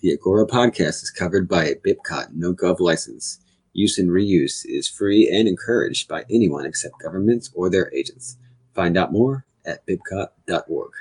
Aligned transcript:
The 0.00 0.12
Agora 0.12 0.46
podcast 0.46 1.02
is 1.02 1.10
covered 1.10 1.46
by 1.46 1.66
a 1.66 1.74
BIPCOT 1.74 2.32
no 2.32 2.54
gov 2.54 2.80
license. 2.80 3.38
Use 3.74 3.98
and 3.98 4.08
reuse 4.08 4.64
is 4.64 4.88
free 4.88 5.28
and 5.28 5.46
encouraged 5.46 6.08
by 6.08 6.24
anyone 6.30 6.64
except 6.64 7.02
governments 7.02 7.50
or 7.54 7.68
their 7.68 7.92
agents. 7.92 8.38
Find 8.74 8.96
out 8.96 9.12
more 9.12 9.44
at 9.66 9.86
bipcot.org. 9.86 10.92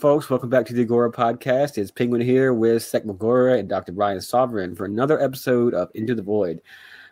folks, 0.00 0.30
welcome 0.30 0.48
back 0.48 0.64
to 0.64 0.72
the 0.72 0.80
Agora 0.80 1.12
podcast. 1.12 1.76
It's 1.76 1.90
Penguin 1.90 2.22
here 2.22 2.54
with 2.54 2.82
Sek 2.82 3.04
Magora 3.04 3.58
and 3.58 3.68
Dr. 3.68 3.92
Brian 3.92 4.18
Sovereign 4.18 4.74
for 4.74 4.86
another 4.86 5.20
episode 5.20 5.74
of 5.74 5.90
Into 5.94 6.14
the 6.14 6.22
Void. 6.22 6.62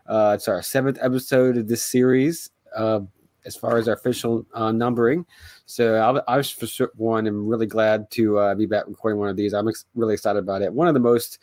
Uh, 0.06 0.33
it's 0.34 0.48
our 0.48 0.62
seventh 0.62 0.97
episode 1.03 1.58
of 1.58 1.69
this 1.69 1.83
series 1.83 2.48
uh, 2.75 3.00
as 3.45 3.56
far 3.56 3.77
as 3.77 3.89
our 3.89 3.95
official 3.95 4.47
uh, 4.55 4.72
numbering. 4.72 5.27
So 5.67 5.97
I, 6.27 6.33
I 6.33 6.39
was 6.39 6.50
for 6.50 6.67
sure 6.67 6.91
one 6.95 7.27
I'm 7.27 7.47
really 7.47 7.67
glad 7.67 8.11
to 8.12 8.39
uh, 8.39 8.55
be 8.55 8.64
back 8.64 8.84
recording 8.86 9.20
one 9.20 9.28
of 9.28 9.36
these. 9.36 9.52
I'm 9.52 9.69
ex- 9.69 9.84
really 9.95 10.14
excited 10.14 10.39
about 10.39 10.62
it. 10.62 10.73
One 10.73 10.89
of 10.89 10.95
the 10.95 11.00
most 11.00 11.41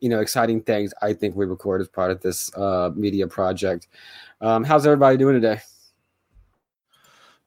you 0.00 0.08
know 0.08 0.20
exciting 0.20 0.62
things 0.62 0.94
I 1.02 1.12
think 1.12 1.36
we 1.36 1.44
record 1.44 1.82
as 1.82 1.88
part 1.88 2.12
of 2.12 2.22
this 2.22 2.50
uh, 2.56 2.92
media 2.94 3.26
project. 3.26 3.88
Um, 4.40 4.64
how's 4.64 4.86
everybody 4.86 5.18
doing 5.18 5.34
today? 5.34 5.60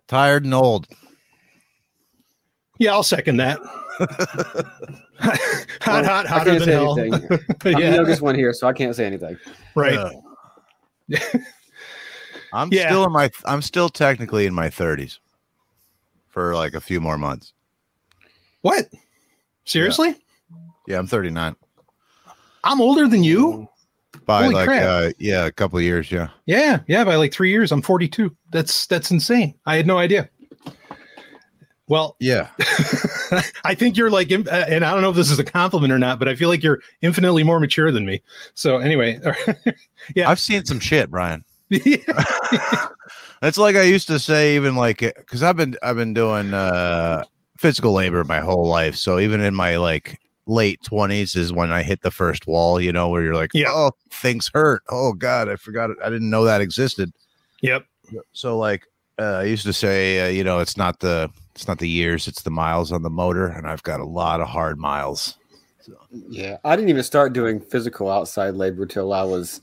Tired 0.07 0.43
and 0.45 0.53
old. 0.53 0.85
Yeah, 2.79 2.91
I'll 2.91 3.03
second 3.03 3.37
that. 3.37 3.59
hot, 5.19 5.39
Well, 5.85 6.03
hot, 6.03 6.25
hotter 6.25 6.59
than 6.59 6.69
hell. 6.69 6.99
anything. 6.99 7.13
I'm 7.31 7.39
the 7.59 7.71
yeah, 7.79 7.93
youngest 7.95 8.21
one 8.21 8.35
here, 8.35 8.53
so 8.53 8.67
I 8.67 8.73
can't 8.73 8.95
say 8.95 9.05
anything. 9.05 9.37
right. 9.75 9.95
Uh, 9.95 10.09
I'm 12.53 12.69
Yeah. 12.71 12.87
still 12.89 13.05
in 13.05 13.11
my 13.11 13.29
I'm 13.45 13.61
still 13.61 13.89
technically 13.89 14.45
in 14.45 14.53
my 14.53 14.69
30s 14.69 15.19
for 16.29 16.55
like 16.55 16.73
a 16.73 16.81
few 16.81 16.99
more 17.01 17.17
months. 17.17 17.53
what? 18.61 18.87
Seriously? 19.65 20.15
Yeah, 20.87 20.99
I'm 20.99 21.07
39. 21.07 21.55
I'm 22.63 22.81
older 22.81 23.07
than 23.07 23.23
you? 23.23 23.67
By 24.25 24.43
Holy 24.43 24.53
like 24.55 24.67
crap. 24.67 24.83
uh 24.83 25.11
yeah, 25.19 25.45
a 25.45 25.51
couple 25.51 25.77
of 25.77 25.83
years, 25.83 26.11
yeah. 26.11 26.29
Yeah, 26.45 26.79
yeah. 26.87 27.03
By 27.03 27.15
like 27.15 27.33
three 27.33 27.49
years, 27.49 27.71
I'm 27.71 27.81
42. 27.81 28.35
That's 28.51 28.87
that's 28.87 29.11
insane. 29.11 29.55
I 29.65 29.75
had 29.75 29.85
no 29.87 29.97
idea. 29.97 30.29
Well, 31.87 32.15
Yeah. 32.19 32.47
I 33.65 33.75
think 33.75 33.97
you're 33.97 34.09
like, 34.09 34.31
uh, 34.31 34.37
and 34.49 34.85
I 34.85 34.93
don't 34.93 35.01
know 35.01 35.09
if 35.09 35.15
this 35.15 35.29
is 35.31 35.39
a 35.39 35.43
compliment 35.43 35.91
or 35.91 35.99
not, 35.99 36.17
but 36.19 36.27
I 36.27 36.35
feel 36.35 36.47
like 36.49 36.63
you're 36.63 36.79
infinitely 37.01 37.43
more 37.43 37.59
mature 37.59 37.91
than 37.91 38.05
me. 38.05 38.21
So 38.53 38.77
anyway, 38.77 39.19
Yeah. 40.15 40.29
I've 40.29 40.39
seen 40.39 40.65
some 40.65 40.79
shit, 40.79 41.09
Brian. 41.11 41.43
It's 43.41 43.57
like 43.57 43.75
I 43.75 43.81
used 43.83 44.07
to 44.07 44.19
say 44.19 44.55
even 44.55 44.75
like 44.77 44.99
cuz 45.27 45.43
I've 45.43 45.57
been 45.57 45.75
I've 45.83 45.97
been 45.97 46.13
doing 46.13 46.53
uh 46.53 47.23
physical 47.57 47.91
labor 47.91 48.23
my 48.23 48.39
whole 48.39 48.65
life. 48.67 48.95
So 48.95 49.19
even 49.19 49.41
in 49.41 49.53
my 49.53 49.75
like 49.75 50.17
late 50.45 50.79
20s 50.83 51.35
is 51.35 51.51
when 51.51 51.69
I 51.71 51.83
hit 51.83 52.01
the 52.03 52.11
first 52.11 52.47
wall, 52.47 52.79
you 52.79 52.93
know, 52.93 53.09
where 53.09 53.21
you're 53.21 53.35
like, 53.35 53.51
Yeah. 53.53 53.67
"Oh, 53.69 53.91
things 54.11 54.49
hurt. 54.53 54.83
Oh 54.89 55.11
god, 55.11 55.49
I 55.49 55.57
forgot 55.57 55.89
it. 55.89 55.97
I 56.03 56.09
didn't 56.09 56.29
know 56.29 56.45
that 56.45 56.61
existed." 56.61 57.11
yep, 57.61 57.85
so 58.31 58.57
like 58.57 58.85
uh, 59.19 59.39
I 59.39 59.43
used 59.43 59.65
to 59.65 59.73
say, 59.73 60.25
uh, 60.25 60.29
you 60.29 60.43
know, 60.43 60.59
it's 60.59 60.77
not 60.77 60.99
the 60.99 61.29
it's 61.55 61.67
not 61.67 61.79
the 61.79 61.89
years, 61.89 62.27
it's 62.27 62.41
the 62.41 62.51
miles 62.51 62.91
on 62.91 63.03
the 63.03 63.09
motor, 63.09 63.47
and 63.47 63.67
I've 63.67 63.83
got 63.83 63.99
a 63.99 64.05
lot 64.05 64.41
of 64.41 64.47
hard 64.47 64.79
miles. 64.79 65.37
Yeah, 66.29 66.57
I 66.63 66.75
didn't 66.75 66.89
even 66.89 67.03
start 67.03 67.33
doing 67.33 67.59
physical 67.59 68.09
outside 68.09 68.55
labor 68.55 68.85
till 68.85 69.13
I 69.13 69.23
was 69.23 69.61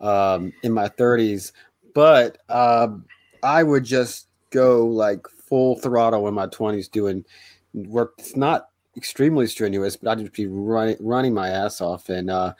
um, 0.00 0.52
in 0.62 0.70
my 0.72 0.88
30s, 0.88 1.52
but 1.94 2.38
um, 2.48 3.04
I 3.42 3.62
would 3.62 3.84
just 3.84 4.28
go 4.50 4.86
like 4.86 5.26
full 5.28 5.76
throttle 5.76 6.28
in 6.28 6.34
my 6.34 6.46
20s 6.46 6.90
doing 6.90 7.24
work. 7.72 8.14
It's 8.18 8.36
not 8.36 8.68
extremely 8.96 9.46
strenuous, 9.46 9.96
but 9.96 10.10
I'd 10.10 10.18
just 10.18 10.34
be 10.34 10.46
running 10.46 10.96
running 11.00 11.34
my 11.34 11.48
ass 11.48 11.80
off, 11.80 12.08
and 12.08 12.30
uh, 12.30 12.54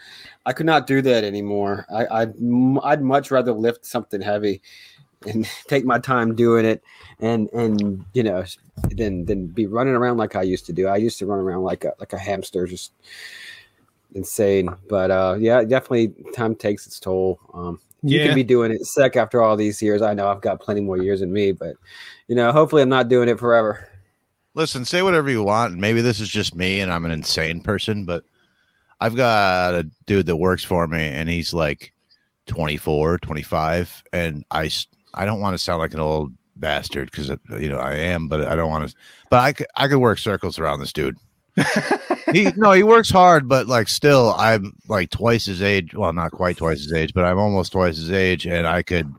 I 0.45 0.53
could 0.53 0.67
not 0.67 0.89
do 0.89 1.03
that 1.03 1.23
anymore. 1.23 1.87
I, 1.95 2.23
I'd 2.23 2.35
I'd 2.83 3.03
much 3.03 3.31
rather 3.31 3.53
lift 3.53 3.87
something 3.87 4.21
heavy 4.21 4.61
and 5.27 5.47
take 5.67 5.85
my 5.85 5.99
time 5.99 6.35
doing 6.35 6.65
it, 6.65 6.83
and 7.21 7.49
and 7.53 8.05
you 8.15 8.23
know 8.23 8.45
than 8.97 9.25
than 9.25 9.47
be 9.47 9.67
running 9.67 9.95
around 9.95 10.17
like 10.17 10.37
I 10.37 10.43
used 10.43 10.67
to 10.67 10.73
do. 10.73 10.89
I 10.89 10.97
used 10.97 11.19
to 11.21 11.27
run 11.27 11.39
around 11.39 11.63
like 11.63 11.85
a 11.85 11.93
like 11.99 12.13
a 12.13 12.19
hamster, 12.19 12.67
just 12.67 12.93
insane. 14.15 14.75
But 14.89 15.11
uh, 15.11 15.37
yeah, 15.39 15.63
definitely 15.65 16.15
time 16.33 16.55
takes 16.55 16.87
its 16.87 17.01
toll. 17.01 17.41
Um, 17.55 17.81
you 18.03 18.19
Yeah. 18.19 18.27
can 18.27 18.35
be 18.35 18.43
doing 18.43 18.73
it 18.73 18.85
sec 18.85 19.17
after 19.17 19.43
all 19.43 19.57
these 19.57 19.81
years. 19.81 20.03
I 20.03 20.15
know 20.15 20.29
I've 20.29 20.41
got 20.41 20.61
plenty 20.61 20.81
more 20.81 20.99
years 20.99 21.23
in 21.23 21.33
me, 21.33 21.53
but 21.53 21.77
you 22.29 22.35
know, 22.35 22.53
hopefully 22.53 22.83
I'm 22.83 22.89
not 22.89 23.09
doing 23.09 23.29
it 23.29 23.39
forever. 23.39 23.89
Listen, 24.55 24.85
say 24.85 25.03
whatever 25.03 25.31
you 25.31 25.43
want. 25.43 25.79
Maybe 25.79 26.03
this 26.03 26.21
is 26.21 26.29
just 26.29 26.55
me, 26.55 26.81
and 26.81 26.93
I'm 26.93 27.05
an 27.07 27.11
insane 27.11 27.63
person, 27.63 28.05
but 28.05 28.25
I've 29.01 29.17
got 29.17 29.75
a 29.75 29.85
dude 30.07 30.27
that 30.27 30.37
works 30.37 30.63
for 30.63 30.87
me, 30.87 31.03
and 31.03 31.29
he's 31.29 31.55
like 31.55 31.93
24, 32.47 33.19
25, 33.19 34.03
and 34.13 34.45
I 34.51 34.69
I 35.15 35.25
don't 35.25 35.41
want 35.41 35.55
to 35.55 35.59
sound 35.59 35.81
like 35.81 35.95
an 35.95 36.01
old 36.01 36.33
bastard 36.57 37.11
because 37.11 37.29
you 37.61 37.69
know 37.69 37.79
I 37.79 37.95
am, 37.95 38.29
but 38.29 38.47
I 38.47 38.55
don't 38.55 38.71
want 38.71 38.89
to. 38.89 38.97
But 39.31 39.41
I 39.41 39.53
could 39.53 39.67
I 39.77 39.89
could 39.89 39.99
work 39.99 40.19
circles 40.19 40.59
around 40.59 40.81
this 40.81 40.93
dude. 40.93 41.17
he 42.33 42.51
no, 42.57 42.73
he 42.73 42.83
works 42.83 43.11
hard, 43.11 43.49
but 43.49 43.67
like 43.67 43.89
still, 43.89 44.35
I'm 44.39 44.73
like 44.89 45.11
twice 45.11 45.45
his 45.45 45.63
age. 45.63 45.95
Well, 45.95 46.13
not 46.13 46.33
quite 46.33 46.57
twice 46.57 46.83
his 46.83 46.93
age, 46.93 47.13
but 47.15 47.25
I'm 47.25 47.39
almost 47.39 47.73
twice 47.73 47.97
his 47.97 48.11
age, 48.11 48.47
and 48.47 48.67
I 48.67 48.83
could 48.83 49.13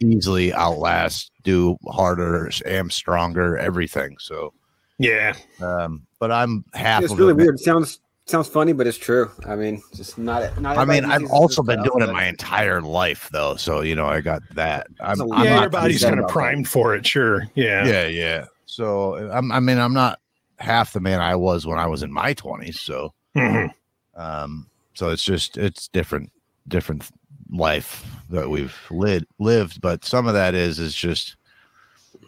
easily 0.00 0.52
outlast, 0.52 1.30
do 1.42 1.76
harder, 1.88 2.50
am 2.64 2.90
stronger, 2.90 3.56
everything. 3.56 4.16
So, 4.18 4.52
yeah. 4.98 5.34
um, 5.60 6.06
but 6.18 6.30
I'm 6.30 6.64
half. 6.74 7.02
It's 7.02 7.14
really 7.14 7.32
weird. 7.32 7.54
It 7.54 7.60
sounds 7.60 8.00
sounds 8.26 8.48
funny, 8.48 8.72
but 8.72 8.86
it's 8.86 8.98
true. 8.98 9.30
I 9.46 9.56
mean, 9.56 9.82
just 9.94 10.18
not. 10.18 10.60
not 10.60 10.76
I 10.76 10.84
mean, 10.84 11.04
I've 11.04 11.30
also 11.30 11.62
been 11.62 11.82
doing 11.82 12.02
it 12.02 12.12
my 12.12 12.26
entire 12.26 12.80
life, 12.80 13.28
though. 13.32 13.56
So 13.56 13.80
you 13.80 13.94
know, 13.94 14.06
I 14.06 14.20
got 14.20 14.42
that. 14.54 14.88
I'm, 15.00 15.18
There's 15.18 15.30
a 15.30 15.34
I'm 15.34 15.44
yeah, 15.44 15.54
not 15.54 15.60
your 15.62 15.70
body's 15.70 16.02
kind 16.02 16.20
of 16.20 16.28
primed 16.28 16.68
for 16.68 16.94
it. 16.94 17.06
Sure. 17.06 17.46
Yeah. 17.54 17.86
Yeah, 17.86 18.06
yeah. 18.06 18.46
So 18.66 19.16
I'm. 19.30 19.50
I 19.52 19.60
mean, 19.60 19.78
I'm 19.78 19.94
not 19.94 20.20
half 20.58 20.92
the 20.92 21.00
man 21.00 21.20
I 21.20 21.36
was 21.36 21.66
when 21.66 21.78
I 21.78 21.86
was 21.86 22.02
in 22.02 22.12
my 22.12 22.34
20s. 22.34 22.76
So, 22.78 23.12
Mhm. 23.36 23.72
um, 24.14 24.66
so 24.94 25.10
it's 25.10 25.22
just 25.24 25.58
it's 25.58 25.88
different, 25.88 26.30
different 26.68 27.08
life 27.50 28.04
that 28.30 28.48
we've 28.48 28.76
lived 28.90 29.26
lived. 29.38 29.80
But 29.80 30.04
some 30.04 30.26
of 30.26 30.34
that 30.34 30.54
is 30.54 30.78
is 30.78 30.94
just, 30.94 31.36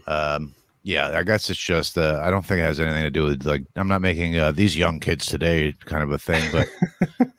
um, 0.06 0.54
yeah. 0.88 1.18
I 1.18 1.22
guess 1.22 1.50
it's 1.50 1.58
just. 1.60 1.98
Uh, 1.98 2.20
I 2.24 2.30
don't 2.30 2.44
think 2.44 2.60
it 2.60 2.62
has 2.64 2.80
anything 2.80 3.02
to 3.02 3.10
do 3.10 3.24
with 3.24 3.44
like 3.44 3.62
I'm 3.76 3.88
not 3.88 4.00
making 4.00 4.38
uh, 4.38 4.52
these 4.52 4.76
young 4.76 5.00
kids 5.00 5.26
today 5.26 5.74
kind 5.84 6.02
of 6.02 6.10
a 6.10 6.18
thing, 6.18 6.50
but 6.50 6.66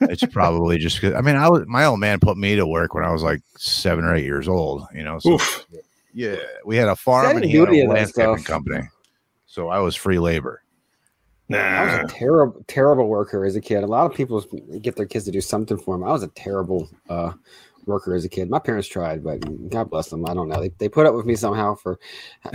it's 0.02 0.24
probably 0.26 0.78
just. 0.78 1.00
'cause- 1.00 1.14
I 1.14 1.20
mean, 1.20 1.36
I 1.36 1.48
was 1.48 1.64
my 1.66 1.84
old 1.84 1.98
man 1.98 2.20
put 2.20 2.36
me 2.36 2.54
to 2.54 2.66
work 2.66 2.94
when 2.94 3.04
I 3.04 3.10
was 3.10 3.22
like 3.24 3.40
seven 3.56 4.04
or 4.04 4.14
eight 4.14 4.24
years 4.24 4.46
old. 4.46 4.86
You 4.94 5.02
know, 5.02 5.18
so 5.18 5.32
Oof. 5.34 5.66
yeah, 6.14 6.36
we 6.64 6.76
had 6.76 6.88
a 6.88 6.94
farm 6.96 7.26
I 7.26 7.30
and 7.32 7.44
he 7.44 7.56
had 7.56 7.68
a 7.70 7.86
landscaping 7.88 8.44
company. 8.44 8.82
So 9.46 9.68
I 9.68 9.80
was 9.80 9.96
free 9.96 10.20
labor. 10.20 10.62
I 11.52 12.02
was 12.02 12.12
a 12.12 12.14
terrible, 12.14 12.64
terrible 12.68 13.08
worker 13.08 13.44
as 13.44 13.56
a 13.56 13.60
kid. 13.60 13.82
A 13.82 13.86
lot 13.88 14.06
of 14.08 14.16
people 14.16 14.40
get 14.80 14.94
their 14.94 15.06
kids 15.06 15.24
to 15.24 15.32
do 15.32 15.40
something 15.40 15.76
for 15.76 15.96
them. 15.96 16.04
I 16.06 16.12
was 16.12 16.22
a 16.22 16.28
terrible 16.28 16.88
uh, 17.08 17.32
worker 17.90 18.14
as 18.14 18.24
a 18.24 18.28
kid. 18.28 18.48
My 18.48 18.58
parents 18.58 18.88
tried, 18.88 19.22
but 19.22 19.40
God 19.68 19.90
bless 19.90 20.08
them. 20.08 20.24
I 20.26 20.34
don't 20.34 20.48
know. 20.48 20.60
They, 20.60 20.70
they 20.78 20.88
put 20.88 21.06
up 21.06 21.14
with 21.14 21.26
me 21.26 21.36
somehow. 21.36 21.74
For 21.74 21.98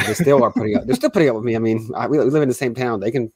they 0.06 0.14
still 0.14 0.44
are 0.44 0.52
putting 0.52 0.76
up. 0.76 0.86
They're 0.86 0.96
still 0.96 1.10
putting 1.12 1.30
up 1.30 1.36
with 1.36 1.46
me. 1.46 1.56
I 1.56 1.60
mean, 1.60 1.90
I, 1.96 2.08
we 2.08 2.18
live 2.18 2.42
in 2.42 2.50
the 2.50 2.56
same 2.56 2.74
town. 2.74 3.00
They 3.00 3.12
can 3.12 3.32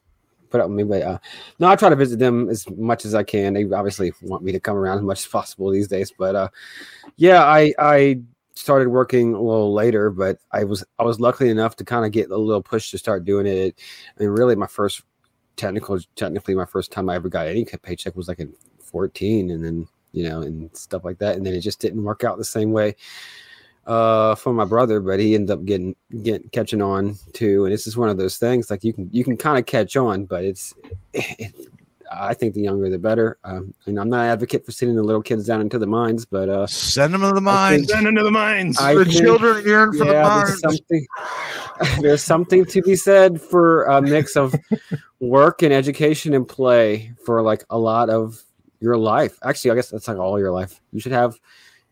put 0.49 0.61
up 0.61 0.69
with 0.69 0.77
me, 0.77 0.83
but 0.83 1.01
uh, 1.01 1.19
no, 1.59 1.67
I 1.67 1.75
try 1.75 1.89
to 1.89 1.95
visit 1.95 2.19
them 2.19 2.49
as 2.49 2.67
much 2.71 3.05
as 3.05 3.13
I 3.13 3.23
can. 3.23 3.53
They 3.53 3.65
obviously 3.65 4.13
want 4.21 4.43
me 4.43 4.51
to 4.51 4.59
come 4.59 4.75
around 4.75 4.97
as 4.97 5.03
much 5.03 5.19
as 5.19 5.27
possible 5.27 5.69
these 5.69 5.87
days. 5.87 6.11
But 6.17 6.35
uh, 6.35 6.49
yeah, 7.17 7.43
I 7.43 7.73
I 7.77 8.21
started 8.55 8.89
working 8.89 9.33
a 9.33 9.41
little 9.41 9.73
later, 9.73 10.09
but 10.09 10.37
I 10.51 10.63
was 10.63 10.83
I 10.97 11.03
was 11.03 11.19
lucky 11.19 11.49
enough 11.49 11.75
to 11.77 11.85
kind 11.85 12.05
of 12.05 12.11
get 12.11 12.31
a 12.31 12.37
little 12.37 12.61
push 12.61 12.91
to 12.91 12.97
start 12.97 13.25
doing 13.25 13.45
it. 13.45 13.79
I 14.17 14.23
mean, 14.23 14.29
really, 14.29 14.55
my 14.55 14.67
first 14.67 15.03
technical 15.55 15.99
technically 16.15 16.55
my 16.55 16.65
first 16.65 16.91
time 16.91 17.09
I 17.09 17.15
ever 17.15 17.29
got 17.29 17.47
any 17.47 17.65
paycheck 17.65 18.15
was 18.15 18.27
like 18.27 18.39
in 18.39 18.53
14, 18.81 19.51
and 19.51 19.63
then 19.63 19.87
you 20.11 20.27
know 20.27 20.41
and 20.41 20.75
stuff 20.75 21.03
like 21.05 21.17
that, 21.19 21.35
and 21.37 21.45
then 21.45 21.53
it 21.53 21.61
just 21.61 21.79
didn't 21.79 22.03
work 22.03 22.23
out 22.23 22.37
the 22.37 22.45
same 22.45 22.71
way 22.71 22.95
uh 23.87 24.35
for 24.35 24.53
my 24.53 24.65
brother 24.65 24.99
but 24.99 25.19
he 25.19 25.33
ended 25.33 25.49
up 25.51 25.63
getting 25.65 25.95
getting 26.21 26.47
catching 26.49 26.81
on 26.81 27.15
too 27.33 27.63
and 27.63 27.73
this 27.73 27.87
is 27.87 27.95
one 27.97 28.09
of 28.09 28.17
those 28.17 28.37
things 28.37 28.69
like 28.69 28.83
you 28.83 28.91
can 28.93 29.09
you 29.11 29.23
can 29.23 29.37
kind 29.37 29.57
of 29.57 29.65
catch 29.65 29.95
on 29.95 30.25
but 30.25 30.43
it's 30.43 30.75
it, 31.13 31.55
i 32.11 32.33
think 32.33 32.53
the 32.53 32.61
younger 32.61 32.89
the 32.89 32.99
better 32.99 33.37
um 33.45 33.73
and 33.85 33.97
i'm 33.97 34.09
not 34.09 34.25
an 34.25 34.31
advocate 34.31 34.65
for 34.65 34.71
sending 34.73 34.97
the 34.97 35.01
little 35.01 35.21
kids 35.23 35.47
down 35.47 35.61
into 35.61 35.79
the 35.79 35.87
mines 35.87 36.25
but 36.25 36.49
uh 36.49 36.67
Send 36.67 37.13
them 37.13 37.21
to 37.21 37.31
the 37.31 37.39
mines. 37.41 37.87
think- 37.87 38.03
Send 38.03 38.17
to 38.17 38.23
the 38.23 38.29
mines. 38.31 38.77
I 38.79 38.93
the 38.95 39.05
think- 39.05 39.17
children 39.17 39.65
yearn 39.65 39.91
for 39.97 40.05
the 40.05 40.13
mines. 40.21 40.49
there's 40.49 40.61
something 40.61 41.07
there's 42.01 42.21
something 42.21 42.65
to 42.65 42.81
be 42.81 42.95
said 42.97 43.41
for 43.41 43.85
a 43.85 44.01
mix 44.01 44.35
of 44.35 44.53
work 45.21 45.61
and 45.63 45.73
education 45.73 46.33
and 46.33 46.47
play 46.47 47.13
for 47.25 47.41
like 47.41 47.63
a 47.69 47.77
lot 47.79 48.09
of 48.09 48.43
your 48.79 48.97
life. 48.97 49.37
Actually, 49.43 49.71
I 49.71 49.75
guess 49.75 49.89
that's 49.89 50.07
like 50.07 50.17
all 50.17 50.39
your 50.39 50.51
life. 50.51 50.81
You 50.91 50.99
should 50.99 51.11
have 51.11 51.39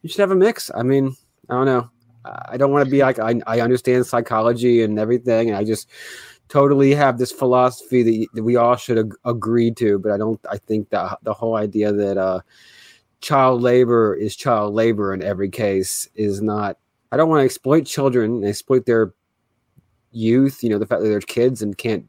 you 0.02 0.10
should 0.10 0.20
have 0.20 0.32
a 0.32 0.36
mix. 0.36 0.72
I 0.74 0.84
mean, 0.84 1.16
I 1.50 1.54
don't 1.54 1.66
know. 1.66 1.90
I 2.26 2.58
don't 2.58 2.72
want 2.72 2.86
to 2.86 2.92
be 2.92 3.02
like 3.02 3.20
I, 3.20 3.40
I 3.48 3.62
understand 3.62 4.06
psychology 4.06 4.84
and 4.84 5.00
everything, 5.00 5.50
and 5.50 5.58
I 5.58 5.64
just 5.64 5.90
totally 6.50 6.94
have 6.94 7.18
this 7.18 7.32
philosophy 7.32 8.04
that, 8.04 8.28
that 8.34 8.44
we 8.44 8.56
all 8.56 8.76
should 8.76 8.98
ag- 8.98 9.16
agree 9.26 9.72
to. 9.72 10.00
But 10.00 10.12
I 10.12 10.18
don't. 10.18 10.40
I 10.50 10.58
think 10.58 10.90
that 10.90 11.20
the 11.24 11.34
whole 11.34 11.56
idea 11.56 11.92
that 11.92 12.18
uh, 12.18 12.42
child 13.22 13.62
labor 13.62 14.14
is 14.16 14.36
child 14.36 14.74
labor 14.74 15.14
in 15.14 15.24
every 15.24 15.50
case 15.50 16.10
is 16.16 16.42
not. 16.42 16.78
I 17.12 17.18
don't 17.18 17.30
want 17.30 17.40
to 17.42 17.46
exploit 17.46 17.86
children 17.86 18.36
and 18.36 18.46
exploit 18.46 18.86
their 18.86 19.14
youth. 20.12 20.64
You 20.64 20.70
know, 20.70 20.80
the 20.80 20.86
fact 20.86 21.02
that 21.02 21.08
they're 21.08 21.22
kids 21.22 21.62
and 21.62 21.78
can't 21.78 22.06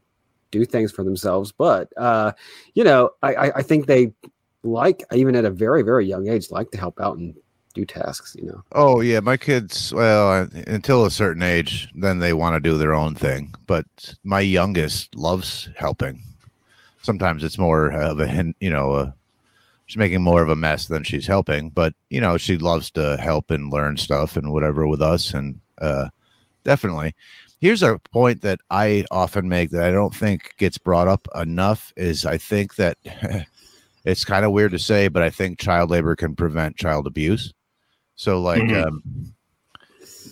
do 0.51 0.65
things 0.65 0.91
for 0.91 1.03
themselves. 1.03 1.51
But 1.51 1.93
uh, 1.97 2.33
you 2.73 2.83
know, 2.83 3.11
I, 3.21 3.33
I, 3.33 3.51
I 3.57 3.61
think 3.61 3.85
they 3.85 4.13
like 4.63 5.03
even 5.13 5.35
at 5.35 5.45
a 5.45 5.49
very 5.49 5.81
very 5.81 6.05
young 6.05 6.27
age 6.27 6.51
like 6.51 6.71
to 6.71 6.77
help 6.77 6.99
out 6.99 7.17
and 7.17 7.35
do 7.73 7.85
tasks. 7.85 8.35
You 8.37 8.47
know. 8.47 8.63
Oh 8.73 9.01
yeah, 9.01 9.19
my 9.19 9.37
kids. 9.37 9.93
Well, 9.93 10.31
uh, 10.31 10.47
until 10.67 11.05
a 11.05 11.11
certain 11.11 11.43
age, 11.43 11.89
then 11.95 12.19
they 12.19 12.33
want 12.33 12.55
to 12.55 12.69
do 12.69 12.77
their 12.77 12.93
own 12.93 13.15
thing. 13.15 13.53
But 13.67 13.85
my 14.23 14.41
youngest 14.41 15.15
loves 15.15 15.69
helping. 15.75 16.23
Sometimes 17.01 17.43
it's 17.43 17.57
more 17.57 17.91
of 17.91 18.19
a 18.19 18.53
you 18.59 18.69
know, 18.69 18.91
uh 18.91 19.11
she's 19.89 19.97
making 19.97 20.21
more 20.21 20.43
of 20.43 20.49
a 20.49 20.55
mess 20.55 20.87
than 20.87 21.03
she's 21.03 21.27
helping. 21.27 21.69
But 21.69 21.93
you 22.09 22.21
know, 22.21 22.37
she 22.37 22.57
loves 22.57 22.91
to 22.91 23.17
help 23.17 23.51
and 23.51 23.71
learn 23.71 23.97
stuff 23.97 24.37
and 24.37 24.51
whatever 24.51 24.87
with 24.87 25.01
us, 25.01 25.33
and 25.33 25.59
uh, 25.79 26.09
definitely. 26.63 27.15
Here's 27.61 27.83
a 27.83 27.99
point 28.13 28.41
that 28.43 28.61
I 28.69 29.03
often 29.11 29.49
make 29.49 29.71
that 29.71 29.83
I 29.83 29.91
don't 29.91 30.15
think 30.15 30.53
gets 30.57 30.77
brought 30.77 31.09
up 31.09 31.27
enough 31.35 31.91
is 31.97 32.25
I 32.25 32.37
think 32.37 32.75
that 32.75 32.97
it's 34.05 34.25
kind 34.25 34.45
of 34.45 34.51
weird 34.51 34.71
to 34.71 34.79
say, 34.79 35.07
but 35.07 35.23
I 35.23 35.29
think 35.29 35.59
child 35.59 35.89
labor 35.89 36.15
can 36.15 36.35
prevent 36.35 36.77
child 36.77 37.07
abuse. 37.07 37.53
So, 38.15 38.41
like, 38.41 38.61
Mhm. 38.61 38.87
um, 38.87 39.33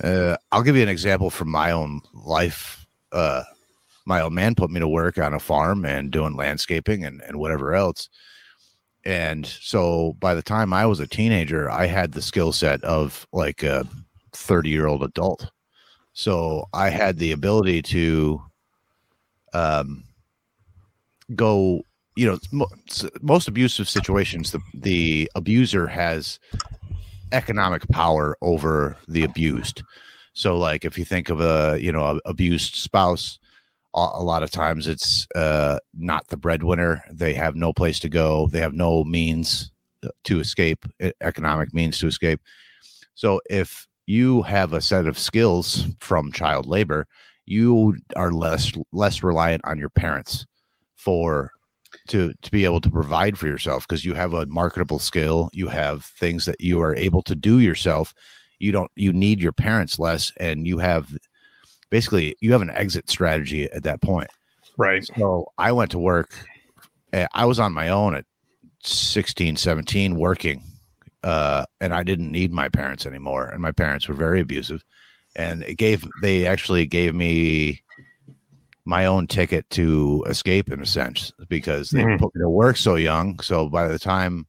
uh, 0.04 0.38
I'll 0.52 0.64
give 0.64 0.76
you 0.76 0.84
an 0.84 0.90
example 0.90 1.30
from 1.30 1.50
my 1.50 1.72
own 1.72 2.02
life. 2.14 2.86
Uh, 3.12 3.44
my 4.06 4.22
old 4.22 4.34
man 4.34 4.56
put 4.56 4.70
me 4.70 4.80
to 4.80 4.88
work 4.88 5.18
on 5.18 5.34
a 5.34 5.40
farm 5.40 5.86
and 5.86 6.12
doing 6.12 6.36
landscaping 6.36 7.04
and, 7.04 7.22
and 7.22 7.38
whatever 7.38 7.74
else. 7.74 8.10
And 9.06 9.46
so 9.46 10.16
by 10.20 10.34
the 10.34 10.42
time 10.42 10.74
I 10.74 10.86
was 10.86 11.00
a 11.00 11.08
teenager, 11.08 11.70
I 11.70 11.86
had 11.86 12.12
the 12.12 12.22
skill 12.22 12.52
set 12.52 12.84
of 12.84 13.26
like 13.32 13.64
a 13.64 13.88
30 14.34 14.70
year 14.70 14.88
old 14.88 15.04
adult. 15.04 15.50
So 16.14 16.66
I 16.74 16.90
had 16.90 17.18
the 17.18 17.32
ability 17.32 17.82
to 17.84 18.42
um, 19.54 20.04
go, 21.36 21.84
you 22.18 22.26
know, 22.26 22.40
mo- 22.52 22.72
most 23.22 23.48
abusive 23.48 23.88
situations, 23.88 24.52
the, 24.52 24.60
the 24.74 25.32
abuser 25.36 25.86
has 25.86 26.40
economic 27.32 27.88
power 27.90 28.36
over 28.42 28.98
the 29.08 29.24
abused. 29.24 29.84
So, 30.34 30.58
like, 30.58 30.84
if 30.84 30.98
you 30.98 31.06
think 31.06 31.30
of 31.30 31.42
a, 31.42 31.78
you 31.80 31.92
know, 31.92 32.20
abused 32.26 32.76
spouse, 32.76 33.38
a, 33.94 34.22
lot 34.22 34.44
of 34.44 34.52
times 34.52 34.88
it's 34.88 35.28
uh, 35.36 35.80
not 35.96 36.28
the 36.28 36.38
breadwinner. 36.38 37.04
They 37.12 37.34
have 37.36 37.56
no 37.56 37.72
place 37.72 38.00
to 38.00 38.10
go. 38.10 38.48
They 38.48 38.60
have 38.60 38.74
no 38.74 39.04
means 39.04 39.72
to 40.26 40.40
escape, 40.40 40.86
economic 41.22 41.74
means 41.74 42.00
to 42.00 42.08
escape. 42.08 42.42
So, 43.14 43.42
if 43.48 43.88
you 44.08 44.42
have 44.44 44.74
a 44.74 44.82
set 44.82 45.06
of 45.06 45.20
skills 45.20 45.86
from 46.00 46.32
child 46.32 46.66
labor, 46.66 47.06
you 47.46 47.96
are 48.16 48.32
less 48.32 48.72
less 48.92 49.22
reliant 49.22 49.62
on 49.66 49.78
your 49.78 49.90
parents 49.90 50.48
for 50.96 51.52
to 52.08 52.34
to 52.42 52.52
be 52.52 52.66
able 52.66 52.82
to 52.82 52.90
provide 52.90 53.38
for 53.38 53.48
yourself 53.48 53.88
because 53.88 54.06
you 54.06 54.14
have 54.14 54.34
a 54.34 54.46
marketable 54.48 55.00
skill 55.00 55.50
you 55.54 55.68
have 55.68 56.06
things 56.06 56.46
that 56.46 56.60
you 56.60 56.82
are 56.82 56.96
able 56.96 57.22
to 57.22 57.36
do 57.36 57.60
yourself 57.60 58.14
you 58.60 58.72
don't 58.72 58.92
you 58.96 59.14
need 59.14 59.42
your 59.42 59.52
parents 59.52 60.00
less 60.00 60.32
and 60.38 60.68
you 60.68 60.78
have 60.78 61.16
basically 61.90 62.36
you 62.42 62.52
have 62.52 62.62
an 62.62 62.70
exit 62.72 63.10
strategy 63.10 63.70
at 63.72 63.84
that 63.84 64.02
point 64.02 64.30
right. 64.78 65.10
so 65.18 65.46
i 65.58 65.72
went 65.72 65.92
to 65.92 66.00
work 66.00 66.30
eh, 67.14 67.28
i 67.34 67.46
was 67.46 67.60
on 67.60 67.74
my 67.74 67.90
own 67.90 68.16
at 68.16 68.26
16 68.84 69.56
17 69.56 70.16
working 70.16 70.64
uh 71.24 71.66
and 71.82 71.94
i 71.94 72.04
didn't 72.04 72.32
need 72.32 72.52
my 72.52 72.70
parents 72.70 73.06
anymore 73.06 73.48
and 73.48 73.62
my 73.62 73.72
parents 73.72 74.08
were 74.08 74.16
very 74.16 74.42
abusive 74.42 74.84
and 75.36 75.64
it 75.64 75.76
gave 75.76 76.06
they 76.22 76.46
actually 76.46 76.86
gave 76.86 77.14
me 77.14 77.82
my 78.88 79.06
own 79.06 79.28
ticket 79.28 79.70
to 79.72 80.24
escape 80.28 80.72
in 80.72 80.82
a 80.82 80.86
sense 80.86 81.32
because 81.50 81.90
they 81.90 82.04
Mhm. 82.04 82.20
put 82.20 82.34
me 82.34 82.42
to 82.42 82.50
work 82.50 82.78
so 82.78 82.96
young. 82.96 83.40
So 83.42 83.70
by 83.70 83.88
the 83.88 84.00
time 84.00 84.48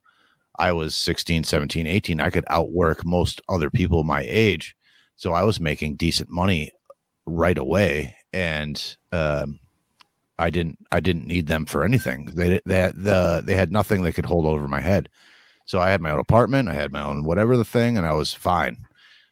i 0.61 0.73
was 0.73 0.95
16 0.97 1.45
17 1.45 1.87
18 1.87 2.21
i 2.21 2.31
could 2.31 2.45
outwork 2.49 3.05
most 3.05 3.41
other 3.49 3.71
people 3.71 4.03
my 4.05 4.23
age. 4.29 4.75
So 5.17 5.33
i 5.33 5.43
was 5.45 5.61
making 5.61 5.97
decent 5.97 6.31
money 6.31 6.71
right 7.27 7.59
away. 7.59 8.17
And 8.33 8.97
um 9.13 9.59
i 10.39 10.51
didn't 10.51 10.79
i 10.93 11.01
didn't 11.01 11.27
need 11.27 11.47
them 11.49 11.67
for 11.67 11.85
anything. 11.85 12.27
They 12.35 12.61
they 12.65 12.93
the 12.95 13.43
they 13.45 13.55
had 13.55 13.73
nothing 13.73 14.03
they 14.03 14.13
could 14.13 14.27
hold 14.27 14.47
over 14.47 14.69
my 14.69 14.81
head. 14.81 15.09
So 15.67 15.81
i 15.81 15.91
had 15.91 16.01
my 16.01 16.11
own 16.13 16.21
apartment 16.21 16.69
i 16.69 16.75
had 16.75 16.93
my 16.93 17.03
own 17.03 17.25
whatever 17.25 17.57
the 17.57 17.65
thing 17.65 17.99
and 17.99 18.07
i 18.07 18.13
was 18.13 18.33
fine. 18.35 18.77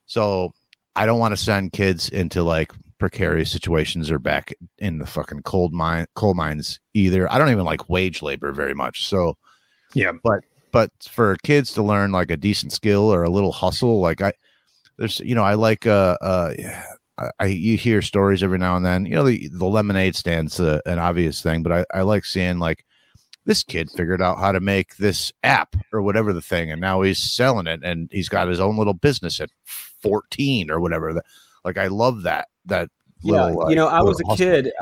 So 0.06 0.52
i 0.96 1.06
don't 1.06 1.20
want 1.20 1.32
to 1.36 1.44
send 1.50 1.72
kids 1.72 2.08
into 2.08 2.42
like 2.42 2.72
precarious 2.98 3.50
situations 3.50 4.10
or 4.10 4.18
back 4.18 4.54
in 4.78 4.98
the 4.98 5.06
fucking 5.06 5.42
cold 5.42 5.72
mine 5.72 6.06
coal 6.14 6.32
mines 6.34 6.80
either 6.94 7.30
i 7.30 7.38
don't 7.38 7.50
even 7.50 7.64
like 7.64 7.90
wage 7.90 8.22
labor 8.22 8.52
very 8.52 8.74
much 8.74 9.06
so 9.06 9.36
Yeah. 9.94 10.12
but 10.24 10.40
but 10.72 10.90
for 11.10 11.36
kids 11.44 11.72
to 11.74 11.82
learn 11.82 12.10
like 12.12 12.30
a 12.30 12.36
decent 12.36 12.72
skill 12.72 13.12
or 13.12 13.22
a 13.22 13.30
little 13.30 13.52
hustle 13.52 14.00
like 14.00 14.22
i 14.22 14.32
there's 14.96 15.20
you 15.20 15.34
know 15.34 15.42
i 15.44 15.54
like 15.54 15.86
uh 15.86 16.16
uh 16.22 16.54
I, 17.18 17.30
I 17.38 17.46
you 17.46 17.76
hear 17.76 18.00
stories 18.02 18.42
every 18.42 18.58
now 18.58 18.76
and 18.76 18.84
then 18.86 19.04
you 19.04 19.14
know 19.14 19.24
the 19.24 19.48
the 19.48 19.66
lemonade 19.66 20.16
stands 20.16 20.58
uh, 20.58 20.80
an 20.86 20.98
obvious 20.98 21.42
thing 21.42 21.62
but 21.62 21.72
i 21.72 21.84
i 21.98 22.02
like 22.02 22.24
seeing 22.24 22.58
like 22.58 22.84
this 23.44 23.62
kid 23.62 23.90
figured 23.90 24.20
out 24.22 24.38
how 24.38 24.52
to 24.52 24.58
make 24.60 24.96
this 24.96 25.32
app 25.44 25.76
or 25.92 26.00
whatever 26.02 26.32
the 26.32 26.42
thing 26.42 26.72
and 26.72 26.80
now 26.80 27.02
he's 27.02 27.18
selling 27.22 27.66
it 27.66 27.80
and 27.84 28.08
he's 28.10 28.28
got 28.28 28.48
his 28.48 28.58
own 28.58 28.76
little 28.78 28.94
business 28.94 29.38
at 29.38 29.50
14 30.02 30.70
or 30.70 30.80
whatever 30.80 31.12
that 31.12 31.24
like 31.66 31.76
i 31.76 31.88
love 31.88 32.22
that 32.22 32.48
that 32.64 32.88
Yeah, 33.22 33.46
little, 33.48 33.70
you 33.70 33.76
know, 33.76 33.88
I 33.88 34.00
was 34.02 34.20
a 34.20 34.24
hustle. 34.24 34.36
kid. 34.36 34.72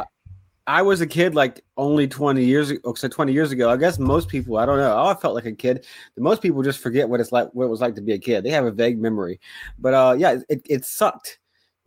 I 0.67 0.81
was 0.81 1.01
a 1.03 1.07
kid 1.07 1.35
like 1.35 1.63
only 1.77 2.09
20 2.09 2.43
years 2.43 2.71
ago. 2.71 2.95
So 2.95 3.07
20 3.07 3.33
years 3.33 3.53
ago, 3.53 3.69
I 3.69 3.77
guess 3.77 3.99
most 3.99 4.29
people, 4.29 4.57
I 4.57 4.65
don't 4.65 4.79
know. 4.79 4.99
I 4.99 5.15
felt 5.15 5.35
like 5.35 5.45
a 5.45 5.53
kid. 5.53 5.87
Most 6.17 6.41
people 6.41 6.63
just 6.63 6.79
forget 6.79 7.09
what 7.09 7.21
it's 7.21 7.33
like, 7.33 7.49
what 7.53 7.67
it 7.67 7.69
was 7.69 7.81
like 7.83 7.95
to 7.97 8.01
be 8.01 8.15
a 8.15 8.19
kid. 8.19 8.45
They 8.45 8.51
have 8.51 8.65
a 8.65 8.71
vague 8.71 8.99
memory. 8.99 9.41
But 9.79 9.95
uh, 9.95 10.15
yeah, 10.19 10.39
it, 10.49 10.63
it 10.69 10.85
sucked 10.87 11.39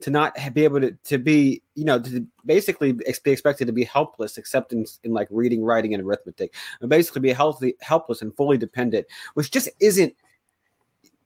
to 0.02 0.12
not 0.12 0.36
be 0.54 0.64
able 0.64 0.80
to, 0.82 0.92
to 1.06 1.18
be, 1.18 1.64
you 1.74 1.86
know, 1.86 2.00
to 2.00 2.28
basically 2.46 2.92
be 2.92 3.04
expected 3.08 3.66
to 3.66 3.74
be 3.74 3.84
helpless, 3.84 4.38
except 4.38 4.74
in, 4.74 4.86
in 5.04 5.12
like 5.12 5.28
reading, 5.32 5.64
writing, 5.64 5.96
and 5.96 6.04
arithmetic, 6.04 6.54
and 6.82 6.90
basically 6.90 7.22
be 7.22 7.32
healthy, 7.34 7.74
helpless, 7.82 8.22
and 8.22 8.36
fully 8.36 8.60
dependent, 8.60 9.08
which 9.34 9.50
just 9.50 9.70
isn't 9.80 10.14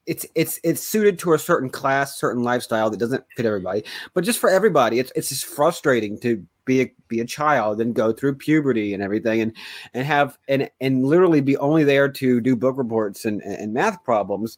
it's 0.06 0.26
it's 0.36 0.60
it's 0.64 0.82
suited 0.82 1.20
to 1.20 1.34
a 1.34 1.40
certain 1.40 1.70
class, 1.70 2.20
certain 2.20 2.44
lifestyle 2.44 2.90
that 2.90 2.98
doesn't 2.98 3.24
fit 3.36 3.46
everybody. 3.46 3.84
But 4.14 4.24
just 4.24 4.40
for 4.40 4.50
everybody, 4.50 5.00
it's 5.00 5.12
it's 5.16 5.30
just 5.30 5.46
frustrating 5.46 6.20
to 6.22 6.46
be 6.66 6.82
a 6.82 6.94
be 7.08 7.20
a 7.20 7.26
child 7.26 7.82
and 7.82 7.94
go 7.94 8.12
through 8.12 8.36
puberty 8.36 8.94
and 8.94 9.04
everything, 9.04 9.42
and 9.42 9.56
and 9.94 10.06
have 10.06 10.38
and 10.48 10.70
and 10.80 11.06
literally 11.06 11.42
be 11.42 11.58
only 11.58 11.84
there 11.84 12.10
to 12.10 12.42
do 12.42 12.56
book 12.56 12.78
reports 12.78 13.26
and 13.26 13.42
and 13.42 13.74
math 13.74 14.04
problems. 14.04 14.58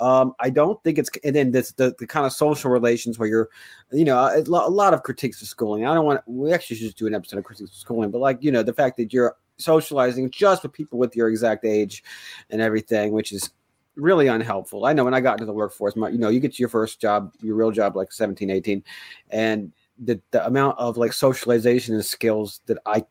Um, 0.00 0.34
I 0.40 0.48
don't 0.48 0.82
think 0.82 0.98
it's 0.98 1.10
and 1.22 1.36
then 1.36 1.52
this 1.52 1.72
the, 1.72 1.94
the 1.98 2.06
kind 2.06 2.24
of 2.24 2.32
social 2.32 2.70
relations 2.70 3.18
where 3.18 3.28
you're, 3.28 3.50
you 3.92 4.04
know, 4.04 4.16
a, 4.18 4.40
lot 4.48 4.94
of 4.94 5.02
critiques 5.02 5.42
of 5.42 5.48
schooling. 5.48 5.86
I 5.86 5.94
don't 5.94 6.06
want 6.06 6.22
we 6.26 6.52
actually 6.52 6.76
should 6.76 6.86
just 6.86 6.98
do 6.98 7.06
an 7.06 7.14
episode 7.14 7.38
of 7.38 7.44
critiques 7.44 7.70
of 7.70 7.76
schooling, 7.76 8.10
but 8.10 8.18
like 8.18 8.38
you 8.40 8.50
know 8.50 8.62
the 8.62 8.72
fact 8.72 8.96
that 8.96 9.12
you're 9.12 9.36
socializing 9.58 10.30
just 10.30 10.62
with 10.62 10.72
people 10.72 10.98
with 10.98 11.14
your 11.14 11.28
exact 11.28 11.64
age 11.64 12.02
and 12.48 12.60
everything, 12.60 13.12
which 13.12 13.30
is 13.30 13.50
really 13.96 14.28
unhelpful. 14.28 14.86
I 14.86 14.92
know 14.92 15.04
when 15.04 15.14
I 15.14 15.20
got 15.20 15.34
into 15.34 15.46
the 15.46 15.52
workforce, 15.52 15.96
my, 15.96 16.08
you 16.08 16.18
know, 16.18 16.28
you 16.28 16.40
get 16.40 16.54
to 16.54 16.60
your 16.60 16.68
first 16.68 17.00
job, 17.00 17.32
your 17.40 17.56
real 17.56 17.70
job, 17.70 17.96
like 17.96 18.12
17, 18.12 18.50
18, 18.50 18.82
and 19.30 19.72
the, 19.98 20.20
the 20.30 20.46
amount 20.46 20.78
of 20.78 20.96
like 20.96 21.12
socialization 21.12 21.94
and 21.94 22.04
skills 22.04 22.60
that 22.66 22.78
I, 22.86 23.04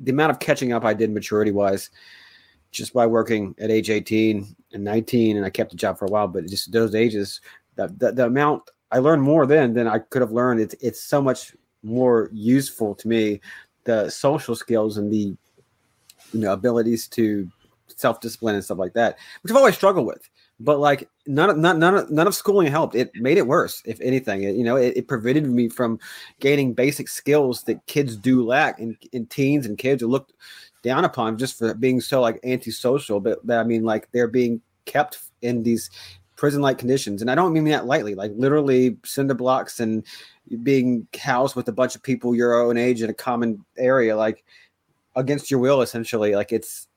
the 0.00 0.10
amount 0.12 0.32
of 0.32 0.40
catching 0.40 0.72
up 0.72 0.84
I 0.84 0.94
did 0.94 1.10
maturity 1.10 1.50
wise, 1.50 1.90
just 2.70 2.92
by 2.92 3.06
working 3.06 3.54
at 3.58 3.70
age 3.70 3.90
18 3.90 4.54
and 4.72 4.84
19, 4.84 5.36
and 5.36 5.46
I 5.46 5.50
kept 5.50 5.70
the 5.70 5.76
job 5.76 5.98
for 5.98 6.04
a 6.04 6.10
while, 6.10 6.28
but 6.28 6.46
just 6.46 6.72
those 6.72 6.94
ages, 6.94 7.40
the, 7.76 7.88
the, 7.96 8.12
the 8.12 8.26
amount 8.26 8.62
I 8.90 8.98
learned 8.98 9.22
more 9.22 9.46
then 9.46 9.74
than 9.74 9.86
I 9.86 9.98
could 9.98 10.22
have 10.22 10.32
learned. 10.32 10.60
It's, 10.60 10.74
it's 10.80 11.02
so 11.02 11.20
much 11.22 11.54
more 11.82 12.30
useful 12.32 12.94
to 12.96 13.08
me, 13.08 13.40
the 13.84 14.10
social 14.10 14.54
skills 14.54 14.98
and 14.98 15.12
the, 15.12 15.36
you 16.32 16.40
know, 16.40 16.52
abilities 16.52 17.08
to 17.08 17.48
self 17.98 18.20
discipline 18.20 18.54
and 18.54 18.64
stuff 18.64 18.78
like 18.78 18.94
that, 18.94 19.18
which 19.42 19.50
I've 19.50 19.56
always 19.56 19.74
struggled 19.74 20.06
with. 20.06 20.28
But 20.60 20.80
like 20.80 21.08
none 21.26 21.50
of 21.50 21.56
none, 21.56 21.78
none 21.78 21.94
of 21.94 22.10
none 22.10 22.26
of 22.26 22.34
schooling 22.34 22.70
helped. 22.70 22.94
It 22.94 23.10
made 23.14 23.38
it 23.38 23.46
worse, 23.46 23.82
if 23.84 24.00
anything. 24.00 24.42
It, 24.42 24.56
you 24.56 24.64
know, 24.64 24.76
it, 24.76 24.96
it 24.96 25.08
prevented 25.08 25.46
me 25.46 25.68
from 25.68 26.00
gaining 26.40 26.74
basic 26.74 27.08
skills 27.08 27.62
that 27.64 27.84
kids 27.86 28.16
do 28.16 28.44
lack 28.44 28.78
in, 28.80 28.96
in 29.12 29.26
teens 29.26 29.66
and 29.66 29.78
kids 29.78 30.02
are 30.02 30.08
looked 30.08 30.32
down 30.82 31.04
upon 31.04 31.38
just 31.38 31.58
for 31.58 31.74
being 31.74 32.00
so 32.00 32.20
like 32.20 32.40
antisocial. 32.44 33.20
But, 33.20 33.46
but 33.46 33.58
I 33.58 33.64
mean, 33.64 33.84
like 33.84 34.10
they're 34.12 34.28
being 34.28 34.60
kept 34.84 35.18
in 35.42 35.62
these 35.62 35.90
prison 36.34 36.62
like 36.62 36.78
conditions. 36.78 37.20
And 37.20 37.30
I 37.30 37.34
don't 37.34 37.52
mean 37.52 37.64
that 37.64 37.86
lightly, 37.86 38.14
like 38.14 38.32
literally 38.34 38.96
cinder 39.04 39.34
blocks 39.34 39.78
and 39.80 40.04
being 40.62 41.06
housed 41.20 41.54
with 41.54 41.68
a 41.68 41.72
bunch 41.72 41.94
of 41.94 42.02
people 42.02 42.34
your 42.34 42.60
own 42.60 42.76
age 42.76 43.02
in 43.02 43.10
a 43.10 43.14
common 43.14 43.64
area, 43.76 44.16
like 44.16 44.44
against 45.14 45.50
your 45.50 45.60
will, 45.60 45.82
essentially. 45.82 46.34
Like 46.34 46.52
it's 46.52 46.87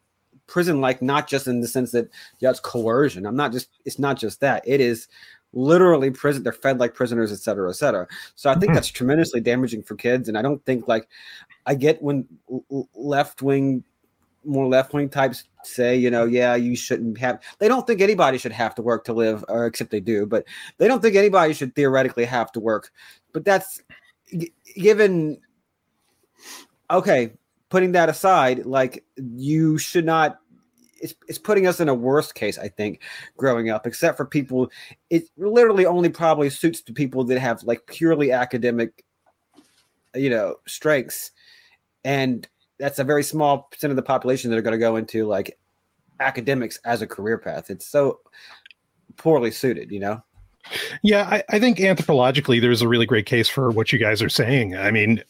prison 0.48 0.81
like 0.81 1.01
not 1.01 1.27
just 1.27 1.48
in 1.48 1.62
the 1.62 1.67
sense 1.67 1.91
that 1.91 2.10
yeah 2.39 2.50
it's 2.50 2.60
coercion. 2.60 3.25
I'm 3.25 3.36
not 3.36 3.51
just 3.51 3.69
it's 3.86 4.00
not 4.00 4.17
just 4.17 4.39
that. 4.41 4.63
It 4.65 4.81
is 4.81 5.07
literally 5.53 6.10
prison 6.12 6.43
they're 6.43 6.53
fed 6.53 6.79
like 6.79 6.93
prisoners 6.93 7.31
et 7.31 7.36
cetera 7.39 7.69
et 7.69 7.74
cetera. 7.74 8.07
So 8.36 8.50
i 8.50 8.55
think 8.55 8.71
Mhm. 8.71 8.75
that's 8.75 8.88
tremendously 8.88 9.41
damaging 9.41 9.83
for 9.83 9.95
kids 9.95 10.29
and 10.29 10.38
i 10.38 10.41
don't 10.41 10.63
think 10.65 10.88
like 10.88 11.10
i 11.65 11.75
get 11.75 12.01
when 12.01 12.25
left 12.95 13.41
wing 13.41 13.83
more 14.45 14.65
left 14.67 14.93
wing 14.93 15.10
types 15.10 15.43
say 15.63 15.95
you 15.98 16.10
know 16.10 16.24
yeah 16.24 16.55
you 16.55 16.74
shouldn't 16.74 17.17
have 17.17 17.41
they 17.60 17.67
don't 17.67 17.86
think 17.86 18.00
anybody 18.00 18.38
should 18.38 18.53
have 18.53 18.74
to 18.75 18.81
work 18.81 19.03
to 19.03 19.12
live 19.13 19.43
or 19.50 19.65
except 19.65 19.91
they 19.91 20.00
do 20.00 20.25
but 20.25 20.45
they 20.77 20.88
don't 20.88 21.01
think 21.01 21.17
anybody 21.17 21.53
should 21.53 21.75
theoretically 21.75 22.24
have 22.25 22.50
to 22.53 22.62
work. 22.62 22.89
But 23.33 23.43
that's 23.43 23.81
g- 24.31 24.53
given 24.77 25.38
okay 26.89 27.33
putting 27.71 27.93
that 27.93 28.09
aside 28.09 28.65
like 28.65 29.03
you 29.15 29.77
should 29.79 30.05
not 30.05 30.37
it's, 31.01 31.15
it's 31.27 31.39
putting 31.39 31.65
us 31.65 31.79
in 31.79 31.89
a 31.89 31.95
worse 31.95 32.31
case 32.31 32.59
i 32.59 32.67
think 32.67 33.01
growing 33.35 33.71
up 33.71 33.87
except 33.87 34.17
for 34.17 34.25
people 34.25 34.69
it 35.09 35.23
literally 35.37 35.87
only 35.87 36.09
probably 36.09 36.49
suits 36.49 36.81
the 36.83 36.93
people 36.93 37.23
that 37.23 37.39
have 37.39 37.63
like 37.63 37.83
purely 37.87 38.31
academic 38.31 39.03
you 40.15 40.29
know 40.29 40.55
strengths. 40.67 41.31
And 42.03 42.47
that's 42.79 42.99
a 42.99 43.03
very 43.03 43.23
small 43.23 43.63
percent 43.71 43.91
of 43.91 43.95
the 43.95 44.03
population 44.03 44.49
that 44.49 44.57
are 44.57 44.61
going 44.61 44.73
to 44.73 44.79
go 44.79 44.95
into 44.95 45.27
like 45.27 45.57
academics 46.19 46.79
as 46.83 47.01
a 47.01 47.07
career 47.07 47.37
path. 47.37 47.69
It's 47.69 47.87
so 47.87 48.19
poorly 49.17 49.51
suited 49.51 49.91
you 49.91 49.99
know? 49.99 50.23
Yeah, 51.01 51.27
I, 51.29 51.43
I 51.49 51.59
think 51.59 51.79
anthropologically, 51.79 52.61
there's 52.61 52.83
a 52.83 52.87
really 52.87 53.07
great 53.07 53.25
case 53.25 53.49
for 53.49 53.71
what 53.71 53.91
you 53.91 53.97
guys 53.97 54.21
are 54.21 54.29
saying. 54.29 54.75
I 54.75 54.91
mean, 54.91 55.23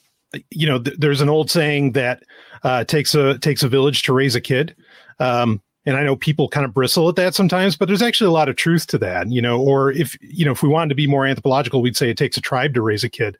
you 0.49 0.67
know, 0.67 0.79
th- 0.79 0.97
there's 0.97 1.21
an 1.21 1.29
old 1.29 1.49
saying 1.49 1.93
that 1.93 2.23
uh, 2.63 2.83
takes 2.83 3.15
a 3.15 3.37
takes 3.39 3.63
a 3.63 3.69
village 3.69 4.03
to 4.03 4.13
raise 4.13 4.35
a 4.35 4.41
kid. 4.41 4.75
Um, 5.19 5.61
and 5.85 5.97
I 5.97 6.03
know 6.03 6.15
people 6.15 6.47
kind 6.47 6.63
of 6.63 6.73
bristle 6.75 7.09
at 7.09 7.15
that 7.15 7.33
sometimes, 7.33 7.75
but 7.75 7.87
there's 7.87 8.03
actually 8.03 8.27
a 8.27 8.31
lot 8.31 8.49
of 8.49 8.55
truth 8.55 8.85
to 8.87 8.97
that, 8.99 9.31
you 9.31 9.41
know. 9.41 9.59
Or 9.59 9.91
if 9.91 10.15
you 10.21 10.45
know, 10.45 10.51
if 10.51 10.61
we 10.61 10.69
wanted 10.69 10.89
to 10.89 10.95
be 10.95 11.07
more 11.07 11.25
anthropological, 11.25 11.81
we'd 11.81 11.97
say 11.97 12.09
it 12.09 12.17
takes 12.17 12.37
a 12.37 12.41
tribe 12.41 12.75
to 12.75 12.81
raise 12.81 13.03
a 13.03 13.09
kid, 13.09 13.37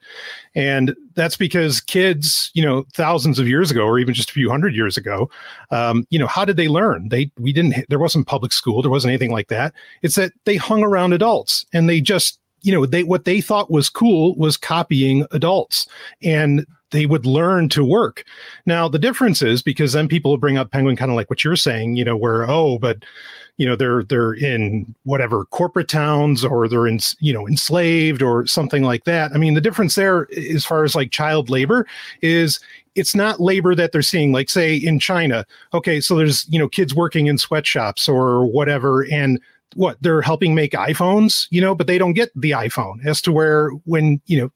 and 0.56 0.96
that's 1.14 1.38
because 1.38 1.82
kids, 1.82 2.50
you 2.56 2.64
know, 2.64 2.86
thousands 2.94 3.38
of 3.38 3.48
years 3.48 3.70
ago, 3.70 3.86
or 3.86 4.00
even 4.00 4.14
just 4.14 4.32
a 4.32 4.34
few 4.34 4.50
hundred 4.50 4.76
years 4.76 4.98
ago, 4.98 5.30
um, 5.70 6.06
you 6.10 6.18
know, 6.18 6.28
how 6.28 6.44
did 6.44 6.58
they 6.58 6.68
learn? 6.68 7.10
They 7.10 7.32
we 7.38 7.54
didn't 7.54 7.88
there 7.90 8.00
wasn't 8.00 8.28
public 8.28 8.54
school, 8.54 8.82
there 8.82 8.92
wasn't 8.92 9.12
anything 9.12 9.32
like 9.32 9.50
that. 9.50 9.74
It's 10.02 10.16
that 10.16 10.34
they 10.46 10.56
hung 10.56 10.84
around 10.84 11.14
adults 11.14 11.66
and 11.74 11.88
they 11.88 12.02
just 12.02 12.40
you 12.64 12.72
know 12.72 12.88
they 12.88 13.04
what 13.04 13.26
they 13.26 13.40
thought 13.40 13.70
was 13.70 13.90
cool 13.90 14.36
was 14.36 14.58
copying 14.58 15.26
adults 15.32 15.88
and 16.24 16.66
they 16.92 17.06
would 17.06 17.26
learn 17.26 17.70
to 17.70 17.84
work. 17.84 18.24
Now 18.66 18.88
the 18.88 19.00
difference 19.00 19.42
is 19.42 19.62
because 19.62 19.94
then 19.94 20.08
people 20.08 20.38
bring 20.38 20.58
up 20.58 20.72
penguin 20.72 20.96
kind 20.96 21.12
of 21.12 21.16
like 21.16 21.30
what 21.30 21.44
you're 21.44 21.56
saying 21.56 21.96
you 21.96 22.06
know 22.06 22.18
where 22.18 22.50
oh 22.50 22.78
but 22.78 23.04
you 23.58 23.66
know 23.66 23.76
they're 23.76 24.04
they're 24.04 24.34
in 24.34 24.94
whatever 25.04 25.46
corporate 25.46 25.88
towns 25.88 26.46
or 26.46 26.68
they're 26.68 26.88
in 26.88 27.00
you 27.20 27.34
know 27.34 27.48
enslaved 27.48 28.22
or 28.22 28.46
something 28.48 28.84
like 28.84 29.04
that. 29.06 29.32
I 29.34 29.38
mean 29.38 29.54
the 29.54 29.62
difference 29.62 29.96
there 29.96 30.28
as 30.36 30.66
far 30.66 30.84
as 30.84 30.96
like 30.96 31.12
child 31.12 31.50
labor 31.50 31.88
is 32.22 32.60
it's 32.96 33.16
not 33.16 33.40
labor 33.40 33.74
that 33.76 33.92
they're 33.92 34.02
seeing. 34.02 34.32
Like 34.32 34.50
say 34.50 34.76
in 34.76 35.00
china 35.00 35.46
okay 35.74 36.02
so 36.02 36.16
there's 36.16 36.46
you 36.50 36.60
know 36.60 36.68
kids 36.70 36.94
working 36.94 37.28
in 37.28 37.38
sweatshops 37.38 38.08
or 38.08 38.46
whatever 38.46 39.06
and 39.12 39.40
what 39.76 39.98
they're 40.02 40.22
helping 40.22 40.56
make 40.56 40.74
iPhones, 40.74 41.48
you 41.50 41.62
know, 41.62 41.74
but 41.76 41.88
they 41.88 41.98
don't 41.98 42.14
get 42.14 42.30
the 42.36 42.52
iPhone 42.52 43.06
as 43.06 43.22
to 43.22 43.32
where 43.32 43.70
when, 43.86 44.22
you 44.26 44.40
know, 44.40 44.50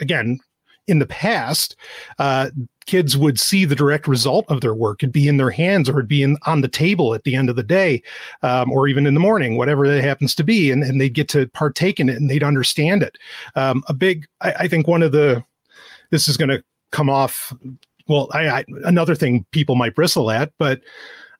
again, 0.00 0.38
in 0.86 0.98
the 0.98 1.06
past, 1.06 1.76
uh, 2.18 2.50
kids 2.86 3.16
would 3.16 3.38
see 3.38 3.64
the 3.64 3.76
direct 3.76 4.08
result 4.08 4.44
of 4.48 4.60
their 4.60 4.74
work. 4.74 5.02
It'd 5.02 5.12
be 5.12 5.28
in 5.28 5.36
their 5.36 5.50
hands 5.50 5.88
or 5.88 5.98
it'd 5.98 6.08
be 6.08 6.22
in, 6.22 6.36
on 6.46 6.60
the 6.60 6.68
table 6.68 7.14
at 7.14 7.24
the 7.24 7.36
end 7.36 7.48
of 7.48 7.56
the 7.56 7.62
day, 7.62 8.02
um, 8.42 8.70
or 8.72 8.88
even 8.88 9.06
in 9.06 9.14
the 9.14 9.20
morning, 9.20 9.56
whatever 9.56 9.84
it 9.84 10.02
happens 10.02 10.34
to 10.34 10.44
be. 10.44 10.70
And, 10.70 10.82
and 10.82 11.00
they'd 11.00 11.14
get 11.14 11.28
to 11.30 11.46
partake 11.48 12.00
in 12.00 12.08
it 12.08 12.16
and 12.16 12.28
they'd 12.28 12.42
understand 12.42 13.02
it. 13.02 13.16
Um, 13.54 13.84
a 13.88 13.94
big, 13.94 14.26
I, 14.40 14.52
I 14.60 14.68
think 14.68 14.88
one 14.88 15.02
of 15.02 15.12
the, 15.12 15.44
this 16.10 16.28
is 16.28 16.36
going 16.36 16.50
to 16.50 16.62
come 16.90 17.08
off, 17.08 17.52
well, 18.08 18.28
I, 18.32 18.48
I, 18.48 18.64
another 18.84 19.14
thing 19.14 19.46
people 19.52 19.76
might 19.76 19.94
bristle 19.94 20.30
at, 20.30 20.52
but, 20.58 20.80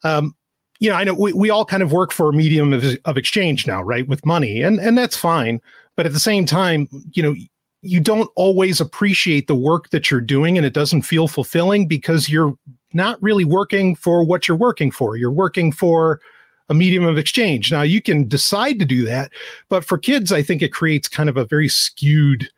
um, 0.05 0.35
you 0.79 0.91
know, 0.91 0.97
I 0.97 1.05
know 1.05 1.15
we, 1.15 1.33
we 1.33 1.49
all 1.49 1.65
kind 1.65 1.83
of 1.83 1.93
work 1.93 2.11
for 2.11 2.29
a 2.29 2.33
medium 2.33 2.73
of, 2.73 2.85
of 3.05 3.17
exchange 3.17 3.69
now, 3.69 3.81
right? 3.81 4.09
With 4.09 4.27
money, 4.27 4.63
and 4.63 4.81
and 4.81 4.99
that's 4.99 5.17
fine. 5.17 5.61
But 5.95 6.07
at 6.07 6.13
the 6.13 6.19
same 6.19 6.45
time, 6.45 6.89
you 7.13 7.23
know, 7.23 7.37
you 7.83 8.01
don't 8.01 8.31
always 8.37 8.81
appreciate 8.81 9.49
the 9.49 9.55
work 9.55 9.91
that 9.91 10.11
you're 10.11 10.21
doing, 10.21 10.57
and 10.57 10.65
it 10.65 10.73
doesn't 10.73 11.03
feel 11.03 11.29
fulfilling 11.29 11.87
because 11.87 12.29
you're 12.29 12.57
not 12.93 13.21
really 13.23 13.45
working 13.45 13.97
for 13.97 14.25
what 14.25 14.47
you're 14.47 14.57
working 14.57 14.91
for. 14.91 15.17
You're 15.17 15.33
working 15.33 15.73
for 15.73 16.21
a 16.69 16.75
medium 16.75 17.05
of 17.05 17.19
exchange. 17.19 17.73
Now 17.73 17.83
you 17.83 18.01
can 18.01 18.29
decide 18.29 18.79
to 18.79 18.85
do 18.85 19.05
that, 19.05 19.33
but 19.69 19.85
for 19.85 19.99
kids, 19.99 20.33
I 20.33 20.43
think 20.43 20.63
it 20.63 20.73
creates 20.73 21.09
kind 21.09 21.29
of 21.29 21.37
a 21.37 21.45
very 21.45 21.69
skewed 21.69 22.49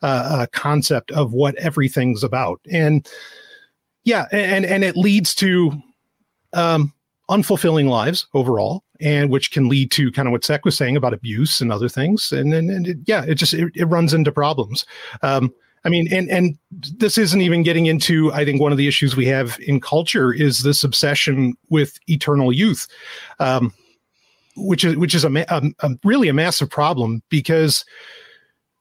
uh, 0.00 0.06
uh, 0.06 0.46
concept 0.52 1.10
of 1.10 1.32
what 1.32 1.56
everything's 1.56 2.22
about, 2.22 2.60
and 2.70 3.06
yeah, 4.04 4.26
and 4.30 4.64
and 4.64 4.84
it 4.84 4.96
leads 4.96 5.34
to 5.36 5.72
um, 6.52 6.92
unfulfilling 7.28 7.88
lives 7.88 8.28
overall, 8.32 8.84
and 9.00 9.30
which 9.30 9.50
can 9.50 9.68
lead 9.68 9.90
to 9.92 10.10
kind 10.12 10.26
of 10.26 10.32
what 10.32 10.44
Sek 10.44 10.64
was 10.64 10.76
saying 10.76 10.96
about 10.96 11.14
abuse 11.14 11.60
and 11.60 11.72
other 11.72 11.88
things. 11.88 12.32
And 12.32 12.52
then, 12.52 13.04
yeah, 13.06 13.24
it 13.24 13.36
just 13.36 13.54
it, 13.54 13.70
it 13.74 13.84
runs 13.84 14.12
into 14.12 14.32
problems. 14.32 14.84
Um, 15.22 15.52
I 15.84 15.88
mean, 15.88 16.12
and 16.12 16.28
and 16.28 16.58
this 16.96 17.18
isn't 17.18 17.40
even 17.40 17.62
getting 17.62 17.86
into. 17.86 18.32
I 18.32 18.44
think 18.44 18.60
one 18.60 18.72
of 18.72 18.78
the 18.78 18.88
issues 18.88 19.16
we 19.16 19.26
have 19.26 19.58
in 19.60 19.80
culture 19.80 20.32
is 20.32 20.62
this 20.62 20.82
obsession 20.84 21.54
with 21.70 21.98
eternal 22.08 22.52
youth, 22.52 22.88
um, 23.38 23.72
which 24.56 24.84
is 24.84 24.96
which 24.96 25.14
is 25.14 25.24
a, 25.24 25.32
a, 25.48 25.62
a 25.80 25.90
really 26.04 26.28
a 26.28 26.34
massive 26.34 26.68
problem 26.68 27.22
because 27.28 27.84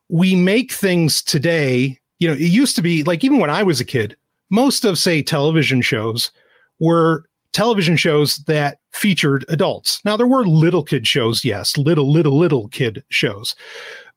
we 0.09 0.36
make 0.36 0.71
things 0.71 1.21
today. 1.21 2.00
You 2.19 2.27
know, 2.27 2.33
it 2.33 2.39
used 2.41 2.75
to 2.77 2.81
be 2.81 3.03
like 3.03 3.24
even 3.24 3.38
when 3.38 3.51
I 3.51 3.62
was 3.62 3.79
a 3.79 3.86
kid, 3.86 4.17
most 4.50 4.83
of 4.83 4.97
say 4.97 5.21
television 5.21 5.83
shows 5.83 6.31
were 6.79 7.26
television 7.54 7.98
shows 7.98 8.38
that 8.48 8.80
featured 8.92 9.46
adults. 9.50 10.01
Now 10.06 10.18
there 10.18 10.27
were 10.27 10.46
little 10.46 10.84
kid 10.84 11.08
shows, 11.08 11.44
yes, 11.46 11.77
little 11.77 12.12
little 12.12 12.38
little 12.38 12.68
kid 12.70 13.04
shows. 13.10 13.56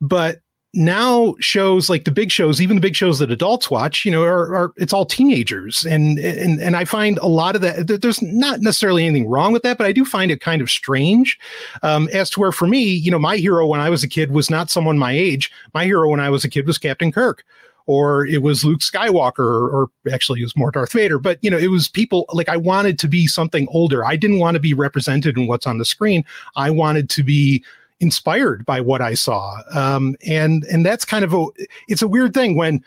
But 0.01 0.41
now 0.73 1.35
shows 1.41 1.91
like 1.91 2.05
the 2.05 2.13
big 2.13 2.31
shows, 2.31 2.61
even 2.61 2.77
the 2.77 2.81
big 2.81 2.95
shows 2.95 3.19
that 3.19 3.33
adults 3.33 3.73
watch, 3.73 4.05
you 4.05 4.11
know, 4.13 4.23
are, 4.23 4.55
are 4.55 4.73
it's 4.77 4.93
all 4.93 5.05
teenagers. 5.05 5.85
And 5.85 6.19
and 6.19 6.61
and 6.61 6.77
I 6.77 6.85
find 6.85 7.19
a 7.19 7.27
lot 7.27 7.57
of 7.57 7.63
that 7.63 7.89
there- 7.89 7.99
there's 7.99 8.23
not 8.23 8.61
necessarily 8.61 9.05
anything 9.05 9.29
wrong 9.29 9.53
with 9.53 9.63
that, 9.65 9.79
but 9.79 9.87
I 9.87 9.93
do 9.93 10.05
find 10.05 10.31
it 10.31 10.41
kind 10.41 10.63
of 10.63 10.71
strange. 10.71 11.39
Um, 11.83 12.09
as 12.13 12.31
to 12.31 12.41
where 12.41 12.53
for 12.53 12.69
me, 12.69 12.85
you 12.85 13.11
know, 13.11 13.19
my 13.19 13.37
hero 13.37 13.67
when 13.67 13.81
I 13.81 13.91
was 13.91 14.05
a 14.05 14.09
kid 14.09 14.31
was 14.31 14.49
not 14.49 14.71
someone 14.71 14.97
my 14.97 15.13
age. 15.13 15.51
My 15.75 15.85
hero 15.85 16.09
when 16.09 16.21
I 16.21 16.31
was 16.31 16.45
a 16.45 16.49
kid 16.49 16.67
was 16.69 16.79
Captain 16.79 17.11
Kirk 17.11 17.45
or 17.87 18.27
it 18.27 18.43
was 18.43 18.65
Luke 18.65 18.81
Skywalker, 18.81 19.39
or, 19.39 19.69
or 19.69 19.91
actually 20.13 20.41
it 20.41 20.45
was 20.45 20.57
more 20.57 20.71
Darth 20.71 20.93
Vader. 20.93 21.19
But 21.19 21.39
you 21.43 21.51
know, 21.51 21.59
it 21.59 21.69
was 21.69 21.89
people 21.89 22.27
like 22.33 22.49
I 22.49 22.57
wanted 22.57 22.99
to 23.01 23.09
be 23.09 23.27
something 23.27 23.69
older. 23.71 24.05
I 24.05 24.17
didn't 24.17 24.39
want 24.39 24.55
to 24.55 24.61
be 24.61 24.75
represented 24.75 25.37
in 25.37 25.47
what's 25.47 25.67
on 25.67 25.79
the 25.79 25.85
screen. 25.85 26.25
I 26.57 26.71
wanted 26.71 27.11
to 27.11 27.23
be 27.23 27.65
inspired 28.01 28.65
by 28.65 28.81
what 28.81 29.01
I 29.01 29.15
saw. 29.15 29.59
Um, 29.73 30.17
and 30.27 30.65
and 30.65 30.85
that's 30.85 31.05
kind 31.05 31.25
of 31.25 31.35
a 31.35 31.47
it's 31.89 32.03
a 32.03 32.09
weird 32.09 32.35
thing 32.35 32.57
when 32.57 32.85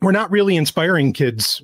we're 0.00 0.12
not 0.12 0.30
really 0.30 0.56
inspiring 0.56 1.12
kids 1.12 1.62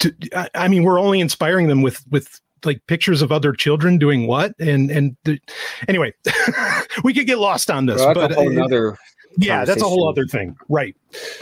to 0.00 0.14
I, 0.34 0.48
I 0.54 0.68
mean 0.68 0.84
we're 0.84 1.00
only 1.00 1.20
inspiring 1.20 1.68
them 1.68 1.82
with 1.82 2.04
with 2.10 2.40
like 2.64 2.84
pictures 2.86 3.22
of 3.22 3.30
other 3.30 3.52
children 3.52 3.98
doing 3.98 4.26
what 4.26 4.52
and 4.58 4.90
and 4.90 5.16
the, 5.24 5.38
anyway 5.86 6.12
we 7.04 7.14
could 7.14 7.26
get 7.26 7.38
lost 7.38 7.70
on 7.70 7.86
this 7.86 7.98
Well, 7.98 8.14
but 8.14 8.32
a 8.32 8.34
whole 8.34 8.48
uh, 8.48 8.52
nother 8.52 8.98
yeah 9.36 9.64
that's 9.64 9.82
a 9.82 9.84
whole 9.84 10.08
other 10.08 10.26
thing. 10.26 10.56
Right. 10.68 10.96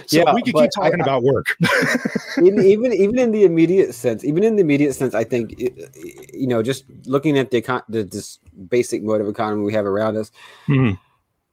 So 0.06 0.18
Yeah, 0.18 0.34
we 0.34 0.42
could 0.42 0.54
keep 0.54 0.54
but 0.54 0.78
I- 0.78 0.88
talking 0.88 1.00
about 1.00 1.22
work. 1.22 1.56
In, 2.38 2.60
even 2.60 2.92
even 2.92 3.18
in 3.18 3.30
the 3.32 3.44
immediate 3.44 3.94
sense, 3.94 4.24
even 4.24 4.44
in 4.44 4.56
the 4.56 4.60
immediate 4.62 4.92
sense, 4.94 5.14
I 5.14 5.24
think 5.24 5.58
you 5.58 6.46
know, 6.46 6.62
just 6.62 6.84
looking 7.06 7.38
at 7.38 7.50
the, 7.50 7.62
econ- 7.62 7.84
the 7.88 8.04
this 8.04 8.38
basic 8.68 9.02
mode 9.02 9.20
of 9.22 9.28
economy 9.28 9.62
we 9.64 9.72
have 9.72 9.86
around 9.86 10.16
us, 10.18 10.30
Mhm. 10.68 10.98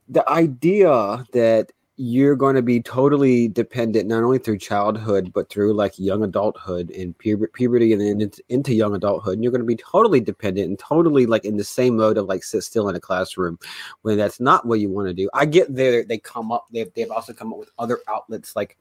the 0.09 0.27
idea 0.29 1.23
that 1.31 1.71
you're 1.95 2.35
going 2.35 2.55
to 2.55 2.61
be 2.63 2.81
totally 2.81 3.47
dependent 3.47 4.07
not 4.07 4.23
only 4.23 4.39
through 4.39 4.57
childhood 4.57 5.31
but 5.31 5.47
through 5.49 5.73
like 5.73 5.93
young 5.99 6.23
adulthood 6.23 6.89
and 6.89 7.15
puber- 7.19 7.53
puberty 7.53 7.93
and 7.93 8.01
then 8.01 8.19
into, 8.19 8.43
into 8.49 8.73
young 8.73 8.95
adulthood. 8.95 9.35
And 9.35 9.43
you're 9.43 9.51
going 9.51 9.61
to 9.61 9.67
be 9.67 9.75
totally 9.75 10.19
dependent 10.19 10.67
and 10.69 10.79
totally 10.79 11.27
like 11.27 11.45
in 11.45 11.57
the 11.57 11.63
same 11.63 11.97
mode 11.97 12.17
of 12.17 12.25
like 12.25 12.43
sit 12.43 12.63
still 12.63 12.89
in 12.89 12.95
a 12.95 12.99
classroom 12.99 13.59
when 14.01 14.17
that's 14.17 14.39
not 14.39 14.65
what 14.65 14.79
you 14.79 14.89
want 14.89 15.07
to 15.07 15.13
do. 15.13 15.29
I 15.35 15.45
get 15.45 15.73
there 15.75 16.03
they 16.03 16.17
come 16.17 16.51
up 16.51 16.65
they've, 16.71 16.91
they've 16.95 17.11
also 17.11 17.31
come 17.31 17.53
up 17.53 17.59
with 17.59 17.69
other 17.77 17.99
outlets 18.07 18.55
like 18.55 18.77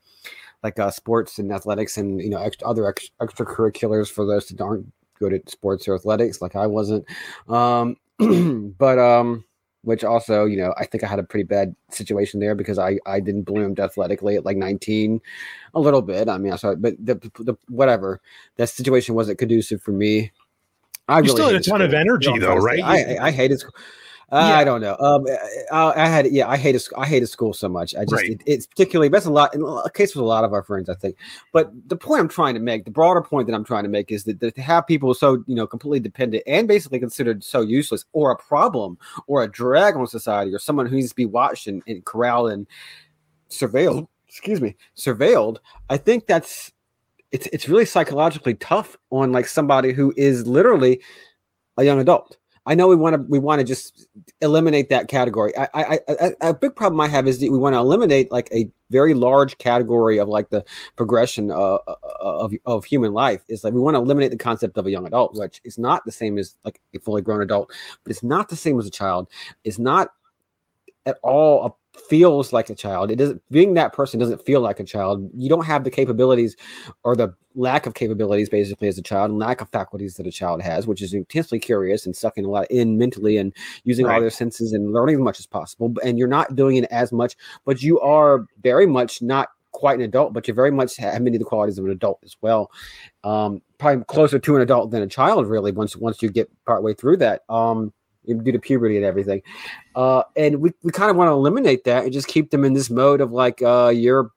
like 0.63 0.79
uh, 0.79 0.91
sports 0.91 1.39
and 1.39 1.53
athletics 1.53 1.99
and 1.99 2.21
you 2.21 2.31
know 2.31 2.39
extra, 2.39 2.67
other 2.67 2.89
ex, 2.89 3.11
extracurriculars 3.21 4.11
for 4.11 4.25
those 4.25 4.47
that 4.49 4.61
aren't 4.61 4.91
good 5.19 5.35
at 5.35 5.51
sports 5.51 5.87
or 5.87 5.95
athletics 5.95 6.41
like 6.41 6.57
i 6.57 6.67
wasn't. 6.67 7.05
Um 7.49 7.97
but 8.79 8.99
um 8.99 9.45
which 9.83 10.05
also, 10.05 10.45
you 10.45 10.57
know, 10.57 10.75
I 10.79 10.87
think 10.87 11.05
I 11.05 11.07
had 11.07 11.19
a 11.19 11.25
pretty 11.25 11.45
bad 11.45 11.75
situation 11.91 12.41
there 12.41 12.55
because 12.55 12.79
I 12.79 12.99
I 13.07 13.21
didn't 13.21 13.43
bloom 13.43 13.75
athletically 13.79 14.37
at 14.37 14.45
like 14.45 14.57
19, 14.57 15.21
a 15.75 15.81
little 15.81 16.03
bit. 16.03 16.29
I 16.29 16.39
mean, 16.39 16.53
I 16.53 16.57
saw, 16.57 16.71
it, 16.71 16.83
but 16.83 16.95
the, 16.99 17.15
the 17.41 17.55
whatever 17.69 18.21
that 18.57 18.69
situation 18.69 19.15
wasn't 19.15 19.39
conducive 19.39 19.83
for 19.83 19.93
me. 19.93 20.33
I 21.09 21.21
You 21.21 21.31
still 21.31 21.47
had 21.49 21.57
a 21.57 21.61
ton 21.61 21.83
of 21.83 21.91
school. 21.91 22.01
energy, 22.01 22.33
No, 22.33 22.39
though, 22.39 22.57
right? 22.57 22.83
I 22.83 23.15
I, 23.17 23.27
I 23.27 23.31
hated 23.33 23.61
school. 23.61 23.75
Uh, 24.33 24.47
Yeah. 24.49 24.57
I 24.57 24.65
don't 24.65 24.81
know. 24.81 24.97
Um, 24.99 25.27
I, 25.71 25.93
I 26.05 26.09
had 26.09 26.27
yeah, 26.33 26.49
I 26.49 26.57
hated 26.57 26.83
I 26.97 27.07
hated 27.07 27.27
school 27.27 27.53
so 27.53 27.69
much. 27.69 27.95
I 27.95 28.05
just 28.05 28.15
Right. 28.15 28.31
it, 28.31 28.43
it's 28.47 28.67
particularly 28.67 29.11
that's 29.11 29.27
a 29.27 29.31
lot 29.31 29.55
in 29.55 29.63
a 29.63 29.91
case 29.91 30.15
with 30.15 30.23
a 30.23 30.27
lot 30.27 30.43
of 30.43 30.55
our 30.55 30.63
friends, 30.63 30.89
I 30.89 30.95
think. 30.95 31.17
But 31.53 31.71
the 31.89 31.97
point 31.97 32.23
I'm 32.23 32.29
trying 32.29 32.55
to 32.55 32.61
make, 32.61 32.87
the 32.87 32.91
broader 32.91 33.21
point 33.21 33.47
that 33.47 33.55
I'm 33.55 33.65
trying 33.65 33.83
to 33.83 33.91
make, 33.91 34.11
is 34.11 34.25
that, 34.25 34.41
that 34.41 34.55
to 34.55 34.63
have 34.63 34.87
people 34.87 35.13
so 35.13 35.45
you 35.47 35.55
know 35.55 35.67
completely 35.67 36.01
dependent 36.01 36.43
and 36.47 36.67
basically 36.67 36.99
considered 36.99 37.45
so 37.45 37.61
useless 37.61 38.07
or 38.15 38.31
a 38.31 38.37
problem 38.37 38.97
or 39.27 39.43
a 39.43 39.49
drag 39.51 39.97
on 39.97 40.07
society 40.07 40.53
or 40.55 40.59
someone 40.59 40.87
who 40.87 40.97
needs 40.97 41.11
to 41.11 41.15
be 41.17 41.27
watched 41.27 41.67
and, 41.67 41.83
and 41.87 42.05
corralled 42.07 42.53
and 42.53 42.67
surveilled. 43.51 44.09
Excuse 44.29 44.63
me, 44.63 44.75
surveilled. 44.97 45.59
I 45.91 45.99
think 45.99 46.27
that's 46.27 46.73
it's 47.33 47.47
it's 47.53 47.69
really 47.69 47.85
psychologically 47.85 48.55
tough 48.55 48.97
on 49.11 49.31
like 49.31 49.47
somebody 49.47 49.93
who 49.93 50.15
is 50.17 50.47
literally 50.47 51.03
a 51.77 51.85
young 51.85 52.01
adult. 52.01 52.39
I 52.65 52.75
know 52.75 52.87
we 52.87 52.97
want 52.97 53.17
to 53.17 53.23
we 53.23 53.39
want 53.39 53.59
to 53.59 53.65
just 53.65 54.07
eliminate 54.41 54.89
that 54.91 55.09
category. 55.09 55.57
I, 55.57 55.69
I, 55.75 56.01
I, 56.09 56.33
a 56.41 56.55
big 56.55 56.77
problem 56.77 57.01
I 57.01 57.09
have 57.09 57.27
is 57.27 57.41
that 57.41 57.51
we 57.51 57.59
want 57.59 57.75
to 57.75 57.79
eliminate 57.79 58.31
like 58.31 58.49
a 58.53 58.71
very 58.91 59.15
large 59.15 59.59
category 59.59 60.19
of 60.19 60.29
like 60.29 60.51
the 60.51 60.65
progression 60.97 61.51
uh, 61.51 61.79
of 62.21 62.53
of 62.65 62.85
human 62.85 63.13
life. 63.13 63.43
Is 63.49 63.65
like 63.65 63.73
we 63.73 63.81
want 63.81 63.97
to 63.97 64.01
eliminate 64.01 64.31
the 64.31 64.37
concept 64.37 64.79
of 64.79 64.87
a 64.87 64.91
young 64.91 65.07
adult, 65.07 65.35
which 65.35 65.61
is 65.65 65.77
not 65.77 66.05
the 66.05 66.13
same 66.13 66.39
as 66.39 66.57
like 66.65 66.81
a 66.95 67.01
fully 67.01 67.23
grown 67.23 67.43
adult, 67.43 67.73
but 68.05 68.11
it's 68.13 68.23
not 68.23 68.49
the 68.49 68.57
same 68.57 68.79
as 68.79 68.87
a 68.87 68.91
child. 68.91 69.29
It's 69.65 69.79
not 69.79 70.11
at 71.05 71.19
all 71.23 71.67
a, 71.67 71.73
feels 71.97 72.53
like 72.53 72.71
a 72.71 72.75
child. 72.75 73.11
It 73.11 73.17
doesn't 73.17 73.43
being 73.51 73.75
that 73.75 73.93
person 73.93 74.19
doesn't 74.19 74.45
feel 74.45 74.61
like 74.61 74.81
a 74.81 74.85
child. 74.85 75.31
You 75.37 75.49
don't 75.49 75.65
have 75.65 75.85
the 75.85 75.91
capabilities 75.91 76.57
or 77.05 77.15
the 77.15 77.35
lack 77.55 77.87
of 77.87 77.95
capabilities 77.95 78.49
basically 78.49 78.89
as 78.89 78.97
a 78.99 79.03
child 79.03 79.31
and 79.31 79.39
lack 79.39 79.61
of 79.61 79.69
faculties 79.71 80.15
that 80.15 80.27
a 80.27 80.31
child 80.31 80.63
has, 80.63 80.87
which 80.87 81.03
is 81.03 81.13
intensely 81.13 81.59
curious 81.59 82.07
and 82.07 82.17
sucking 82.17 82.45
a 82.45 82.51
lot 82.51 82.71
in 82.71 82.97
mentally 82.97 83.37
and 83.37 83.55
using 83.85 84.07
all 84.07 84.21
their 84.21 84.31
senses 84.31 84.73
and 84.73 84.93
learning 84.93 85.17
as 85.17 85.21
much 85.21 85.39
as 85.39 85.47
possible. 85.47 85.93
And 86.03 86.19
you're 86.19 86.29
not 86.29 86.57
doing 86.57 86.77
it 86.77 86.85
as 86.91 87.13
much, 87.13 87.37
but 87.65 87.83
you 87.83 88.01
are 88.01 88.47
very 88.63 88.87
much 88.87 89.21
not 89.21 89.51
quite 89.73 89.99
an 89.99 90.05
adult, 90.05 90.33
but 90.33 90.47
you 90.47 90.55
very 90.55 90.71
much 90.71 90.97
have 90.97 91.21
many 91.21 91.37
of 91.37 91.41
the 91.41 91.47
qualities 91.47 91.79
of 91.79 91.85
an 91.85 91.91
adult 91.91 92.21
as 92.25 92.37
well. 92.41 92.71
Um, 93.25 93.61
probably 93.79 94.05
closer 94.05 94.39
to 94.39 94.57
an 94.57 94.63
adult 94.63 94.91
than 94.91 95.03
a 95.03 95.07
child, 95.07 95.47
really. 95.47 95.73
Once 95.73 95.97
once 95.97 96.23
you 96.23 96.31
get 96.31 96.51
partway 96.65 96.95
through 96.95 97.19
that, 97.19 97.43
um, 97.49 97.93
due 98.27 98.53
to 98.53 98.59
puberty 98.59 98.97
and 98.97 99.05
everything, 99.05 99.43
uh, 99.95 100.23
and 100.37 100.61
we, 100.61 100.73
we 100.83 100.93
kind 100.93 101.11
of 101.11 101.17
want 101.17 101.29
to 101.29 101.33
eliminate 101.33 101.85
that 101.85 102.05
and 102.05 102.13
just 102.13 102.29
keep 102.29 102.51
them 102.51 102.65
in 102.65 102.73
this 102.73 102.91
mode 102.91 103.21
of 103.21 103.33
like 103.33 103.63
uh, 103.63 103.93
you're. 103.95 104.31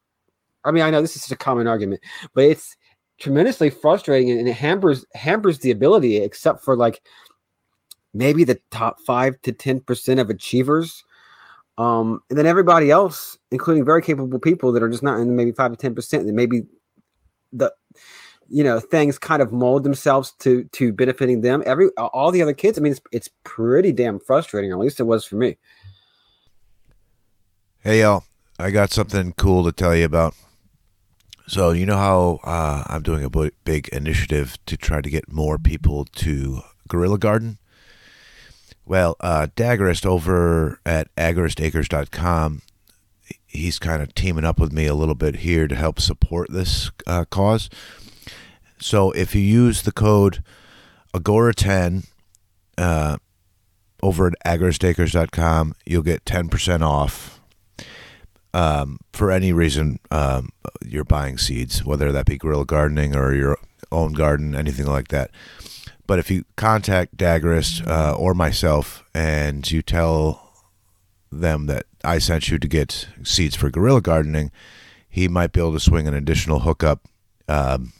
I 0.63 0.71
mean, 0.71 0.83
I 0.83 0.89
know 0.89 1.01
this 1.01 1.15
is 1.15 1.31
a 1.31 1.35
common 1.35 1.67
argument, 1.67 2.01
but 2.33 2.45
it's 2.45 2.75
tremendously 3.19 3.69
frustrating 3.69 4.31
and 4.31 4.47
it 4.47 4.53
hampers 4.53 5.05
hampers 5.13 5.59
the 5.59 5.71
ability, 5.71 6.17
except 6.17 6.63
for 6.63 6.75
like 6.75 7.01
maybe 8.13 8.43
the 8.43 8.59
top 8.71 8.99
five 9.01 9.39
to 9.43 9.51
ten 9.51 9.79
percent 9.79 10.19
of 10.19 10.29
achievers. 10.29 11.03
Um, 11.77 12.21
and 12.29 12.39
then 12.39 12.45
everybody 12.45 12.89
else, 12.89 13.37
including 13.51 13.83
very 13.83 14.01
capable 14.01 14.39
people 14.39 14.71
that 14.71 14.81
are 14.81 14.89
just 14.89 15.03
not 15.03 15.19
in 15.19 15.35
maybe 15.35 15.51
five 15.51 15.71
to 15.71 15.77
ten 15.77 15.93
percent, 15.93 16.25
that 16.25 16.33
maybe 16.33 16.63
the 17.51 17.71
you 18.49 18.63
know 18.63 18.79
things 18.79 19.17
kind 19.17 19.41
of 19.41 19.51
mold 19.51 19.83
themselves 19.83 20.31
to 20.39 20.63
to 20.65 20.91
benefiting 20.93 21.41
them. 21.41 21.63
Every 21.65 21.89
all 21.97 22.31
the 22.31 22.41
other 22.41 22.53
kids, 22.53 22.77
I 22.77 22.81
mean, 22.81 22.91
it's 22.91 23.01
it's 23.11 23.29
pretty 23.43 23.91
damn 23.91 24.19
frustrating. 24.19 24.71
At 24.71 24.79
least 24.79 24.99
it 24.99 25.03
was 25.03 25.25
for 25.25 25.35
me. 25.35 25.57
Hey, 27.79 28.01
y'all. 28.01 28.23
I 28.57 28.71
got 28.71 28.91
something 28.91 29.33
cool 29.33 29.65
to 29.65 29.71
tell 29.71 29.95
you 29.95 30.05
about. 30.05 30.33
So, 31.47 31.71
you 31.71 31.85
know 31.85 31.97
how 31.97 32.39
uh, 32.43 32.83
I'm 32.87 33.03
doing 33.03 33.23
a 33.23 33.51
big 33.65 33.89
initiative 33.89 34.57
to 34.65 34.77
try 34.77 35.01
to 35.01 35.09
get 35.09 35.31
more 35.31 35.59
people 35.59 36.05
to 36.15 36.61
Guerrilla 36.87 37.19
Garden? 37.19 37.59
Well, 38.85 39.15
uh, 39.19 39.47
Daggerist 39.55 40.05
over 40.05 40.79
at 40.85 41.13
agoristacres.com, 41.15 42.61
he's 43.45 43.77
kind 43.77 44.01
of 44.01 44.15
teaming 44.15 44.45
up 44.45 44.59
with 44.59 44.71
me 44.71 44.85
a 44.85 44.95
little 44.95 45.15
bit 45.15 45.37
here 45.37 45.67
to 45.67 45.75
help 45.75 45.99
support 45.99 46.49
this 46.51 46.91
uh, 47.05 47.25
cause. 47.25 47.69
So, 48.79 49.11
if 49.11 49.33
you 49.33 49.41
use 49.41 49.83
the 49.83 49.91
code 49.91 50.43
Agora10 51.13 52.07
uh, 52.77 53.17
over 54.03 54.27
at 54.27 54.33
agoristacres.com, 54.45 55.75
you'll 55.85 56.03
get 56.03 56.25
10% 56.25 56.81
off 56.81 57.39
um, 58.55 58.99
for 59.11 59.31
any 59.31 59.51
reason 59.51 59.99
um, 60.11 60.49
you're 60.85 61.03
buying 61.03 61.37
seeds, 61.37 61.83
whether 61.83 62.11
that 62.11 62.25
be 62.25 62.37
guerrilla 62.37 62.65
gardening 62.65 63.15
or 63.15 63.33
your 63.33 63.57
own 63.91 64.13
garden, 64.13 64.55
anything 64.55 64.85
like 64.85 65.09
that. 65.09 65.29
But 66.07 66.19
if 66.19 66.31
you 66.31 66.45
contact 66.55 67.17
Daggerist 67.17 67.85
uh, 67.85 68.15
or 68.15 68.33
myself 68.33 69.03
and 69.13 69.69
you 69.69 69.81
tell 69.81 70.53
them 71.31 71.65
that 71.65 71.85
I 72.03 72.19
sent 72.19 72.49
you 72.49 72.57
to 72.59 72.67
get 72.67 73.09
seeds 73.23 73.55
for 73.55 73.69
guerrilla 73.69 74.01
gardening, 74.01 74.51
he 75.09 75.27
might 75.27 75.51
be 75.51 75.59
able 75.59 75.73
to 75.73 75.79
swing 75.79 76.07
an 76.07 76.13
additional 76.13 76.59
hookup. 76.59 77.07
Um, 77.49 77.91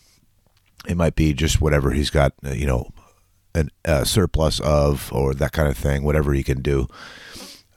it 0.88 0.98
might 0.98 1.16
be 1.16 1.34
just 1.34 1.62
whatever 1.62 1.92
he's 1.92 2.10
got, 2.10 2.34
uh, 2.46 2.52
you 2.52 2.66
know, 2.66 2.92
an, 3.54 3.70
a 3.86 4.06
surplus 4.06 4.60
of 4.60 5.12
or 5.14 5.34
that 5.34 5.52
kind 5.52 5.68
of 5.68 5.78
thing, 5.78 6.04
whatever 6.04 6.34
he 6.34 6.44
can 6.44 6.62
do. 6.62 6.88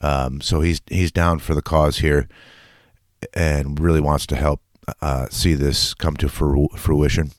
Um, 0.01 0.41
so 0.41 0.61
he's 0.61 0.81
he's 0.87 1.11
down 1.11 1.39
for 1.39 1.55
the 1.55 1.63
cause 1.63 1.99
here 1.99 2.29
and 3.35 3.81
really 3.81 4.01
wants 4.01 4.27
to 4.27 4.37
help 4.37 4.61
uh, 5.03 5.27
see 5.31 5.55
this 5.55 5.95
come 5.95 6.17
to 6.17 6.29
fruition. 6.29 7.33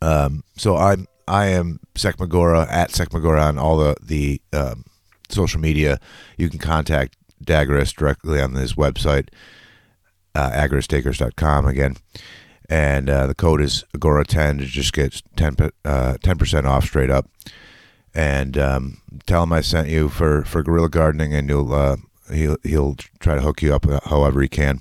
Um, 0.00 0.44
so 0.56 0.76
I'm 0.76 1.06
I 1.28 1.46
am 1.46 1.80
Sekmagora 1.94 2.66
at 2.70 2.90
Sekmagora 2.90 3.48
on 3.48 3.58
all 3.58 3.76
the 3.76 3.96
the 4.02 4.40
um, 4.52 4.84
social 5.28 5.60
media. 5.60 5.98
You 6.36 6.48
can 6.48 6.58
contact 6.58 7.16
Daggerist 7.44 7.96
directly 7.96 8.40
on 8.40 8.54
his 8.54 8.74
website, 8.74 9.28
uh, 10.34 10.50
again. 11.66 11.96
And 12.72 13.10
uh, 13.10 13.26
the 13.26 13.34
code 13.34 13.60
is 13.60 13.84
Agora10 13.94 14.60
to 14.60 14.64
just 14.64 14.94
get 14.94 15.20
10 15.36 15.56
uh, 15.84 16.14
10% 16.14 16.64
off 16.64 16.84
straight 16.84 17.10
up. 17.10 17.28
And 18.14 18.56
um, 18.56 19.02
tell 19.26 19.42
him 19.42 19.52
I 19.52 19.60
sent 19.60 19.88
you 19.88 20.08
for, 20.08 20.42
for 20.46 20.62
guerrilla 20.62 20.88
gardening, 20.88 21.34
and 21.34 21.50
you'll 21.50 21.74
uh, 21.74 21.96
he'll 22.32 22.56
he'll 22.62 22.96
try 23.20 23.34
to 23.34 23.42
hook 23.42 23.60
you 23.60 23.74
up 23.74 23.84
however 24.04 24.40
he 24.40 24.48
can. 24.48 24.80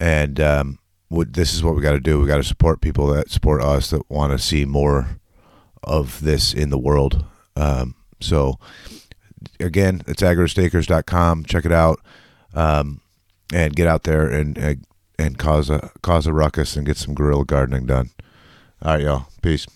And 0.00 0.40
um, 0.40 0.78
what, 1.08 1.34
this 1.34 1.54
is 1.54 1.62
what 1.62 1.76
we 1.76 1.80
got 1.80 1.92
to 1.92 2.00
do. 2.00 2.18
We 2.18 2.26
got 2.26 2.38
to 2.38 2.42
support 2.42 2.80
people 2.80 3.06
that 3.06 3.30
support 3.30 3.62
us 3.62 3.90
that 3.90 4.10
want 4.10 4.32
to 4.32 4.38
see 4.44 4.64
more 4.64 5.20
of 5.84 6.20
this 6.22 6.52
in 6.52 6.70
the 6.70 6.78
world. 6.78 7.24
Um, 7.54 7.94
so 8.18 8.58
again, 9.60 10.02
it's 10.08 10.22
agoristacres.com. 10.22 11.44
Check 11.44 11.64
it 11.64 11.72
out, 11.72 12.00
um, 12.52 13.00
and 13.52 13.76
get 13.76 13.86
out 13.86 14.02
there 14.02 14.26
and 14.26 14.58
and 14.58 14.84
and 15.20 15.38
cause 15.38 15.68
a 15.68 15.90
cause 16.02 16.26
a 16.26 16.32
ruckus 16.32 16.76
and 16.76 16.86
get 16.86 16.96
some 16.96 17.14
guerrilla 17.14 17.44
gardening 17.44 17.86
done. 17.86 18.10
All 18.82 18.94
right, 18.94 19.02
y'all. 19.02 19.26
Peace. 19.42 19.66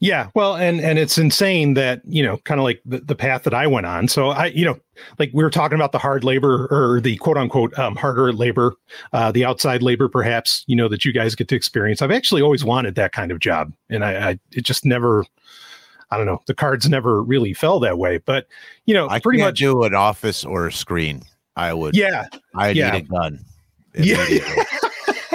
Yeah, 0.00 0.28
well, 0.34 0.54
and 0.54 0.80
and 0.80 0.96
it's 0.96 1.18
insane 1.18 1.74
that 1.74 2.02
you 2.04 2.22
know, 2.22 2.36
kind 2.44 2.60
of 2.60 2.64
like 2.64 2.80
the, 2.84 3.00
the 3.00 3.16
path 3.16 3.42
that 3.42 3.54
I 3.54 3.66
went 3.66 3.86
on. 3.86 4.06
So 4.06 4.28
I, 4.28 4.46
you 4.46 4.64
know, 4.64 4.78
like 5.18 5.30
we 5.32 5.42
were 5.42 5.50
talking 5.50 5.74
about 5.74 5.90
the 5.90 5.98
hard 5.98 6.22
labor 6.22 6.68
or 6.70 7.00
the 7.00 7.16
quote 7.16 7.36
unquote 7.36 7.76
um, 7.76 7.96
harder 7.96 8.32
labor, 8.32 8.74
uh, 9.12 9.32
the 9.32 9.44
outside 9.44 9.82
labor, 9.82 10.08
perhaps 10.08 10.62
you 10.68 10.76
know 10.76 10.86
that 10.88 11.04
you 11.04 11.12
guys 11.12 11.34
get 11.34 11.48
to 11.48 11.56
experience. 11.56 12.00
I've 12.00 12.12
actually 12.12 12.42
always 12.42 12.64
wanted 12.64 12.94
that 12.94 13.10
kind 13.10 13.32
of 13.32 13.40
job, 13.40 13.72
and 13.90 14.04
I, 14.04 14.30
I 14.30 14.38
it 14.52 14.62
just 14.62 14.84
never, 14.84 15.24
I 16.12 16.16
don't 16.16 16.26
know, 16.26 16.42
the 16.46 16.54
cards 16.54 16.88
never 16.88 17.20
really 17.20 17.52
fell 17.52 17.80
that 17.80 17.98
way. 17.98 18.18
But 18.18 18.46
you 18.86 18.94
know, 18.94 19.08
I 19.08 19.18
pretty 19.18 19.38
can't 19.40 19.48
much, 19.48 19.58
do 19.58 19.82
an 19.82 19.94
office 19.94 20.44
or 20.44 20.68
a 20.68 20.72
screen. 20.72 21.24
I 21.58 21.74
would. 21.74 21.96
yeah, 21.96 22.26
I 22.54 22.70
yeah. 22.70 22.92
need 22.92 23.04
a 23.04 23.08
gun. 23.08 23.44
Yeah. 23.94 24.24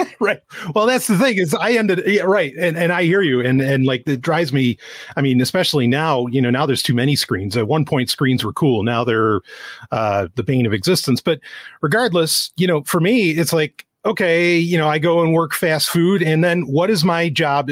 right. 0.20 0.40
Well, 0.74 0.86
that's 0.86 1.06
the 1.06 1.18
thing 1.18 1.36
is 1.36 1.52
I 1.54 1.72
ended 1.72 2.02
yeah, 2.06 2.22
right, 2.22 2.54
and 2.58 2.78
and 2.78 2.92
I 2.92 3.02
hear 3.02 3.20
you, 3.20 3.40
and 3.40 3.60
and 3.60 3.84
like 3.84 4.04
it 4.06 4.22
drives 4.22 4.52
me. 4.52 4.78
I 5.16 5.20
mean, 5.20 5.40
especially 5.40 5.86
now, 5.86 6.26
you 6.28 6.40
know, 6.40 6.50
now 6.50 6.64
there's 6.64 6.82
too 6.82 6.94
many 6.94 7.14
screens. 7.14 7.56
At 7.56 7.68
one 7.68 7.84
point, 7.84 8.08
screens 8.08 8.42
were 8.42 8.54
cool. 8.54 8.82
Now 8.82 9.04
they're 9.04 9.42
uh, 9.90 10.28
the 10.36 10.42
bane 10.42 10.64
of 10.64 10.72
existence. 10.72 11.20
But 11.20 11.40
regardless, 11.82 12.52
you 12.56 12.66
know, 12.66 12.82
for 12.84 13.00
me, 13.00 13.30
it's 13.32 13.52
like 13.52 13.84
okay, 14.06 14.56
you 14.56 14.78
know, 14.78 14.88
I 14.88 14.98
go 14.98 15.22
and 15.22 15.34
work 15.34 15.52
fast 15.52 15.90
food, 15.90 16.22
and 16.22 16.42
then 16.42 16.62
what 16.62 16.90
is 16.90 17.04
my 17.04 17.28
job? 17.28 17.70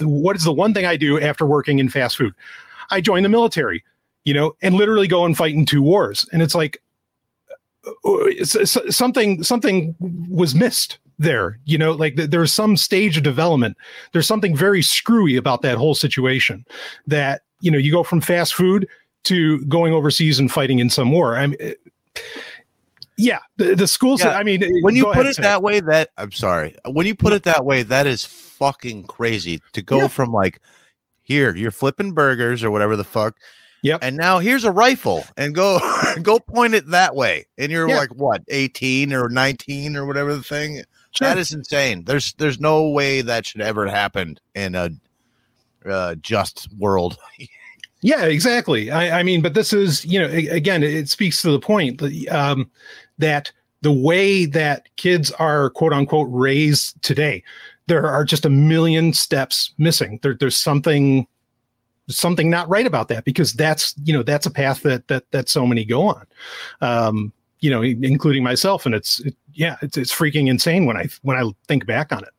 What 0.00 0.36
is 0.36 0.44
the 0.44 0.52
one 0.52 0.74
thing 0.74 0.84
I 0.84 0.96
do 0.96 1.20
after 1.20 1.46
working 1.46 1.78
in 1.78 1.88
fast 1.88 2.18
food? 2.18 2.34
I 2.90 3.00
join 3.00 3.22
the 3.22 3.28
military, 3.30 3.82
you 4.24 4.34
know, 4.34 4.54
and 4.60 4.74
literally 4.74 5.08
go 5.08 5.24
and 5.24 5.36
fight 5.36 5.54
in 5.54 5.64
two 5.64 5.82
wars, 5.82 6.28
and 6.32 6.42
it's 6.42 6.54
like 6.54 6.81
something 8.90 9.42
something 9.42 9.94
was 10.28 10.54
missed 10.54 10.98
there 11.18 11.58
you 11.64 11.76
know 11.78 11.92
like 11.92 12.16
there's 12.16 12.52
some 12.52 12.76
stage 12.76 13.16
of 13.16 13.22
development 13.22 13.76
there's 14.12 14.26
something 14.26 14.56
very 14.56 14.82
screwy 14.82 15.36
about 15.36 15.62
that 15.62 15.76
whole 15.76 15.94
situation 15.94 16.64
that 17.06 17.42
you 17.60 17.70
know 17.70 17.78
you 17.78 17.92
go 17.92 18.02
from 18.02 18.20
fast 18.20 18.54
food 18.54 18.88
to 19.24 19.64
going 19.66 19.92
overseas 19.92 20.38
and 20.38 20.50
fighting 20.50 20.78
in 20.78 20.88
some 20.90 21.12
war 21.12 21.36
i 21.36 21.46
mean 21.46 21.56
eh, 21.60 21.74
yeah 23.18 23.38
the, 23.56 23.74
the 23.74 23.86
schools 23.86 24.20
Yeah, 24.22 24.30
i 24.36 24.42
mean 24.42 24.62
eh, 24.62 24.68
when 24.82 24.96
you 24.96 25.04
put 25.04 25.26
ahead, 25.26 25.26
it 25.26 25.36
that 25.42 25.62
way, 25.62 25.80
that 25.80 26.10
I'm 26.16 26.32
sorry. 26.32 26.76
When 26.90 27.06
you 27.06 27.14
put 27.14 27.32
it 27.32 27.42
that 27.44 27.64
way, 27.64 27.82
that 27.84 28.06
is 28.06 28.24
fucking 28.24 29.04
crazy 29.04 29.60
to 29.74 29.82
go 29.82 29.98
Yeah. 30.02 30.08
from 30.08 30.32
like 30.32 30.60
here, 31.22 31.54
you're 31.54 31.70
flipping 31.70 32.12
burgers 32.12 32.64
or 32.64 32.70
whatever 32.70 32.96
the 32.96 33.04
fuck. 33.04 33.36
Yep. 33.82 34.00
And 34.02 34.16
now 34.16 34.38
here's 34.38 34.64
a 34.64 34.70
rifle 34.72 35.24
and 35.36 35.54
go 35.54 35.78
go 36.22 36.38
point 36.38 36.74
it 36.74 36.86
that 36.88 37.14
way. 37.16 37.46
And 37.58 37.70
you're 37.72 37.88
Yeah. 37.88 37.98
like 37.98 38.14
what, 38.14 38.42
18 38.48 39.12
or 39.12 39.28
19 39.28 39.96
or 39.96 40.06
whatever 40.06 40.34
the 40.34 40.42
thing. 40.42 40.82
Sure. 41.10 41.28
That 41.28 41.36
is 41.38 41.52
insane. 41.52 42.04
There's 42.04 42.32
there's 42.34 42.58
no 42.60 42.88
way 42.88 43.20
that 43.22 43.44
should 43.46 43.60
ever 43.60 43.86
happen 43.88 44.38
in 44.54 44.74
a 44.74 44.90
uh, 45.84 46.14
just 46.16 46.68
world. 46.78 47.18
Yeah, 48.04 48.24
exactly. 48.24 48.90
I, 48.90 49.20
I 49.20 49.22
mean, 49.22 49.42
but 49.42 49.54
this 49.54 49.72
is, 49.72 50.04
you 50.04 50.18
know, 50.18 50.26
again, 50.26 50.82
it 50.82 51.08
speaks 51.08 51.40
to 51.42 51.52
the 51.52 51.60
point 51.60 52.00
that, 52.00 52.26
um, 52.30 52.68
that 53.18 53.52
the 53.82 53.92
way 53.92 54.44
that 54.44 54.88
kids 54.96 55.30
are 55.30 55.70
quote 55.70 55.92
unquote 55.92 56.26
raised 56.28 57.00
today, 57.04 57.44
there 57.86 58.04
are 58.04 58.24
just 58.24 58.44
a 58.44 58.50
million 58.50 59.12
steps 59.12 59.72
missing. 59.78 60.18
There, 60.20 60.34
there's 60.34 60.56
something, 60.56 61.28
something 62.08 62.50
not 62.50 62.68
right 62.68 62.86
about 62.86 63.08
that 63.08 63.24
because 63.24 63.52
that's, 63.52 63.94
you 64.04 64.12
know, 64.12 64.22
that's 64.22 64.46
a 64.46 64.50
path 64.50 64.82
that 64.82 65.08
that 65.08 65.30
that 65.30 65.48
so 65.48 65.66
many 65.66 65.84
go 65.84 66.08
on, 66.08 66.26
um, 66.80 67.32
you 67.60 67.70
know, 67.70 67.82
including 67.82 68.42
myself, 68.42 68.86
and 68.86 68.94
it's, 68.94 69.20
it, 69.20 69.36
yeah, 69.54 69.76
it's 69.82 69.96
it's 69.96 70.12
freaking 70.12 70.48
insane 70.48 70.84
when 70.86 70.96
I 70.96 71.08
when 71.22 71.36
I 71.36 71.50
think 71.68 71.86
back 71.86 72.12
on 72.12 72.24
it. 72.24 72.30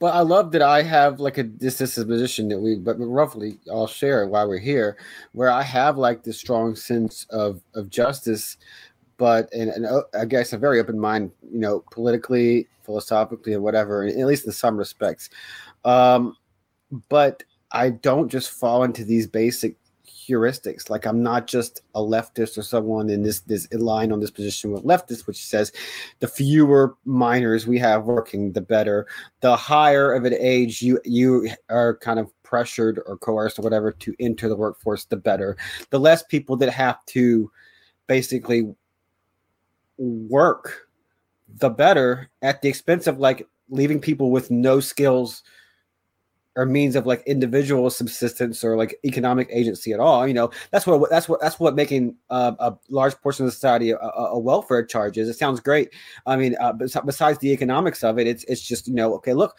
But 0.00 0.14
I 0.14 0.20
love 0.20 0.50
that 0.52 0.62
I 0.62 0.82
have 0.82 1.20
like 1.20 1.38
a 1.38 1.44
this 1.44 1.78
this 1.78 1.96
is 1.96 2.04
a 2.04 2.06
position 2.06 2.48
that 2.48 2.58
we 2.58 2.76
but 2.76 2.96
roughly 2.98 3.58
all 3.70 3.86
share 3.86 4.26
while 4.26 4.48
we're 4.48 4.58
here, 4.58 4.96
where 5.32 5.50
I 5.50 5.62
have 5.62 5.96
like 5.96 6.24
this 6.24 6.38
strong 6.38 6.74
sense 6.74 7.26
of 7.30 7.60
of 7.74 7.88
justice, 7.88 8.56
but 9.16 9.52
and, 9.52 9.70
and 9.70 9.86
uh, 9.86 10.02
I 10.18 10.24
guess 10.24 10.52
a 10.52 10.58
very 10.58 10.80
open 10.80 10.98
mind, 10.98 11.30
you 11.52 11.60
know, 11.60 11.84
politically, 11.92 12.66
philosophically, 12.82 13.52
and 13.52 13.62
whatever, 13.62 14.04
at 14.04 14.16
least 14.16 14.46
in 14.46 14.52
some 14.52 14.76
respects. 14.76 15.30
Um, 15.84 16.36
but 17.08 17.44
I 17.72 17.90
don't 17.90 18.28
just 18.28 18.50
fall 18.50 18.84
into 18.84 19.04
these 19.04 19.26
basic 19.26 19.76
heuristics. 20.06 20.90
Like 20.90 21.06
I'm 21.06 21.22
not 21.22 21.46
just 21.46 21.82
a 21.94 22.00
leftist 22.00 22.58
or 22.58 22.62
someone 22.62 23.08
in 23.10 23.22
this 23.22 23.40
this 23.40 23.72
line 23.72 24.12
on 24.12 24.20
this 24.20 24.30
position 24.30 24.72
with 24.72 24.84
leftists, 24.84 25.26
which 25.26 25.44
says 25.44 25.72
the 26.20 26.28
fewer 26.28 26.96
minors 27.04 27.66
we 27.66 27.78
have 27.78 28.04
working, 28.04 28.52
the 28.52 28.60
better. 28.60 29.06
The 29.40 29.56
higher 29.56 30.12
of 30.12 30.24
an 30.24 30.34
age 30.34 30.82
you 30.82 31.00
you 31.04 31.48
are 31.68 31.96
kind 31.96 32.18
of 32.18 32.30
pressured 32.42 33.00
or 33.06 33.16
coerced 33.16 33.58
or 33.58 33.62
whatever 33.62 33.92
to 33.92 34.14
enter 34.20 34.48
the 34.48 34.56
workforce, 34.56 35.04
the 35.04 35.16
better. 35.16 35.56
The 35.90 36.00
less 36.00 36.22
people 36.22 36.56
that 36.58 36.70
have 36.70 37.04
to 37.06 37.50
basically 38.06 38.74
work, 39.98 40.88
the 41.48 41.70
better 41.70 42.30
at 42.42 42.62
the 42.62 42.68
expense 42.68 43.06
of 43.06 43.18
like 43.18 43.46
leaving 43.68 44.00
people 44.00 44.30
with 44.30 44.50
no 44.50 44.80
skills 44.80 45.42
or 46.56 46.64
means 46.64 46.96
of 46.96 47.06
like 47.06 47.22
individual 47.26 47.88
subsistence 47.90 48.64
or 48.64 48.76
like 48.76 48.98
economic 49.04 49.48
agency 49.52 49.92
at 49.92 50.00
all. 50.00 50.26
You 50.26 50.34
know, 50.34 50.50
that's 50.70 50.86
what 50.86 51.08
that's 51.10 51.28
what 51.28 51.40
that's 51.40 51.60
what 51.60 51.74
making 51.74 52.16
uh, 52.30 52.52
a 52.58 52.74
large 52.88 53.14
portion 53.20 53.46
of 53.46 53.52
society 53.52 53.90
a, 53.90 53.98
a 53.98 54.38
welfare 54.38 54.84
charge 54.84 55.18
is. 55.18 55.28
It 55.28 55.34
sounds 55.34 55.60
great. 55.60 55.90
I 56.26 56.36
mean, 56.36 56.56
uh, 56.58 56.72
besides 56.72 57.38
the 57.38 57.52
economics 57.52 58.02
of 58.02 58.18
it, 58.18 58.26
it's 58.26 58.44
it's 58.44 58.62
just 58.62 58.88
you 58.88 58.94
know, 58.94 59.14
okay, 59.16 59.34
look, 59.34 59.54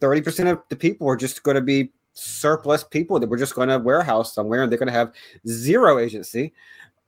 thirty 0.00 0.22
percent 0.22 0.48
of 0.48 0.62
the 0.68 0.76
people 0.76 1.08
are 1.08 1.16
just 1.16 1.42
going 1.42 1.56
to 1.56 1.60
be 1.60 1.92
surplus 2.14 2.82
people 2.82 3.20
that 3.20 3.28
we're 3.28 3.38
just 3.38 3.54
going 3.54 3.68
to 3.68 3.78
warehouse 3.78 4.32
somewhere, 4.32 4.62
and 4.62 4.70
they're 4.70 4.78
going 4.78 4.86
to 4.86 4.92
have 4.92 5.12
zero 5.46 5.98
agency. 5.98 6.52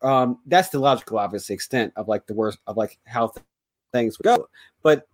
Um, 0.03 0.39
that's 0.47 0.71
the 0.71 0.79
logical, 0.79 1.19
obviously, 1.19 1.55
extent 1.55 1.93
of 1.95 2.09
like 2.09 2.27
the 2.27 2.35
worst 2.35 2.59
of 2.67 2.77
like 2.77 2.99
how 3.07 3.29
th- 3.29 3.45
things 3.93 4.17
go. 4.17 4.49
But 4.83 5.07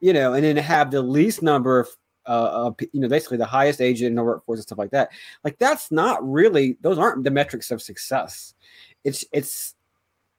you 0.00 0.12
know, 0.12 0.32
and 0.32 0.42
then 0.42 0.56
have 0.56 0.90
the 0.90 1.00
least 1.00 1.42
number 1.42 1.78
of 1.78 1.88
uh, 2.26 2.68
uh, 2.68 2.72
you 2.92 3.00
know, 3.00 3.08
basically 3.08 3.36
the 3.36 3.44
highest 3.44 3.80
age 3.80 4.02
in 4.02 4.14
the 4.14 4.22
workforce 4.22 4.58
and 4.58 4.66
stuff 4.66 4.78
like 4.78 4.90
that. 4.90 5.10
Like 5.44 5.58
that's 5.58 5.90
not 5.90 6.18
really; 6.28 6.76
those 6.80 6.98
aren't 6.98 7.24
the 7.24 7.30
metrics 7.30 7.70
of 7.70 7.82
success. 7.82 8.54
It's 9.04 9.24
it's 9.32 9.74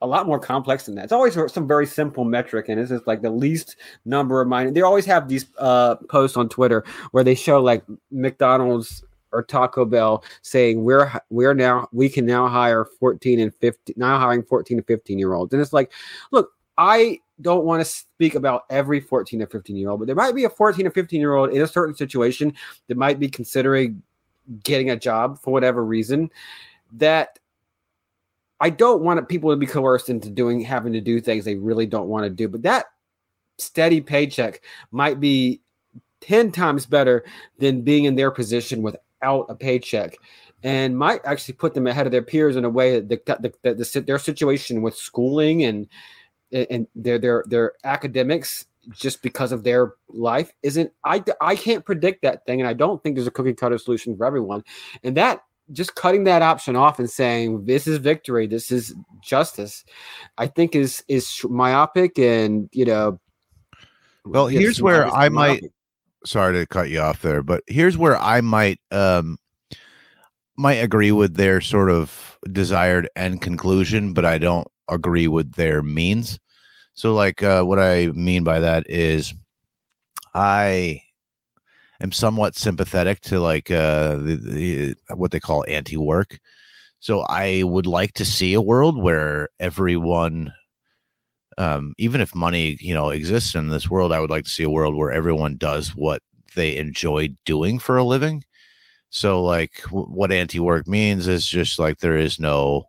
a 0.02 0.08
lot 0.08 0.28
more 0.28 0.40
complex 0.40 0.86
than 0.86 0.96
that. 0.96 1.06
It's 1.06 1.14
always 1.14 1.38
some 1.52 1.68
very 1.68 1.86
simple 1.86 2.26
metric, 2.26 2.70
and 2.70 2.80
it's 2.80 2.90
just 2.90 3.08
like 3.08 3.22
the 3.22 3.30
least 3.30 3.78
number 4.06 4.42
of 4.42 4.48
mine. 4.48 4.74
They 4.74 4.82
always 4.82 5.06
have 5.06 5.28
these 5.28 5.46
uh, 5.58 5.96
posts 6.10 6.38
on 6.38 6.50
Twitter 6.50 6.84
where 7.12 7.24
they 7.24 7.36
show 7.36 7.62
like 7.62 7.84
McDonald's 8.12 9.04
or 9.32 9.44
Taco 9.44 9.86
Bell 9.86 10.24
saying 10.42 10.84
we're 10.84 11.12
we're 11.30 11.54
now 11.54 11.90
we 11.92 12.10
can 12.10 12.26
now 12.26 12.48
hire 12.48 12.86
14 12.86 13.40
and 13.40 13.54
15 13.56 13.96
now 13.98 14.18
hiring 14.18 14.44
14 14.44 14.78
and 14.78 14.88
15 14.88 15.20
year 15.20 15.34
olds, 15.34 15.54
and 15.54 15.62
it's 15.62 15.74
like, 15.74 15.92
look, 16.32 16.52
I 16.78 17.20
don't 17.42 17.66
want 17.66 17.82
to 17.82 17.86
speak 17.86 18.36
about 18.36 18.64
every 18.70 19.00
14 19.00 19.42
or 19.42 19.48
15 19.48 19.76
year 19.76 19.90
old, 19.90 20.00
but 20.00 20.08
there 20.08 20.16
might 20.16 20.36
be 20.36 20.46
a 20.46 20.50
14 20.50 20.88
or 20.88 20.92
15 20.92 21.20
year 21.20 21.36
old 21.36 21.52
in 21.52 21.62
a 21.62 21.68
certain 21.68 21.96
situation 21.96 22.54
that 22.88 22.98
might 22.98 23.20
be 23.20 23.30
considering 23.30 24.02
getting 24.64 24.92
a 24.92 24.96
job 24.96 25.40
for 25.42 25.52
whatever 25.52 25.84
reason 25.84 26.30
that 26.94 27.40
I 28.60 28.70
don't 28.70 29.02
want 29.02 29.28
people 29.28 29.50
to 29.50 29.58
be 29.58 29.66
coerced 29.66 30.10
into 30.10 30.30
doing 30.30 30.62
having 30.62 30.94
to 30.94 31.02
do 31.02 31.20
things 31.20 31.44
they 31.44 31.56
really 31.56 31.86
don't 31.86 32.08
want 32.08 32.24
to 32.24 32.30
do. 32.30 32.48
But 32.48 32.64
that 32.64 32.86
steady 33.58 34.02
paycheck 34.02 34.62
might 34.92 35.20
be 35.20 35.62
10 36.22 36.52
times 36.52 36.86
better 36.86 37.26
than 37.60 37.82
being 37.82 38.06
in 38.06 38.16
their 38.16 38.32
position 38.32 38.82
without 38.82 39.46
a 39.50 39.56
paycheck 39.56 40.18
and 40.64 40.98
might 40.98 41.22
actually 41.26 41.54
put 41.54 41.74
them 41.74 41.86
ahead 41.86 42.06
of 42.06 42.12
their 42.12 42.24
peers 42.24 42.56
in 42.56 42.66
a 42.66 42.70
way 42.70 43.00
that 43.00 43.10
the, 43.10 43.38
the, 43.40 43.54
the, 43.62 43.84
the 43.84 44.02
their 44.02 44.18
situation 44.18 44.82
with 44.82 44.96
schooling 44.96 45.64
and 45.64 45.88
and 46.52 46.88
their 46.96 47.18
their 47.20 47.44
their 47.48 47.74
academics 47.84 48.66
just 48.92 49.22
because 49.24 49.52
of 49.52 49.64
their 49.64 49.94
life 50.10 50.52
isn't 50.64 50.92
I 51.04 51.24
I 51.42 51.56
can't 51.56 51.84
predict 51.86 52.22
that 52.22 52.46
thing 52.46 52.62
and 52.62 52.68
I 52.68 52.74
don't 52.74 53.02
think 53.02 53.16
there's 53.16 53.28
a 53.28 53.32
cookie 53.32 53.54
cutter 53.54 53.78
solution 53.78 54.16
for 54.16 54.26
everyone 54.26 54.64
and 55.04 55.18
that 55.18 55.42
just 55.72 55.96
cutting 55.96 56.26
that 56.26 56.44
option 56.44 56.76
off 56.76 57.00
and 57.00 57.10
saying 57.10 57.66
this 57.66 57.88
is 57.88 57.98
victory 57.98 58.46
this 58.46 58.72
is 58.72 58.94
justice 59.24 59.84
I 60.38 60.46
think 60.48 60.76
is 60.76 61.04
is 61.08 61.42
myopic 61.50 62.20
and 62.20 62.70
you 62.72 62.86
know 62.86 63.20
Well, 64.26 64.52
yes, 64.52 64.62
here's 64.62 64.82
where 64.82 65.06
myopic- 65.06 65.18
I 65.20 65.30
might 65.30 65.48
myopic. 65.62 65.72
sorry 66.26 66.54
to 66.60 66.68
cut 66.68 66.90
you 66.92 67.00
off 67.00 67.22
there, 67.24 67.42
but 67.42 67.64
here's 67.68 67.98
where 67.98 68.18
I 68.20 68.42
might 68.42 68.80
um 68.92 69.38
might 70.58 70.76
agree 70.76 71.12
with 71.12 71.36
their 71.36 71.60
sort 71.62 71.90
of 71.90 72.38
desired 72.52 73.10
end 73.16 73.42
conclusion, 73.42 74.14
but 74.14 74.24
I 74.26 74.38
don't 74.38 74.68
agree 74.90 75.28
with 75.28 75.54
their 75.54 75.82
means. 75.82 76.40
So 76.94 77.14
like 77.14 77.44
uh 77.44 77.64
what 77.64 77.80
I 77.80 78.08
mean 78.08 78.44
by 78.44 78.60
that 78.60 78.90
is 78.90 79.34
I 80.34 81.02
am 82.02 82.12
somewhat 82.12 82.56
sympathetic 82.56 83.22
to 83.22 83.40
like 83.40 83.72
uh 83.72 84.16
the, 84.18 84.36
the 84.36 84.96
what 85.16 85.32
they 85.32 85.40
call 85.40 85.66
anti-work. 85.68 86.40
So 87.00 87.22
I 87.30 87.64
would 87.64 87.88
like 87.88 88.14
to 88.14 88.26
see 88.26 88.54
a 88.54 88.62
world 88.62 88.98
where 89.02 89.50
everyone 89.60 90.54
um, 91.58 91.94
even 91.98 92.22
if 92.22 92.36
money 92.36 92.78
you 92.80 92.94
know 92.94 93.10
exists 93.10 93.56
in 93.56 93.70
this 93.70 93.90
world 93.90 94.12
i 94.12 94.20
would 94.20 94.30
like 94.30 94.44
to 94.44 94.50
see 94.50 94.64
a 94.64 94.70
world 94.70 94.96
where 94.96 95.12
everyone 95.12 95.56
does 95.58 95.96
what 95.96 96.22
they 96.56 96.76
enjoy 96.78 97.30
doing 97.46 97.80
for 97.80 97.98
a 97.98 98.04
living 98.04 98.44
So 99.12 99.44
like 99.44 99.82
w- 99.86 100.08
what 100.08 100.32
anti-work 100.32 100.88
means 100.88 101.28
is 101.28 101.48
just 101.48 101.80
like 101.80 102.00
there 102.00 102.18
is 102.18 102.40
no 102.40 102.86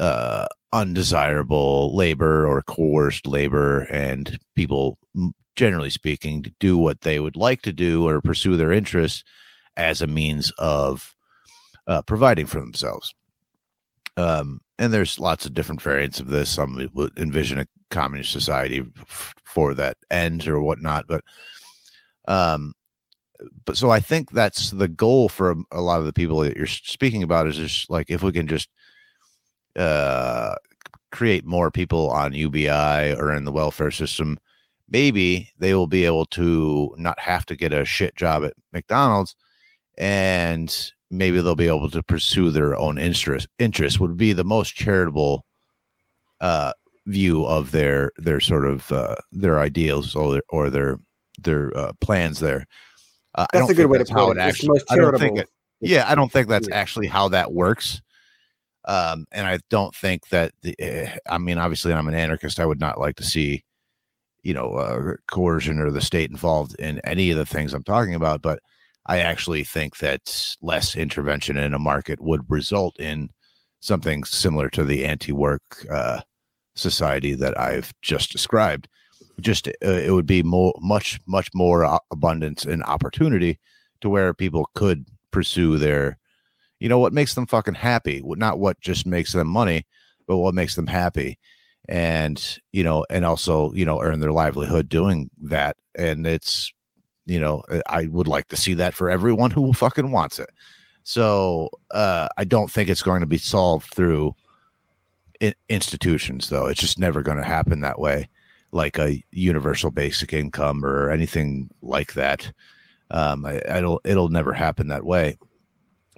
uh 0.00 0.46
undesirable 0.74 1.94
labor 1.96 2.46
or 2.46 2.60
coerced 2.62 3.26
labor 3.26 3.80
and 3.84 4.38
people 4.54 4.98
generally 5.56 5.90
speaking 5.90 6.42
to 6.42 6.52
do 6.60 6.76
what 6.76 7.02
they 7.02 7.20
would 7.20 7.36
like 7.36 7.62
to 7.62 7.72
do 7.72 8.06
or 8.06 8.20
pursue 8.20 8.56
their 8.56 8.72
interests 8.72 9.24
as 9.76 10.02
a 10.02 10.06
means 10.06 10.52
of 10.58 11.14
uh, 11.86 12.02
providing 12.02 12.44
for 12.44 12.60
themselves. 12.60 13.14
Um, 14.16 14.60
and 14.78 14.92
there's 14.92 15.18
lots 15.18 15.46
of 15.46 15.54
different 15.54 15.80
variants 15.80 16.20
of 16.20 16.28
this. 16.28 16.50
Some 16.50 16.90
would 16.92 17.18
envision 17.18 17.58
a 17.60 17.66
communist 17.94 18.32
society 18.32 18.84
f- 19.00 19.34
for 19.44 19.72
that 19.72 19.96
end 20.10 20.48
or 20.48 20.60
whatnot 20.60 21.06
but 21.06 21.22
um 22.26 22.74
but 23.64 23.76
so 23.76 23.90
i 23.90 24.00
think 24.00 24.32
that's 24.32 24.72
the 24.72 24.88
goal 24.88 25.28
for 25.28 25.52
a, 25.52 25.56
a 25.70 25.80
lot 25.80 26.00
of 26.00 26.06
the 26.06 26.12
people 26.12 26.40
that 26.40 26.56
you're 26.56 26.66
speaking 26.66 27.22
about 27.22 27.46
is 27.46 27.56
just 27.56 27.88
like 27.88 28.10
if 28.10 28.22
we 28.22 28.32
can 28.32 28.48
just 28.48 28.68
uh 29.76 30.54
create 31.10 31.44
more 31.44 31.70
people 31.70 32.10
on 32.10 32.32
ubi 32.32 32.68
or 32.68 33.32
in 33.32 33.44
the 33.44 33.52
welfare 33.52 33.90
system 33.90 34.38
maybe 34.88 35.50
they 35.58 35.74
will 35.74 35.86
be 35.86 36.04
able 36.04 36.26
to 36.26 36.94
not 36.98 37.18
have 37.18 37.46
to 37.46 37.56
get 37.56 37.72
a 37.72 37.84
shit 37.84 38.14
job 38.16 38.44
at 38.44 38.54
mcdonald's 38.72 39.36
and 39.96 40.92
maybe 41.10 41.40
they'll 41.40 41.54
be 41.54 41.68
able 41.68 41.90
to 41.90 42.02
pursue 42.02 42.50
their 42.50 42.76
own 42.76 42.98
interest 42.98 43.46
interest 43.58 44.00
would 44.00 44.16
be 44.16 44.32
the 44.32 44.44
most 44.44 44.74
charitable 44.74 45.44
uh 46.40 46.72
view 47.06 47.44
of 47.44 47.70
their 47.70 48.10
their 48.16 48.40
sort 48.40 48.66
of 48.66 48.90
uh 48.90 49.14
their 49.30 49.60
ideals 49.60 50.14
or 50.16 50.32
their, 50.32 50.42
or 50.48 50.70
their 50.70 50.98
their 51.38 51.76
uh, 51.76 51.92
plans 52.00 52.40
there. 52.40 52.66
Uh, 53.34 53.46
That's 53.52 53.68
a 53.68 53.74
good 53.74 53.86
way 53.86 53.98
to 53.98 54.04
put 54.04 54.30
it. 54.30 54.36
it. 54.36 54.40
Actually 54.40 54.68
most 54.68 54.84
I 54.90 54.96
don't 54.96 55.18
think 55.18 55.38
it, 55.38 55.48
yeah 55.80 56.10
i 56.10 56.14
don't 56.14 56.32
think 56.32 56.48
that's 56.48 56.68
actually 56.70 57.06
how 57.06 57.28
that 57.28 57.52
works 57.52 58.00
um 58.86 59.24
and 59.32 59.46
i 59.46 59.58
don't 59.70 59.94
think 59.94 60.28
that 60.28 60.52
the, 60.62 60.74
eh, 60.78 61.16
i 61.28 61.38
mean 61.38 61.58
obviously 61.58 61.92
i'm 61.92 62.08
an 62.08 62.14
anarchist 62.14 62.60
i 62.60 62.66
would 62.66 62.80
not 62.80 62.98
like 62.98 63.16
to 63.16 63.24
see 63.24 63.62
you 64.42 64.52
know 64.52 64.72
uh, 64.74 65.14
coercion 65.28 65.78
or 65.78 65.90
the 65.90 66.00
state 66.00 66.30
involved 66.30 66.74
in 66.78 67.00
any 67.04 67.30
of 67.30 67.38
the 67.38 67.46
things 67.46 67.72
i'm 67.72 67.84
talking 67.84 68.14
about 68.14 68.42
but 68.42 68.58
i 69.06 69.18
actually 69.18 69.64
think 69.64 69.98
that 69.98 70.54
less 70.60 70.96
intervention 70.96 71.56
in 71.56 71.74
a 71.74 71.78
market 71.78 72.20
would 72.20 72.42
result 72.48 72.98
in 73.00 73.28
something 73.80 74.24
similar 74.24 74.68
to 74.70 74.84
the 74.84 75.04
anti-work 75.04 75.62
uh, 75.90 76.20
society 76.74 77.34
that 77.34 77.58
i've 77.58 77.92
just 78.02 78.32
described. 78.32 78.88
Just 79.40 79.68
uh, 79.68 79.72
it 79.82 80.12
would 80.12 80.26
be 80.26 80.42
more 80.42 80.72
much 80.80 81.18
much 81.26 81.48
more 81.54 81.98
abundance 82.10 82.64
and 82.64 82.84
opportunity 82.84 83.58
to 84.00 84.08
where 84.08 84.32
people 84.32 84.68
could 84.74 85.06
pursue 85.32 85.76
their 85.78 86.18
you 86.80 86.88
know 86.88 86.98
what 86.98 87.12
makes 87.12 87.34
them 87.34 87.46
fucking 87.46 87.74
happy 87.74 88.22
not 88.24 88.58
what 88.58 88.80
just 88.80 89.06
makes 89.06 89.32
them 89.32 89.48
money 89.48 89.86
but 90.26 90.38
what 90.38 90.54
makes 90.54 90.74
them 90.74 90.86
happy 90.86 91.38
and 91.88 92.58
you 92.72 92.82
know 92.82 93.04
and 93.10 93.24
also 93.24 93.72
you 93.72 93.84
know 93.84 94.00
earn 94.00 94.20
their 94.20 94.32
livelihood 94.32 94.88
doing 94.88 95.30
that. 95.42 95.76
And 95.94 96.26
it's 96.26 96.72
you 97.26 97.40
know 97.40 97.62
i 97.88 98.06
would 98.06 98.28
like 98.28 98.48
to 98.48 98.56
see 98.56 98.74
that 98.74 98.94
for 98.94 99.10
everyone 99.10 99.50
who 99.50 99.72
fucking 99.72 100.10
wants 100.10 100.38
it. 100.38 100.50
So 101.02 101.70
uh 101.90 102.28
i 102.36 102.44
don't 102.44 102.70
think 102.70 102.88
it's 102.88 103.02
going 103.02 103.20
to 103.20 103.26
be 103.26 103.38
solved 103.38 103.92
through 103.94 104.34
I- 105.42 105.54
institutions 105.68 106.48
though. 106.48 106.66
It's 106.66 106.80
just 106.80 106.98
never 106.98 107.22
going 107.22 107.38
to 107.38 107.44
happen 107.44 107.80
that 107.80 107.98
way 107.98 108.28
like 108.72 108.98
a 108.98 109.22
universal 109.30 109.90
basic 109.90 110.32
income 110.32 110.84
or 110.84 111.10
anything 111.10 111.70
like 111.82 112.14
that. 112.14 112.50
Um 113.10 113.44
I, 113.44 113.56
it'll 113.76 114.00
it'll 114.04 114.30
never 114.30 114.52
happen 114.52 114.88
that 114.88 115.04
way 115.04 115.36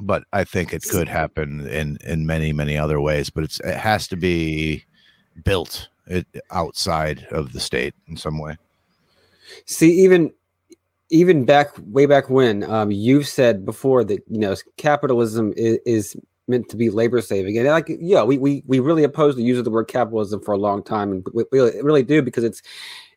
but 0.00 0.24
i 0.32 0.44
think 0.44 0.72
it 0.72 0.82
could 0.84 1.08
happen 1.08 1.66
in 1.68 1.96
in 2.04 2.26
many 2.26 2.52
many 2.52 2.76
other 2.76 3.00
ways 3.00 3.30
but 3.30 3.44
it's 3.44 3.60
it 3.60 3.76
has 3.76 4.06
to 4.06 4.16
be 4.16 4.84
built 5.44 5.88
it, 6.06 6.26
outside 6.50 7.26
of 7.30 7.52
the 7.52 7.60
state 7.60 7.94
in 8.08 8.16
some 8.16 8.38
way. 8.38 8.56
See, 9.66 9.90
even 10.04 10.32
even 11.10 11.44
back 11.44 11.70
way 11.86 12.06
back 12.06 12.28
when, 12.28 12.64
um, 12.64 12.90
you've 12.90 13.28
said 13.28 13.64
before 13.64 14.04
that 14.04 14.22
you 14.28 14.38
know 14.38 14.54
capitalism 14.76 15.52
is, 15.56 15.78
is 15.86 16.16
meant 16.48 16.68
to 16.68 16.76
be 16.76 16.90
labor 16.90 17.20
saving, 17.20 17.58
and 17.58 17.66
like 17.68 17.86
yeah, 17.88 18.22
we 18.22 18.38
we 18.38 18.62
we 18.66 18.80
really 18.80 19.04
oppose 19.04 19.36
the 19.36 19.42
use 19.42 19.58
of 19.58 19.64
the 19.64 19.70
word 19.70 19.88
capitalism 19.88 20.40
for 20.40 20.52
a 20.52 20.58
long 20.58 20.82
time, 20.82 21.12
and 21.12 21.26
we, 21.32 21.44
we 21.52 21.60
really 21.80 22.02
do 22.02 22.22
because 22.22 22.44
it's 22.44 22.62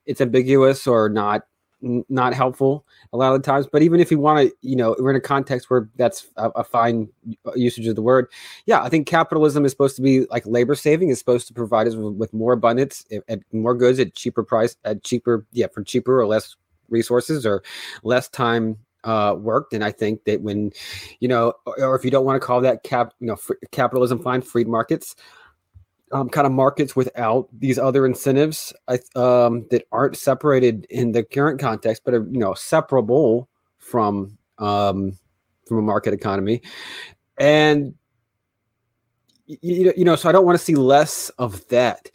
it's 0.05 0.21
ambiguous 0.21 0.87
or 0.87 1.09
not 1.09 1.43
not 1.81 2.33
helpful 2.33 2.85
a 3.13 3.17
lot 3.17 3.33
of 3.33 3.41
times. 3.43 3.67
But 3.71 3.81
even 3.81 3.99
if 3.99 4.11
you 4.11 4.19
want 4.19 4.49
to, 4.49 4.55
you 4.61 4.75
know, 4.75 4.95
we're 4.99 5.11
in 5.11 5.15
a 5.15 5.21
context 5.21 5.69
where 5.69 5.89
that's 5.95 6.27
a, 6.37 6.49
a 6.49 6.63
fine 6.63 7.09
usage 7.55 7.87
of 7.87 7.95
the 7.95 8.01
word. 8.01 8.27
Yeah, 8.65 8.81
I 8.81 8.89
think 8.89 9.07
capitalism 9.07 9.65
is 9.65 9.71
supposed 9.71 9.95
to 9.95 10.01
be 10.01 10.25
like 10.25 10.45
labor 10.45 10.75
saving. 10.75 11.09
is 11.09 11.19
supposed 11.19 11.47
to 11.47 11.53
provide 11.53 11.87
us 11.87 11.95
with, 11.95 12.15
with 12.15 12.33
more 12.33 12.53
abundance 12.53 13.05
and 13.27 13.43
more 13.51 13.75
goods 13.75 13.99
at 13.99 14.13
cheaper 14.15 14.43
price, 14.43 14.75
at 14.83 15.03
cheaper, 15.03 15.45
yeah, 15.51 15.67
for 15.67 15.83
cheaper 15.83 16.19
or 16.19 16.27
less 16.27 16.55
resources 16.89 17.45
or 17.45 17.63
less 18.03 18.29
time 18.29 18.77
uh 19.05 19.33
worked 19.37 19.73
and 19.73 19.81
i 19.81 19.91
think 19.91 20.25
that 20.25 20.41
when 20.41 20.71
you 21.21 21.27
know 21.27 21.53
or, 21.65 21.81
or 21.81 21.95
if 21.95 22.03
you 22.03 22.11
don't 22.11 22.25
want 22.25 22.35
to 22.35 22.45
call 22.45 22.59
that 22.59 22.83
cap 22.83 23.13
you 23.21 23.27
know 23.27 23.35
fr- 23.37 23.53
capitalism 23.71 24.21
fine 24.21 24.41
free 24.41 24.65
markets 24.65 25.15
um, 26.11 26.29
kind 26.29 26.47
of 26.47 26.53
markets 26.53 26.95
without 26.95 27.47
these 27.57 27.77
other 27.77 28.05
incentives 28.05 28.73
um, 29.15 29.65
that 29.69 29.85
aren't 29.91 30.17
separated 30.17 30.85
in 30.89 31.11
the 31.11 31.23
current 31.23 31.59
context, 31.59 32.03
but 32.03 32.13
are 32.13 32.27
you 32.31 32.39
know 32.39 32.53
separable 32.53 33.49
from 33.77 34.37
um, 34.57 35.17
from 35.67 35.77
a 35.77 35.81
market 35.81 36.13
economy, 36.13 36.61
and 37.37 37.93
you, 39.45 39.93
you 39.97 40.05
know, 40.05 40.15
so 40.15 40.29
I 40.29 40.31
don't 40.31 40.45
want 40.45 40.57
to 40.57 40.63
see 40.63 40.75
less 40.75 41.29
of 41.37 41.67
that. 41.69 42.09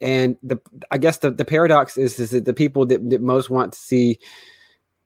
And 0.00 0.36
the 0.42 0.58
I 0.90 0.98
guess 0.98 1.18
the, 1.18 1.30
the 1.30 1.44
paradox 1.44 1.96
is 1.96 2.18
is 2.18 2.30
that 2.30 2.44
the 2.44 2.54
people 2.54 2.84
that, 2.86 3.08
that 3.10 3.22
most 3.22 3.48
want 3.48 3.72
to 3.72 3.78
see, 3.78 4.18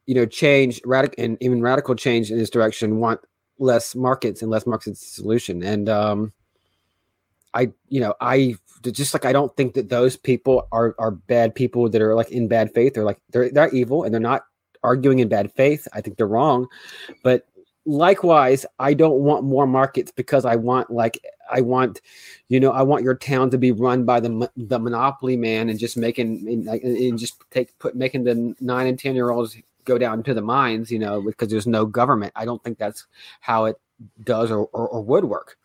you 0.07 0.15
know, 0.15 0.27
change 0.27 0.81
radical 0.85 1.23
and 1.23 1.37
even 1.41 1.61
radical 1.61 1.95
change 1.95 2.31
in 2.31 2.39
this 2.39 2.51
direction 2.51 2.99
want 2.99 3.21
less 3.59 3.95
markets 3.95 4.41
and 4.43 4.51
less 4.51 4.67
markets 4.67 5.07
solution. 5.07 5.63
And 5.63 5.89
um, 5.89 6.33
I, 7.59 7.73
you 7.89 8.01
know, 8.01 8.15
I 8.21 8.57
just 8.83 9.13
like 9.13 9.25
I 9.25 9.33
don't 9.33 9.55
think 9.57 9.75
that 9.75 9.89
those 9.89 10.17
people 10.17 10.69
are 10.71 10.95
are 10.99 11.11
bad 11.11 11.55
people 11.55 11.89
that 11.89 12.01
are 12.01 12.15
like 12.15 12.31
in 12.31 12.47
bad 12.49 12.73
faith. 12.73 12.95
They're 12.95 13.05
like 13.05 13.19
they're 13.31 13.51
they're 13.51 13.75
evil 13.75 14.05
and 14.05 14.13
they're 14.15 14.21
not 14.21 14.43
arguing 14.83 15.19
in 15.19 15.29
bad 15.29 15.53
faith. 15.53 15.89
I 15.93 16.01
think 16.01 16.17
they're 16.17 16.29
wrong, 16.29 16.69
but 17.25 17.47
likewise, 17.85 18.65
I 18.79 18.95
don't 18.95 19.21
want 19.21 19.45
more 19.45 19.67
markets 19.67 20.13
because 20.13 20.45
I 20.45 20.55
want 20.57 20.91
like 20.91 21.19
I 21.51 21.63
want, 21.63 22.01
you 22.49 22.61
know, 22.61 22.71
I 22.71 22.83
want 22.83 23.03
your 23.03 23.17
town 23.17 23.51
to 23.51 23.59
be 23.59 23.73
run 23.73 24.05
by 24.05 24.21
the 24.21 24.51
the 24.57 24.79
monopoly 24.79 25.37
man 25.37 25.69
and 25.69 25.79
just 25.79 25.97
making 25.97 26.47
and, 26.49 26.69
and- 26.69 27.19
just 27.19 27.43
take 27.51 27.77
put 27.79 27.97
making 27.97 28.25
the 28.25 28.55
nine 28.61 28.87
and 28.87 28.99
ten 28.99 29.15
year 29.17 29.31
olds 29.31 29.57
go 29.85 29.99
down 29.99 30.23
to 30.23 30.35
the 30.35 30.43
mines, 30.43 30.93
you 30.93 30.99
know, 30.99 31.23
because 31.23 31.49
there's 31.49 31.67
no 31.67 31.87
government. 31.87 32.33
I 32.37 32.45
don't 32.45 32.63
think 32.63 32.79
that's 32.79 33.07
how 33.41 33.65
it 33.65 33.81
does 34.23 34.51
or, 34.51 34.67
or, 34.73 34.87
or 34.87 35.03
would 35.03 35.25
work. 35.25 35.57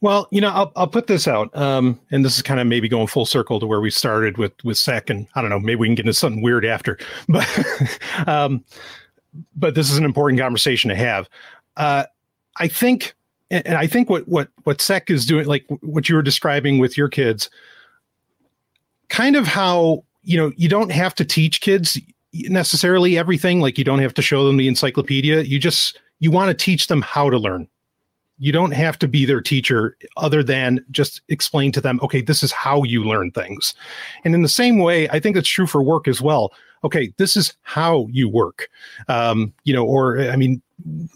Well, 0.00 0.28
you 0.30 0.40
know, 0.40 0.50
I'll 0.50 0.72
I'll 0.76 0.88
put 0.88 1.06
this 1.06 1.26
out, 1.26 1.54
um, 1.56 1.98
and 2.10 2.24
this 2.24 2.36
is 2.36 2.42
kind 2.42 2.60
of 2.60 2.66
maybe 2.66 2.88
going 2.88 3.06
full 3.06 3.26
circle 3.26 3.60
to 3.60 3.66
where 3.66 3.80
we 3.80 3.90
started 3.90 4.38
with 4.38 4.52
with 4.64 4.78
Sek, 4.78 5.10
and 5.10 5.26
I 5.34 5.40
don't 5.40 5.50
know, 5.50 5.58
maybe 5.58 5.76
we 5.76 5.88
can 5.88 5.94
get 5.94 6.06
into 6.06 6.14
something 6.14 6.42
weird 6.42 6.64
after, 6.64 6.98
but 7.28 7.46
um, 8.26 8.64
but 9.56 9.74
this 9.74 9.90
is 9.90 9.98
an 9.98 10.04
important 10.04 10.40
conversation 10.40 10.88
to 10.90 10.96
have. 10.96 11.28
Uh, 11.76 12.04
I 12.58 12.68
think, 12.68 13.14
and 13.50 13.74
I 13.74 13.86
think 13.86 14.10
what 14.10 14.26
what 14.28 14.48
what 14.64 14.80
Sek 14.80 15.10
is 15.10 15.26
doing, 15.26 15.46
like 15.46 15.64
what 15.80 16.08
you 16.08 16.14
were 16.14 16.22
describing 16.22 16.78
with 16.78 16.96
your 16.96 17.08
kids, 17.08 17.50
kind 19.08 19.36
of 19.36 19.46
how 19.46 20.04
you 20.22 20.36
know 20.36 20.52
you 20.56 20.68
don't 20.68 20.92
have 20.92 21.14
to 21.16 21.24
teach 21.24 21.60
kids 21.60 21.98
necessarily 22.32 23.16
everything. 23.16 23.60
Like 23.60 23.78
you 23.78 23.84
don't 23.84 24.00
have 24.00 24.14
to 24.14 24.22
show 24.22 24.44
them 24.44 24.56
the 24.56 24.68
encyclopedia. 24.68 25.42
You 25.42 25.58
just 25.58 25.98
you 26.20 26.30
want 26.30 26.48
to 26.48 26.64
teach 26.64 26.88
them 26.88 27.02
how 27.02 27.30
to 27.30 27.38
learn 27.38 27.68
you 28.38 28.52
don't 28.52 28.70
have 28.70 28.98
to 28.98 29.08
be 29.08 29.24
their 29.24 29.40
teacher 29.40 29.96
other 30.16 30.42
than 30.42 30.84
just 30.90 31.22
explain 31.28 31.72
to 31.72 31.80
them 31.80 31.98
okay 32.02 32.20
this 32.20 32.42
is 32.42 32.52
how 32.52 32.82
you 32.82 33.04
learn 33.04 33.30
things. 33.30 33.74
And 34.24 34.34
in 34.34 34.42
the 34.42 34.48
same 34.48 34.78
way 34.78 35.08
i 35.10 35.20
think 35.20 35.36
it's 35.36 35.48
true 35.48 35.66
for 35.66 35.82
work 35.82 36.08
as 36.08 36.20
well. 36.20 36.52
Okay 36.84 37.12
this 37.16 37.36
is 37.36 37.54
how 37.62 38.06
you 38.10 38.28
work. 38.28 38.68
Um, 39.08 39.52
you 39.64 39.74
know 39.74 39.84
or 39.84 40.20
i 40.20 40.36
mean 40.36 40.62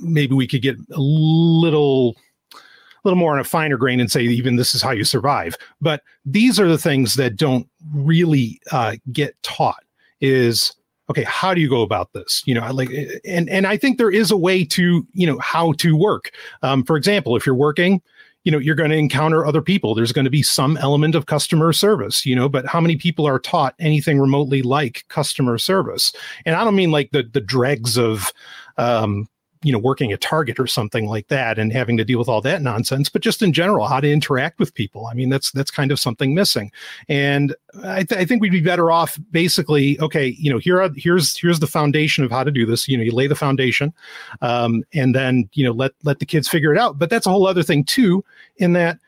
maybe 0.01 0.35
we 0.35 0.47
could 0.47 0.63
get 0.63 0.77
a 0.93 1.01
little 1.01 2.17
a 2.55 3.09
little 3.09 3.19
more 3.19 3.33
on 3.33 3.41
a 3.41 3.45
finer 3.45 3.77
grain 3.77 4.01
and 4.01 4.11
say 4.11 4.23
even 4.23 4.57
this 4.57 4.75
is 4.75 4.83
how 4.83 4.93
you 4.93 5.05
survive. 5.05 5.57
But 5.81 6.03
these 6.25 6.61
are 6.61 6.69
the 6.69 6.79
things 6.79 7.15
that 7.15 7.37
don't 7.37 7.69
really 7.93 8.61
uh, 8.71 8.97
get 9.11 9.41
taught 9.43 9.83
is 10.21 10.73
okay 11.11 11.25
how 11.25 11.55
do 11.55 11.61
you 11.61 11.69
go 11.69 11.83
about 11.83 12.13
this? 12.13 12.43
You 12.47 12.55
know 12.55 12.73
like 12.73 12.91
and 13.25 13.49
and 13.49 13.67
i 13.67 13.77
think 13.77 13.99
there 13.99 14.11
is 14.11 14.31
a 14.31 14.37
way 14.37 14.65
to 14.67 15.07
you 15.13 15.27
know 15.27 15.39
how 15.39 15.73
to 15.75 15.97
work. 15.97 16.31
Um, 16.63 16.85
for 16.85 16.97
example 16.97 17.37
if 17.37 17.47
you're 17.47 17.55
working 17.55 18.01
you 18.45 18.51
know 18.51 18.59
you're 18.59 18.75
going 18.75 18.91
to 18.91 18.97
encounter 18.97 19.47
other 19.47 19.63
people. 19.63 19.95
There's 19.95 20.13
going 20.13 20.25
to 20.25 20.31
be 20.31 20.43
some 20.43 20.77
element 20.79 21.15
of 21.15 21.27
customer 21.27 21.73
service 21.73 22.27
you 22.27 22.35
know 22.35 22.49
but 22.49 22.67
how 22.67 22.81
many 22.81 22.97
people 22.97 23.27
are 23.27 23.39
taught 23.39 23.75
anything 23.79 24.21
remotely 24.21 24.63
like 24.63 25.05
customer 25.09 25.59
service? 25.59 26.13
And 26.47 26.57
i 26.57 26.65
don't 26.65 26.77
mean 26.77 26.91
like 26.91 27.11
the 27.13 27.23
the 27.23 27.41
dregs 27.41 27.97
of 27.97 28.33
um 28.79 29.29
you 29.63 29.73
know 29.73 29.79
working 29.79 30.13
at 30.13 30.21
target 30.21 30.59
or 30.59 30.67
something 30.67 31.07
like 31.07 31.29
that 31.29 31.59
and 31.59 31.73
having 31.73 31.97
to 31.97 32.05
deal 32.05 32.19
with 32.19 32.29
all 32.29 32.41
that 32.41 32.63
nonsense 32.63 33.09
but 33.09 33.23
just 33.23 33.43
in 33.43 33.53
general 33.53 33.87
how 33.87 34.01
to 34.01 34.11
interact 34.11 34.59
with 34.59 34.75
people. 34.75 35.07
I 35.07 35.15
mean 35.15 35.29
that's 35.29 35.51
that's 35.53 35.71
kind 35.71 35.91
of 35.93 35.99
something 35.99 36.35
missing. 36.35 36.71
And 37.09 37.55
i, 37.85 38.03
th- 38.03 38.21
I 38.21 38.25
think 38.25 38.43
we'd 38.43 38.53
be 38.53 38.61
better 38.61 38.91
off 38.91 39.19
basically 39.31 39.99
okay 40.01 40.37
you 40.39 40.51
know 40.51 40.59
here 40.59 40.83
are 40.83 40.91
here's 40.97 41.37
here's 41.37 41.61
the 41.61 41.67
foundation 41.67 42.25
of 42.25 42.31
how 42.31 42.45
to 42.45 42.51
do 42.51 42.67
this. 42.67 42.89
You 42.89 42.97
know 42.97 43.05
you 43.05 43.13
lay 43.13 43.27
the 43.27 43.35
foundation 43.35 43.93
um, 44.41 44.85
and 44.93 45.15
then 45.15 45.49
you 45.55 45.65
know 45.65 45.73
let 45.73 45.93
let 46.03 46.19
the 46.19 46.27
kids 46.27 46.49
figure 46.49 46.73
it 46.73 46.79
out. 46.79 46.99
But 46.99 47.11
that's 47.11 47.27
a 47.27 47.31
whole 47.31 47.47
other 47.47 47.63
thing 47.63 47.85
too 47.85 48.25
in 48.57 48.73
that 48.75 48.99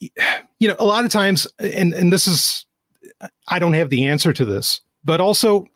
you 0.00 0.68
know 0.68 0.76
a 0.78 0.84
lot 0.84 1.04
of 1.04 1.10
times 1.10 1.46
and 1.58 1.92
and 1.94 2.12
this 2.12 2.26
is 2.26 2.66
i 3.48 3.58
don't 3.58 3.72
have 3.72 3.90
the 3.90 4.06
answer 4.06 4.32
to 4.32 4.44
this 4.44 4.80
but 5.04 5.20
also 5.20 5.66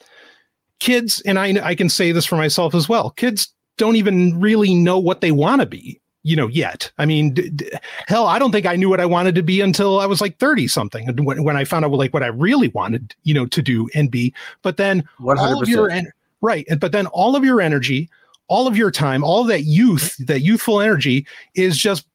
kids 0.80 1.20
and 1.22 1.38
i 1.38 1.46
i 1.62 1.74
can 1.74 1.88
say 1.88 2.12
this 2.12 2.26
for 2.26 2.36
myself 2.36 2.74
as 2.74 2.88
well 2.88 3.10
kids 3.10 3.52
don't 3.78 3.96
even 3.96 4.38
really 4.38 4.74
know 4.74 4.98
what 4.98 5.20
they 5.20 5.32
want 5.32 5.60
to 5.60 5.66
be 5.66 6.00
you 6.22 6.36
know 6.36 6.48
yet 6.48 6.90
i 6.98 7.06
mean 7.06 7.32
d- 7.32 7.48
d- 7.50 7.70
hell 8.06 8.26
i 8.26 8.38
don't 8.38 8.52
think 8.52 8.66
i 8.66 8.76
knew 8.76 8.88
what 8.88 9.00
i 9.00 9.06
wanted 9.06 9.34
to 9.34 9.42
be 9.42 9.60
until 9.60 10.00
i 10.00 10.06
was 10.06 10.20
like 10.20 10.36
30 10.38 10.68
something 10.68 11.08
and 11.08 11.24
when, 11.24 11.42
when 11.44 11.56
i 11.56 11.64
found 11.64 11.84
out 11.84 11.92
like 11.92 12.12
what 12.12 12.22
i 12.22 12.26
really 12.26 12.68
wanted 12.68 13.14
you 13.22 13.32
know 13.32 13.46
to 13.46 13.62
do 13.62 13.88
and 13.94 14.10
be 14.10 14.34
but 14.62 14.76
then 14.76 15.08
all 15.20 15.62
of 15.62 15.68
your 15.68 15.88
100%. 15.88 15.92
en- 15.92 16.12
right 16.40 16.66
but 16.80 16.92
then 16.92 17.06
all 17.08 17.36
of 17.36 17.44
your 17.44 17.60
energy 17.60 18.08
all 18.48 18.66
of 18.66 18.76
your 18.76 18.90
time 18.90 19.24
all 19.24 19.42
of 19.42 19.48
that 19.48 19.62
youth 19.62 20.16
that 20.26 20.40
youthful 20.40 20.80
energy 20.80 21.26
is 21.54 21.78
just 21.78 22.06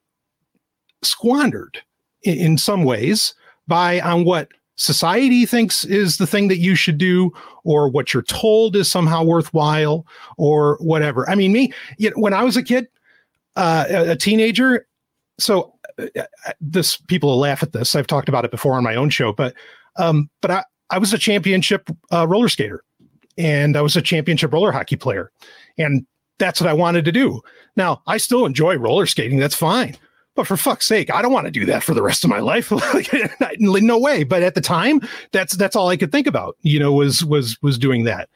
squandered 1.01 1.81
in, 2.23 2.37
in 2.37 2.57
some 2.57 2.83
ways 2.83 3.33
by 3.67 3.99
on 4.01 4.25
what 4.25 4.49
society 4.75 5.45
thinks 5.45 5.83
is 5.85 6.17
the 6.17 6.27
thing 6.27 6.47
that 6.47 6.57
you 6.57 6.75
should 6.75 6.97
do 6.97 7.31
or 7.63 7.89
what 7.89 8.13
you're 8.13 8.23
told 8.23 8.75
is 8.75 8.89
somehow 8.89 9.23
worthwhile 9.23 10.05
or 10.37 10.77
whatever. 10.81 11.29
I 11.29 11.35
mean 11.35 11.51
me 11.51 11.71
you 11.97 12.09
know, 12.09 12.15
when 12.15 12.33
i 12.33 12.43
was 12.43 12.57
a 12.57 12.63
kid 12.63 12.87
uh, 13.55 13.85
a, 13.89 14.15
teenager 14.15 14.87
so 15.39 15.73
uh, 15.99 16.23
this 16.59 16.97
people 16.97 17.29
will 17.29 17.37
laugh 17.37 17.61
at 17.61 17.71
this. 17.71 17.95
I've 17.95 18.07
talked 18.07 18.27
about 18.29 18.45
it 18.45 18.51
before 18.51 18.73
on 18.73 18.83
my 18.83 18.95
own 18.95 19.09
show 19.09 19.31
but 19.31 19.53
um 19.97 20.29
but 20.41 20.49
i 20.49 20.63
i 20.89 20.97
was 20.97 21.13
a 21.13 21.19
championship 21.19 21.89
uh, 22.11 22.27
roller 22.27 22.49
skater 22.49 22.83
and 23.37 23.77
i 23.77 23.81
was 23.81 23.95
a 23.95 24.01
championship 24.01 24.51
roller 24.51 24.71
hockey 24.71 24.95
player 24.95 25.31
and 25.77 26.05
that's 26.39 26.59
what 26.59 26.69
i 26.69 26.73
wanted 26.73 27.05
to 27.05 27.11
do. 27.11 27.41
Now 27.75 28.01
i 28.07 28.17
still 28.17 28.45
enjoy 28.45 28.75
roller 28.77 29.05
skating 29.05 29.37
that's 29.37 29.55
fine 29.55 29.95
but 30.35 30.47
for 30.47 30.57
fuck's 30.57 30.87
sake, 30.87 31.13
I 31.13 31.21
don't 31.21 31.33
want 31.33 31.45
to 31.45 31.51
do 31.51 31.65
that 31.65 31.83
for 31.83 31.93
the 31.93 32.01
rest 32.01 32.23
of 32.23 32.29
my 32.29 32.39
life. 32.39 32.71
Like, 32.93 33.59
no 33.59 33.97
way. 33.97 34.23
But 34.23 34.43
at 34.43 34.55
the 34.55 34.61
time, 34.61 35.01
that's 35.31 35.55
that's 35.55 35.75
all 35.75 35.89
I 35.89 35.97
could 35.97 36.11
think 36.11 36.27
about. 36.27 36.57
You 36.61 36.79
know, 36.79 36.91
was 36.91 37.23
was 37.25 37.57
was 37.61 37.77
doing 37.77 38.03
that. 38.03 38.29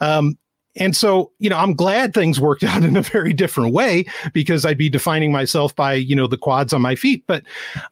Um, 0.00 0.36
and 0.76 0.96
so, 0.96 1.32
you 1.40 1.50
know, 1.50 1.56
I'm 1.56 1.74
glad 1.74 2.14
things 2.14 2.40
worked 2.40 2.62
out 2.64 2.84
in 2.84 2.96
a 2.96 3.02
very 3.02 3.32
different 3.32 3.72
way 3.72 4.04
because 4.32 4.64
I'd 4.64 4.78
be 4.78 4.88
defining 4.88 5.32
myself 5.32 5.74
by, 5.74 5.94
you 5.94 6.14
know, 6.14 6.26
the 6.26 6.38
quads 6.38 6.72
on 6.72 6.80
my 6.80 6.94
feet. 6.94 7.24
But, 7.26 7.42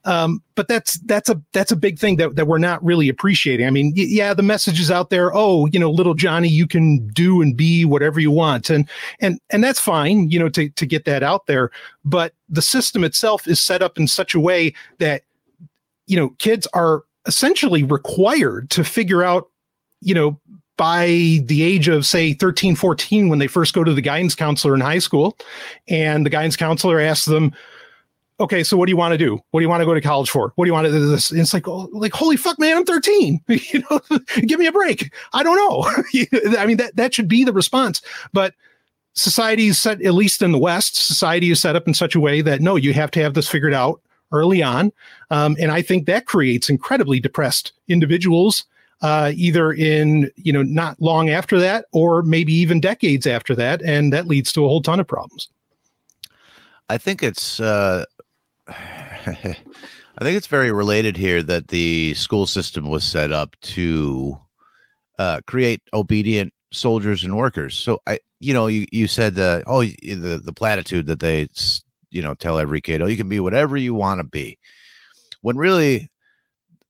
um, 0.05 0.43
but 0.55 0.69
that's 0.69 0.95
that's 1.01 1.29
a 1.29 1.41
that's 1.53 1.71
a 1.71 1.77
big 1.77 1.99
thing 1.99 2.17
that 2.17 2.37
that 2.37 2.47
we're 2.47 2.59
not 2.59 2.85
really 2.85 3.09
appreciating. 3.09 3.67
I 3.67 3.71
mean, 3.71 3.93
y- 3.97 4.07
yeah, 4.09 4.35
the 4.35 4.43
message 4.43 4.81
is 4.81 4.91
out 4.91 5.11
there. 5.11 5.31
Oh, 5.35 5.67
you 5.67 5.79
know, 5.79 5.91
little 5.91 6.15
Johnny, 6.15 6.49
you 6.49 6.67
can 6.67 7.07
do 7.09 7.41
and 7.41 7.57
be 7.57 7.85
whatever 7.85 8.19
you 8.19 8.33
want, 8.33 8.69
and 8.69 8.89
and 9.21 9.39
and 9.51 9.63
that's 9.63 9.79
fine. 9.79 10.31
You 10.31 10.41
know, 10.41 10.49
to 10.51 10.69
to 10.69 10.87
get 10.87 11.05
that 11.05 11.23
out 11.23 11.47
there. 11.47 11.71
But 12.05 12.35
the 12.49 12.63
system 12.63 13.05
itself 13.05 13.47
is 13.47 13.63
set 13.63 13.83
up 13.83 13.99
in 13.99 14.09
such 14.09 14.35
a 14.35 14.41
way 14.41 14.75
that, 14.99 15.23
you 16.07 16.17
know, 16.17 16.31
kids 16.39 16.67
are 16.73 17.05
essentially 17.27 17.85
required 17.85 18.71
to 18.71 18.83
figure 18.83 19.23
out, 19.23 19.49
you 20.01 20.15
know, 20.15 20.41
by 20.79 21.41
the 21.45 21.63
age 21.63 21.89
of 21.89 22.07
say 22.07 22.33
13 22.33 22.75
14 22.75 23.29
when 23.29 23.39
they 23.39 23.49
first 23.49 23.75
go 23.75 23.85
to 23.85 23.93
the 23.93 24.01
guidance 24.01 24.35
counselor 24.35 24.75
in 24.75 24.81
high 24.81 25.01
school 25.01 25.37
and 25.89 26.25
the 26.25 26.31
guidance 26.31 26.57
counselor 26.57 27.01
asks 27.01 27.27
them 27.27 27.53
okay 28.41 28.63
so 28.63 28.77
what 28.77 28.87
do 28.87 28.91
you 28.91 28.97
want 28.97 29.13
to 29.13 29.19
do? 29.19 29.39
What 29.51 29.61
do 29.61 29.65
you 29.65 29.69
want 29.69 29.83
to 29.83 29.85
go 29.85 29.93
to 29.93 30.01
college 30.01 30.31
for? 30.31 30.53
What 30.55 30.65
do 30.65 30.69
you 30.69 30.73
want 30.73 30.87
to 30.87 30.93
do 30.93 31.11
this? 31.11 31.31
And 31.31 31.41
it's 31.41 31.53
like 31.53 31.69
oh, 31.69 31.91
like 31.93 32.15
holy 32.15 32.39
fuck 32.39 32.59
man 32.59 32.79
i'm 32.79 32.85
13 32.85 33.41
you 33.49 33.83
know 33.91 34.01
give 34.47 34.59
me 34.59 34.67
a 34.67 34.73
break. 34.73 35.13
I 35.35 35.43
don't 35.43 35.57
know. 35.57 35.85
I 36.59 36.65
mean 36.65 36.79
that 36.79 36.97
that 36.97 37.13
should 37.13 37.29
be 37.29 37.45
the 37.45 37.53
response. 37.53 38.01
But 38.33 38.55
society 39.15 39.67
is 39.67 39.79
set 39.79 40.01
at 40.01 40.15
least 40.15 40.41
in 40.43 40.53
the 40.53 40.59
west 40.59 40.95
society 40.95 41.51
is 41.51 41.61
set 41.61 41.77
up 41.77 41.89
in 41.89 41.93
such 41.93 42.15
a 42.15 42.21
way 42.21 42.41
that 42.41 42.61
no 42.61 42.77
you 42.77 42.95
have 42.95 43.11
to 43.11 43.21
have 43.21 43.35
this 43.35 43.49
figured 43.49 43.75
out 43.75 44.01
early 44.31 44.63
on. 44.63 44.93
Um, 45.31 45.57
and 45.61 45.73
i 45.73 45.83
think 45.83 46.07
that 46.07 46.27
creates 46.27 46.71
incredibly 46.71 47.19
depressed 47.19 47.73
individuals 47.89 48.65
uh, 49.01 49.33
either 49.35 49.73
in 49.73 50.31
you 50.37 50.53
know 50.53 50.63
not 50.63 51.01
long 51.01 51.31
after 51.31 51.59
that 51.59 51.87
or 51.93 52.23
maybe 52.23 52.53
even 52.53 52.81
decades 52.81 53.27
after 53.27 53.55
that 53.55 53.81
and 53.83 54.13
that 54.13 54.27
leads 54.27 54.53
to 54.53 54.65
a 54.65 54.69
whole 54.69 54.83
ton 54.83 55.01
of 55.01 55.07
problems 55.07 55.49
I 56.89 56.99
think 56.99 57.23
it's 57.23 57.61
uh 57.61 58.05
I 58.69 60.25
think 60.25 60.37
it's 60.37 60.49
very 60.49 60.73
related 60.73 61.17
here 61.17 61.43
that 61.45 61.69
the 61.69 62.15
school 62.15 62.47
system 62.47 62.89
was 62.89 63.05
set 63.05 63.31
up 63.33 63.57
to 63.63 64.39
uh 65.19 65.41
create 65.47 65.83
obedient 65.93 66.53
soldiers 66.73 67.25
and 67.25 67.37
workers. 67.37 67.77
So 67.77 68.01
I 68.07 68.19
you 68.41 68.55
know 68.55 68.67
you 68.67 68.87
you 68.91 69.07
said 69.07 69.35
the 69.35 69.63
oh 69.67 69.83
the 69.83 70.41
the 70.43 70.53
platitude 70.53 71.07
that 71.07 71.21
they 71.21 71.49
you 72.11 72.23
know 72.23 72.35
tell 72.35 72.59
every 72.59 72.81
kid 72.81 73.03
oh 73.03 73.07
you 73.07 73.17
can 73.17 73.29
be 73.29 73.41
whatever 73.41 73.77
you 73.77 73.95
want 73.95 74.19
to 74.21 74.25
be. 74.25 74.59
When 75.43 75.57
really 75.57 76.11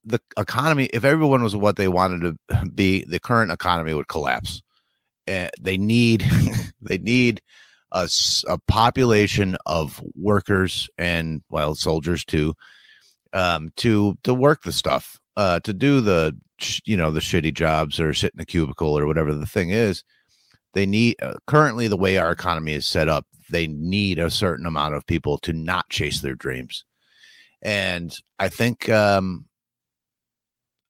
the 0.08 0.20
economy 0.36 0.86
if 0.92 1.04
everyone 1.04 1.42
was 1.42 1.54
what 1.54 1.76
they 1.76 1.88
wanted 1.88 2.38
to 2.48 2.66
be 2.74 3.04
the 3.04 3.20
current 3.20 3.52
economy 3.52 3.94
would 3.94 4.08
collapse. 4.08 4.62
Uh, 5.26 5.48
they 5.60 5.76
need 5.76 6.24
they 6.80 6.98
need 6.98 7.40
a, 7.92 8.08
a 8.48 8.58
population 8.66 9.56
of 9.66 10.02
workers 10.14 10.88
and 10.98 11.42
well 11.50 11.74
soldiers 11.74 12.24
too 12.24 12.54
um 13.32 13.70
to 13.76 14.16
to 14.22 14.32
work 14.32 14.62
the 14.62 14.72
stuff 14.72 15.18
uh 15.36 15.60
to 15.60 15.72
do 15.72 16.00
the 16.00 16.36
you 16.84 16.96
know 16.96 17.10
the 17.10 17.20
shitty 17.20 17.52
jobs 17.52 18.00
or 18.00 18.12
sit 18.14 18.32
in 18.34 18.40
a 18.40 18.46
cubicle 18.46 18.98
or 18.98 19.06
whatever 19.06 19.34
the 19.34 19.46
thing 19.46 19.70
is 19.70 20.02
they 20.74 20.86
need 20.86 21.16
uh, 21.22 21.34
currently 21.46 21.88
the 21.88 21.96
way 21.96 22.16
our 22.18 22.30
economy 22.30 22.72
is 22.72 22.86
set 22.86 23.08
up 23.08 23.26
they 23.50 23.66
need 23.66 24.18
a 24.18 24.30
certain 24.30 24.66
amount 24.66 24.94
of 24.94 25.06
people 25.06 25.38
to 25.38 25.52
not 25.52 25.88
chase 25.88 26.20
their 26.20 26.34
dreams 26.34 26.84
and 27.62 28.16
i 28.38 28.48
think 28.48 28.88
um 28.88 29.44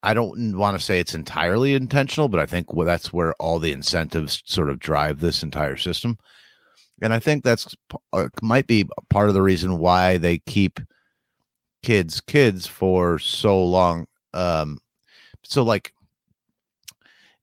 I 0.03 0.15
don't 0.15 0.57
want 0.57 0.79
to 0.79 0.85
say 0.85 1.01
it's 1.01 1.15
entirely 1.15 1.75
intentional, 1.75 2.29
but 2.29 2.41
I 2.41 2.47
think 2.47 2.69
that's 2.85 3.13
where 3.13 3.35
all 3.35 3.59
the 3.59 3.73
incentives 3.73 4.43
sort 4.47 4.71
of 4.71 4.79
drive 4.79 5.21
this 5.21 5.43
entire 5.43 5.77
system 5.77 6.19
and 7.01 7.13
I 7.13 7.19
think 7.19 7.45
that's 7.45 7.75
uh, 8.13 8.29
might 8.43 8.67
be 8.67 8.89
part 9.09 9.29
of 9.29 9.35
the 9.35 9.43
reason 9.43 9.79
why 9.79 10.19
they 10.19 10.39
keep 10.39 10.81
kids 11.83 12.21
kids 12.21 12.67
for 12.67 13.19
so 13.19 13.63
long. 13.63 14.07
Um, 14.35 14.79
so 15.45 15.63
like, 15.63 15.93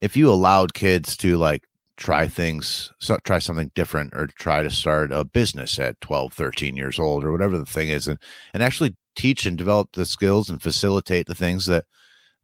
if 0.02 0.18
you 0.18 0.30
allowed 0.30 0.74
kids 0.74 1.16
to 1.18 1.38
like 1.38 1.64
try 1.98 2.28
things, 2.28 2.92
so, 3.00 3.18
try 3.24 3.40
something 3.40 3.72
different, 3.76 4.14
or 4.14 4.28
try 4.28 4.62
to 4.62 4.70
start 4.70 5.12
a 5.14 5.24
business 5.24 5.80
at 5.80 6.02
12, 6.02 6.34
13 6.34 6.76
years 6.76 7.00
old, 7.00 7.24
or 7.24 7.32
whatever 7.32 7.58
the 7.58 7.66
thing 7.66 7.90
is, 7.90 8.08
and 8.08 8.20
and 8.54 8.62
actually 8.62 8.96
teach 9.16 9.46
and 9.46 9.58
develop 9.58 9.94
the 9.94 10.06
skills 10.06 10.50
and 10.50 10.62
facilitate 10.62 11.28
the 11.28 11.36
things 11.36 11.66
that 11.68 11.86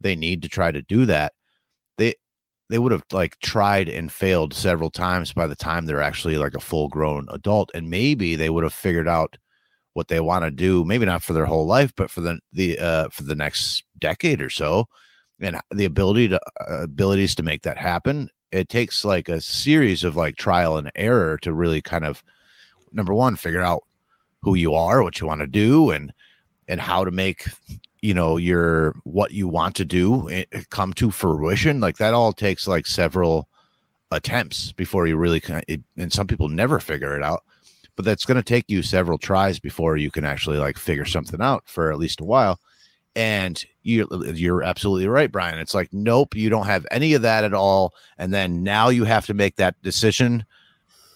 they 0.02 0.16
need 0.16 0.42
to 0.42 0.48
try 0.48 0.70
to 0.70 0.82
do 0.82 1.06
that, 1.06 1.32
they 1.98 2.14
they 2.70 2.78
would 2.78 2.92
have 2.92 3.04
like 3.12 3.38
tried 3.40 3.88
and 3.88 4.10
failed 4.10 4.54
several 4.54 4.90
times 4.90 5.32
by 5.32 5.46
the 5.46 5.56
time 5.56 5.84
they're 5.84 6.02
actually 6.02 6.38
like 6.38 6.54
a 6.54 6.60
full 6.60 6.88
grown 6.88 7.26
adult 7.30 7.70
and 7.74 7.90
maybe 7.90 8.34
they 8.34 8.48
would 8.50 8.64
have 8.64 8.72
figured 8.72 9.08
out 9.08 9.36
what 9.92 10.08
they 10.08 10.20
want 10.20 10.42
to 10.42 10.50
do 10.50 10.82
maybe 10.84 11.04
not 11.04 11.22
for 11.22 11.34
their 11.34 11.44
whole 11.44 11.66
life 11.66 11.92
but 11.96 12.10
for 12.10 12.22
the 12.22 12.38
the 12.54 12.78
uh 12.78 13.08
for 13.10 13.24
the 13.24 13.34
next 13.34 13.84
decade 13.98 14.40
or 14.40 14.48
so 14.48 14.88
and 15.42 15.60
the 15.72 15.84
ability 15.84 16.28
to 16.28 16.40
uh, 16.60 16.82
abilities 16.82 17.34
to 17.34 17.42
make 17.42 17.62
that 17.62 17.76
happen. 17.76 18.30
It 18.52 18.68
takes 18.68 19.04
like 19.04 19.28
a 19.28 19.40
series 19.40 20.04
of 20.04 20.16
like 20.16 20.36
trial 20.36 20.76
and 20.76 20.90
error 20.94 21.36
to 21.38 21.52
really 21.52 21.82
kind 21.82 22.04
of 22.04 22.22
number 22.92 23.12
one 23.12 23.36
figure 23.36 23.60
out 23.60 23.82
who 24.42 24.54
you 24.54 24.74
are 24.74 25.02
what 25.02 25.20
you 25.20 25.26
want 25.26 25.40
to 25.40 25.46
do 25.46 25.90
and 25.90 26.12
and 26.68 26.80
how 26.80 27.04
to 27.04 27.10
make 27.10 27.46
you 28.02 28.12
know 28.12 28.36
your 28.36 28.94
what 29.04 29.30
you 29.30 29.48
want 29.48 29.74
to 29.76 29.84
do 29.84 30.28
eh, 30.28 30.44
come 30.70 30.92
to 30.92 31.10
fruition 31.10 31.80
like 31.80 31.96
that 31.96 32.12
all 32.12 32.32
takes 32.32 32.66
like 32.66 32.86
several 32.86 33.48
attempts 34.10 34.72
before 34.72 35.06
you 35.06 35.16
really 35.16 35.40
can 35.40 35.62
it, 35.68 35.80
and 35.96 36.12
some 36.12 36.26
people 36.26 36.48
never 36.48 36.78
figure 36.78 37.16
it 37.16 37.22
out 37.22 37.44
but 37.96 38.04
that's 38.04 38.24
going 38.24 38.36
to 38.36 38.42
take 38.42 38.64
you 38.68 38.82
several 38.82 39.18
tries 39.18 39.58
before 39.58 39.96
you 39.96 40.10
can 40.10 40.24
actually 40.24 40.58
like 40.58 40.76
figure 40.76 41.04
something 41.04 41.40
out 41.40 41.62
for 41.66 41.90
at 41.90 41.98
least 41.98 42.20
a 42.20 42.24
while 42.24 42.58
and 43.14 43.64
you 43.82 44.06
you're 44.34 44.62
absolutely 44.62 45.06
right 45.06 45.30
brian 45.30 45.58
it's 45.58 45.74
like 45.74 45.88
nope 45.92 46.34
you 46.34 46.50
don't 46.50 46.66
have 46.66 46.86
any 46.90 47.14
of 47.14 47.22
that 47.22 47.44
at 47.44 47.54
all 47.54 47.94
and 48.18 48.34
then 48.34 48.62
now 48.62 48.88
you 48.88 49.04
have 49.04 49.26
to 49.26 49.34
make 49.34 49.56
that 49.56 49.80
decision 49.82 50.44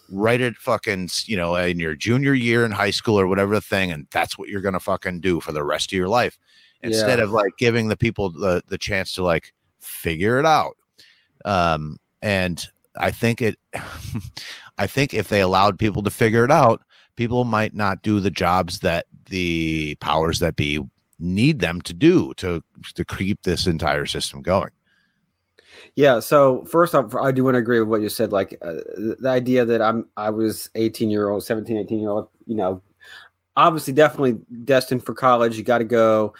right 0.08 0.40
at 0.40 0.54
fucking 0.56 1.08
you 1.24 1.36
know 1.36 1.56
in 1.56 1.80
your 1.80 1.96
junior 1.96 2.34
year 2.34 2.64
in 2.64 2.70
high 2.70 2.90
school 2.90 3.18
or 3.18 3.26
whatever 3.26 3.54
the 3.54 3.60
thing 3.60 3.90
and 3.90 4.06
that's 4.12 4.38
what 4.38 4.48
you're 4.48 4.60
going 4.60 4.74
to 4.74 4.80
fucking 4.80 5.20
do 5.20 5.40
for 5.40 5.52
the 5.52 5.64
rest 5.64 5.88
of 5.88 5.96
your 5.96 6.08
life 6.08 6.38
instead 6.82 7.18
Yeah. 7.18 7.24
of 7.24 7.30
like 7.32 7.56
giving 7.58 7.88
the 7.88 7.96
people 7.96 8.30
the 8.30 8.62
the 8.68 8.78
chance 8.78 9.12
to 9.14 9.22
like 9.22 9.52
figure 9.80 10.38
it 10.38 10.46
out 10.46 10.76
um 11.44 11.98
and 12.22 12.68
I 12.98 13.10
think 13.10 13.42
it 13.42 13.58
I 14.78 14.86
think 14.86 15.14
if 15.14 15.28
they 15.28 15.40
allowed 15.40 15.78
people 15.78 16.02
to 16.02 16.10
figure 16.10 16.44
it 16.44 16.50
out, 16.50 16.82
people 17.16 17.44
might 17.44 17.74
not 17.74 18.02
do 18.02 18.20
the 18.20 18.30
jobs 18.30 18.80
that 18.80 19.06
the 19.26 19.96
powers 20.00 20.38
that 20.40 20.56
be 20.56 20.84
need 21.18 21.60
them 21.60 21.80
to 21.82 21.94
do 21.94 22.34
to 22.34 22.62
to 22.94 23.04
keep 23.04 23.42
this 23.42 23.66
entire 23.66 24.06
system 24.06 24.42
going. 24.42 24.70
Yeah. 25.94 26.20
So 26.20 26.64
first 26.66 26.94
off, 26.94 27.14
I 27.14 27.32
do 27.32 27.44
want 27.44 27.54
to 27.54 27.58
agree 27.58 27.80
with 27.80 27.88
what 27.88 28.02
you 28.02 28.08
said. 28.08 28.32
Like 28.32 28.58
uh, 28.62 28.74
the 28.96 29.28
idea 29.28 29.64
that 29.64 29.80
I'm, 29.80 30.06
I 30.16 30.30
was 30.30 30.68
18 30.74 31.10
year 31.10 31.28
old, 31.30 31.44
17, 31.44 31.76
18 31.76 31.98
year 32.00 32.10
old, 32.10 32.28
you 32.46 32.54
know, 32.54 32.82
obviously 33.56 33.92
definitely 33.94 34.38
destined 34.64 35.04
for 35.04 35.14
college. 35.14 35.56
You 35.56 35.64
got 35.64 35.78
to 35.78 35.84
go. 35.84 36.34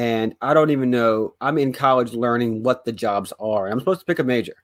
And 0.00 0.34
I 0.40 0.54
don't 0.54 0.70
even 0.70 0.90
know, 0.90 1.34
I'm 1.42 1.58
in 1.58 1.74
college 1.74 2.14
learning 2.14 2.62
what 2.62 2.86
the 2.86 2.92
jobs 2.92 3.34
are. 3.38 3.68
I'm 3.68 3.78
supposed 3.78 4.00
to 4.00 4.06
pick 4.06 4.18
a 4.18 4.24
major. 4.24 4.54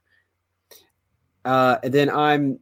Uh, 1.45 1.77
and 1.83 1.93
then 1.93 2.09
I'm 2.09 2.59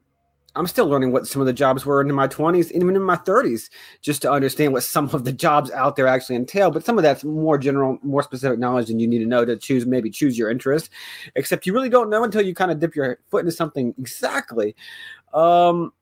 I'm 0.58 0.68
still 0.68 0.86
learning 0.86 1.14
what 1.14 1.26
some 1.26 1.42
of 1.42 1.46
the 1.46 1.54
jobs 1.54 1.86
were 1.86 2.02
in 2.02 2.14
my 2.14 2.28
20s, 2.28 2.74
even 2.74 2.94
in 2.98 3.02
my 3.02 3.16
30s, 3.16 3.70
just 4.02 4.22
to 4.24 4.32
understand 4.32 4.74
what 4.74 4.84
some 4.84 5.10
of 5.14 5.24
the 5.24 5.32
jobs 5.32 5.72
out 5.72 5.96
there 5.96 6.06
actually 6.06 6.36
entail. 6.36 6.70
But 6.70 6.84
some 6.84 6.98
of 6.98 7.04
that's 7.04 7.24
more 7.24 7.58
general, 7.58 7.98
more 8.04 8.24
specific 8.24 8.60
knowledge 8.60 8.88
than 8.88 9.00
you 9.00 9.08
need 9.08 9.20
to 9.20 9.26
know 9.26 9.46
to 9.46 9.56
choose, 9.56 9.86
maybe 9.86 10.10
choose 10.10 10.38
your 10.38 10.50
interest. 10.50 10.90
Except 11.36 11.66
you 11.66 11.72
really 11.74 11.90
don't 11.90 12.10
know 12.10 12.26
until 12.26 12.42
you 12.42 12.54
kind 12.54 12.72
of 12.72 12.80
dip 12.80 12.94
your 12.94 13.20
foot 13.32 13.40
into 13.40 13.54
something 13.54 13.94
exactly. 13.98 14.76
Um, 15.34 15.94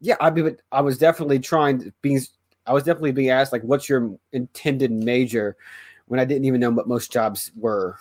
yeah, 0.00 0.16
I 0.20 0.30
mean, 0.30 0.58
I 0.70 0.80
was 0.80 0.96
definitely 0.96 1.40
trying 1.40 1.80
to 1.80 1.92
being, 2.02 2.20
I 2.66 2.72
was 2.72 2.84
definitely 2.84 3.12
being 3.12 3.30
asked 3.30 3.52
like, 3.52 3.62
"What's 3.62 3.88
your 3.88 4.16
intended 4.32 4.92
major?" 4.92 5.56
When 6.08 6.20
I 6.20 6.24
didn't 6.24 6.44
even 6.44 6.60
know 6.60 6.70
what 6.70 6.88
most 6.88 7.12
jobs 7.12 7.50
were, 7.56 7.98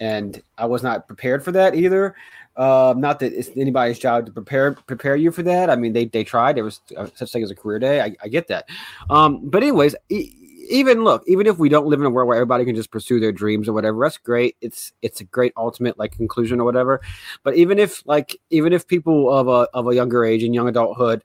and 0.00 0.42
I 0.58 0.66
was 0.66 0.82
not 0.82 1.06
prepared 1.06 1.44
for 1.44 1.52
that 1.52 1.74
either. 1.74 2.14
Uh, 2.56 2.94
not 2.96 3.20
that 3.20 3.32
it's 3.32 3.50
anybody's 3.56 3.98
job 3.98 4.26
to 4.26 4.32
prepare 4.32 4.72
prepare 4.72 5.16
you 5.16 5.30
for 5.30 5.42
that. 5.44 5.70
I 5.70 5.76
mean, 5.76 5.92
they 5.92 6.06
they 6.06 6.24
tried. 6.24 6.56
There 6.56 6.64
was 6.64 6.80
uh, 6.96 7.06
such 7.14 7.32
thing 7.32 7.42
as 7.42 7.50
a 7.50 7.54
career 7.54 7.78
day. 7.78 8.00
I, 8.00 8.16
I 8.22 8.28
get 8.28 8.48
that. 8.48 8.68
Um, 9.08 9.48
but 9.48 9.62
anyways, 9.62 9.94
e- 10.08 10.32
even 10.68 11.02
look, 11.04 11.22
even 11.26 11.46
if 11.46 11.58
we 11.58 11.68
don't 11.68 11.86
live 11.86 12.00
in 12.00 12.06
a 12.06 12.10
world 12.10 12.28
where 12.28 12.36
everybody 12.36 12.64
can 12.64 12.74
just 12.74 12.90
pursue 12.90 13.20
their 13.20 13.32
dreams 13.32 13.68
or 13.68 13.72
whatever, 13.72 14.02
that's 14.02 14.18
great. 14.18 14.56
It's 14.60 14.92
it's 15.02 15.20
a 15.20 15.24
great 15.24 15.52
ultimate 15.56 15.98
like 15.98 16.16
conclusion 16.16 16.60
or 16.60 16.64
whatever. 16.64 17.00
But 17.42 17.56
even 17.56 17.78
if 17.78 18.06
like 18.06 18.38
even 18.50 18.72
if 18.72 18.86
people 18.86 19.32
of 19.32 19.48
a 19.48 19.68
of 19.74 19.88
a 19.88 19.94
younger 19.94 20.24
age 20.24 20.42
and 20.42 20.54
young 20.54 20.68
adulthood 20.68 21.22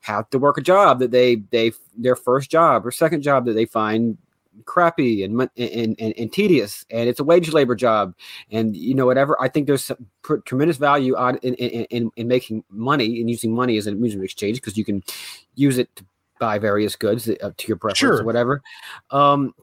have 0.00 0.28
to 0.30 0.38
work 0.38 0.56
a 0.58 0.62
job 0.62 0.98
that 1.00 1.10
they 1.10 1.36
they 1.50 1.72
their 1.96 2.16
first 2.16 2.50
job 2.50 2.86
or 2.86 2.90
second 2.90 3.22
job 3.22 3.44
that 3.44 3.52
they 3.52 3.66
find 3.66 4.18
crappy 4.64 5.24
and, 5.24 5.40
and 5.56 5.96
and 5.98 6.14
and 6.16 6.32
tedious 6.32 6.84
and 6.90 7.08
it's 7.08 7.20
a 7.20 7.24
wage 7.24 7.52
labor 7.52 7.74
job 7.74 8.14
and 8.50 8.76
you 8.76 8.94
know 8.94 9.06
whatever 9.06 9.40
i 9.40 9.48
think 9.48 9.66
there's 9.66 9.84
some 9.84 10.06
tremendous 10.44 10.76
value 10.76 11.14
on 11.16 11.36
in, 11.38 11.54
in 11.54 11.84
in 11.84 12.10
in 12.16 12.28
making 12.28 12.64
money 12.70 13.20
and 13.20 13.30
using 13.30 13.54
money 13.54 13.76
as 13.76 13.86
a 13.86 13.92
medium 13.92 14.20
of 14.20 14.24
exchange 14.24 14.56
because 14.56 14.76
you 14.76 14.84
can 14.84 15.02
use 15.54 15.78
it 15.78 15.94
to 15.96 16.04
buy 16.38 16.58
various 16.58 16.96
goods 16.96 17.28
uh, 17.28 17.50
to 17.56 17.68
your 17.68 17.76
preference 17.76 17.98
Sure. 17.98 18.20
or 18.20 18.24
whatever 18.24 18.62
um 19.10 19.54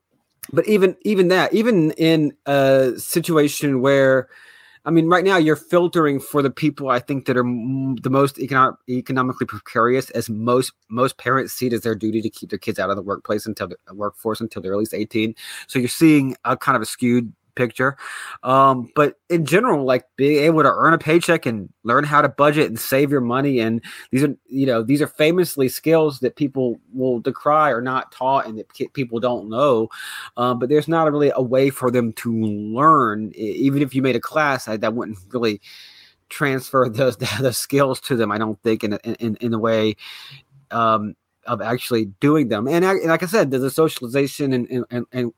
but 0.54 0.68
even 0.68 0.96
even 1.04 1.28
that 1.30 1.54
even 1.54 1.92
in 1.92 2.34
a 2.46 2.94
situation 2.98 3.82
where 3.82 4.30
I 4.88 4.90
mean, 4.90 5.10
right 5.10 5.26
now 5.26 5.36
you're 5.36 5.58
filtering 5.58 6.18
for 6.18 6.42
the 6.42 6.50
people 6.50 6.90
I 6.90 7.00
think 7.00 7.26
that 7.26 7.36
are 7.36 7.42
m- 7.46 7.98
the 7.98 8.10
most 8.10 8.38
econo- 8.38 8.78
economically 8.88 9.46
precarious, 9.46 10.10
as 10.12 10.30
most 10.30 10.72
most 10.90 11.18
parents 11.18 11.52
see 11.52 11.68
it 11.68 11.74
as 11.74 11.82
their 11.82 11.94
duty 11.94 12.22
to 12.22 12.30
keep 12.30 12.52
their 12.52 12.58
kids 12.58 12.80
out 12.80 12.90
of 12.90 12.96
the 12.96 13.02
workplace 13.02 13.46
until 13.46 13.68
the 13.68 13.76
workforce 13.94 14.40
until 14.40 14.62
they're 14.62 14.72
at 14.72 14.80
least 14.80 14.94
18. 14.94 15.36
So 15.68 15.78
you're 15.78 15.90
seeing 15.90 16.38
a 16.46 16.56
kind 16.56 16.78
of 16.78 16.82
a 16.82 16.86
skewed 16.86 17.34
picture. 17.58 17.98
Um, 18.44 18.90
but 18.96 19.16
in 19.30 19.46
general, 19.46 19.84
like 19.84 20.06
being 20.16 20.44
able 20.46 20.64
to 20.64 20.72
earn 20.72 20.94
a 20.94 20.98
paycheck 20.98 21.46
and 21.46 21.70
learn 21.84 22.06
how 22.06 22.22
to 22.22 22.30
budget 22.30 22.68
and 22.68 22.80
save 22.80 23.12
your 23.12 23.22
money, 23.22 23.60
and 23.60 23.84
these 24.12 24.24
are 24.24 24.36
you 24.46 24.66
know 24.66 24.84
these 24.84 25.02
are 25.02 25.08
famously 25.08 25.68
skills 25.68 26.20
that 26.20 26.38
people 26.38 26.80
will 26.94 27.20
decry 27.20 27.72
or 27.72 27.82
not 27.82 28.12
taught, 28.12 28.46
and 28.46 28.58
that 28.60 28.94
people 28.94 29.20
don't 29.20 29.50
know. 29.50 29.90
Um, 30.38 30.60
but 30.60 30.70
there's 30.70 30.88
not 30.88 31.12
really 31.12 31.32
a 31.36 31.42
way 31.42 31.70
for 31.70 31.92
them 31.92 32.14
to 32.14 32.34
learn. 32.34 33.34
Even 33.36 33.82
if 33.82 33.94
you 33.94 34.02
made 34.02 34.16
a 34.16 34.22
class, 34.22 34.68
I, 34.68 34.78
that 34.78 34.94
wouldn't 34.94 35.18
really 35.34 35.60
transfer 36.30 36.88
those 36.94 37.18
those 37.18 37.58
skills 37.58 38.00
to 38.02 38.16
them. 38.16 38.32
I 38.32 38.38
don't 38.38 38.62
think 38.64 38.84
in 38.84 38.94
in 38.94 39.36
in 39.42 39.54
a 39.54 39.60
way 39.60 39.96
um, 40.72 41.16
of 41.46 41.62
actually 41.62 42.06
doing 42.20 42.50
them. 42.50 42.68
And, 42.68 42.84
and 42.84 43.06
like 43.06 43.24
I 43.24 43.28
said, 43.28 43.52
there's 43.52 43.64
a 43.64 43.72
socialization 43.72 44.54
and 44.54 44.86
and, 44.90 45.06
and, 45.12 45.34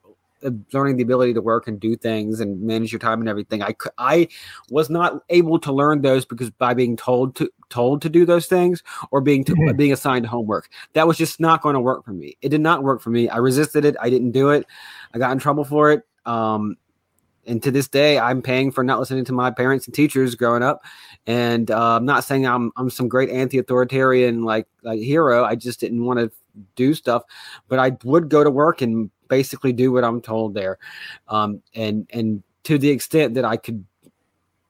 learning 0.73 0.97
the 0.97 1.03
ability 1.03 1.33
to 1.33 1.41
work 1.41 1.67
and 1.67 1.79
do 1.79 1.95
things 1.95 2.39
and 2.39 2.61
manage 2.61 2.91
your 2.91 2.99
time 2.99 3.19
and 3.19 3.29
everything. 3.29 3.61
I 3.63 3.75
I 3.97 4.27
was 4.69 4.89
not 4.89 5.23
able 5.29 5.59
to 5.59 5.71
learn 5.71 6.01
those 6.01 6.25
because 6.25 6.49
by 6.49 6.73
being 6.73 6.95
told 6.95 7.35
to 7.37 7.49
told 7.69 8.01
to 8.01 8.09
do 8.09 8.25
those 8.25 8.47
things 8.47 8.81
or 9.11 9.21
being 9.21 9.43
to, 9.43 9.53
Mhm. 9.53 9.77
being 9.77 9.93
assigned 9.93 10.25
homework. 10.25 10.69
That 10.93 11.07
was 11.07 11.17
just 11.17 11.39
not 11.39 11.61
going 11.61 11.75
to 11.75 11.79
work 11.79 12.03
for 12.03 12.13
me. 12.13 12.37
It 12.41 12.49
did 12.49 12.61
not 12.61 12.83
work 12.83 13.01
for 13.01 13.09
me. 13.11 13.29
I 13.29 13.37
resisted 13.37 13.85
it. 13.85 13.95
I 14.01 14.09
didn't 14.09 14.31
do 14.31 14.49
it. 14.49 14.65
I 15.13 15.19
got 15.19 15.31
in 15.31 15.39
trouble 15.39 15.63
for 15.63 15.91
it. 15.91 16.03
Um, 16.25 16.77
and 17.45 17.63
to 17.63 17.71
this 17.71 17.87
day, 17.87 18.19
I'm 18.19 18.41
paying 18.41 18.71
for 18.71 18.83
not 18.83 18.99
listening 18.99 19.25
to 19.25 19.33
my 19.33 19.49
parents 19.49 19.85
and 19.87 19.93
teachers 19.93 20.35
growing 20.35 20.61
up. 20.61 20.83
And 21.25 21.71
uh, 21.71 21.95
I'm 21.95 22.05
not 22.05 22.23
saying 22.23 22.45
I'm 22.45 22.71
I'm 22.75 22.89
some 22.89 23.07
great 23.07 23.29
anti-authoritarian 23.29 24.43
like 24.43 24.67
like 24.83 24.99
hero. 24.99 25.43
I 25.43 25.55
just 25.55 25.79
didn't 25.79 26.03
want 26.05 26.19
to 26.19 26.31
do 26.75 26.93
stuff, 26.93 27.23
but 27.67 27.79
I 27.79 27.97
would 28.03 28.29
go 28.29 28.43
to 28.43 28.51
work 28.51 28.81
and 28.81 29.09
basically 29.29 29.71
do 29.71 29.91
what 29.91 30.03
I'm 30.03 30.21
told 30.21 30.53
there. 30.53 30.77
Um, 31.29 31.61
and 31.73 32.07
and 32.11 32.43
to 32.63 32.77
the 32.77 32.89
extent 32.89 33.35
that 33.35 33.45
I 33.45 33.55
could, 33.55 33.85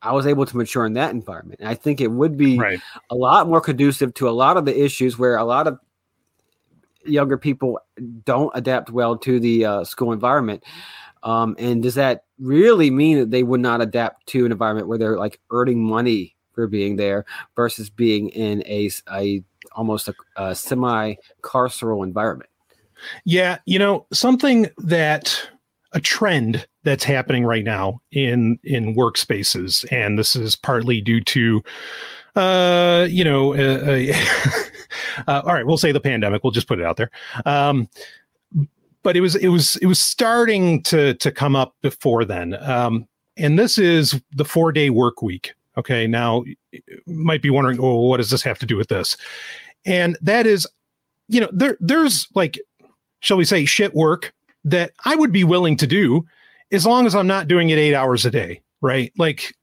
I 0.02 0.14
was 0.14 0.28
able 0.28 0.46
to 0.46 0.58
mature 0.58 0.86
in 0.86 0.94
that 0.94 1.12
environment. 1.12 1.60
And 1.60 1.70
I 1.70 1.74
think 1.74 2.00
it 2.00 2.12
would 2.12 2.38
be 2.38 2.60
Right. 2.60 2.80
a 3.10 3.16
lot 3.16 3.48
more 3.48 3.62
conducive 3.62 4.14
to 4.16 4.30
a 4.30 4.32
lot 4.32 4.58
of 4.58 4.66
the 4.66 4.80
issues 4.80 5.18
where 5.18 5.38
a 5.38 5.44
lot 5.44 5.68
of 5.68 5.80
younger 7.06 7.38
people 7.38 7.80
don't 8.26 8.52
adapt 8.56 8.92
well 8.92 9.18
to 9.18 9.40
the 9.40 9.66
uh, 9.66 9.84
school 9.84 10.12
environment. 10.12 10.64
Um, 11.24 11.56
and 11.60 11.84
does 11.84 11.96
that 11.96 12.26
really 12.40 12.90
mean 12.92 13.20
that 13.20 13.32
they 13.32 13.44
would 13.44 13.60
not 13.60 13.82
adapt 13.82 14.28
to 14.28 14.46
an 14.46 14.52
environment 14.52 14.88
where 14.88 14.98
they're 14.98 15.18
like 15.18 15.40
earning 15.52 15.84
money 15.84 16.36
for 16.54 16.68
being 16.68 16.96
there 16.96 17.26
versus 17.56 17.90
being 17.90 18.30
in 18.30 18.64
a, 18.66 18.90
a 19.12 19.44
almost 19.74 20.08
a, 20.08 20.14
a 20.38 20.56
semi 20.56 21.16
carceral 21.42 22.04
environment? 22.04 22.50
Yeah, 23.26 23.58
you 23.66 23.80
know, 23.80 24.06
something 24.12 24.68
that 24.78 25.50
a 25.92 26.00
trend 26.00 26.68
that's 26.84 27.04
happening 27.04 27.46
right 27.46 27.64
now 27.64 28.02
in 28.12 28.60
in 28.64 28.96
workspaces 28.96 29.86
and 29.92 30.18
this 30.18 30.36
is 30.36 30.56
partly 30.56 31.02
due 31.02 31.22
to 31.22 31.62
uh 32.36 33.08
you 33.10 33.24
know 33.24 33.54
uh, 33.56 34.14
uh, 35.28 35.42
all 35.46 35.54
right 35.54 35.66
we'll 35.66 35.78
say 35.78 35.92
the 35.92 36.00
pandemic 36.00 36.44
we'll 36.44 36.52
just 36.52 36.68
put 36.68 36.80
it 36.80 36.86
out 36.86 36.98
there. 36.98 37.12
Um 37.46 37.90
but 39.02 39.18
it 39.18 39.22
was 39.22 39.36
it 39.36 39.48
was 39.48 39.78
it 39.78 39.88
was 39.88 40.00
starting 40.00 40.84
to 40.84 41.16
to 41.16 41.32
come 41.32 41.56
up 41.56 41.76
before 41.82 42.26
then. 42.26 42.56
Um 42.64 43.08
and 43.38 43.58
this 43.58 43.78
is 43.78 44.22
the 44.34 44.46
4 44.46 44.72
day 44.72 44.90
work 44.90 45.22
week 45.22 45.54
okay? 45.78 46.08
Now 46.08 46.44
might 47.08 47.42
be 47.42 47.50
wondering 47.50 47.80
oh 47.80 48.02
what 48.02 48.18
does 48.18 48.30
this 48.30 48.44
have 48.44 48.60
to 48.60 48.66
do 48.66 48.78
with 48.78 48.90
this? 48.90 49.18
And 49.86 50.18
that 50.22 50.46
is 50.46 50.68
you 51.28 51.42
know 51.42 51.50
there 51.52 51.78
there's 51.80 52.28
like 52.36 52.60
shall 53.20 53.38
we 53.38 53.46
say, 53.46 53.66
shit 53.66 53.94
work 53.94 54.34
that 54.64 54.92
I 55.06 55.16
would 55.16 55.32
be 55.32 55.44
willing 55.44 55.78
to 55.78 55.88
do 55.88 56.26
as 56.72 56.86
long 56.86 57.06
as 57.06 57.16
I'm 57.16 57.28
not 57.28 57.48
doing 57.48 57.70
it 57.70 57.78
eight 57.78 57.96
hours 57.96 58.26
a 58.26 58.32
day, 58.32 58.62
right? 58.82 59.12
Like, 59.18 59.56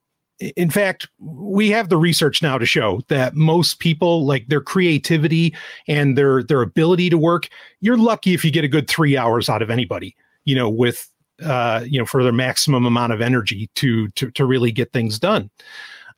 in 0.57 0.71
fact, 0.71 1.09
we 1.19 1.71
have 1.71 1.89
the 1.89 1.97
research 1.97 2.43
now 2.43 2.59
to 2.59 2.67
show 2.67 3.01
that 3.09 3.35
most 3.35 3.79
people, 3.79 4.27
like 4.27 4.49
their 4.49 4.61
creativity 4.61 5.55
and 5.89 6.17
their 6.17 6.43
their 6.43 6.61
ability 6.61 7.09
to 7.11 7.17
work, 7.17 7.49
you're 7.81 7.97
lucky 7.97 8.35
if 8.35 8.45
you 8.45 8.51
get 8.51 8.65
a 8.65 8.69
good 8.69 8.89
three 8.89 9.17
hours 9.17 9.49
out 9.49 9.63
of 9.63 9.71
anybody, 9.71 10.15
you 10.45 10.55
know, 10.55 10.69
with 10.69 11.11
uh, 11.43 11.85
you 11.87 11.99
know, 11.99 12.05
for 12.05 12.23
their 12.23 12.33
maximum 12.33 12.85
amount 12.85 13.13
of 13.13 13.21
energy 13.21 13.71
to 13.77 14.09
to 14.09 14.31
to 14.33 14.45
really 14.45 14.73
get 14.73 14.93
things 14.93 15.19
done. 15.19 15.51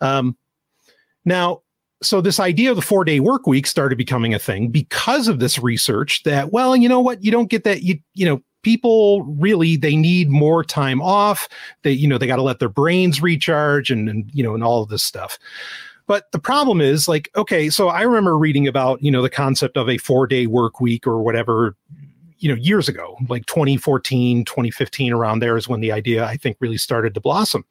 Um, 0.01 0.37
now, 1.25 1.63
so 2.03 2.21
this 2.21 2.39
idea 2.39 2.71
of 2.71 2.77
the 2.77 2.83
four 2.83 3.05
day 3.05 3.21
work 3.21 3.47
week 3.47 3.67
started 3.67 3.97
becoming 3.97 4.35
a 4.35 4.39
thing 4.39 4.69
because 4.69 5.29
of 5.29 5.41
this 5.41 5.59
research 5.59 6.23
that 6.25 6.53
well 6.53 6.77
you 6.77 6.89
know 6.89 7.01
what? 7.01 7.23
You 7.23 7.31
don't 7.31 7.51
get 7.51 7.65
that. 7.65 7.83
You 7.83 7.99
you 8.15 8.27
know 8.27 8.43
people 8.63 9.23
really 9.25 9.77
they 9.77 9.97
need 9.97 10.31
more 10.31 10.65
time 10.65 11.01
off. 11.03 11.49
They 11.83 11.93
you 11.93 12.07
know 12.07 12.19
they 12.19 12.27
got 12.27 12.37
to 12.37 12.43
let 12.43 12.59
their 12.59 12.69
brains 12.69 13.23
recharge 13.23 13.91
and 13.91 14.09
and 14.09 14.31
you 14.33 14.43
know 14.43 14.55
and 14.55 14.63
all 14.63 14.83
of 14.83 14.89
this 14.89 15.03
stuff. 15.03 15.39
But 16.07 16.33
the 16.33 16.39
problem 16.39 16.81
is 16.81 17.07
like 17.07 17.29
okay 17.37 17.69
so 17.69 17.89
i 17.89 18.01
remember 18.01 18.39
reading 18.39 18.67
about 18.67 19.03
you 19.03 19.11
know 19.11 19.21
the 19.21 19.29
concept 19.29 19.77
of 19.77 19.91
a 19.91 19.99
four 19.99 20.27
day 20.27 20.47
work 20.47 20.81
week 20.81 21.07
or 21.07 21.23
whatever 21.23 21.77
you 22.39 22.49
know 22.49 22.55
years 22.55 22.89
ago 22.89 23.17
like 23.29 23.45
2014 23.47 24.45
2015 24.45 25.13
around 25.13 25.41
there 25.41 25.57
is 25.57 25.69
when 25.69 25.81
the 25.81 25.93
idea 25.93 26.25
i 26.25 26.37
think 26.37 26.57
really 26.61 26.77
started 26.77 27.15
to 27.15 27.21
blossom 27.21 27.65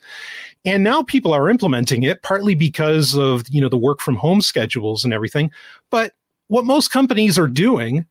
and 0.65 0.83
now 0.83 1.01
people 1.03 1.33
are 1.33 1.49
implementing 1.49 2.03
it 2.03 2.21
partly 2.23 2.55
because 2.55 3.15
of 3.15 3.43
you 3.49 3.61
know 3.61 3.69
the 3.69 3.77
work 3.77 3.99
from 3.99 4.15
home 4.15 4.41
schedules 4.41 5.03
and 5.03 5.13
everything 5.13 5.51
but 5.89 6.13
what 6.47 6.65
most 6.65 6.91
companies 6.91 7.37
are 7.37 7.47
doing 7.47 8.05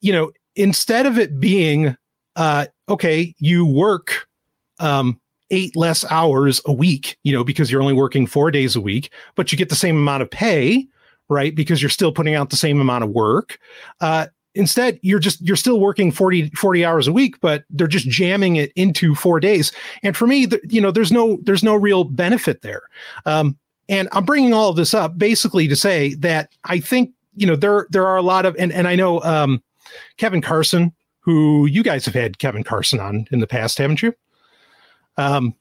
you 0.00 0.12
know 0.12 0.30
instead 0.56 1.06
of 1.06 1.18
it 1.18 1.40
being 1.40 1.96
uh 2.36 2.66
okay 2.88 3.34
you 3.38 3.64
work 3.66 4.28
um 4.78 5.20
eight 5.50 5.76
less 5.76 6.04
hours 6.10 6.60
a 6.64 6.72
week, 6.72 7.18
you 7.24 7.32
know, 7.32 7.44
because 7.44 7.70
you're 7.70 7.82
only 7.82 7.94
working 7.94 8.26
four 8.26 8.50
days 8.50 8.76
a 8.76 8.80
week, 8.80 9.12
but 9.34 9.50
you 9.50 9.58
get 9.58 9.68
the 9.68 9.74
same 9.74 9.96
amount 9.96 10.22
of 10.22 10.30
pay, 10.30 10.86
right? 11.28 11.54
Because 11.54 11.82
you're 11.82 11.88
still 11.88 12.12
putting 12.12 12.34
out 12.34 12.50
the 12.50 12.56
same 12.56 12.80
amount 12.80 13.04
of 13.04 13.10
work. 13.10 13.58
Uh, 14.00 14.26
instead, 14.54 14.98
you're 15.02 15.18
just, 15.18 15.40
you're 15.40 15.56
still 15.56 15.80
working 15.80 16.10
40, 16.10 16.50
40 16.50 16.84
hours 16.84 17.06
a 17.06 17.12
week, 17.12 17.40
but 17.40 17.64
they're 17.70 17.86
just 17.86 18.08
jamming 18.08 18.56
it 18.56 18.72
into 18.76 19.14
four 19.14 19.40
days. 19.40 19.72
And 20.02 20.16
for 20.16 20.26
me, 20.26 20.46
th- 20.46 20.62
you 20.68 20.80
know, 20.80 20.90
there's 20.90 21.12
no, 21.12 21.38
there's 21.42 21.62
no 21.62 21.74
real 21.74 22.04
benefit 22.04 22.62
there. 22.62 22.82
Um, 23.26 23.56
and 23.88 24.08
I'm 24.12 24.24
bringing 24.24 24.52
all 24.52 24.70
of 24.70 24.76
this 24.76 24.94
up 24.94 25.18
basically 25.18 25.68
to 25.68 25.76
say 25.76 26.14
that 26.14 26.50
I 26.64 26.80
think, 26.80 27.12
you 27.36 27.46
know, 27.46 27.56
there, 27.56 27.86
there 27.90 28.06
are 28.06 28.16
a 28.16 28.22
lot 28.22 28.46
of, 28.46 28.56
and, 28.58 28.72
and 28.72 28.86
I 28.88 28.94
know, 28.94 29.20
um, 29.22 29.62
Kevin 30.16 30.40
Carson, 30.42 30.92
who 31.20 31.66
you 31.66 31.82
guys 31.82 32.04
have 32.04 32.14
had 32.14 32.38
Kevin 32.38 32.64
Carson 32.64 33.00
on 33.00 33.26
in 33.30 33.40
the 33.40 33.46
past, 33.46 33.78
haven't 33.78 34.02
you? 34.02 34.14
Um, 35.16 35.54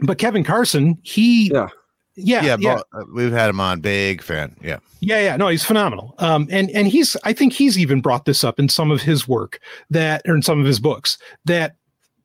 but 0.00 0.18
Kevin 0.18 0.44
Carson, 0.44 0.98
he, 1.02 1.50
Yeah. 1.52 1.68
Yeah, 2.16 2.42
Yeah, 2.44 2.56
yeah, 2.58 2.80
but, 2.92 3.00
uh, 3.00 3.04
we've 3.12 3.32
had 3.32 3.50
him 3.50 3.60
on. 3.60 3.80
Big 3.80 4.22
fan. 4.22 4.54
Yeah. 4.62 4.78
yeah, 5.00 5.20
yeah. 5.20 5.36
No, 5.36 5.48
he's 5.48 5.64
phenomenal. 5.64 6.14
Um, 6.18 6.46
and 6.50 6.70
and 6.70 6.88
he's, 6.88 7.16
I 7.24 7.32
think 7.32 7.52
he's 7.52 7.78
even 7.78 8.00
brought 8.00 8.24
this 8.24 8.44
up 8.44 8.58
in 8.58 8.68
some 8.68 8.90
of 8.90 9.02
his 9.02 9.26
work 9.26 9.60
that, 9.90 10.22
or 10.26 10.34
in 10.34 10.42
some 10.42 10.60
of 10.60 10.66
his 10.66 10.80
books 10.80 11.18
that, 11.44 11.76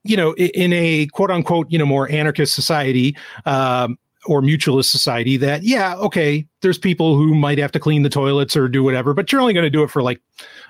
you 0.03 0.17
know, 0.17 0.33
in 0.35 0.73
a 0.73 1.07
quote 1.07 1.31
unquote, 1.31 1.67
you 1.69 1.77
know, 1.77 1.85
more 1.85 2.09
anarchist 2.11 2.53
society, 2.53 3.15
um, 3.45 3.97
or 4.25 4.41
mutualist 4.41 4.89
society 4.89 5.37
that 5.37 5.63
yeah 5.63 5.95
okay 5.95 6.45
there's 6.61 6.77
people 6.77 7.15
who 7.15 7.33
might 7.33 7.57
have 7.57 7.71
to 7.71 7.79
clean 7.79 8.03
the 8.03 8.09
toilets 8.09 8.55
or 8.55 8.67
do 8.67 8.83
whatever 8.83 9.13
but 9.13 9.31
you're 9.31 9.39
only 9.39 9.53
going 9.53 9.63
to 9.63 9.69
do 9.69 9.83
it 9.83 9.89
for 9.89 10.01
like 10.01 10.21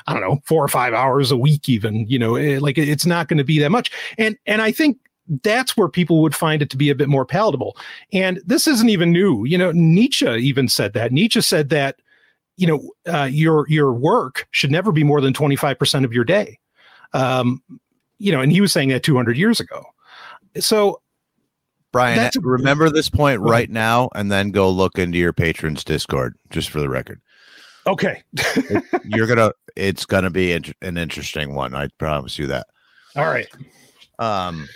i 0.05 0.13
don't 0.13 0.22
know 0.22 0.39
four 0.45 0.63
or 0.63 0.68
five 0.68 0.93
hours 0.93 1.32
a 1.32 1.38
week 1.38 1.68
even 1.68 2.07
you 2.07 2.20
know 2.20 2.36
eh, 2.36 2.59
like 2.61 2.78
it's 2.78 3.05
not 3.05 3.28
going 3.28 3.38
to 3.38 3.43
be 3.43 3.57
that 3.57 3.72
much 3.72 3.91
and 4.18 4.38
and 4.45 4.61
i 4.61 4.72
think 4.72 4.97
that's 5.43 5.75
where 5.75 5.89
people 5.89 6.21
would 6.21 6.36
find 6.36 6.61
it 6.61 6.69
to 6.69 6.78
be 6.78 6.89
a 6.89 6.95
bit 6.95 7.09
more 7.09 7.25
palatable. 7.25 7.78
And 8.13 8.41
this 8.45 8.67
isn't 8.67 8.89
even 8.89 9.11
new. 9.11 9.45
You 9.45 9.57
know 9.57 9.71
nietzsche 9.71 10.28
even 10.28 10.67
said 10.67 10.93
that. 10.93 11.11
Nietzsche 11.11 11.41
said 11.41 11.69
that 11.69 11.99
you 12.55 12.67
know 12.67 12.91
uh, 13.13 13.25
your 13.25 13.67
your 13.69 13.93
work 13.93 14.47
should 14.51 14.71
never 14.71 14.91
be 14.91 15.03
more 15.03 15.21
than 15.21 15.34
25% 15.34 16.03
of 16.03 16.13
your 16.13 16.23
day. 16.23 16.59
Um 17.13 17.61
you 18.19 18.32
know 18.32 18.41
and 18.41 18.51
he 18.51 18.61
was 18.61 18.71
saying 18.71 18.89
that 18.89 19.03
200 19.03 19.38
years 19.38 19.59
ago. 19.59 19.86
So 20.59 21.01
Brian, 21.91 22.30
remember 22.41 22.89
this 22.89 23.09
point 23.09 23.41
right 23.41 23.69
now 23.69 24.09
and 24.13 24.32
then 24.32 24.51
go 24.51 24.69
look 24.69 24.99
into 24.99 25.17
your 25.17 25.34
patrons 25.34 25.84
Discord 25.84 26.36
just 26.49 26.69
for 26.69 26.80
the 26.80 26.89
record. 26.89 27.21
okay. 27.88 28.21
You're 29.05 29.28
going 29.28 29.38
to 29.38 29.53
it's 29.75 30.05
going 30.05 30.23
to 30.23 30.30
be 30.30 30.51
an 30.51 30.97
interesting 30.97 31.53
one. 31.55 31.73
I 31.75 31.88
promise 31.97 32.38
you 32.38 32.47
that. 32.47 32.67
all 33.15 33.25
right. 33.25 33.47
Um 34.19 34.67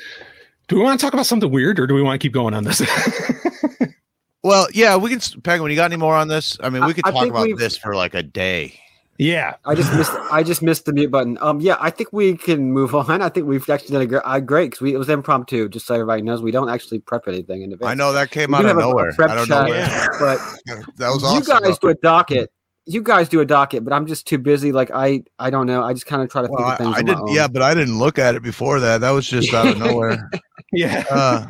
do 0.71 0.77
we 0.77 0.81
want 0.83 0.97
to 0.99 1.05
talk 1.05 1.13
about 1.13 1.25
something 1.25 1.51
weird 1.51 1.79
or 1.79 1.85
do 1.85 1.93
we 1.93 2.01
want 2.01 2.19
to 2.19 2.25
keep 2.25 2.33
going 2.33 2.53
on 2.53 2.63
this 2.63 2.81
well, 4.43 4.67
yeah, 4.73 4.95
we 4.95 5.09
can 5.09 5.19
s- 5.19 5.35
Penguin, 5.43 5.69
you 5.69 5.75
got 5.75 5.91
any 5.91 5.97
more 5.97 6.15
on 6.15 6.27
this? 6.27 6.57
I 6.63 6.69
mean, 6.69 6.85
we 6.85 6.93
could 6.93 7.05
I 7.05 7.11
talk 7.11 7.21
think 7.23 7.33
about 7.33 7.47
this 7.59 7.77
for 7.77 7.95
like 7.95 8.13
a 8.15 8.23
day. 8.23 8.79
yeah 9.19 9.55
I 9.65 9.75
just 9.75 9.93
missed. 9.93 10.11
I 10.31 10.41
just 10.41 10.61
missed 10.63 10.85
the 10.85 10.93
mute 10.93 11.11
button. 11.11 11.37
Um, 11.41 11.59
yeah, 11.59 11.75
I 11.79 11.89
think 11.91 12.09
we 12.11 12.35
can 12.37 12.71
move 12.71 12.95
on. 12.95 13.21
I 13.21 13.29
think 13.29 13.45
we've 13.45 13.69
actually 13.69 13.91
done 13.93 14.01
a 14.01 14.05
gr- 14.07 14.17
uh, 14.25 14.39
great 14.39 14.71
because 14.71 14.81
we 14.81 14.93
it 14.93 14.97
was 14.97 15.09
impromptu. 15.09 15.69
Just 15.69 15.85
so 15.85 15.93
everybody 15.93 16.21
knows, 16.23 16.41
we 16.41 16.51
don't 16.51 16.69
actually 16.69 16.99
prep 16.99 17.27
anything 17.27 17.61
in 17.61 17.71
advance. 17.73 17.89
I 17.91 17.93
know 17.93 18.13
that 18.13 18.31
came 18.31 18.49
We 18.51 18.55
out 18.55 18.61
of 18.65 18.67
have 18.69 18.77
a- 18.77 18.79
a 18.79 18.83
nowhere. 18.83 19.11
prep 19.13 19.29
I 19.29 19.35
don't 19.35 19.49
know. 19.49 19.67
chat, 19.67 19.69
where- 19.69 20.19
but 20.19 20.39
That 20.97 21.09
was 21.09 21.23
awesome. 21.23 21.37
you 21.37 21.43
guys 21.61 21.77
though. 21.77 21.89
do 21.89 21.89
a 21.89 21.95
docket. 22.01 22.49
You 22.87 23.03
guys 23.03 23.29
do 23.29 23.41
a 23.41 23.45
docket, 23.45 23.83
but 23.85 23.93
I'm 23.93 24.07
just 24.07 24.25
too 24.25 24.39
busy. 24.39 24.71
Like 24.71 24.89
I, 24.91 25.21
I 25.37 25.51
don't 25.51 25.67
know. 25.67 25.83
I 25.83 25.93
just 25.93 26.07
kind 26.07 26.23
of 26.23 26.31
try 26.31 26.41
to 26.41 26.47
Well, 26.49 26.57
think 26.57 26.67
I, 26.67 26.71
of 26.71 26.77
things. 26.79 26.95
I 26.95 26.99
on 26.99 27.05
didn't. 27.05 27.27
Yeah, 27.35 27.47
but 27.47 27.61
I 27.61 27.75
didn't 27.75 27.99
look 27.99 28.17
at 28.17 28.33
it 28.33 28.41
before 28.41 28.79
that. 28.79 29.01
That 29.01 29.11
was 29.11 29.27
just 29.27 29.53
out 29.53 29.67
of 29.67 29.77
nowhere. 29.85 30.31
Yeah 30.71 31.03
Uh, 31.09 31.45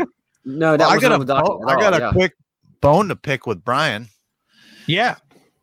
No, 0.45 0.76
that 0.78 0.88
I 0.89 0.95
was 0.95 1.01
got 1.01 1.11
on 1.11 1.22
a, 1.22 1.26
bo- 1.26 1.63
I 1.67 1.76
got 1.76 1.93
all, 1.93 1.99
a 1.99 2.03
yeah. 2.05 2.11
quick 2.11 2.34
bone 2.82 3.07
to 3.09 3.15
pick 3.15 3.45
with 3.45 3.63
Brian. 3.63 4.07
yeah 4.88 5.15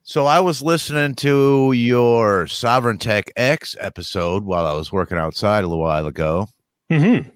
So 0.04 0.26
I 0.26 0.40
was 0.40 0.62
listening 0.62 1.14
to 1.16 1.72
your 1.72 2.46
Sovereign 2.46 2.98
Tech 2.98 3.30
X 3.36 3.74
episode 3.80 4.44
while 4.44 4.66
I 4.66 4.72
was 4.74 4.92
working 4.92 5.18
outside 5.18 5.64
a 5.64 5.66
little 5.66 5.82
while 5.82 6.06
ago, 6.06 6.48
mm-hmm. 6.90 7.28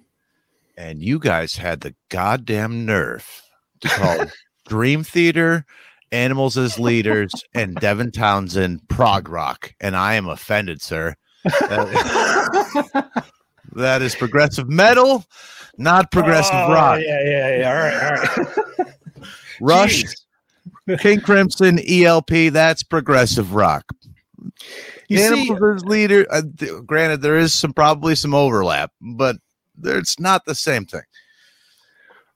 and 0.77 1.01
you 1.01 1.19
guys 1.19 1.55
had 1.55 1.81
the 1.81 1.93
goddamn 2.09 2.85
nerve 2.85 3.27
to 3.81 3.89
call 3.89 4.25
Dream 4.67 5.03
Theater, 5.03 5.65
Animals 6.13 6.57
as 6.57 6.79
Leaders, 6.79 7.33
and 7.53 7.75
Devin 7.75 8.11
Townsend 8.11 8.87
prog 8.87 9.27
rock, 9.27 9.73
and 9.81 9.95
I 9.97 10.13
am 10.15 10.27
offended, 10.29 10.81
sir. 10.81 11.15
That- 11.43 13.21
that 13.73 14.01
is 14.01 14.15
progressive 14.15 14.69
metal, 14.69 15.25
not 15.77 16.11
progressive 16.11 16.53
Oh, 16.53 16.73
rock. 16.73 16.99
Yeah, 17.03 17.21
yeah, 17.23 17.57
yeah. 17.57 17.69
All 17.69 17.83
right, 17.83 18.37
all 18.37 18.85
right. 18.85 18.93
Rush, 19.61 20.03
King 20.99 21.21
Crimson, 21.21 21.79
ELP, 21.87 22.51
that's 22.51 22.83
progressive 22.83 23.53
rock. 23.53 23.85
You 25.07 25.17
see, 25.19 25.49
Animals 25.49 25.83
leader. 25.85 26.25
Uh, 26.29 26.41
th- 26.57 26.85
granted, 26.85 27.21
there 27.21 27.37
is 27.37 27.53
some 27.53 27.73
probably 27.73 28.15
some 28.15 28.33
overlap, 28.33 28.91
but 29.01 29.37
there- 29.77 29.97
it's 29.97 30.19
not 30.19 30.45
the 30.45 30.55
same 30.55 30.85
thing. 30.85 31.03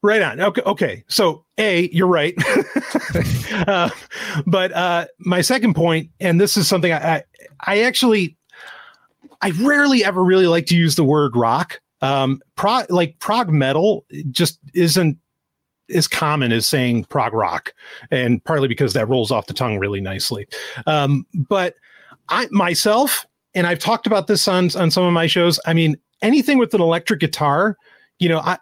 right 0.02 0.22
on. 0.22 0.40
Okay, 0.40 0.62
okay. 0.66 1.04
So, 1.08 1.44
a, 1.58 1.90
you're 1.90 2.08
right. 2.08 2.34
uh, 3.68 3.90
but 4.46 4.72
uh, 4.74 5.08
my 5.20 5.42
second 5.42 5.74
point, 5.74 6.10
and 6.20 6.40
this 6.40 6.56
is 6.56 6.68
something 6.68 6.94
I, 6.94 7.16
I, 7.18 7.24
I 7.66 7.82
actually, 7.82 8.38
I 9.42 9.50
rarely 9.62 10.06
ever 10.06 10.24
really 10.24 10.48
like 10.48 10.68
to 10.68 10.76
use 10.76 10.96
the 10.96 11.04
word 11.04 11.36
rock. 11.36 11.80
Um, 12.02 12.42
prog, 12.56 12.86
like 12.90 13.18
prog 13.20 13.50
metal, 13.50 14.06
just 14.32 14.60
isn't 14.74 15.18
as 15.94 16.08
common 16.08 16.52
as 16.52 16.68
saying 16.68 17.06
prog 17.06 17.34
rock, 17.34 17.74
and 18.12 18.44
partly 18.44 18.68
because 18.68 18.94
that 18.94 19.08
rolls 19.08 19.32
off 19.32 19.48
the 19.48 19.54
tongue 19.54 19.80
really 19.80 20.02
nicely. 20.02 20.48
Um, 20.86 21.26
but 21.34 21.76
I 22.30 22.48
myself, 22.52 23.26
and 23.56 23.66
I've 23.66 23.80
talked 23.80 24.08
about 24.08 24.28
this 24.28 24.48
on 24.48 24.70
on 24.76 24.92
some 24.92 25.04
of 25.04 25.14
my 25.14 25.28
shows. 25.28 25.60
I 25.66 25.74
mean, 25.74 25.98
anything 26.22 26.58
with 26.58 26.74
an 26.74 26.82
electric 26.82 27.20
guitar, 27.20 27.78
you 28.20 28.30
know, 28.30 28.40
I 28.40 28.58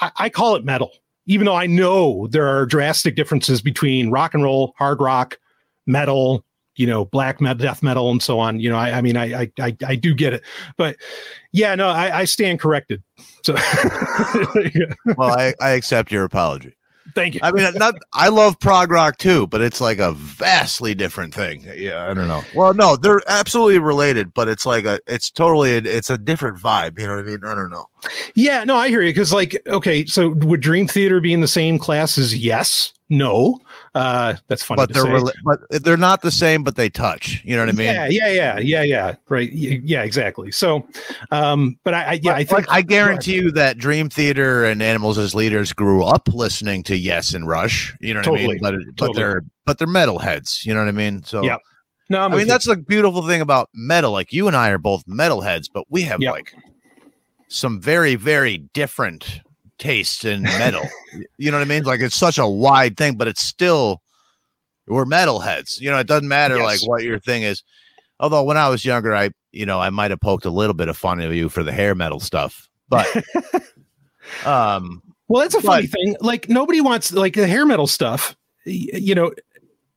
I, 0.00 0.10
I 0.16 0.28
call 0.28 0.56
it 0.56 0.64
metal, 0.64 0.92
even 1.26 1.46
though 1.46 1.56
I 1.56 1.66
know 1.66 2.28
there 2.28 2.46
are 2.46 2.66
drastic 2.66 3.16
differences 3.16 3.60
between 3.60 4.10
rock 4.10 4.34
and 4.34 4.42
roll, 4.42 4.74
hard 4.78 5.00
rock, 5.00 5.38
metal, 5.86 6.44
you 6.76 6.86
know, 6.86 7.04
black 7.04 7.40
metal, 7.40 7.62
death 7.62 7.82
metal, 7.82 8.10
and 8.10 8.22
so 8.22 8.38
on. 8.38 8.60
You 8.60 8.70
know, 8.70 8.76
I, 8.76 8.98
I 8.98 9.00
mean, 9.00 9.16
I, 9.16 9.42
I, 9.42 9.52
I, 9.60 9.76
I 9.86 9.94
do 9.96 10.14
get 10.14 10.32
it, 10.34 10.42
but 10.76 10.96
yeah, 11.52 11.74
no, 11.74 11.88
I, 11.88 12.20
I 12.20 12.24
stand 12.24 12.60
corrected. 12.60 13.02
So, 13.44 13.54
Well, 15.16 15.38
I, 15.38 15.54
I 15.60 15.70
accept 15.70 16.10
your 16.10 16.24
apology. 16.24 16.74
thank 17.14 17.34
you. 17.34 17.40
I 17.44 17.52
mean, 17.52 17.72
not 17.74 17.94
I 18.12 18.28
love 18.28 18.58
prog 18.58 18.90
rock 18.90 19.18
too, 19.18 19.46
but 19.46 19.60
it's 19.60 19.80
like 19.80 19.98
a 19.98 20.12
vastly 20.12 20.94
different 20.94 21.32
thing. 21.34 21.64
Yeah, 21.76 22.10
I 22.10 22.14
don't 22.14 22.26
know. 22.26 22.42
Well, 22.54 22.74
no, 22.74 22.96
they're 22.96 23.20
absolutely 23.28 23.78
related, 23.78 24.34
but 24.34 24.48
it's 24.48 24.66
like 24.66 24.84
a, 24.84 24.98
it's 25.06 25.30
totally, 25.30 25.74
a, 25.74 25.78
it's 25.78 26.10
a 26.10 26.18
different 26.18 26.58
vibe. 26.58 26.98
You 26.98 27.06
know 27.06 27.16
what 27.16 27.24
I 27.24 27.28
mean? 27.28 27.40
I 27.44 27.54
don't 27.54 27.70
know. 27.70 27.86
Yeah, 28.34 28.64
no, 28.64 28.76
I 28.76 28.88
hear 28.88 29.02
you. 29.02 29.10
Because, 29.10 29.32
like, 29.32 29.60
okay, 29.68 30.04
so 30.06 30.30
would 30.30 30.60
Dream 30.60 30.88
Theater 30.88 31.20
be 31.20 31.32
in 31.32 31.40
the 31.40 31.48
same 31.48 31.78
class 31.78 32.18
as 32.18 32.36
Yes? 32.36 32.92
No, 33.10 33.60
uh, 33.94 34.34
that's 34.48 34.62
funny. 34.62 34.78
but 34.78 34.86
to 34.88 34.94
they're, 34.94 35.04
rela- 35.04 35.32
but 35.44 35.60
they're 35.84 35.96
not 35.96 36.20
the 36.22 36.30
same, 36.30 36.64
but 36.64 36.74
they 36.76 36.88
touch. 36.88 37.40
You 37.44 37.54
know 37.56 37.62
what 37.62 37.68
I 37.68 37.72
mean? 37.72 37.86
yeah, 37.86 38.06
yeah, 38.08 38.28
yeah, 38.28 38.58
yeah, 38.58 38.82
yeah. 38.82 39.14
Right. 39.28 39.52
Yeah, 39.52 40.02
exactly. 40.02 40.50
So, 40.50 40.86
um, 41.30 41.78
but 41.84 41.94
I, 41.94 42.02
I 42.04 42.12
yeah, 42.22 42.32
I 42.32 42.34
Like, 42.38 42.48
think 42.48 42.66
I 42.72 42.82
guarantee 42.82 43.34
you 43.36 43.52
that 43.52 43.78
Dream 43.78 44.08
Theater 44.08 44.64
and 44.64 44.82
Animals 44.82 45.16
as 45.18 45.34
Leaders 45.34 45.72
grew 45.72 46.02
up 46.02 46.28
listening 46.28 46.82
to 46.84 46.96
Yes 46.96 47.34
and 47.34 47.46
Rush. 47.46 47.96
You 48.00 48.14
know 48.14 48.20
what 48.20 48.40
I 48.40 48.46
mean? 48.46 48.58
But 48.60 48.74
but 48.74 48.96
totally. 48.96 49.16
they're 49.18 49.44
but 49.64 49.78
they're 49.78 49.86
metalheads. 49.88 50.64
You 50.64 50.74
know 50.74 50.80
what 50.80 50.88
I 50.88 50.92
mean? 50.92 51.22
So 51.22 51.42
yeah. 51.44 51.56
no, 52.10 52.20
I'm 52.20 52.32
I 52.32 52.36
mean 52.36 52.46
you. 52.46 52.52
that's 52.52 52.66
the 52.66 52.76
beautiful 52.76 53.26
thing 53.26 53.40
about 53.40 53.70
metal. 53.74 54.10
Like 54.12 54.32
you 54.32 54.48
and 54.48 54.56
I 54.56 54.70
are 54.70 54.78
both 54.78 55.06
metalheads, 55.06 55.68
but 55.72 55.84
we 55.88 56.02
have 56.02 56.20
Yep. 56.20 56.32
like 56.32 56.54
some 57.48 57.80
very 57.80 58.16
very 58.16 58.58
different 58.58 59.40
tastes 59.84 60.24
in 60.24 60.42
metal. 60.42 60.82
you 61.38 61.50
know 61.50 61.58
what 61.58 61.64
I 61.66 61.68
mean? 61.68 61.82
Like 61.84 62.00
it's 62.00 62.16
such 62.16 62.38
a 62.38 62.46
wide 62.48 62.96
thing, 62.96 63.16
but 63.16 63.28
it's 63.28 63.42
still 63.42 64.00
we're 64.86 65.04
metalheads. 65.04 65.80
You 65.80 65.90
know, 65.90 65.98
it 65.98 66.06
doesn't 66.06 66.28
matter 66.28 66.56
Yes. 66.56 66.64
like 66.82 66.88
what 66.88 67.02
your 67.02 67.18
thing 67.18 67.42
is. 67.42 67.62
Although 68.20 68.42
when 68.44 68.56
I 68.56 68.68
was 68.68 68.84
younger, 68.84 69.14
I 69.14 69.30
you 69.52 69.66
know 69.66 69.80
I 69.80 69.90
might 69.90 70.10
have 70.10 70.20
poked 70.20 70.44
a 70.46 70.50
little 70.50 70.74
bit 70.74 70.88
of 70.88 70.96
fun 70.96 71.20
at 71.20 71.30
you 71.32 71.48
for 71.48 71.62
the 71.62 71.72
hair 71.72 71.94
metal 71.94 72.20
stuff, 72.20 72.68
but 72.88 73.06
um 74.46 75.02
Well, 75.28 75.42
that's 75.42 75.54
a 75.54 75.60
funny 75.62 75.86
But- 75.86 75.90
thing. 75.92 76.16
Like 76.20 76.48
nobody 76.48 76.80
wants 76.80 77.12
like 77.12 77.34
the 77.34 77.46
hair 77.46 77.66
metal 77.66 77.86
stuff. 77.86 78.36
You 78.64 79.14
know 79.14 79.32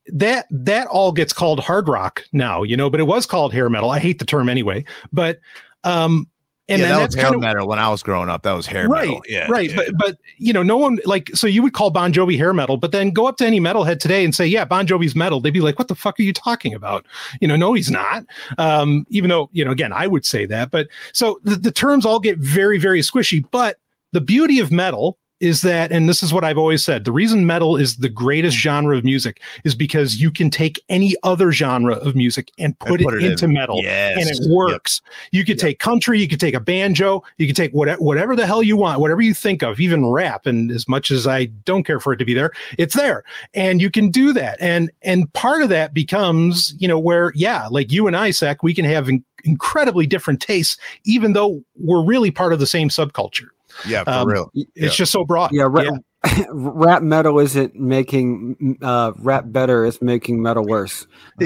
that 0.07 0.45
that 0.51 0.87
all 0.87 1.11
gets 1.11 1.33
called 1.33 1.59
hard 1.59 1.87
rock 1.87 2.23
now. 2.33 2.63
You 2.63 2.75
know, 2.77 2.89
but 2.89 2.99
it 2.99 3.03
was 3.07 3.25
called 3.25 3.53
hair 3.53 3.69
metal. 3.69 3.89
I 3.91 3.99
hate 3.99 4.19
the 4.19 4.25
term 4.25 4.49
anyway. 4.49 4.83
But 5.11 5.39
um, 5.83 6.27
and 6.69 6.81
yeah, 6.81 6.87
then 6.87 6.95
that 6.95 7.01
that's 7.01 7.15
was 7.15 7.23
hair 7.23 7.37
metal 7.37 7.67
when 7.67 7.79
I 7.79 7.89
was 7.89 8.03
growing 8.03 8.29
up. 8.29 8.43
That 8.43 8.53
was 8.53 8.65
hair 8.65 8.87
right, 8.87 9.07
metal. 9.07 9.21
Yeah, 9.27 9.47
right. 9.49 9.69
yeah. 9.69 9.75
But 9.75 9.97
but 9.97 10.17
you 10.37 10.51
know, 10.51 10.63
no 10.63 10.77
one 10.77 10.99
like 11.05 11.29
so 11.33 11.47
you 11.47 11.63
would 11.63 11.73
call 11.73 11.91
Bon 11.91 12.11
Jovi 12.11 12.37
hair 12.37 12.53
metal, 12.53 12.77
but 12.77 12.91
then 12.91 13.11
go 13.11 13.27
up 13.27 13.37
to 13.37 13.45
any 13.45 13.59
metalhead 13.59 13.99
today 13.99 14.25
and 14.25 14.35
say, 14.35 14.45
yeah, 14.45 14.65
Bon 14.65 14.85
Jovi's 14.85 15.15
metal. 15.15 15.39
They'd 15.39 15.51
be 15.51 15.61
like, 15.61 15.79
what 15.79 15.87
the 15.87 15.95
fuck 15.95 16.19
are 16.19 16.23
you 16.23 16.33
talking 16.33 16.73
about? 16.73 17.05
You 17.39 17.47
know, 17.47 17.55
no, 17.55 17.73
he's 17.73 17.89
not. 17.89 18.25
Um, 18.57 19.05
even 19.09 19.29
though 19.29 19.49
you 19.53 19.63
know, 19.63 19.71
again, 19.71 19.93
I 19.93 20.07
would 20.07 20.25
say 20.25 20.45
that. 20.45 20.71
But 20.71 20.87
so 21.13 21.39
the, 21.43 21.55
the 21.55 21.71
terms 21.71 22.05
all 22.05 22.19
get 22.19 22.37
very 22.37 22.77
very 22.77 23.01
squishy, 23.01 23.45
but 23.51 23.77
the 24.11 24.21
beauty 24.21 24.59
of 24.59 24.71
metal 24.71 25.17
is 25.39 25.61
that, 25.61 25.91
and 25.91 26.09
this 26.09 26.23
is 26.23 26.33
what 26.33 26.43
I've 26.43 26.57
always 26.57 26.83
said, 26.83 27.05
the 27.05 27.11
reason 27.11 27.45
metal 27.45 27.75
is 27.77 27.97
the 27.97 28.09
greatest 28.09 28.57
genre 28.57 28.97
of 28.97 29.03
music 29.03 29.41
is 29.63 29.75
because 29.75 30.19
you 30.19 30.31
can 30.31 30.49
take 30.49 30.81
any 30.89 31.15
other 31.23 31.51
genre 31.51 31.95
of 31.95 32.15
music 32.15 32.51
and 32.57 32.77
put, 32.79 33.01
put 33.01 33.13
it, 33.13 33.17
it 33.17 33.25
in. 33.25 33.31
into 33.33 33.47
metal 33.47 33.81
Yes. 33.83 34.17
and 34.19 34.29
it 34.29 34.39
Yep. 34.41 34.51
works. 34.51 35.01
You 35.31 35.45
could 35.45 35.59
take 35.59 35.79
country, 35.79 36.19
you 36.19 36.27
could 36.27 36.39
take 36.39 36.55
a 36.55 36.59
banjo, 36.59 37.23
you 37.37 37.45
could 37.47 37.55
take 37.55 37.71
whatever, 37.71 38.01
whatever 38.01 38.35
the 38.35 38.45
hell 38.47 38.63
you 38.63 38.77
want, 38.77 38.99
whatever 38.99 39.21
you 39.21 39.33
think 39.33 39.61
of, 39.61 39.79
even 39.79 40.05
rap. 40.07 40.45
And 40.47 40.71
as 40.71 40.87
much 40.87 41.11
as 41.11 41.27
I 41.27 41.45
don't 41.45 41.83
care 41.83 41.99
for 41.99 42.13
it 42.13 42.17
to 42.17 42.25
be 42.25 42.33
there, 42.33 42.51
it's 42.77 42.95
there, 42.95 43.23
and 43.53 43.81
you 43.81 43.91
can 43.91 44.09
do 44.09 44.33
that. 44.33 44.57
And 44.59 44.89
and 45.03 45.31
part 45.33 45.61
of 45.61 45.69
that 45.69 45.93
becomes, 45.93 46.73
you 46.79 46.87
know, 46.87 46.97
where 46.99 47.31
yeah, 47.35 47.67
like 47.69 47.91
you 47.91 48.07
and 48.07 48.15
Isaac, 48.15 48.63
we 48.63 48.73
can 48.73 48.85
have 48.85 49.07
in- 49.09 49.23
incredibly 49.43 50.07
different 50.07 50.41
tastes, 50.41 50.77
even 51.03 51.33
though 51.33 51.63
we're 51.75 52.03
really 52.03 52.31
part 52.31 52.53
of 52.53 52.59
the 52.59 52.67
same 52.67 52.89
subculture. 52.89 53.49
Yeah, 53.85 54.03
for 54.03 54.09
Um, 54.11 54.27
real. 54.27 54.49
It's 54.55 54.69
Yeah. 54.75 54.89
just 54.89 55.11
so 55.11 55.23
broad. 55.25 55.51
Yeah, 55.53 55.67
ra- 55.69 55.97
rap 56.51 57.03
metal 57.03 57.39
isn't 57.39 57.75
making 57.75 58.77
uh, 58.81 59.11
rap 59.19 59.45
better; 59.47 59.85
it's 59.85 60.01
making 60.01 60.41
metal 60.41 60.65
worse. 60.65 61.05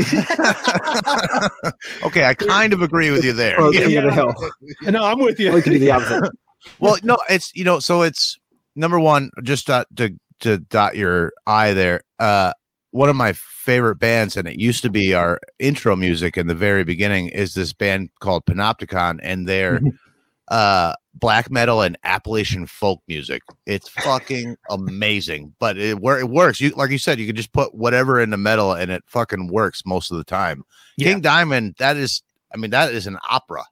okay, 2.04 2.26
I 2.26 2.34
kind 2.34 2.74
of 2.74 2.82
agree 2.82 3.12
with 3.12 3.24
you 3.24 3.34
there. 3.34 3.60
Or 3.62 3.74
Yeah. 3.74 3.82
king 3.88 3.96
the 4.06 4.92
No, 4.92 5.04
I'm 5.04 5.20
with 5.20 5.40
you. 5.40 5.52
We 5.52 5.62
can 5.62 5.74
do 5.74 5.80
the 5.80 5.92
opposite. 5.92 6.32
well, 6.80 6.98
no, 7.04 7.18
it's 7.30 7.52
you 7.56 7.64
know, 7.64 7.80
so 7.80 8.02
it's 8.02 8.38
number 8.76 9.00
one, 9.00 9.30
just 9.44 9.68
to 9.68 9.86
to, 9.98 10.16
to 10.42 10.58
dot 10.60 10.96
your 10.96 11.32
eye 11.48 11.74
there. 11.74 12.02
Uh, 12.20 12.54
one 12.92 13.10
of 13.10 13.16
my 13.16 13.34
favorite 13.34 13.98
bands, 13.98 14.36
and 14.38 14.48
it 14.48 14.60
used 14.60 14.82
to 14.84 14.90
be 14.90 15.14
our 15.14 15.40
intro 15.60 15.96
music 15.96 16.38
in 16.38 16.48
the 16.48 16.56
very 16.56 16.84
beginning, 16.84 17.28
is 17.30 17.54
this 17.54 17.74
band 17.74 18.10
called 18.20 18.46
Panopticon, 18.46 19.20
and 19.22 19.48
they're 19.48 19.80
Mhm. 19.80 19.92
uh 20.50 20.94
black 21.14 21.52
metal 21.52 21.82
and 21.82 21.98
Appalachian 22.04 22.66
folk 22.66 23.02
music. 23.08 23.42
It's 23.66 23.90
fucking 23.90 24.56
amazing, 24.70 25.54
but 25.60 25.78
it 25.78 26.00
wor- 26.00 26.20
it 26.20 26.30
works. 26.30 26.62
You 26.62 26.70
like 26.72 26.92
you 26.92 26.98
said, 26.98 27.20
you 27.20 27.28
can 27.28 27.36
just 27.36 27.52
put 27.54 27.74
whatever 27.76 28.20
in 28.20 28.30
the 28.30 28.38
metal, 28.38 28.74
and 28.74 28.92
it 28.92 29.04
fucking 29.08 29.48
works 29.52 29.84
most 29.86 30.12
of 30.12 30.18
the 30.18 30.24
time. 30.24 30.64
Yeah. 30.98 31.10
King 31.10 31.22
Diamond, 31.22 31.76
that 31.80 31.98
is, 31.98 32.22
I 32.54 32.58
mean, 32.58 32.72
that 32.72 32.94
is 32.94 33.08
an 33.08 33.18
opera. 33.30 33.64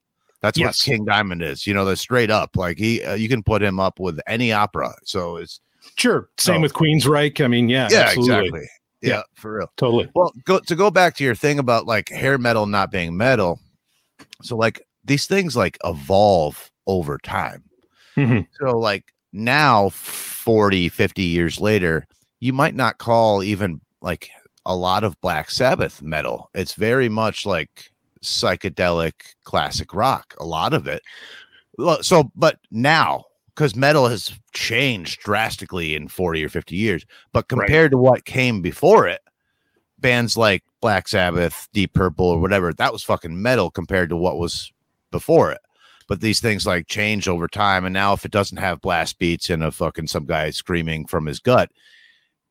That's 0.42 0.58
Yes. 0.58 0.66
what 0.88 0.94
King 0.94 1.06
Diamond 1.06 1.42
is. 1.42 1.68
You 1.68 1.74
know, 1.74 1.84
the 1.86 1.96
straight 1.98 2.32
up. 2.32 2.56
Like 2.56 2.78
he, 2.78 3.04
uh, 3.04 3.16
you 3.16 3.28
can 3.30 3.44
put 3.44 3.62
him 3.62 3.80
up 3.80 4.00
with 4.00 4.20
any 4.28 4.52
opera. 4.54 4.94
So 5.04 5.36
it's 5.38 5.60
Sure. 5.96 6.30
Same 6.38 6.58
Oh. 6.58 6.62
with 6.62 6.74
Queensryche. 6.74 7.44
I 7.44 7.48
mean, 7.48 7.68
yeah, 7.68 7.88
yeah, 7.92 8.02
absolutely. 8.08 8.36
exactly. 8.48 8.68
Yeah, 9.02 9.10
Yeah. 9.10 9.22
for 9.36 9.54
real. 9.58 9.72
Totally. 9.78 10.10
Well, 10.14 10.32
go 10.46 10.60
to 10.60 10.76
go 10.76 10.92
back 10.92 11.16
to 11.18 11.24
your 11.24 11.36
thing 11.36 11.58
about 11.60 11.86
like 11.86 12.10
hair 12.10 12.38
metal 12.38 12.66
not 12.68 12.92
being 12.92 13.16
metal. 13.18 13.60
So 14.44 14.56
like 14.56 14.82
these 15.04 15.26
things 15.26 15.56
like 15.58 15.78
evolve 15.84 16.69
over 16.90 17.18
time. 17.20 17.64
Mhm. 18.18 18.48
So 18.60 18.78
like 18.78 19.14
now 19.32 19.90
40, 19.90 20.90
50 20.90 21.22
years 21.24 21.60
later, 21.62 22.08
you 22.40 22.52
might 22.52 22.76
not 22.76 22.98
call 22.98 23.44
even 23.44 23.80
like 24.02 24.30
a 24.66 24.76
lot 24.76 25.04
of 25.04 25.20
Black 25.22 25.52
Sabbath 25.52 26.02
metal. 26.02 26.50
It's 26.54 26.74
very 26.74 27.10
much 27.10 27.46
like 27.46 27.92
psychedelic 28.24 29.14
classic 29.44 29.94
rock, 29.94 30.34
a 30.40 30.46
lot 30.46 30.74
of 30.74 30.88
it. 30.88 31.02
Well, 31.78 32.04
so 32.04 32.32
but 32.36 32.60
now 32.72 33.26
because 33.56 33.76
metal 33.76 34.08
has 34.08 34.32
changed 34.54 35.20
drastically 35.22 35.94
in 35.96 36.08
40 36.08 36.44
or 36.44 36.50
50 36.50 36.76
years, 36.76 37.06
but 37.34 37.46
Right. 37.52 37.68
compared 37.68 37.92
to 37.92 37.98
what 37.98 38.26
came 38.26 38.62
before 38.62 39.08
it, 39.08 39.22
bands 40.00 40.38
like 40.38 40.64
Black 40.82 41.08
Sabbath, 41.10 41.68
Deep 41.74 41.94
Purple, 41.94 42.26
or 42.26 42.40
whatever, 42.40 42.74
that 42.74 42.94
was 42.94 43.04
fucking 43.04 43.42
metal 43.42 43.70
compared 43.70 44.10
to 44.10 44.16
what 44.16 44.38
was 44.38 44.72
before 45.12 45.52
it. 45.52 45.60
But 46.10 46.20
these 46.20 46.42
things 46.42 46.66
like 46.66 46.88
change 46.88 47.28
over 47.30 47.48
time, 47.48 47.86
and 47.86 47.94
now 47.94 48.12
if 48.14 48.26
it 48.26 48.32
doesn't 48.32 48.58
have 48.58 48.82
blast 48.82 49.18
beats 49.20 49.50
and 49.50 49.64
a 49.64 49.72
fucking 49.72 50.08
some 50.08 50.26
guy 50.26 50.50
screaming 50.50 51.06
from 51.06 51.26
his 51.28 51.40
gut, 51.40 51.72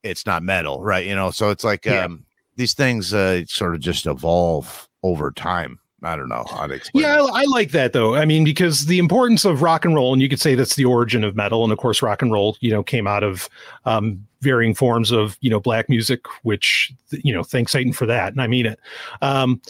it's 0.02 0.24
not 0.24 0.42
metal, 0.42 0.82
right? 0.82 1.04
You 1.04 1.14
know, 1.16 1.30
so 1.30 1.50
it's 1.50 1.64
like 1.64 1.84
Yeah. 1.84 2.04
um 2.04 2.24
these 2.56 2.72
things 2.72 3.12
uh 3.12 3.44
sort 3.46 3.74
of 3.74 3.80
just 3.80 4.06
evolve 4.06 4.88
over 5.02 5.30
time. 5.32 5.78
I 6.04 6.14
don't 6.14 6.28
know 6.28 6.44
how 6.48 6.68
to 6.68 6.74
explain. 6.74 7.02
Yeah. 7.02 7.20
I, 7.20 7.42
I 7.42 7.44
like 7.46 7.72
that 7.72 7.92
though. 7.92 8.14
I 8.14 8.24
mean, 8.24 8.44
because 8.44 8.86
the 8.86 9.00
importance 9.00 9.44
of 9.44 9.62
rock 9.62 9.84
and 9.84 9.96
roll, 9.96 10.12
and 10.12 10.22
you 10.22 10.28
could 10.28 10.40
say 10.40 10.54
that's 10.54 10.76
the 10.76 10.84
origin 10.84 11.24
of 11.24 11.34
metal, 11.34 11.64
and 11.64 11.72
of 11.72 11.78
course, 11.80 12.00
rock 12.00 12.22
and 12.22 12.30
roll, 12.30 12.56
you 12.60 12.70
know, 12.70 12.84
came 12.84 13.08
out 13.08 13.24
of 13.24 13.48
um, 13.84 14.24
varying 14.40 14.74
forms 14.76 15.10
of 15.10 15.36
you 15.40 15.50
know 15.50 15.58
black 15.58 15.88
music, 15.88 16.26
which 16.44 16.92
you 17.10 17.32
know, 17.32 17.42
thank 17.42 17.68
Satan 17.68 17.92
for 17.92 18.06
that, 18.06 18.32
and 18.32 18.40
I 18.40 18.46
mean 18.46 18.66
it. 18.66 18.78
Um, 19.22 19.60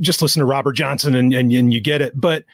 just 0.00 0.22
listen 0.22 0.40
to 0.40 0.46
Robert 0.46 0.72
Johnson, 0.72 1.14
and, 1.14 1.34
and 1.34 1.52
and 1.52 1.70
you 1.74 1.80
get 1.80 2.00
it. 2.00 2.18
But 2.18 2.44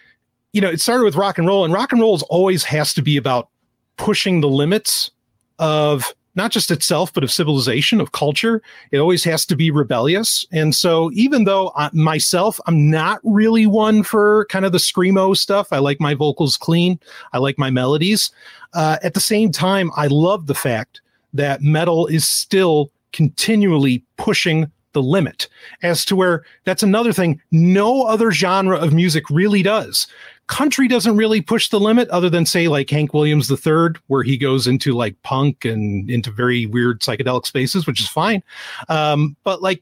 you 0.52 0.60
know, 0.60 0.70
it 0.70 0.80
started 0.80 1.04
with 1.04 1.16
rock 1.16 1.38
and 1.38 1.46
roll, 1.46 1.64
and 1.64 1.72
rock 1.72 1.92
and 1.92 2.00
roll 2.00 2.20
always 2.28 2.64
has 2.64 2.92
to 2.94 3.02
be 3.02 3.16
about 3.16 3.48
pushing 3.96 4.40
the 4.40 4.48
limits 4.48 5.10
of 5.58 6.12
not 6.36 6.52
just 6.52 6.70
itself, 6.70 7.12
but 7.12 7.24
of 7.24 7.32
civilization, 7.32 8.00
of 8.00 8.12
culture. 8.12 8.62
It 8.92 8.98
always 8.98 9.24
has 9.24 9.44
to 9.46 9.56
be 9.56 9.70
rebellious. 9.70 10.46
And 10.52 10.74
so, 10.74 11.10
even 11.12 11.44
though 11.44 11.72
I, 11.76 11.90
myself, 11.92 12.60
I'm 12.66 12.90
not 12.90 13.20
really 13.24 13.66
one 13.66 14.02
for 14.02 14.46
kind 14.46 14.64
of 14.64 14.72
the 14.72 14.78
screamo 14.78 15.36
stuff, 15.36 15.72
I 15.72 15.78
like 15.78 16.00
my 16.00 16.14
vocals 16.14 16.56
clean, 16.56 16.98
I 17.32 17.38
like 17.38 17.58
my 17.58 17.70
melodies. 17.70 18.30
Uh, 18.72 18.98
at 19.02 19.14
the 19.14 19.20
same 19.20 19.50
time, 19.50 19.90
I 19.96 20.06
love 20.06 20.46
the 20.46 20.54
fact 20.54 21.00
that 21.34 21.62
metal 21.62 22.06
is 22.06 22.28
still 22.28 22.90
continually 23.12 24.04
pushing 24.16 24.70
the 24.92 25.02
limit 25.02 25.48
as 25.82 26.04
to 26.04 26.16
where 26.16 26.44
that's 26.64 26.82
another 26.82 27.12
thing 27.12 27.40
no 27.52 28.02
other 28.02 28.32
genre 28.32 28.76
of 28.76 28.92
music 28.92 29.28
really 29.30 29.62
does 29.62 30.08
country 30.50 30.88
doesn't 30.88 31.16
really 31.16 31.40
push 31.40 31.68
the 31.68 31.78
limit 31.78 32.08
other 32.10 32.28
than 32.28 32.44
say 32.44 32.66
like 32.66 32.90
Hank 32.90 33.14
Williams 33.14 33.46
the 33.46 33.56
third 33.56 33.98
where 34.08 34.24
he 34.24 34.36
goes 34.36 34.66
into 34.66 34.92
like 34.92 35.14
punk 35.22 35.64
and 35.64 36.10
into 36.10 36.30
very 36.32 36.66
weird 36.66 37.00
psychedelic 37.00 37.46
spaces, 37.46 37.86
which 37.86 38.00
is 38.00 38.08
fine. 38.08 38.42
Um, 38.88 39.36
but 39.44 39.62
like, 39.62 39.80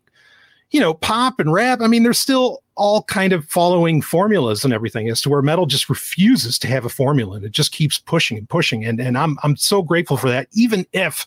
you 0.70 0.78
know, 0.78 0.92
pop 0.92 1.40
and 1.40 1.54
rap, 1.54 1.80
I 1.80 1.86
mean, 1.86 2.02
they're 2.02 2.12
still 2.12 2.62
all 2.74 3.02
kind 3.04 3.32
of 3.32 3.46
following 3.46 4.02
formulas 4.02 4.62
and 4.62 4.74
everything 4.74 5.08
as 5.08 5.22
to 5.22 5.30
where 5.30 5.40
metal 5.40 5.64
just 5.64 5.88
refuses 5.88 6.58
to 6.58 6.68
have 6.68 6.84
a 6.84 6.90
formula 6.90 7.36
and 7.36 7.46
it 7.46 7.52
just 7.52 7.72
keeps 7.72 7.98
pushing 7.98 8.36
and 8.36 8.48
pushing. 8.48 8.84
And 8.84 9.00
and 9.00 9.16
I'm 9.16 9.38
I'm 9.42 9.56
so 9.56 9.82
grateful 9.82 10.18
for 10.18 10.28
that, 10.28 10.48
even 10.52 10.86
if, 10.92 11.26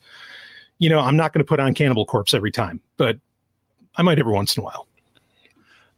you 0.78 0.88
know, 0.88 1.00
I'm 1.00 1.18
not 1.18 1.34
going 1.34 1.44
to 1.44 1.50
put 1.50 1.60
on 1.60 1.74
Cannibal 1.74 2.06
Corpse 2.06 2.36
every 2.36 2.52
time, 2.52 2.80
but 2.96 3.18
I 3.96 4.04
might 4.04 4.20
every 4.20 4.34
once 4.34 4.56
in 4.56 4.62
a 4.62 4.66
while. 4.66 4.88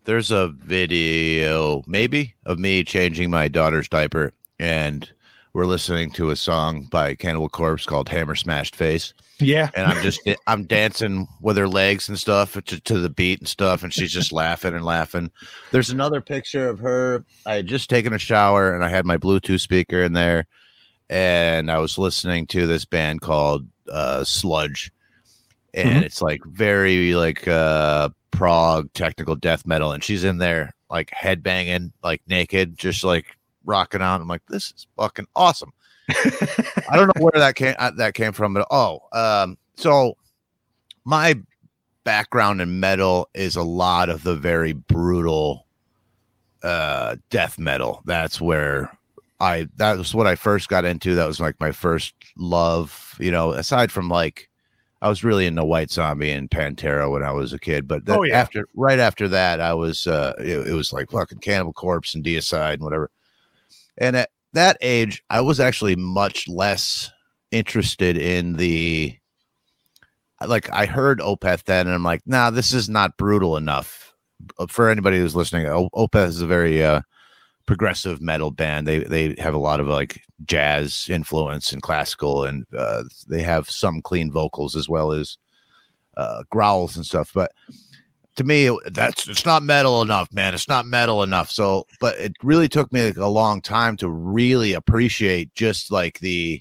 There's 0.06 0.32
a 0.32 0.50
video, 0.50 1.82
maybe, 1.88 2.34
of 2.46 2.60
me 2.60 2.84
changing 2.84 3.30
my 3.30 3.48
daughter's 3.48 3.88
diaper, 3.88 4.34
and 4.60 5.10
we're 5.54 5.66
listening 5.66 6.12
to 6.14 6.30
a 6.32 6.36
song 6.36 6.88
by 6.92 7.16
Cannibal 7.16 7.48
Corpse 7.48 7.86
called 7.86 8.10
"Hammer 8.10 8.36
Smashed 8.36 8.76
Face," 8.76 9.14
Yeah. 9.40 9.70
and 9.76 9.86
I'm 9.88 10.04
just 10.04 10.20
I'm 10.48 10.66
dancing 10.66 11.28
with 11.42 11.56
her 11.56 11.70
legs 11.70 12.10
and 12.10 12.20
stuff 12.20 12.54
to, 12.54 12.82
to 12.82 13.00
the 13.00 13.10
beat 13.10 13.40
and 13.40 13.48
stuff, 13.48 13.82
and 13.82 13.94
she's 13.94 14.12
just 14.12 14.34
laughing 14.34 14.74
and 14.74 14.84
laughing. 14.84 15.32
There's 15.72 15.90
another 15.90 16.20
picture 16.20 16.68
of 16.68 16.80
her. 16.80 17.24
I 17.46 17.56
had 17.56 17.68
just 17.68 17.90
taken 17.90 18.12
a 18.14 18.20
shower, 18.20 18.76
and 18.76 18.84
I 18.84 18.90
had 18.90 19.06
my 19.06 19.18
Bluetooth 19.18 19.62
speaker 19.62 20.04
in 20.04 20.12
there, 20.12 20.48
and 21.10 21.72
I 21.72 21.78
was 21.78 21.98
listening 21.98 22.46
to 22.48 22.68
this 22.68 22.84
band 22.84 23.22
called 23.22 23.66
uh, 23.90 24.22
Slugdge, 24.22 24.90
and 25.74 25.90
Mhm. 25.90 26.04
it's 26.04 26.22
like 26.22 26.44
very 26.46 27.14
like 27.16 27.48
uh 27.48 28.10
prog 28.32 28.92
technical 28.94 29.36
death 29.36 29.66
metal 29.66 29.92
and 29.92 30.04
she's 30.04 30.24
in 30.24 30.38
there 30.40 30.74
like 30.90 31.10
headbanging 31.12 31.92
like 32.04 32.22
naked 32.28 32.78
just 32.78 33.04
like 33.04 33.38
rocking 33.66 34.02
out. 34.02 34.22
I'm 34.22 34.28
like 34.28 34.42
this 34.50 34.72
is 34.72 34.88
fucking 34.98 35.28
awesome. 35.36 35.72
I 36.10 36.96
don't 36.96 37.08
know 37.16 37.24
where 37.24 37.32
that 37.36 37.56
came 37.56 37.76
uh, 37.80 37.92
that 37.92 38.14
came 38.14 38.34
from 38.34 38.54
but 38.54 38.68
oh 38.72 39.00
um 39.14 39.58
so 39.78 40.18
my 41.06 41.40
background 42.04 42.62
in 42.62 42.80
metal 42.80 43.30
is 43.34 43.56
a 43.56 43.64
lot 43.64 44.10
of 44.10 44.24
the 44.24 44.36
very 44.36 44.74
brutal 44.74 45.66
uh 46.64 47.16
death 47.30 47.58
metal. 47.60 48.02
That's 48.06 48.40
where 48.42 48.96
i 49.40 49.68
that 49.78 49.98
was 49.98 50.14
what 50.14 50.28
i 50.28 50.36
first 50.36 50.70
got 50.70 50.86
into. 50.86 51.16
That 51.16 51.28
was 51.28 51.40
like 51.40 51.60
my 51.60 51.72
first 51.72 52.14
love 52.38 53.16
you 53.20 53.32
know 53.32 53.52
aside 53.52 53.92
from 53.92 54.10
like 54.10 54.50
I 55.04 55.10
was 55.10 55.22
really 55.24 55.46
into 55.46 55.66
White 55.66 55.92
Zombie 55.92 56.32
and 56.32 56.50
Pantera 56.50 57.12
when 57.12 57.24
I 57.24 57.32
was 57.34 57.52
a 57.52 57.60
kid, 57.60 57.88
but 57.90 58.04
Oh, 58.08 58.24
yeah. 58.24 58.40
after 58.40 58.66
right 58.74 59.00
after 59.00 59.28
that, 59.28 59.60
I 59.60 59.74
was 59.74 60.08
uh, 60.08 60.34
it, 60.40 60.70
it 60.70 60.74
was 60.74 60.94
like 60.94 61.12
fucking 61.12 61.40
Cannibal 61.40 61.74
Corpse 61.74 62.16
and 62.16 62.24
Deicide 62.24 62.76
and 62.76 62.84
whatever. 62.84 63.12
And 63.98 64.16
at 64.16 64.30
that 64.54 64.78
age, 64.80 65.22
I 65.30 65.42
was 65.42 65.60
actually 65.60 65.98
much 65.98 66.48
less 66.48 67.12
interested 67.52 68.16
in 68.18 68.54
the 68.54 69.18
like. 70.48 70.72
I 70.72 70.86
heard 70.86 71.20
Opeth 71.20 71.64
then, 71.66 71.86
and 71.88 71.94
I'm 71.94 72.04
like, 72.04 72.22
nah, 72.26 72.50
this 72.50 72.74
is 72.74 72.88
not 72.90 73.18
brutal 73.18 73.58
enough 73.58 74.14
Uh, 74.58 74.68
for 74.68 74.90
anybody 74.90 75.18
who's 75.18 75.36
listening. 75.36 75.66
Opeth 75.68 76.28
is 76.28 76.42
a 76.42 76.48
very 76.48 76.84
uh, 76.84 77.02
progressive 77.66 78.22
metal 78.22 78.52
band. 78.52 78.88
They 78.88 79.00
they 79.00 79.36
have 79.40 79.54
a 79.54 79.60
lot 79.60 79.80
of 79.80 79.88
like 79.88 80.22
jazz 80.46 81.08
influence 81.10 81.72
and 81.72 81.82
classical, 81.82 82.44
and 82.44 82.66
uh, 82.78 83.04
they 83.28 83.42
have 83.42 83.70
some 83.70 84.02
clean 84.02 84.32
vocals 84.32 84.76
as 84.76 84.90
well 84.90 85.12
as 85.12 85.38
uh, 86.18 86.44
growls 86.50 86.96
and 86.96 87.06
stuff. 87.06 87.32
But 87.34 87.52
to 88.36 88.44
me 88.44 88.76
that's 88.88 89.28
it's 89.28 89.46
not 89.46 89.62
metal 89.62 90.02
enough 90.02 90.28
man 90.32 90.54
it's 90.54 90.68
not 90.68 90.86
metal 90.86 91.22
enough 91.22 91.52
so 91.52 91.86
but 92.00 92.18
it 92.18 92.34
really 92.42 92.68
took 92.68 92.92
me 92.92 93.06
like 93.06 93.18
a 93.18 93.28
long 93.28 93.62
time 93.62 93.96
to 93.96 94.10
really 94.10 94.74
appreciate 94.74 95.54
just 95.54 95.92
like 95.92 96.20
the 96.20 96.60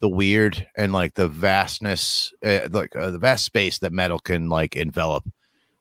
the 0.00 0.08
weird 0.08 0.66
and 0.76 0.92
like 0.92 1.14
the 1.14 1.28
vastness 1.28 2.32
uh, 2.44 2.68
like 2.70 2.90
the 2.92 3.18
vast 3.18 3.44
space 3.44 3.78
that 3.78 3.92
metal 3.92 4.18
can 4.18 4.48
like 4.48 4.76
envelop 4.76 5.24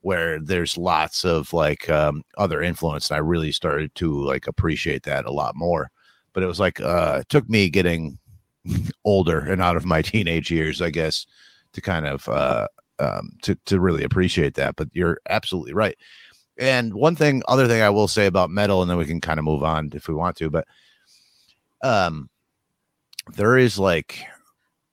where 0.03 0.39
there's 0.39 0.77
lots 0.77 1.25
of 1.25 1.51
like 1.51 1.89
um 1.89 2.23
other 2.37 2.61
influence 2.61 3.09
and 3.09 3.15
i 3.15 3.19
really 3.19 3.51
started 3.51 3.93
to 3.95 4.23
like 4.23 4.47
appreciate 4.47 5.03
that 5.03 5.25
a 5.25 5.31
lot 5.31 5.55
more 5.55 5.89
but 6.33 6.43
it 6.43 6.47
was 6.47 6.59
like 6.59 6.79
uh 6.79 7.17
it 7.21 7.29
took 7.29 7.49
me 7.49 7.69
getting 7.69 8.17
older 9.05 9.39
and 9.39 9.61
out 9.61 9.75
of 9.75 9.85
my 9.85 10.01
teenage 10.13 10.51
years 10.51 10.81
i 10.81 10.89
guess 10.89 11.25
to 11.73 11.81
kind 11.81 12.05
of 12.05 12.29
uh 12.29 12.67
um, 12.99 13.31
to 13.41 13.55
to 13.65 13.79
really 13.79 14.03
appreciate 14.03 14.55
that. 14.55 14.75
But 14.75 14.89
you're 14.93 15.19
absolutely 15.29 15.73
right. 15.73 15.97
And 16.57 16.93
one 16.93 17.15
thing, 17.15 17.41
other 17.47 17.67
thing 17.67 17.81
I 17.81 17.89
will 17.89 18.07
say 18.07 18.25
about 18.27 18.49
metal, 18.49 18.81
and 18.81 18.89
then 18.89 18.97
we 18.97 19.05
can 19.05 19.21
kind 19.21 19.39
of 19.39 19.45
move 19.45 19.63
on 19.63 19.91
if 19.93 20.07
we 20.07 20.13
want 20.13 20.37
to. 20.37 20.49
But 20.49 20.67
um, 21.83 22.29
there 23.35 23.57
is 23.57 23.79
like 23.79 24.25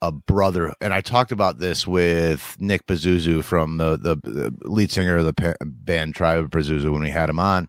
a 0.03 0.11
brother, 0.13 0.73
and 0.81 0.95
I 0.95 1.01
talked 1.01 1.33
about 1.33 1.59
this 1.59 1.87
with 1.87 2.57
Nick 2.59 2.87
Pazuzu 2.87 3.45
from 3.45 3.77
the 3.77 3.97
the, 3.97 4.17
the 4.17 4.55
lead 4.63 4.91
singer 4.91 5.19
of 5.19 5.27
the 5.27 5.35
pa- 5.35 5.55
band 5.65 6.15
Tribe 6.15 6.45
of 6.45 6.51
Pazuzu 6.51 6.91
when 6.93 7.03
we 7.03 7.11
had 7.11 7.29
him 7.29 7.39
on. 7.39 7.69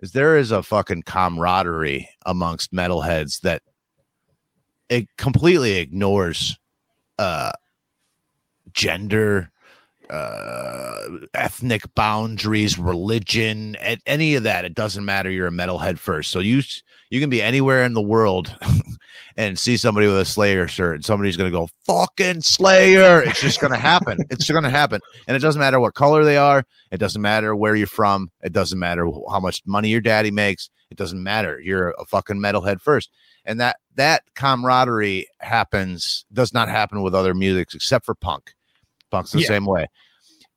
Is 0.00 0.12
there 0.12 0.36
is 0.36 0.50
a 0.50 0.62
fucking 0.62 1.02
camaraderie 1.04 2.08
amongst 2.26 2.72
metalheads 2.72 3.40
that 3.40 3.62
it 4.88 5.08
completely 5.16 5.78
ignores 5.78 6.58
uh 7.18 7.52
gender 8.72 9.50
uh 10.10 11.08
ethnic 11.32 11.94
boundaries 11.94 12.78
religion 12.78 13.76
and 13.76 14.00
any 14.04 14.34
of 14.34 14.42
that 14.42 14.64
it 14.64 14.74
doesn't 14.74 15.04
matter 15.04 15.30
you're 15.30 15.46
a 15.46 15.50
metalhead 15.50 15.98
first 15.98 16.30
so 16.30 16.40
you 16.40 16.60
you 17.14 17.20
can 17.20 17.30
be 17.30 17.40
anywhere 17.40 17.84
in 17.84 17.94
the 17.94 18.02
world 18.02 18.54
and 19.36 19.56
see 19.58 19.76
somebody 19.76 20.06
with 20.08 20.18
a 20.18 20.24
slayer 20.24 20.66
shirt 20.66 20.96
and 20.96 21.04
somebody's 21.04 21.36
gonna 21.36 21.50
go 21.50 21.68
fucking 21.86 22.40
slayer! 22.42 23.22
It's 23.22 23.40
just 23.40 23.60
gonna 23.60 23.76
happen. 23.78 24.18
It's 24.30 24.50
gonna 24.50 24.68
happen. 24.68 25.00
And 25.28 25.36
it 25.36 25.40
doesn't 25.40 25.60
matter 25.60 25.78
what 25.78 25.94
color 25.94 26.24
they 26.24 26.36
are. 26.36 26.64
It 26.90 26.98
doesn't 26.98 27.22
matter 27.22 27.54
where 27.54 27.76
you're 27.76 27.86
from. 27.86 28.30
It 28.42 28.52
doesn't 28.52 28.78
matter 28.78 29.08
how 29.30 29.38
much 29.40 29.62
money 29.64 29.88
your 29.90 30.00
daddy 30.00 30.30
makes. 30.32 30.70
It 30.90 30.98
doesn't 30.98 31.22
matter. 31.22 31.60
You're 31.60 31.90
a 31.98 32.04
fucking 32.04 32.38
metalhead 32.40 32.80
first. 32.80 33.10
And 33.44 33.60
that 33.60 33.76
that 33.94 34.22
camaraderie 34.34 35.28
happens 35.38 36.24
does 36.32 36.52
not 36.52 36.68
happen 36.68 37.02
with 37.02 37.14
other 37.14 37.32
musics 37.34 37.74
except 37.74 38.04
for 38.04 38.14
punk. 38.16 38.54
Punk's 39.10 39.30
the 39.30 39.40
Yeah. 39.40 39.46
same 39.48 39.66
way. 39.66 39.86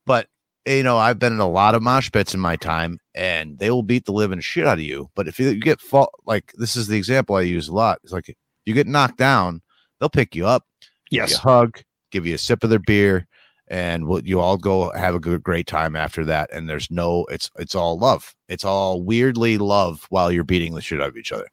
But 0.06 0.28
you 0.68 0.84
know 0.84 0.98
i've 0.98 1.18
been 1.20 1.34
in 1.34 1.40
a 1.40 1.50
lot 1.50 1.74
of 1.76 1.82
mosh 1.82 2.12
pits 2.12 2.34
in 2.34 2.40
my 2.40 2.56
time 2.56 3.00
and 3.16 3.58
they 3.60 3.72
will 3.72 3.84
beat 3.84 4.06
the 4.06 4.12
living 4.12 4.40
shit 4.40 4.68
out 4.68 4.78
of 4.78 4.84
you 4.84 5.10
but 5.16 5.28
if 5.28 5.40
you, 5.40 5.50
you 5.50 5.60
get 5.62 5.80
fault 5.82 6.12
like 6.26 6.52
this 6.58 6.76
is 6.76 6.88
the 6.88 6.98
example 6.98 7.36
i 7.36 7.42
use 7.42 7.68
a 7.68 7.74
lot 7.74 8.00
it's 8.04 8.14
like 8.14 8.36
you 8.66 8.74
get 8.74 8.88
knocked 8.88 9.18
down 9.18 9.62
they'll 10.00 10.10
pick 10.10 10.36
you 10.36 10.46
up 10.46 10.64
give 11.10 11.18
you 11.18 11.22
Yes. 11.22 11.36
a 11.36 11.40
hug 11.40 11.82
give 12.12 12.26
you 12.26 12.36
a 12.36 12.38
sip 12.38 12.64
of 12.64 12.70
their 12.70 12.80
beer 12.80 13.28
and 13.70 14.08
we'll, 14.08 14.26
you 14.26 14.40
all 14.40 14.58
go 14.58 14.92
have 14.92 15.16
a 15.16 15.20
good 15.20 15.42
great 15.44 15.68
time 15.68 15.96
after 15.96 16.24
that 16.26 16.50
and 16.54 16.70
there's 16.70 16.90
no 16.92 17.26
it's 17.30 17.50
it's 17.58 17.76
all 17.76 17.98
love 17.98 18.34
it's 18.50 18.64
all 18.66 19.02
weirdly 19.02 19.58
love 19.58 20.06
while 20.10 20.32
you're 20.32 20.44
beating 20.44 20.74
the 20.76 20.82
shit 20.82 21.02
out 21.02 21.10
of 21.10 21.18
each 21.18 21.32
other 21.32 21.48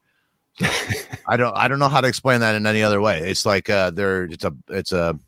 I 1.27 1.37
don't 1.37 1.57
I 1.57 1.67
don't 1.69 1.79
know 1.81 1.89
how 1.89 2.01
to 2.01 2.07
explain 2.09 2.39
that 2.41 2.55
in 2.55 2.65
any 2.67 2.81
other 2.83 3.01
way. 3.01 3.19
It's 3.19 3.45
like 3.45 3.69
uh 3.69 3.91
there 3.91 4.25
it's 4.25 4.45
a 4.45 4.53
it's 4.69 4.93
a 4.93 5.19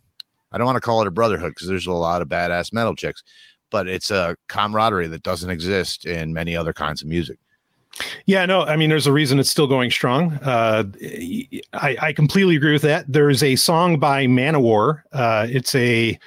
I 0.52 0.58
don't 0.58 0.66
want 0.66 0.76
to 0.76 0.80
call 0.80 1.00
it 1.00 1.08
a 1.08 1.10
brotherhood 1.10 1.50
because 1.50 1.66
there's 1.66 1.88
a 1.88 1.92
lot 1.92 2.22
of 2.22 2.28
badass 2.28 2.72
metal 2.72 2.94
chicks, 2.94 3.24
but 3.70 3.88
it's 3.88 4.10
a 4.10 4.36
camaraderie 4.48 5.08
that 5.08 5.22
doesn't 5.22 5.50
exist 5.50 6.06
in 6.06 6.32
many 6.32 6.56
other 6.56 6.72
kinds 6.72 7.02
of 7.02 7.08
music. 7.08 7.38
Yeah, 8.26 8.44
no, 8.46 8.62
I 8.62 8.76
mean, 8.76 8.90
there's 8.90 9.06
a 9.06 9.12
reason 9.12 9.38
it's 9.38 9.50
still 9.50 9.66
going 9.66 9.90
strong. 9.90 10.34
Uh, 10.42 10.84
I, 11.72 11.96
I 12.00 12.12
completely 12.12 12.56
agree 12.56 12.72
with 12.72 12.82
that. 12.82 13.06
There's 13.08 13.42
a 13.42 13.56
song 13.56 13.98
by 13.98 14.26
Manowar. 14.26 15.02
Uh, 15.12 15.46
it's 15.48 15.74
a, 15.74 16.18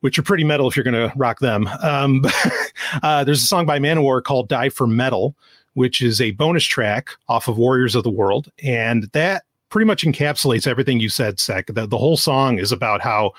which 0.00 0.18
are 0.18 0.22
pretty 0.22 0.44
metal 0.44 0.68
if 0.68 0.76
you're 0.76 0.84
going 0.84 1.08
to 1.08 1.16
rock 1.16 1.38
them. 1.38 1.68
Um, 1.82 2.24
uh, 3.02 3.24
there's 3.24 3.42
a 3.42 3.46
song 3.46 3.64
by 3.66 3.78
Manowar 3.78 4.22
called 4.22 4.48
Die 4.48 4.70
for 4.70 4.86
Metal, 4.86 5.36
which 5.74 6.02
is 6.02 6.20
a 6.20 6.32
bonus 6.32 6.64
track 6.64 7.10
off 7.28 7.48
of 7.48 7.58
Warriors 7.58 7.94
of 7.94 8.02
the 8.02 8.10
World. 8.10 8.50
And 8.62 9.04
that 9.12 9.44
pretty 9.68 9.86
much 9.86 10.04
encapsulates 10.04 10.66
everything 10.66 11.00
you 11.00 11.08
said, 11.08 11.40
Sek. 11.40 11.66
The, 11.66 11.86
the 11.86 11.98
whole 11.98 12.16
song 12.16 12.58
is 12.58 12.70
about 12.70 13.00
how 13.00 13.32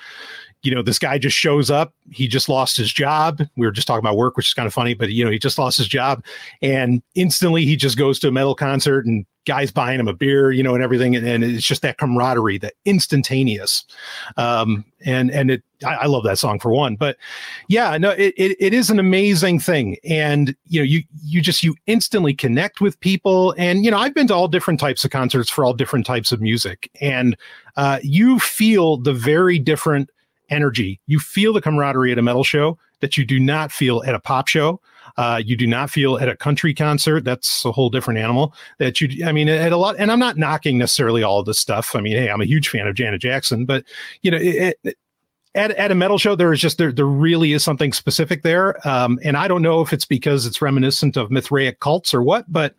you 0.62 0.74
know, 0.74 0.82
this 0.82 0.98
guy 0.98 1.18
just 1.18 1.36
shows 1.36 1.70
up. 1.70 1.94
He 2.10 2.26
just 2.26 2.48
lost 2.48 2.76
his 2.76 2.92
job. 2.92 3.40
We 3.56 3.66
were 3.66 3.72
just 3.72 3.86
talking 3.86 4.00
about 4.00 4.16
work, 4.16 4.36
which 4.36 4.48
is 4.48 4.54
kind 4.54 4.66
of 4.66 4.74
funny, 4.74 4.94
but 4.94 5.10
you 5.10 5.24
know, 5.24 5.30
he 5.30 5.38
just 5.38 5.58
lost 5.58 5.78
his 5.78 5.88
job, 5.88 6.24
and 6.62 7.02
instantly 7.14 7.64
he 7.64 7.76
just 7.76 7.96
goes 7.96 8.18
to 8.20 8.28
a 8.28 8.32
metal 8.32 8.54
concert, 8.54 9.06
and 9.06 9.26
guys 9.46 9.70
buying 9.70 10.00
him 10.00 10.08
a 10.08 10.12
beer, 10.12 10.50
you 10.50 10.62
know, 10.62 10.74
and 10.74 10.82
everything, 10.82 11.14
and, 11.14 11.26
and 11.26 11.44
it's 11.44 11.64
just 11.64 11.80
that 11.82 11.98
camaraderie, 11.98 12.58
that 12.58 12.74
instantaneous. 12.84 13.84
Um, 14.36 14.84
and 15.04 15.30
and 15.30 15.52
it, 15.52 15.62
I, 15.84 15.94
I 15.94 16.06
love 16.06 16.24
that 16.24 16.38
song 16.38 16.58
for 16.58 16.70
one, 16.70 16.96
but 16.96 17.16
yeah, 17.68 17.96
no, 17.96 18.10
it, 18.10 18.34
it 18.36 18.56
it 18.58 18.74
is 18.74 18.90
an 18.90 18.98
amazing 18.98 19.60
thing, 19.60 19.96
and 20.04 20.54
you 20.66 20.80
know, 20.80 20.84
you 20.84 21.02
you 21.22 21.40
just 21.40 21.62
you 21.62 21.74
instantly 21.86 22.34
connect 22.34 22.80
with 22.80 22.98
people, 23.00 23.54
and 23.56 23.84
you 23.84 23.90
know, 23.90 23.98
I've 23.98 24.14
been 24.14 24.26
to 24.28 24.34
all 24.34 24.48
different 24.48 24.80
types 24.80 25.04
of 25.04 25.10
concerts 25.10 25.48
for 25.48 25.64
all 25.64 25.72
different 25.72 26.06
types 26.06 26.32
of 26.32 26.40
music, 26.40 26.90
and 27.00 27.36
uh, 27.76 28.00
you 28.02 28.38
feel 28.40 28.96
the 28.96 29.12
very 29.12 29.58
different 29.58 30.10
energy. 30.50 31.00
You 31.06 31.18
feel 31.18 31.52
the 31.52 31.60
camaraderie 31.60 32.12
at 32.12 32.18
a 32.18 32.22
metal 32.22 32.44
show 32.44 32.78
that 33.00 33.16
you 33.16 33.24
do 33.24 33.38
not 33.38 33.72
feel 33.72 34.02
at 34.04 34.14
a 34.14 34.20
pop 34.20 34.48
show. 34.48 34.80
Uh, 35.16 35.40
you 35.44 35.56
do 35.56 35.66
not 35.66 35.90
feel 35.90 36.18
at 36.18 36.28
a 36.28 36.36
country 36.36 36.74
concert. 36.74 37.24
That's 37.24 37.64
a 37.64 37.72
whole 37.72 37.88
different 37.88 38.18
animal. 38.18 38.54
That 38.78 39.00
you, 39.00 39.24
I 39.24 39.32
mean, 39.32 39.48
at 39.48 39.72
a 39.72 39.76
lot. 39.76 39.96
And 39.98 40.12
I'm 40.12 40.18
not 40.18 40.36
knocking 40.36 40.78
necessarily 40.78 41.22
all 41.22 41.40
of 41.40 41.46
this 41.46 41.58
stuff. 41.58 41.94
I 41.94 42.00
mean, 42.00 42.16
hey, 42.16 42.28
I'm 42.30 42.40
a 42.40 42.46
huge 42.46 42.68
fan 42.68 42.86
of 42.86 42.94
Janet 42.94 43.20
Jackson, 43.20 43.64
but 43.64 43.84
you 44.22 44.30
know, 44.30 44.38
it, 44.38 44.78
it, 44.82 44.98
at, 45.54 45.70
at 45.72 45.90
a 45.90 45.94
metal 45.94 46.18
show, 46.18 46.36
there 46.36 46.52
is 46.52 46.60
just 46.60 46.76
there 46.76 46.92
there 46.92 47.06
really 47.06 47.54
is 47.54 47.64
something 47.64 47.92
specific 47.92 48.42
there. 48.42 48.86
Um, 48.86 49.18
and 49.24 49.36
I 49.36 49.48
don't 49.48 49.62
know 49.62 49.80
if 49.80 49.92
it's 49.92 50.04
because 50.04 50.44
it's 50.44 50.60
reminiscent 50.60 51.16
of 51.16 51.30
Mithraic 51.30 51.80
cults 51.80 52.12
or 52.12 52.22
what, 52.22 52.44
but 52.52 52.74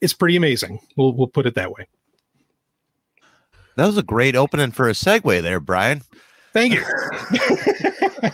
it's 0.00 0.12
pretty 0.12 0.36
amazing. 0.36 0.80
We'll 0.96 1.12
we'll 1.12 1.28
put 1.28 1.46
it 1.46 1.54
that 1.54 1.70
way. 1.70 1.86
That 3.76 3.86
was 3.86 3.96
a 3.96 4.02
great 4.02 4.36
opening 4.36 4.72
for 4.72 4.88
a 4.88 4.92
segue 4.92 5.42
there, 5.42 5.60
Brian. 5.60 6.02
Thank 6.52 6.74
you. 6.74 6.84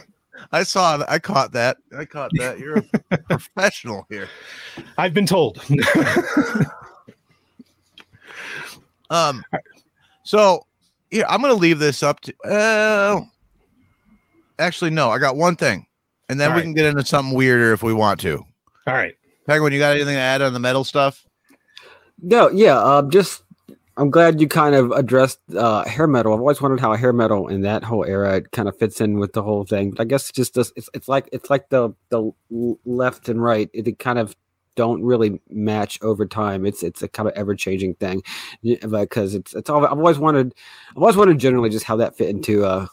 I 0.52 0.62
saw 0.62 1.04
I 1.08 1.18
caught 1.18 1.52
that. 1.52 1.76
I 1.96 2.04
caught 2.04 2.30
that. 2.38 2.58
You're 2.58 2.82
a 3.10 3.18
professional 3.28 4.06
here. 4.08 4.28
I've 4.96 5.14
been 5.14 5.26
told. 5.26 5.62
Um, 9.10 9.42
so 10.22 10.66
yeah, 11.10 11.24
I'm 11.28 11.40
going 11.40 11.54
to 11.54 11.58
leave 11.58 11.78
this 11.78 12.02
up 12.02 12.20
to. 12.20 12.34
Uh, 12.44 13.20
actually, 14.58 14.90
no. 14.90 15.10
I 15.10 15.18
got 15.18 15.36
one 15.36 15.56
thing, 15.56 15.86
and 16.28 16.38
then 16.38 16.50
All 16.50 16.56
we 16.56 16.60
right. 16.60 16.64
can 16.64 16.74
get 16.74 16.86
into 16.86 17.04
something 17.04 17.34
weirder 17.34 17.72
if 17.72 17.82
we 17.82 17.94
want 17.94 18.20
to. 18.20 18.44
All 18.86 18.94
right. 18.94 19.14
Penguin, 19.46 19.72
you 19.72 19.78
got 19.78 19.94
anything 19.96 20.14
to 20.14 20.20
add 20.20 20.42
on 20.42 20.52
the 20.52 20.58
metal 20.58 20.84
stuff? 20.84 21.24
No, 22.20 22.50
yeah, 22.50 22.78
um, 22.78 23.10
just 23.10 23.44
I'm 23.99 24.11
glad 24.11 24.40
you 24.40 24.46
kind 24.46 24.74
of 24.76 24.92
addressed 24.92 25.40
uh, 25.57 25.84
hair 25.84 26.07
metal. 26.07 26.32
I've 26.32 26.38
always 26.40 26.61
wondered 26.62 26.78
how 26.80 26.94
hair 26.94 27.12
metal 27.12 27.49
in 27.49 27.62
that 27.62 27.82
whole 27.82 28.05
era 28.05 28.40
kind 28.40 28.68
of 28.68 28.78
fits 28.78 29.01
in 29.01 29.18
with 29.18 29.32
the 29.32 29.42
whole 29.42 29.64
thing. 29.64 29.90
But 29.90 30.01
I 30.01 30.05
guess 30.05 30.30
just. 30.30 30.57
It's, 30.57 30.72
it's 30.94 31.09
like 31.09 31.28
it's 31.32 31.51
like 31.51 31.68
the 31.70 31.90
the 32.11 32.30
left 32.84 33.28
and 33.28 33.42
right. 33.42 33.68
It, 33.74 33.88
it 33.88 33.99
kind 33.99 34.18
of 34.20 34.36
don't 34.76 35.03
really 35.03 35.40
match 35.51 35.99
over 36.03 36.24
time. 36.26 36.64
It's 36.64 36.84
it's 36.84 37.03
a 37.03 37.09
kind 37.09 37.28
of 37.28 37.34
ever 37.34 37.57
changing 37.57 37.94
thing 37.94 38.22
because 38.62 39.34
it's 39.34 39.53
it's 39.55 39.68
all. 39.68 39.84
I've 39.84 39.92
always 39.99 40.18
wanted. 40.18 40.55
I've 40.90 40.99
always 41.03 41.16
wondered 41.16 41.38
generally 41.40 41.68
just 41.68 41.84
how 41.84 41.96
that 41.96 42.16
fit 42.16 42.28
into 42.28 42.64
uh, 42.64 42.86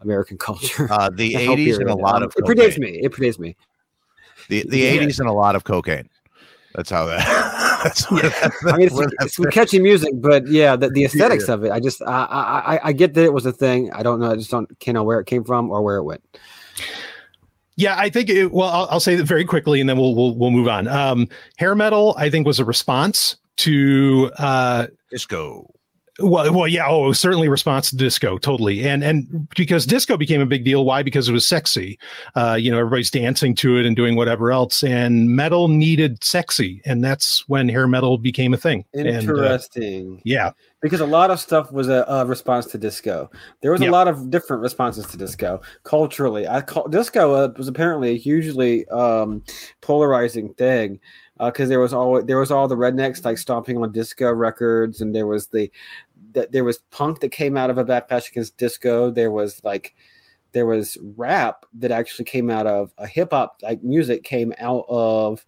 American 0.00 0.38
culture. 0.38 0.88
Uh, 0.90 1.08
the 1.08 1.34
80s 1.34 1.78
and 1.78 1.88
a 1.88 1.94
lot 1.94 2.16
Um, 2.16 2.24
of 2.24 2.34
it 2.36 2.44
predates 2.44 2.78
me. 2.78 2.98
It 3.00 3.12
predates 3.12 3.38
me. 3.38 3.54
The 4.48 4.64
the 4.68 4.78
Yeah. 4.78 5.02
80s 5.02 5.20
and 5.20 5.28
a 5.28 5.32
lot 5.32 5.54
of 5.54 5.62
cocaine. 5.62 6.08
That's 6.74 6.90
how 6.90 7.06
that. 7.06 7.68
That's 7.84 8.10
what, 8.10 8.24
I 8.66 8.76
mean, 8.76 8.86
it's, 8.86 8.94
where 8.94 9.08
it's 9.20 9.36
some 9.36 9.46
catchy 9.46 9.78
music, 9.80 10.12
but 10.14 10.46
yeah, 10.46 10.76
the, 10.76 10.88
the 10.90 11.04
aesthetics 11.04 11.48
of 11.48 11.64
it. 11.64 11.70
I 11.72 11.80
just, 11.80 12.02
I, 12.02 12.24
I, 12.24 12.74
I- 12.76 12.80
I 12.88 12.92
get 12.92 13.14
that 13.14 13.24
it 13.24 13.32
was 13.32 13.46
a 13.46 13.52
thing. 13.52 13.92
I 13.92 14.02
don't 14.02 14.20
know. 14.20 14.30
I 14.30 14.36
just 14.36 14.50
don't 14.50 14.78
can't 14.80 14.94
know 14.94 15.04
where 15.04 15.20
it 15.20 15.26
came 15.26 15.44
from 15.44 15.70
or 15.70 15.82
where 15.82 15.96
it 15.96 16.04
went. 16.04 16.22
Yeah, 17.76 17.96
I 17.98 18.10
think. 18.10 18.28
It, 18.28 18.52
well, 18.52 18.68
I'll, 18.68 18.86
I'll 18.90 19.00
say 19.00 19.16
that 19.16 19.24
very 19.24 19.44
quickly, 19.44 19.80
and 19.80 19.88
then 19.88 19.96
we'll 19.96 20.14
we'll, 20.14 20.34
we'll 20.34 20.50
move 20.50 20.68
on. 20.68 20.86
Um, 20.88 21.28
hair 21.56 21.74
metal, 21.74 22.14
I 22.18 22.28
think, 22.28 22.46
was 22.46 22.60
a 22.60 22.64
response 22.64 23.36
to 23.58 24.30
uh, 24.38 24.86
disco. 25.10 25.72
Well, 26.18 26.52
well, 26.52 26.68
yeah. 26.68 26.86
Oh, 26.86 27.12
certainly 27.12 27.46
a 27.46 27.50
response 27.50 27.88
to 27.88 27.96
disco, 27.96 28.36
totally, 28.36 28.86
and 28.86 29.02
and 29.02 29.48
because 29.56 29.86
disco 29.86 30.18
became 30.18 30.42
a 30.42 30.46
big 30.46 30.62
deal. 30.62 30.84
Why? 30.84 31.02
Because 31.02 31.26
it 31.26 31.32
was 31.32 31.48
sexy. 31.48 31.98
Uh, 32.34 32.54
you 32.60 32.70
know, 32.70 32.78
everybody's 32.78 33.10
dancing 33.10 33.54
to 33.56 33.78
it 33.78 33.86
and 33.86 33.96
doing 33.96 34.14
whatever 34.14 34.52
else. 34.52 34.82
And 34.84 35.30
metal 35.30 35.68
needed 35.68 36.22
sexy, 36.22 36.82
and 36.84 37.02
that's 37.02 37.48
when 37.48 37.66
hair 37.66 37.88
metal 37.88 38.18
became 38.18 38.52
a 38.52 38.58
thing. 38.58 38.84
And, 38.92 39.08
uh, 39.08 39.12
Interesting. 39.12 40.20
yeah, 40.22 40.50
because 40.82 41.00
a 41.00 41.06
lot 41.06 41.30
of 41.30 41.40
stuff 41.40 41.72
was 41.72 41.88
a, 41.88 42.04
a 42.06 42.26
response 42.26 42.66
to 42.66 42.78
disco. 42.78 43.30
There 43.62 43.72
was 43.72 43.80
a 43.80 43.90
lot 43.90 44.06
of 44.06 44.30
different 44.30 44.62
responses 44.62 45.06
to 45.06 45.16
disco 45.16 45.62
culturally. 45.84 46.46
I 46.46 46.60
call 46.60 46.88
disco 46.88 47.32
uh, 47.32 47.52
was 47.56 47.68
apparently 47.68 48.10
a 48.10 48.18
hugely 48.18 48.86
um, 48.88 49.42
polarizing 49.80 50.52
thing 50.54 51.00
because 51.46 51.68
there 51.68 51.80
was 51.80 51.92
all 51.92 52.22
there 52.22 52.38
was 52.38 52.50
all 52.50 52.68
the 52.68 52.76
rednecks 52.76 53.24
like 53.24 53.38
stomping 53.38 53.78
on 53.78 53.92
disco 53.92 54.32
records, 54.32 55.00
and 55.00 55.14
there 55.14 55.26
was 55.26 55.48
the 55.48 55.70
that 56.32 56.52
there 56.52 56.64
was 56.64 56.78
punk 56.90 57.20
that 57.20 57.30
came 57.30 57.56
out 57.56 57.70
of 57.70 57.78
a 57.78 57.84
backlash 57.84 58.30
against 58.30 58.56
disco. 58.56 59.10
There 59.10 59.30
was 59.30 59.62
like 59.64 59.94
there 60.52 60.66
was 60.66 60.98
rap 61.16 61.64
that 61.74 61.90
actually 61.90 62.26
came 62.26 62.50
out 62.50 62.66
of 62.66 62.92
a 62.98 63.06
hip 63.06 63.30
hop 63.32 63.56
like 63.62 63.82
music 63.82 64.22
came 64.22 64.52
out 64.58 64.84
of 64.88 65.44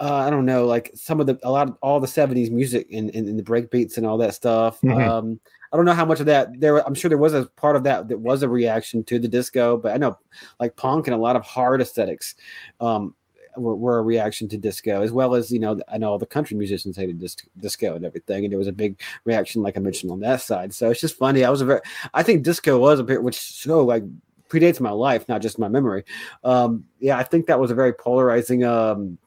uh, 0.00 0.14
I 0.14 0.30
don't 0.30 0.46
know, 0.46 0.64
like 0.64 0.90
some 0.94 1.20
of 1.20 1.26
the 1.26 1.38
a 1.42 1.50
lot 1.50 1.68
of 1.68 1.76
all 1.82 2.00
the 2.00 2.06
'70s 2.06 2.50
music 2.50 2.88
and, 2.90 3.14
and, 3.14 3.28
and 3.28 3.38
the 3.38 3.42
break 3.42 3.70
beats 3.70 3.98
and 3.98 4.06
all 4.06 4.16
that 4.18 4.34
stuff. 4.34 4.80
Mhm. 4.80 5.06
Um, 5.06 5.40
I 5.72 5.76
don't 5.76 5.84
know 5.84 5.92
how 5.92 6.06
much 6.06 6.20
of 6.20 6.26
that 6.26 6.58
there. 6.58 6.84
I'm 6.86 6.94
sure 6.94 7.10
there 7.10 7.18
was 7.18 7.34
a 7.34 7.44
part 7.56 7.76
of 7.76 7.84
that 7.84 8.08
that 8.08 8.18
was 8.18 8.42
a 8.42 8.48
reaction 8.48 9.04
to 9.04 9.18
the 9.18 9.28
disco, 9.28 9.76
but 9.76 9.92
I 9.92 9.98
know 9.98 10.18
like 10.58 10.74
punk 10.76 11.06
and 11.06 11.14
a 11.14 11.18
lot 11.18 11.36
of 11.36 11.44
hard 11.44 11.82
aesthetics 11.82 12.34
um, 12.80 13.14
were, 13.56 13.76
were 13.76 13.98
a 13.98 14.02
reaction 14.02 14.48
to 14.48 14.58
disco, 14.58 15.02
as 15.02 15.12
well 15.12 15.34
as 15.34 15.50
you 15.50 15.58
know 15.58 15.80
I 15.88 15.98
know 15.98 16.10
all 16.10 16.18
the 16.18 16.26
country 16.26 16.56
musicians 16.56 16.96
hated 16.96 17.18
dis- 17.18 17.36
disco 17.58 17.94
and 17.94 18.04
everything, 18.04 18.44
and 18.44 18.52
there 18.52 18.58
was 18.58 18.68
a 18.68 18.72
big 18.72 19.00
reaction, 19.24 19.62
like 19.62 19.76
I 19.76 19.80
mentioned 19.80 20.12
on 20.12 20.20
that 20.20 20.40
side. 20.40 20.72
So 20.74 20.90
it's 20.90 21.00
just 21.00 21.16
funny. 21.16 21.44
I 21.44 21.50
was 21.50 21.60
a 21.60 21.64
very, 21.64 21.80
I 22.14 22.22
think 22.22 22.42
disco 22.42 22.78
was 22.78 22.98
a 22.98 23.04
bit, 23.04 23.22
which 23.22 23.38
so 23.38 23.84
like 23.84 24.04
predates 24.48 24.80
my 24.80 24.90
life, 24.90 25.28
not 25.28 25.40
just 25.40 25.58
my 25.58 25.68
memory. 25.68 26.04
Um, 26.44 26.84
yeah, 26.98 27.16
I 27.16 27.22
think 27.22 27.46
that 27.46 27.60
was 27.60 27.70
a 27.70 27.74
very 27.74 27.92
polarizing 27.92 28.64
um, 28.64 29.18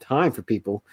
time 0.00 0.32
for 0.32 0.42
people. 0.42 0.84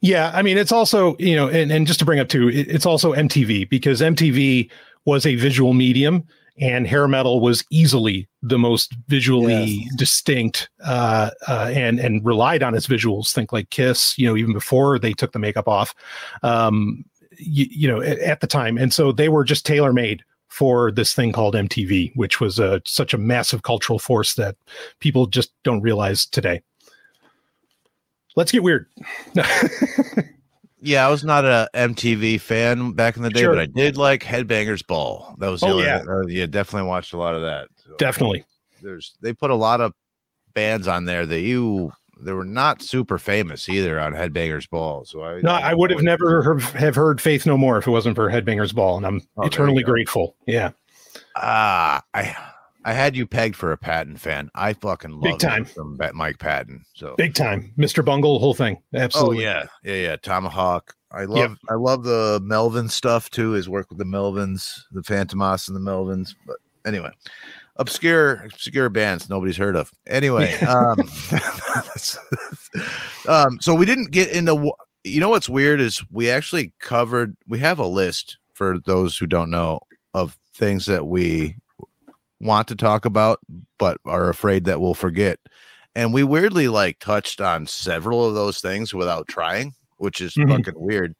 Yeah, 0.00 0.30
I 0.34 0.42
mean, 0.42 0.56
it's 0.56 0.72
also 0.72 1.16
you 1.18 1.36
know, 1.36 1.48
and, 1.48 1.70
and 1.70 1.86
just 1.86 1.98
to 2.00 2.04
bring 2.04 2.20
up 2.20 2.28
too, 2.28 2.48
it, 2.48 2.68
it's 2.68 2.86
also 2.86 3.12
MTV 3.12 3.68
because 3.68 4.00
MTV 4.00 4.70
was 5.04 5.26
a 5.26 5.34
visual 5.34 5.74
medium, 5.74 6.26
and 6.60 6.86
hair 6.86 7.08
metal 7.08 7.40
was 7.40 7.64
easily 7.70 8.28
the 8.42 8.58
most 8.58 8.94
visually 9.08 9.64
Yes. 9.64 9.96
distinct, 9.96 10.68
uh, 10.84 11.30
uh, 11.48 11.70
and 11.74 11.98
and 11.98 12.24
relied 12.24 12.62
on 12.62 12.74
its 12.74 12.86
visuals. 12.86 13.32
Think 13.32 13.52
like 13.52 13.70
Kiss, 13.70 14.16
you 14.18 14.26
know, 14.26 14.36
even 14.36 14.52
before 14.52 14.98
they 14.98 15.12
took 15.12 15.32
the 15.32 15.38
makeup 15.38 15.66
off, 15.66 15.94
um, 16.42 17.04
you, 17.38 17.66
you 17.70 17.88
know, 17.88 18.00
at, 18.02 18.18
at 18.18 18.40
the 18.40 18.46
time, 18.46 18.76
and 18.78 18.92
so 18.92 19.10
they 19.12 19.28
were 19.28 19.44
just 19.44 19.64
tailor 19.66 19.92
made 19.92 20.22
for 20.48 20.90
this 20.90 21.14
thing 21.14 21.32
called 21.32 21.54
MTV, 21.54 22.12
which 22.16 22.40
was 22.40 22.58
a 22.58 22.82
such 22.84 23.14
a 23.14 23.18
massive 23.18 23.62
cultural 23.62 23.98
force 23.98 24.34
that 24.34 24.56
people 24.98 25.26
just 25.26 25.52
don't 25.62 25.80
realize 25.80 26.26
today. 26.26 26.60
Let's 28.36 28.52
get 28.52 28.62
weird. 28.62 28.86
Yeah, 30.82 31.06
I 31.06 31.10
was 31.10 31.24
not 31.24 31.44
a 31.44 31.68
MTV 31.74 32.40
fan 32.40 32.92
back 32.92 33.16
in 33.16 33.22
the 33.22 33.30
day, 33.30 33.40
Sure. 33.42 33.50
but 33.50 33.58
I 33.60 33.66
did 33.66 33.96
like 33.98 34.22
Headbangers 34.22 34.86
Ball. 34.86 35.34
That 35.38 35.48
was 35.50 35.60
the 35.60 35.66
Oh, 35.66 35.74
other, 35.78 35.82
yeah. 35.84 36.02
uh, 36.08 36.26
yeah, 36.26 36.46
definitely 36.46 36.88
watched 36.88 37.12
a 37.12 37.18
lot 37.18 37.34
of 37.34 37.42
that. 37.42 37.68
So 37.76 37.94
Definitely. 37.98 38.44
there's 38.82 39.14
they 39.20 39.32
put 39.34 39.50
a 39.50 39.54
lot 39.54 39.80
of 39.82 39.92
bands 40.54 40.88
on 40.88 41.04
there 41.04 41.26
that 41.26 41.40
you 41.40 41.92
they 42.22 42.32
were 42.32 42.44
not 42.44 42.82
super 42.82 43.18
famous 43.18 43.68
either 43.68 43.98
on 44.00 44.12
Headbangers 44.14 44.68
Ball. 44.68 45.04
So 45.04 45.22
I 45.22 45.40
No, 45.42 45.52
I 45.52 45.74
would 45.74 45.90
have 45.90 46.02
never 46.02 46.42
heard, 46.42 46.60
have 46.62 46.94
heard 46.94 47.20
Faith 47.20 47.46
No 47.46 47.56
More 47.58 47.78
if 47.78 47.86
it 47.86 47.90
wasn't 47.90 48.16
for 48.16 48.30
Headbangers 48.30 48.74
Ball, 48.74 48.96
and 48.98 49.06
I'm 49.06 49.22
Oh, 49.36 49.42
eternally 49.46 49.82
grateful. 49.82 50.34
Yeah, 50.46 50.70
Ah, 51.36 52.02
I 52.14 52.36
I 52.84 52.92
had 52.92 53.14
you 53.14 53.26
pegged 53.26 53.56
for 53.56 53.72
a 53.72 53.76
Patton 53.76 54.16
fan. 54.16 54.50
I 54.54 54.72
fucking 54.72 55.10
love 55.10 55.22
Big 55.22 55.38
time. 55.38 55.64
from 55.64 55.98
Mike 56.14 56.38
Patton. 56.38 56.84
So 56.94 57.14
big 57.16 57.34
time, 57.34 57.72
Mr. 57.78 58.04
Bungle, 58.04 58.38
whole 58.38 58.54
thing, 58.54 58.82
Absolutely. 58.94 59.46
oh 59.46 59.50
yeah, 59.50 59.66
yeah, 59.84 59.94
yeah. 59.94 60.16
Tomahawk. 60.16 60.94
I 61.12 61.24
love 61.24 61.58
I 61.68 61.74
love 61.74 62.04
the 62.04 62.40
Melvin 62.42 62.88
stuff 62.88 63.30
too. 63.30 63.50
His 63.50 63.68
work 63.68 63.90
with 63.90 63.98
the 63.98 64.04
Melvins, 64.04 64.70
the 64.92 65.02
Fantômas 65.02 65.68
and 65.68 65.76
the 65.76 65.90
Melvins. 65.90 66.34
But 66.46 66.56
anyway, 66.86 67.10
obscure 67.76 68.44
obscure 68.44 68.88
bands 68.88 69.28
nobody's 69.28 69.56
heard 69.56 69.76
of. 69.76 69.90
Anyway, 70.06 70.54
um, 70.60 70.98
um, 73.28 73.58
so 73.60 73.74
we 73.74 73.86
didn't 73.86 74.10
get 74.10 74.30
into. 74.30 74.72
You 75.02 75.20
know 75.20 75.30
what's 75.30 75.48
weird 75.48 75.80
is 75.80 76.02
we 76.10 76.30
actually 76.30 76.72
covered. 76.78 77.36
We 77.48 77.58
have 77.58 77.78
a 77.78 77.86
list 77.86 78.38
for 78.54 78.78
those 78.86 79.16
who 79.16 79.26
don't 79.26 79.50
know 79.50 79.80
of 80.14 80.36
things 80.54 80.86
that 80.86 81.06
we 81.06 81.56
want 82.40 82.68
to 82.68 82.74
talk 82.76 83.04
about 83.04 83.38
but 83.78 83.98
are 84.04 84.28
afraid 84.28 84.64
that 84.64 84.80
we'll 84.80 84.94
forget. 84.94 85.38
And 85.94 86.14
we 86.14 86.22
weirdly 86.22 86.68
like 86.68 86.98
touched 87.00 87.40
on 87.40 87.66
several 87.66 88.24
of 88.26 88.34
those 88.34 88.60
things 88.60 88.94
without 88.94 89.26
trying, 89.28 89.74
which 89.98 90.20
is 90.20 90.34
Mhm. 90.34 90.48
fucking 90.48 90.80
weird. 90.80 91.14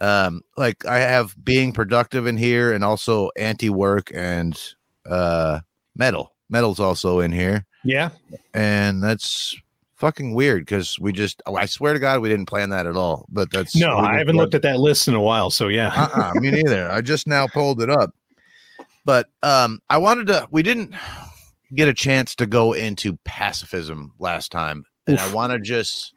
Um, 0.00 0.42
like 0.56 0.84
I 0.86 0.98
have 0.98 1.34
being 1.44 1.72
productive 1.72 2.26
in 2.26 2.36
here 2.36 2.72
and 2.72 2.82
also 2.84 3.30
anti-work 3.36 4.10
and 4.14 4.60
uh 5.08 5.60
metal. 5.96 6.32
Metal's 6.50 6.80
also 6.80 7.20
in 7.20 7.32
here. 7.32 7.64
yeah. 7.84 8.10
And 8.52 9.02
that's 9.02 9.56
fucking 9.96 10.34
weird 10.34 10.62
because 10.62 10.98
we 10.98 11.12
just 11.12 11.40
oh, 11.46 11.54
I 11.56 11.66
swear 11.66 11.92
to 11.94 11.98
God 11.98 12.20
we 12.20 12.28
didn't 12.28 12.46
plan 12.46 12.70
that 12.70 12.86
at 12.86 12.96
all. 12.96 13.26
But 13.28 13.50
that's 13.52 13.74
No, 13.76 13.96
I 13.98 14.18
haven't 14.18 14.36
looked 14.36 14.54
at 14.54 14.62
that 14.62 14.78
list 14.80 15.08
in 15.08 15.14
a 15.14 15.20
while, 15.20 15.50
so 15.50 15.68
yeah. 15.68 15.88
uh-uh, 15.94 16.34
me 16.40 16.50
neither. 16.50 16.90
I 16.90 17.00
just 17.00 17.26
now 17.26 17.46
pulled 17.46 17.80
it 17.80 17.88
up. 17.90 18.10
But 19.04 19.28
um 19.42 19.80
I 19.90 19.98
wanted 19.98 20.26
to 20.28 20.48
we 20.50 20.62
didn't 20.62 20.94
get 21.74 21.88
a 21.88 21.94
chance 21.94 22.34
to 22.36 22.46
go 22.46 22.72
into 22.72 23.16
pacifism 23.24 24.12
last 24.18 24.52
time. 24.52 24.84
And 25.06 25.18
I 25.18 25.32
want 25.32 25.52
to 25.52 25.58
just 25.58 26.14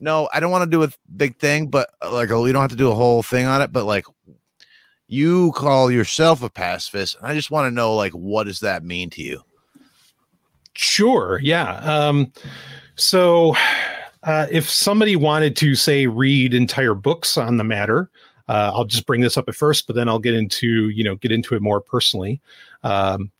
no, 0.00 0.28
I 0.32 0.40
don't 0.40 0.50
want 0.50 0.64
to 0.64 0.70
do 0.70 0.82
a 0.82 0.90
big 1.16 1.38
thing, 1.38 1.68
but 1.68 1.90
uh, 2.02 2.12
like 2.12 2.30
oh, 2.30 2.42
we 2.42 2.52
don't 2.52 2.62
have 2.62 2.70
to 2.70 2.76
do 2.76 2.90
a 2.90 2.94
whole 2.94 3.22
thing 3.22 3.46
on 3.46 3.62
it, 3.62 3.72
but 3.72 3.84
like 3.84 4.06
you 5.06 5.52
call 5.52 5.90
yourself 5.90 6.42
a 6.42 6.48
pacifist, 6.48 7.16
and 7.18 7.26
I 7.26 7.34
just 7.34 7.50
want 7.50 7.66
to 7.66 7.74
know 7.74 7.94
like 7.94 8.12
what 8.12 8.44
does 8.44 8.60
that 8.60 8.84
mean 8.84 9.10
to 9.10 9.22
you? 9.22 9.42
Sure. 10.74 11.38
Yeah. 11.42 11.74
Um, 11.76 12.32
so, 12.94 13.54
uh, 14.22 14.46
if 14.50 14.70
somebody 14.70 15.16
wanted 15.16 15.56
to 15.56 15.74
say 15.74 16.06
read 16.06 16.54
entire 16.54 16.94
books 16.94 17.36
on 17.36 17.56
the 17.56 17.64
matter, 17.64 18.10
uh, 18.52 18.72
I'll 18.74 18.84
just 18.84 19.06
bring 19.06 19.20
this 19.20 19.36
up 19.36 19.48
at 19.48 19.54
first, 19.54 19.86
but 19.86 19.96
then 19.96 20.08
I'll 20.08 20.18
get 20.18 20.34
into 20.34 20.88
you 20.90 21.04
know 21.04 21.16
get 21.16 21.32
into 21.32 21.54
it 21.54 21.62
more 21.62 21.80
personally. 21.80 22.40
Um, 22.82 23.30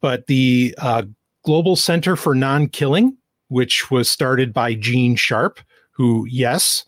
but 0.00 0.26
the 0.26 0.74
uh, 0.78 1.02
Global 1.44 1.76
Center 1.76 2.16
for 2.16 2.34
Non-Killing, 2.34 3.16
which 3.48 3.90
was 3.90 4.10
started 4.10 4.52
by 4.52 4.74
Gene 4.74 5.16
Sharp, 5.16 5.60
who 5.90 6.26
yes 6.30 6.84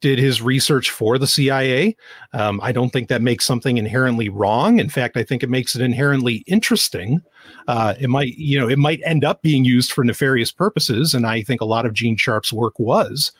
did 0.00 0.18
his 0.18 0.42
research 0.42 0.90
for 0.90 1.16
the 1.18 1.26
CIA. 1.26 1.96
Um, 2.34 2.60
I 2.62 2.72
don't 2.72 2.90
think 2.90 3.08
that 3.08 3.22
makes 3.22 3.46
something 3.46 3.78
inherently 3.78 4.28
wrong. 4.28 4.78
In 4.78 4.90
fact, 4.90 5.16
I 5.16 5.24
think 5.24 5.42
it 5.42 5.48
makes 5.48 5.74
it 5.74 5.80
inherently 5.80 6.44
interesting 6.46 7.22
uh, 7.68 7.94
it 7.98 8.08
might 8.08 8.36
you 8.36 8.58
know 8.58 8.68
it 8.68 8.78
might 8.78 9.00
end 9.04 9.24
up 9.24 9.42
being 9.42 9.64
used 9.64 9.92
for 9.92 10.04
nefarious 10.04 10.52
purposes 10.52 11.14
and 11.14 11.26
i 11.26 11.42
think 11.42 11.60
a 11.60 11.66
lot 11.66 11.86
of 11.86 11.92
gene 11.92 12.16
sharp's 12.16 12.52
work 12.52 12.78
was 12.78 13.32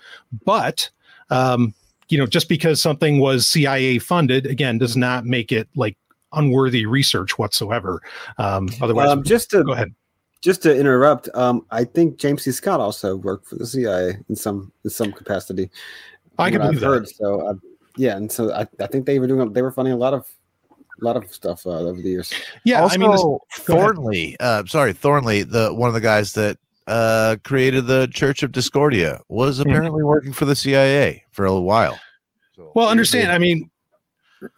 but 0.45 0.90
um, 1.30 1.74
you 2.15 2.19
know 2.21 2.27
just 2.27 2.49
because 2.49 2.81
something 2.81 3.19
was 3.19 3.45
cia 3.49 3.99
funded 3.99 4.47
again 4.47 4.79
does 4.79 4.97
not 4.97 5.25
make 5.27 5.51
it 5.51 5.67
like 5.75 5.97
unworthy 6.35 6.87
research 6.87 7.37
whatsoever 7.41 8.01
um, 8.39 8.69
otherwise 8.81 9.09
Um, 9.11 9.25
just 9.25 9.51
to 9.51 9.65
go 9.65 9.73
ahead 9.73 9.93
just 10.43 10.62
to 10.62 10.79
interrupt, 10.79 11.29
um, 11.35 11.65
I 11.71 11.85
think 11.85 12.19
James 12.19 12.43
C. 12.45 12.53
Scott 12.53 12.79
also 12.79 13.17
worked 13.17 13.47
for 13.49 13.57
the 13.57 13.67
CIA 13.67 14.19
in 14.29 14.37
some 14.37 14.71
in 14.85 14.91
some 14.91 15.11
capacity. 15.11 15.71
i 16.39 16.51
can 16.51 16.61
What 16.61 16.67
believe 16.67 16.77
I've 16.77 16.81
that 16.83 16.87
heard. 16.87 17.09
So 17.09 17.41
uh, 17.49 17.55
yeah, 17.97 18.17
and 18.17 18.31
so 18.31 18.53
I, 18.53 18.67
I 18.79 18.87
think 18.87 19.07
they 19.07 19.19
were 19.19 19.27
doing 19.27 19.53
they 19.55 19.62
were 19.62 19.73
funding 19.73 19.95
a 19.95 19.97
lot 19.97 20.12
of 20.15 20.29
a 21.01 21.05
lot 21.05 21.17
of 21.17 21.33
stuff 21.35 21.67
uh, 21.67 21.71
over 21.89 22.01
the 22.01 22.09
years. 22.11 22.31
yeah 22.65 22.83
also, 22.83 22.95
i 22.95 22.99
mean 22.99 23.11
this- 23.11 23.25
Thornley, 23.67 24.37
uh, 24.39 24.62
sorry, 24.67 24.93
Thornley, 24.93 25.43
the 25.43 25.73
one 25.73 25.89
of 25.89 25.95
the 25.95 26.01
guys 26.03 26.35
that 26.35 26.59
uh, 26.87 27.37
created 27.45 27.87
the 27.87 28.07
Church 28.09 28.43
of 28.43 28.53
Discordia, 28.53 29.20
was 29.28 29.59
Hmm. 29.59 29.62
apparently 29.70 30.03
working 30.03 30.32
for 30.32 30.45
the 30.45 30.57
CIA 30.57 31.24
for 31.32 31.45
a 31.47 31.59
while. 31.61 31.99
So, 32.57 32.70
well 32.76 32.89
understand 32.89 33.32
i 33.32 33.39
mean 33.39 33.68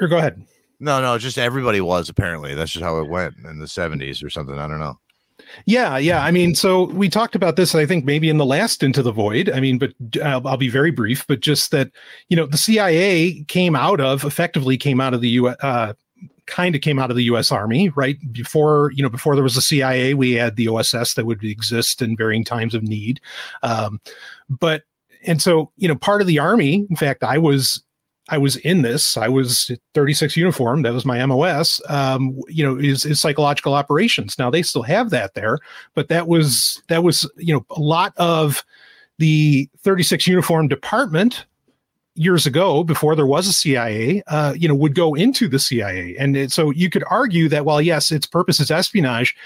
or 0.00 0.08
go 0.08 0.18
ahead 0.18 0.44
no, 0.78 1.00
no, 1.00 1.16
just 1.16 1.38
everybody 1.38 1.80
was 1.80 2.10
apparently. 2.10 2.54
That's 2.54 2.70
just 2.70 2.84
how 2.84 2.98
it 3.00 3.08
went 3.08 3.34
in 3.48 3.58
the 3.58 3.66
seventies 3.66 4.22
or 4.22 4.28
something. 4.28 4.58
I 4.58 4.68
don't 4.68 4.78
know. 4.78 4.98
Yeah, 5.64 5.96
yeah. 5.96 6.22
I 6.22 6.30
mean, 6.30 6.54
so 6.54 6.84
we 6.88 7.08
talked 7.08 7.34
about 7.34 7.56
this, 7.56 7.74
I 7.74 7.86
think, 7.86 8.04
maybe 8.04 8.28
in 8.28 8.36
the 8.36 8.44
last 8.44 8.82
Into 8.82 9.02
the 9.02 9.10
Void. 9.10 9.48
I 9.48 9.58
mean, 9.60 9.78
but 9.78 9.94
I'll, 10.22 10.46
I'll 10.46 10.58
be 10.58 10.68
very 10.68 10.90
brief, 10.90 11.26
but 11.26 11.40
just 11.40 11.70
that, 11.70 11.90
you 12.28 12.36
know, 12.36 12.44
the 12.44 12.58
CIA 12.58 13.42
came 13.48 13.74
out 13.74 14.02
of, 14.02 14.24
effectively 14.24 14.76
came 14.76 15.00
out 15.00 15.14
of 15.14 15.22
the 15.22 15.30
U.S., 15.30 15.56
uh, 15.62 15.94
kind 16.46 16.74
of 16.74 16.80
came 16.80 16.98
out 16.98 17.10
of 17.10 17.16
the 17.16 17.24
U.S. 17.24 17.50
Army, 17.52 17.88
right? 17.90 18.16
Before, 18.32 18.92
you 18.92 19.02
know, 19.02 19.08
before 19.08 19.34
there 19.34 19.44
was 19.44 19.56
a 19.56 19.62
CIA, 19.62 20.14
we 20.14 20.32
had 20.32 20.56
the 20.56 20.68
OSS 20.68 21.14
that 21.14 21.26
would 21.26 21.42
exist 21.44 22.02
in 22.02 22.16
varying 22.16 22.44
times 22.44 22.74
of 22.74 22.82
need. 22.82 23.20
Um, 23.62 24.00
but, 24.48 24.82
and 25.26 25.42
so, 25.42 25.72
you 25.76 25.88
know, 25.88 25.96
part 25.96 26.20
of 26.20 26.26
the 26.26 26.38
Army, 26.38 26.86
in 26.88 26.96
fact, 26.96 27.24
I 27.24 27.38
was 27.38 27.82
I 28.28 28.38
was 28.38 28.56
in 28.56 28.82
this. 28.82 29.16
I 29.16 29.28
was 29.28 29.70
36 29.94 30.36
uniform. 30.36 30.82
That 30.82 30.92
was 30.92 31.04
my 31.04 31.24
MOS. 31.24 31.80
Um, 31.88 32.40
you 32.48 32.64
know, 32.64 32.76
is 32.76 33.04
is 33.06 33.20
psychological 33.20 33.74
operations. 33.74 34.38
Now 34.38 34.50
they 34.50 34.62
still 34.62 34.82
have 34.82 35.10
that 35.10 35.34
there, 35.34 35.58
but 35.94 36.08
that 36.08 36.26
was 36.26 36.82
that 36.88 37.04
was 37.04 37.30
you 37.36 37.54
know 37.54 37.64
a 37.70 37.80
lot 37.80 38.14
of 38.16 38.64
the 39.18 39.68
36 39.78 40.26
uniform 40.26 40.68
department 40.68 41.46
years 42.16 42.46
ago 42.46 42.82
before 42.84 43.14
there 43.14 43.26
was 43.26 43.46
a 43.46 43.52
CIA, 43.52 44.22
uh, 44.26 44.54
you 44.56 44.68
know, 44.68 44.74
would 44.74 44.94
go 44.94 45.14
into 45.14 45.48
the 45.48 45.58
CIA, 45.58 46.16
and 46.18 46.36
it, 46.36 46.52
so 46.52 46.70
you 46.70 46.90
could 46.90 47.04
argue 47.10 47.48
that 47.48 47.64
while 47.64 47.80
yes, 47.80 48.10
its 48.10 48.26
purpose 48.26 48.60
is 48.60 48.70
espionage, 48.70 49.36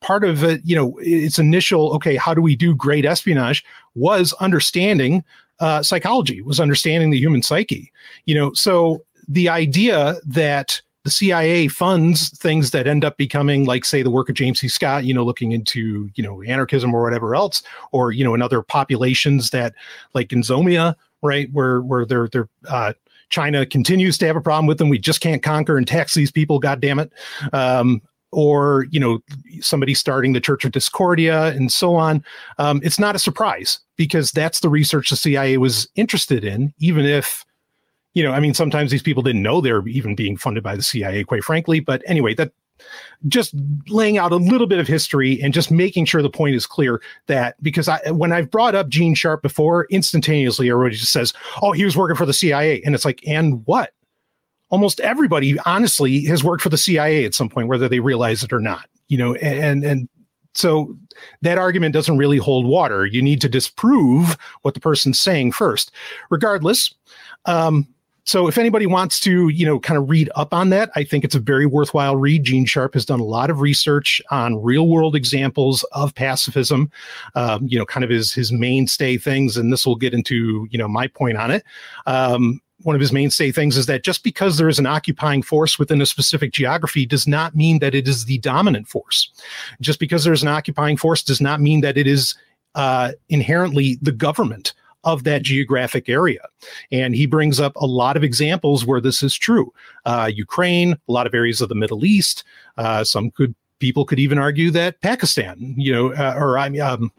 part 0.00 0.24
of 0.24 0.42
it, 0.42 0.60
you 0.64 0.74
know, 0.74 0.98
its 1.00 1.38
initial 1.38 1.92
okay, 1.94 2.16
how 2.16 2.34
do 2.34 2.40
we 2.40 2.56
do 2.56 2.74
great 2.74 3.04
espionage 3.04 3.64
was 3.94 4.32
understanding 4.34 5.24
uh, 5.60 5.82
psychology, 5.82 6.40
was 6.40 6.60
understanding 6.60 7.10
the 7.10 7.18
human 7.18 7.42
psyche, 7.42 7.92
you 8.24 8.34
know, 8.34 8.52
so 8.54 9.04
the 9.28 9.48
idea 9.48 10.16
that 10.24 10.80
the 11.04 11.10
CIA 11.10 11.68
funds 11.68 12.28
things 12.36 12.72
that 12.72 12.86
end 12.86 13.04
up 13.04 13.16
becoming 13.16 13.64
like 13.64 13.84
say 13.84 14.02
the 14.02 14.10
work 14.10 14.28
of 14.28 14.34
James 14.34 14.60
C. 14.60 14.68
Scott, 14.68 15.04
you 15.04 15.14
know, 15.14 15.24
looking 15.24 15.52
into, 15.52 16.10
you 16.14 16.22
know, 16.22 16.42
anarchism 16.42 16.94
or 16.94 17.02
whatever 17.02 17.34
else, 17.34 17.62
or, 17.92 18.12
you 18.12 18.22
know, 18.22 18.34
in 18.34 18.42
other 18.42 18.62
populations 18.62 19.50
that 19.50 19.74
like 20.12 20.32
in 20.32 20.42
Zomia, 20.42 20.94
right, 21.22 21.48
where 21.52 21.80
where 21.80 22.04
they're 22.04 22.28
they're 22.28 22.48
uh 22.68 22.92
China 23.28 23.64
continues 23.64 24.18
to 24.18 24.26
have 24.26 24.36
a 24.36 24.40
problem 24.40 24.66
with 24.66 24.78
them. 24.78 24.88
We 24.88 24.98
just 24.98 25.20
can't 25.20 25.42
conquer 25.42 25.76
and 25.76 25.86
tax 25.86 26.14
these 26.14 26.32
people, 26.32 26.58
god 26.58 26.80
damn 26.80 26.98
it. 26.98 27.12
Um, 27.52 28.02
or 28.32 28.86
you 28.90 29.00
know 29.00 29.20
somebody 29.60 29.92
starting 29.92 30.32
the 30.32 30.40
church 30.40 30.64
of 30.64 30.70
discordia 30.70 31.46
and 31.46 31.72
so 31.72 31.96
on 31.96 32.24
um, 32.58 32.80
it's 32.84 32.96
not 32.96 33.16
a 33.16 33.18
surprise 33.18 33.80
because 33.96 34.30
that's 34.30 34.60
the 34.60 34.68
research 34.68 35.10
the 35.10 35.16
cia 35.16 35.56
was 35.56 35.88
interested 35.96 36.44
in 36.44 36.72
even 36.78 37.04
if 37.04 37.44
you 38.14 38.22
know, 38.24 38.32
I 38.32 38.40
mean, 38.40 38.54
sometimes 38.54 38.90
these 38.90 39.02
people 39.02 39.22
didn't 39.22 39.42
know 39.42 39.60
they're 39.60 39.86
even 39.86 40.14
being 40.14 40.36
funded 40.36 40.62
by 40.62 40.74
the 40.74 40.82
CIA, 40.82 41.24
quite 41.24 41.44
frankly. 41.44 41.80
But 41.80 42.02
anyway, 42.06 42.34
that 42.34 42.52
just 43.28 43.54
laying 43.88 44.18
out 44.18 44.32
a 44.32 44.36
little 44.36 44.66
bit 44.66 44.78
of 44.78 44.86
history 44.86 45.40
and 45.42 45.52
just 45.52 45.70
making 45.70 46.04
sure 46.04 46.22
the 46.22 46.30
point 46.30 46.54
is 46.54 46.66
clear 46.66 47.02
that 47.26 47.60
because 47.62 47.88
I, 47.88 48.10
when 48.10 48.32
I've 48.32 48.50
brought 48.50 48.74
up 48.74 48.88
Gene 48.88 49.14
Sharp 49.14 49.42
before, 49.42 49.86
instantaneously 49.90 50.70
everybody 50.70 50.96
just 50.96 51.12
says, 51.12 51.32
"Oh, 51.62 51.72
he 51.72 51.84
was 51.84 51.96
working 51.96 52.16
for 52.16 52.26
the 52.26 52.32
CIA," 52.32 52.82
and 52.82 52.94
it's 52.94 53.04
like, 53.04 53.20
and 53.26 53.64
what? 53.66 53.92
Almost 54.70 55.00
everybody, 55.00 55.58
honestly, 55.60 56.24
has 56.26 56.44
worked 56.44 56.62
for 56.62 56.68
the 56.68 56.78
CIA 56.78 57.24
at 57.24 57.34
some 57.34 57.48
point, 57.48 57.68
whether 57.68 57.88
they 57.88 58.00
realize 58.00 58.42
it 58.42 58.52
or 58.52 58.60
not. 58.60 58.88
You 59.08 59.18
know, 59.18 59.34
and 59.34 59.84
and 59.84 60.08
so 60.54 60.96
that 61.42 61.58
argument 61.58 61.94
doesn't 61.94 62.18
really 62.18 62.38
hold 62.38 62.66
water. 62.66 63.06
You 63.06 63.22
need 63.22 63.40
to 63.42 63.48
disprove 63.48 64.36
what 64.62 64.74
the 64.74 64.80
person's 64.80 65.20
saying 65.20 65.52
first. 65.52 65.92
Regardless, 66.30 66.94
um, 67.46 67.86
so 68.24 68.48
if 68.48 68.58
anybody 68.58 68.86
wants 68.86 69.20
to, 69.20 69.48
you 69.48 69.66
know, 69.66 69.78
kind 69.78 69.98
of 69.98 70.08
read 70.08 70.30
up 70.36 70.52
on 70.52 70.70
that, 70.70 70.90
I 70.94 71.04
think 71.04 71.24
it's 71.24 71.34
a 71.34 71.40
very 71.40 71.66
worthwhile 71.66 72.16
read. 72.16 72.44
Gene 72.44 72.64
Sharp 72.64 72.94
has 72.94 73.04
done 73.04 73.20
a 73.20 73.24
lot 73.24 73.50
of 73.50 73.60
research 73.60 74.20
on 74.30 74.62
real 74.62 74.88
world 74.88 75.16
examples 75.16 75.82
of 75.92 76.14
pacifism, 76.14 76.90
um, 77.34 77.66
you 77.66 77.78
know, 77.78 77.86
kind 77.86 78.04
of 78.04 78.10
his 78.10 78.32
his 78.32 78.52
mainstay 78.52 79.16
things, 79.16 79.56
and 79.56 79.72
this 79.72 79.86
will 79.86 79.96
get 79.96 80.14
into, 80.14 80.66
you 80.70 80.78
know, 80.78 80.88
my 80.88 81.06
point 81.06 81.36
on 81.36 81.50
it. 81.50 81.64
Um, 82.06 82.60
one 82.82 82.94
of 82.94 83.00
his 83.00 83.12
mainstay 83.12 83.52
things 83.52 83.76
is 83.76 83.86
that 83.86 84.04
just 84.04 84.24
because 84.24 84.56
there 84.56 84.68
is 84.68 84.78
an 84.78 84.86
occupying 84.86 85.42
force 85.42 85.78
within 85.78 86.00
a 86.00 86.06
specific 86.06 86.52
geography 86.52 87.04
does 87.04 87.26
not 87.26 87.54
mean 87.54 87.78
that 87.80 87.94
it 87.94 88.08
is 88.08 88.24
the 88.24 88.38
dominant 88.38 88.88
force. 88.88 89.30
Just 89.80 90.00
because 90.00 90.24
there's 90.24 90.42
an 90.42 90.48
occupying 90.48 90.96
force 90.96 91.22
does 91.22 91.40
not 91.40 91.60
mean 91.60 91.82
that 91.82 91.98
it 91.98 92.06
is 92.06 92.34
uh, 92.74 93.12
inherently 93.28 93.98
the 94.00 94.12
government 94.12 94.72
of 95.04 95.24
that 95.24 95.42
geographic 95.42 96.08
area. 96.08 96.40
And 96.92 97.14
he 97.14 97.26
brings 97.26 97.58
up 97.60 97.74
a 97.76 97.86
lot 97.86 98.16
of 98.16 98.24
examples 98.24 98.84
where 98.84 99.00
this 99.00 99.22
is 99.22 99.34
true. 99.34 99.72
Uh, 100.04 100.30
Ukraine, 100.32 100.92
a 100.92 101.12
lot 101.12 101.26
of 101.26 101.34
areas 101.34 101.60
of 101.60 101.68
the 101.68 101.74
Middle 101.74 102.04
East. 102.04 102.44
Uh, 102.76 103.04
some 103.04 103.30
could 103.30 103.54
people 103.78 104.04
could 104.04 104.18
even 104.18 104.38
argue 104.38 104.70
that 104.70 105.00
Pakistan, 105.00 105.74
you 105.76 105.92
know, 105.92 106.12
uh, 106.12 106.34
or 106.36 106.58
I 106.58 106.68
mean, 106.68 106.82
um, 106.82 107.12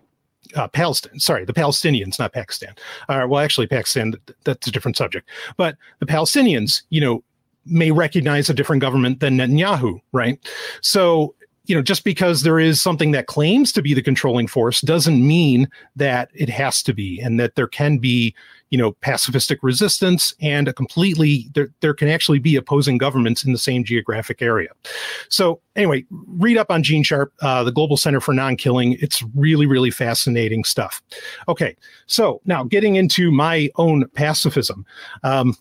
uh, 0.56 0.68
Palestine. 0.68 1.20
Sorry, 1.20 1.46
the 1.46 1.54
Palestinians, 1.54 2.20
not 2.20 2.34
Pakistan. 2.34 2.76
Uh, 3.10 3.26
well, 3.28 3.42
actually, 3.44 3.68
Pakistan. 3.68 4.14
That's 4.44 4.68
a 4.68 4.72
different 4.72 4.98
subject. 4.98 5.30
But 5.58 5.78
the 6.00 6.06
Palestinians, 6.06 6.84
you 6.90 7.02
know, 7.02 7.24
may 7.66 7.92
recognize 7.92 8.50
a 8.50 8.54
different 8.54 8.82
government 8.82 9.20
than 9.20 9.38
Netanyahu, 9.38 10.02
right? 10.12 10.40
So 10.82 11.36
you 11.66 11.76
know, 11.76 11.82
just 11.82 12.04
because 12.04 12.42
there 12.42 12.60
is 12.60 12.82
something 12.82 13.12
that 13.12 13.28
claims 13.28 13.72
to 13.72 13.82
be 13.82 13.94
the 13.94 14.02
controlling 14.02 14.48
force 14.48 14.82
doesn't 14.82 15.26
mean 15.26 15.70
that 15.96 16.30
it 16.34 16.50
has 16.50 16.82
to 16.84 16.94
be, 16.94 17.20
and 17.20 17.40
that 17.40 17.56
there 17.56 17.68
can 17.68 18.00
be, 18.00 18.34
you 18.72 18.78
know, 18.78 18.94
pacifistic 18.94 19.58
resistance 19.62 20.34
and 20.42 20.68
a 20.68 20.74
completely 20.74 21.50
there 21.54 21.70
there 21.82 21.94
can 21.94 22.08
actually 22.08 22.40
be 22.40 22.56
opposing 22.56 22.98
governments 22.98 23.44
in 23.44 23.52
the 23.52 23.60
same 23.60 23.84
geographic 23.84 24.42
area. 24.42 24.70
So 25.30 25.62
anyway, 25.76 26.04
read 26.10 26.58
up 26.58 26.72
on 26.72 26.82
Gene 26.82 27.04
Sharp, 27.04 27.32
uh, 27.42 27.64
the 27.64 27.72
Global 27.72 27.98
Center 27.98 28.20
for 28.20 28.34
Non-Killing. 28.34 28.98
It's 29.00 29.24
really 29.36 29.68
really 29.68 29.92
fascinating 29.92 30.64
stuff. 30.64 31.04
Okay, 31.48 31.76
so 32.08 32.42
now 32.46 32.64
getting 32.64 32.96
into 32.96 33.32
my 33.32 33.70
own 33.76 34.08
pacifism. 34.10 34.86
Um, 35.24 35.56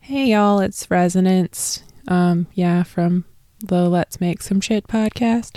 Hey 0.00 0.26
y'all, 0.26 0.60
it's 0.60 0.90
Resonance. 0.90 1.82
Um, 2.08 2.46
yeah, 2.52 2.82
from 2.82 3.24
the 3.68 3.88
Let's 3.88 4.20
Make 4.20 4.42
Some 4.42 4.60
Shit 4.60 4.86
podcast. 4.86 5.56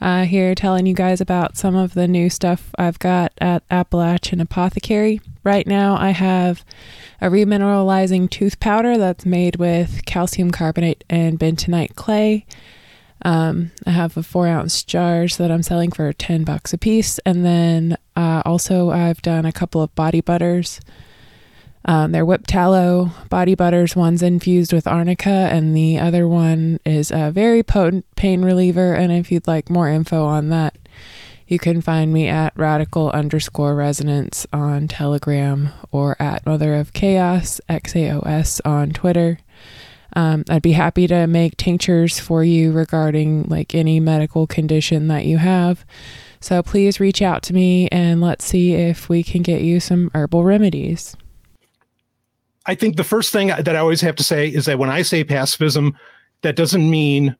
Uh, 0.00 0.24
here 0.24 0.54
telling 0.54 0.86
you 0.86 0.94
guys 0.94 1.20
about 1.20 1.56
some 1.56 1.74
of 1.74 1.94
the 1.94 2.06
new 2.06 2.28
stuff 2.28 2.70
I've 2.78 2.98
got 2.98 3.32
at 3.38 3.62
Appalachian 3.70 4.40
Apothecary. 4.40 5.20
Right 5.42 5.66
now, 5.66 5.96
I 5.96 6.10
have 6.10 6.64
a 7.20 7.28
remineralizing 7.28 8.30
tooth 8.30 8.60
powder 8.60 8.98
that's 8.98 9.24
made 9.24 9.56
with 9.56 10.04
calcium 10.04 10.50
carbonate 10.50 11.04
and 11.08 11.38
bentonite 11.38 11.94
clay. 11.94 12.44
Um, 13.22 13.72
I 13.86 13.90
have 13.90 14.16
a 14.16 14.22
four 14.22 14.46
ounce 14.46 14.82
jars 14.82 15.38
that 15.38 15.50
I'm 15.50 15.62
selling 15.62 15.90
for 15.90 16.12
10 16.12 16.44
bucks 16.44 16.72
a 16.72 16.78
piece. 16.78 17.18
And 17.20 17.44
then 17.44 17.96
uh, 18.14 18.42
also, 18.44 18.90
I've 18.90 19.22
done 19.22 19.46
a 19.46 19.52
couple 19.52 19.82
of 19.82 19.94
body 19.94 20.20
butters. 20.20 20.80
Um, 21.86 22.10
they're 22.10 22.26
whipped 22.26 22.48
tallow 22.48 23.12
body 23.30 23.54
butters. 23.54 23.94
One's 23.94 24.22
infused 24.22 24.72
with 24.72 24.88
arnica, 24.88 25.30
and 25.30 25.74
the 25.74 25.98
other 25.98 26.26
one 26.26 26.80
is 26.84 27.12
a 27.12 27.30
very 27.30 27.62
potent 27.62 28.04
pain 28.16 28.44
reliever. 28.44 28.94
And 28.94 29.12
if 29.12 29.30
you'd 29.30 29.46
like 29.46 29.70
more 29.70 29.88
info 29.88 30.24
on 30.24 30.48
that, 30.48 30.76
you 31.46 31.60
can 31.60 31.80
find 31.80 32.12
me 32.12 32.26
at 32.26 32.52
radical 32.56 33.10
underscore 33.10 33.76
resonance 33.76 34.46
on 34.52 34.88
Telegram 34.88 35.68
or 35.92 36.20
at 36.20 36.44
Mother 36.44 36.74
of 36.74 36.92
Chaos 36.92 37.60
XAOS 37.68 38.60
on 38.64 38.90
Twitter. 38.90 39.38
Um, 40.14 40.44
I'd 40.48 40.62
be 40.62 40.72
happy 40.72 41.06
to 41.06 41.28
make 41.28 41.56
tinctures 41.56 42.18
for 42.18 42.42
you 42.42 42.72
regarding 42.72 43.44
like 43.44 43.76
any 43.76 44.00
medical 44.00 44.48
condition 44.48 45.06
that 45.08 45.26
you 45.26 45.38
have. 45.38 45.84
So 46.40 46.62
please 46.62 46.98
reach 46.98 47.22
out 47.22 47.42
to 47.44 47.54
me 47.54 47.88
and 47.88 48.20
let's 48.20 48.44
see 48.44 48.74
if 48.74 49.08
we 49.08 49.22
can 49.22 49.42
get 49.42 49.60
you 49.60 49.78
some 49.78 50.10
herbal 50.14 50.42
remedies. 50.42 51.16
I 52.66 52.74
think 52.74 52.96
the 52.96 53.04
first 53.04 53.32
thing 53.32 53.48
that 53.48 53.68
I 53.68 53.78
always 53.78 54.00
have 54.00 54.16
to 54.16 54.24
say 54.24 54.48
is 54.48 54.66
that 54.66 54.78
when 54.78 54.90
I 54.90 55.02
say 55.02 55.24
pacifism, 55.24 55.96
that 56.42 56.56
doesn't 56.56 56.88
mean 56.88 57.36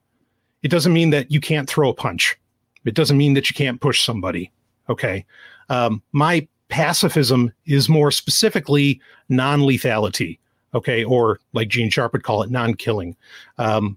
it 0.63 0.69
doesn't 0.71 0.93
mean 0.93 1.11
that 1.11 1.31
you 1.31 1.41
can't 1.41 1.69
throw 1.69 1.91
a 1.91 1.95
punch. 1.95 2.37
It 2.85 2.95
doesn't 2.95 3.17
mean 3.17 3.35
that 3.35 3.51
you 3.51 3.55
can't 3.55 3.81
push 3.81 4.03
somebody. 4.03 4.51
Okay. 4.89 5.25
Um, 5.69 6.03
my 6.13 6.47
pacifism 6.69 7.53
is 7.67 7.89
more 7.89 8.11
specifically 8.11 9.01
non-lethality. 9.29 10.39
Okay, 10.75 11.05
or 11.05 11.41
like 11.53 11.69
Gene 11.69 11.89
Sharp 11.91 12.13
would 12.13 12.23
call 12.23 12.43
it, 12.43 12.51
non-killing. 12.51 13.17
Um, 13.57 13.97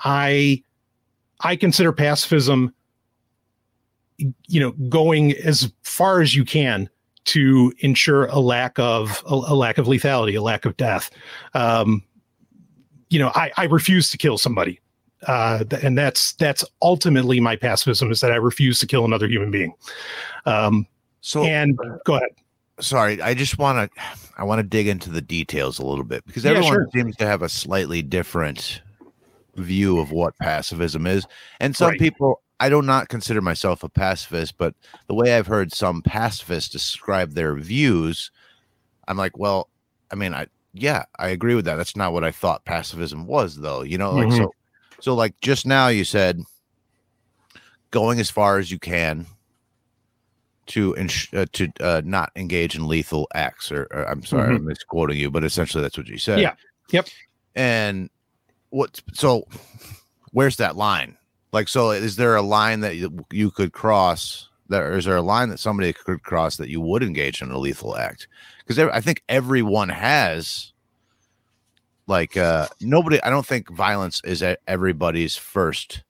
I 0.00 0.62
I 1.40 1.54
consider 1.56 1.92
pacifism, 1.92 2.74
you 4.18 4.60
know, 4.60 4.72
going 4.88 5.32
as 5.36 5.72
far 5.82 6.22
as 6.22 6.34
you 6.34 6.44
can 6.44 6.88
to 7.26 7.72
ensure 7.80 8.26
a 8.26 8.38
lack 8.38 8.78
of 8.78 9.22
a, 9.28 9.34
a 9.34 9.54
lack 9.54 9.78
of 9.78 9.86
lethality, 9.86 10.36
a 10.38 10.42
lack 10.42 10.64
of 10.64 10.76
death. 10.76 11.10
Um, 11.54 12.02
you 13.10 13.18
know, 13.18 13.30
I, 13.34 13.52
I 13.56 13.64
refuse 13.64 14.10
to 14.10 14.18
kill 14.18 14.38
somebody, 14.38 14.80
uh, 15.26 15.64
and 15.82 15.96
that's 15.96 16.32
that's 16.34 16.64
ultimately 16.82 17.38
my 17.40 17.54
pacifism 17.56 18.10
is 18.10 18.20
that 18.20 18.32
I 18.32 18.36
refuse 18.36 18.78
to 18.80 18.86
kill 18.86 19.04
another 19.04 19.28
human 19.28 19.50
being. 19.50 19.74
Um, 20.44 20.86
So 21.20 21.44
and 21.44 21.78
go 22.04 22.14
ahead. 22.16 22.30
sorry, 22.80 23.20
I 23.22 23.34
just 23.34 23.58
want 23.58 23.92
to 23.92 24.02
I 24.38 24.44
want 24.44 24.58
to 24.58 24.62
dig 24.62 24.86
into 24.88 25.10
the 25.10 25.22
details 25.22 25.78
a 25.78 25.84
little 25.86 26.04
bit 26.04 26.24
because 26.26 26.44
Yeah, 26.44 26.50
everyone 26.52 26.72
sure. 26.72 26.88
seems 26.92 27.16
to 27.16 27.26
have 27.26 27.42
a 27.42 27.48
slightly 27.48 28.02
different 28.02 28.82
view 29.56 29.98
of 29.98 30.12
what 30.12 30.36
pacifism 30.38 31.06
is. 31.06 31.26
And 31.60 31.74
some 31.74 31.90
Right. 31.90 31.98
people 31.98 32.42
I 32.58 32.70
do 32.70 32.80
not 32.80 33.08
consider 33.08 33.42
myself 33.42 33.82
a 33.82 33.88
pacifist, 33.88 34.56
but 34.56 34.74
the 35.08 35.14
way 35.14 35.34
I've 35.36 35.46
heard 35.46 35.72
some 35.74 36.00
pacifists 36.00 36.70
describe 36.70 37.32
their 37.32 37.54
views, 37.54 38.30
I'm 39.08 39.18
like, 39.18 39.36
well, 39.36 39.68
I 40.10 40.14
mean, 40.14 40.32
I 40.34 40.46
yeah, 40.72 41.04
I 41.18 41.28
agree 41.28 41.54
with 41.54 41.64
that. 41.66 41.76
That's 41.76 41.96
not 41.96 42.12
what 42.12 42.24
I 42.24 42.30
thought 42.30 42.64
pacifism 42.64 43.26
was 43.26 43.56
though. 43.56 43.82
You 43.82 43.98
know, 43.98 44.12
like 44.12 44.28
Mhm. 44.28 44.38
so 44.38 44.54
so 45.00 45.14
like 45.14 45.38
just 45.40 45.66
now 45.66 45.88
you 45.88 46.04
said 46.04 46.40
going 47.90 48.20
as 48.20 48.30
far 48.30 48.58
as 48.58 48.70
you 48.70 48.78
can 48.78 49.26
to 50.66 50.96
ins- 50.96 51.28
uh, 51.32 51.46
to 51.52 51.68
uh, 51.80 52.02
not 52.04 52.32
engage 52.36 52.74
in 52.74 52.88
lethal 52.88 53.28
acts. 53.34 53.70
Or, 53.70 53.86
or 53.90 54.08
I'm 54.08 54.24
sorry, 54.24 54.54
I'm 54.54 54.64
misquoting 54.64 55.16
you, 55.18 55.30
but 55.30 55.44
essentially 55.44 55.82
that's 55.82 55.96
what 55.96 56.08
you 56.08 56.18
said. 56.18 56.40
Yeah. 56.40 56.54
Yep. 56.90 57.08
And 57.54 58.10
what? 58.76 59.00
So, 59.14 59.46
where's 60.32 60.56
that 60.56 60.76
line? 60.76 61.16
Like, 61.52 61.68
so 61.68 61.90
is 61.90 62.16
there 62.16 62.36
a 62.36 62.42
line 62.42 62.80
that 62.80 62.96
you, 62.96 63.24
you 63.32 63.50
could 63.50 63.72
cross? 63.72 64.48
That 64.68 64.82
or 64.82 64.96
is 64.98 65.04
there 65.04 65.16
a 65.16 65.22
line 65.22 65.48
that 65.50 65.60
somebody 65.60 65.92
could 65.92 66.22
cross 66.22 66.56
that 66.56 66.68
you 66.68 66.80
would 66.80 67.02
engage 67.02 67.40
in 67.40 67.50
a 67.50 67.58
lethal 67.58 67.96
act? 67.96 68.28
Because 68.58 68.78
I 68.78 69.00
think 69.00 69.22
everyone 69.28 69.88
has. 69.88 70.72
Like, 72.08 72.36
uh 72.36 72.68
nobody. 72.80 73.20
I 73.22 73.30
don't 73.30 73.46
think 73.46 73.70
violence 73.70 74.20
is 74.24 74.44
everybody's 74.68 75.36
first, 75.36 76.02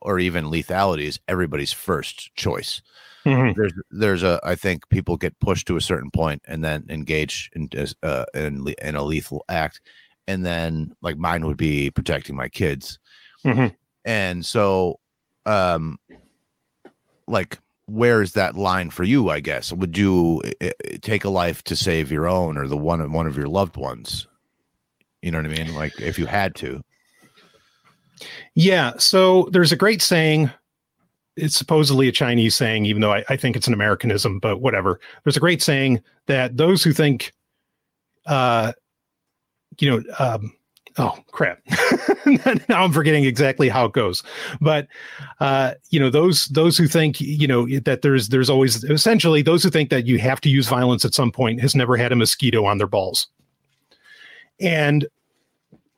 or 0.00 0.18
even 0.18 0.46
lethality 0.46 1.02
is 1.04 1.18
everybody's 1.28 1.72
first 1.72 2.34
choice 2.34 2.80
Mhm. 3.26 3.54
there's 3.56 3.72
there's 3.90 4.22
a 4.22 4.38
I 4.44 4.54
think 4.54 4.88
people 4.90 5.16
get 5.16 5.38
pushed 5.40 5.66
to 5.68 5.76
a 5.76 5.80
certain 5.80 6.10
point 6.10 6.42
and 6.46 6.62
then 6.62 6.84
engage 6.88 7.50
in 7.54 7.68
uh 8.02 8.24
in, 8.34 8.74
in 8.82 8.96
a 8.96 9.02
lethal 9.02 9.44
act, 9.48 9.80
and 10.26 10.44
then 10.44 10.94
like 11.02 11.16
mine 11.16 11.46
would 11.46 11.56
be 11.56 11.90
protecting 11.90 12.36
my 12.36 12.48
kids, 12.48 12.98
Mhm. 13.44 13.74
and 14.04 14.44
so 14.44 14.98
um 15.46 15.98
like 17.26 17.58
where 17.86 18.22
is 18.22 18.32
that 18.32 18.56
line 18.56 18.88
for 18.90 19.04
you? 19.04 19.28
I 19.28 19.40
guess 19.40 19.72
would 19.72 19.96
you 19.98 20.40
uh, 20.62 20.70
take 21.02 21.24
a 21.24 21.30
life 21.30 21.62
to 21.64 21.76
save 21.76 22.10
your 22.10 22.26
own 22.26 22.56
or 22.56 22.66
the 22.66 22.76
one 22.78 23.00
of 23.02 23.10
one 23.12 23.26
of 23.26 23.36
your 23.36 23.48
loved 23.48 23.76
ones? 23.76 24.26
You 25.20 25.30
know 25.30 25.38
what 25.38 25.46
I 25.50 25.64
mean? 25.64 25.74
Like 25.74 25.98
if 26.00 26.18
you 26.18 26.26
had 26.26 26.54
to. 26.56 26.82
Yeah. 28.54 28.92
So 28.98 29.48
there's 29.52 29.72
a 29.72 29.76
great 29.76 30.02
saying. 30.02 30.50
It's 31.36 31.56
supposedly 31.56 32.06
a 32.08 32.12
Chinese 32.12 32.54
saying, 32.54 32.86
even 32.86 33.02
though 33.02 33.12
I, 33.12 33.24
I 33.28 33.36
think 33.36 33.56
it's 33.56 33.66
an 33.66 33.74
Americanism, 33.74 34.38
but 34.38 34.60
whatever. 34.60 35.00
There's 35.24 35.36
a 35.36 35.40
great 35.40 35.60
saying 35.62 36.00
that 36.26 36.56
those 36.56 36.84
who 36.84 36.92
think, 36.92 37.32
uh, 38.26 38.72
you 39.80 39.90
know, 39.90 40.02
um, 40.18 40.54
oh 40.98 41.16
crap, 41.30 41.60
now 42.68 42.82
I'm 42.84 42.92
forgetting 42.92 43.24
exactly 43.24 43.68
how 43.68 43.86
it 43.86 43.92
goes. 43.92 44.22
But 44.60 44.88
uh, 45.40 45.74
you 45.90 46.00
know, 46.00 46.10
those 46.10 46.46
those 46.46 46.76
who 46.76 46.86
think, 46.86 47.20
you 47.20 47.46
know, 47.46 47.66
that 47.80 48.02
there's 48.02 48.28
there's 48.28 48.50
always 48.50 48.84
essentially 48.84 49.42
those 49.42 49.62
who 49.62 49.70
think 49.70 49.90
that 49.90 50.06
you 50.06 50.18
have 50.18 50.40
to 50.42 50.48
use 50.48 50.68
violence 50.68 51.04
at 51.04 51.14
some 51.14 51.32
point 51.32 51.60
has 51.60 51.74
never 51.74 51.96
had 51.96 52.12
a 52.12 52.16
mosquito 52.16 52.64
on 52.64 52.78
their 52.78 52.86
balls, 52.86 53.28
and 54.60 55.06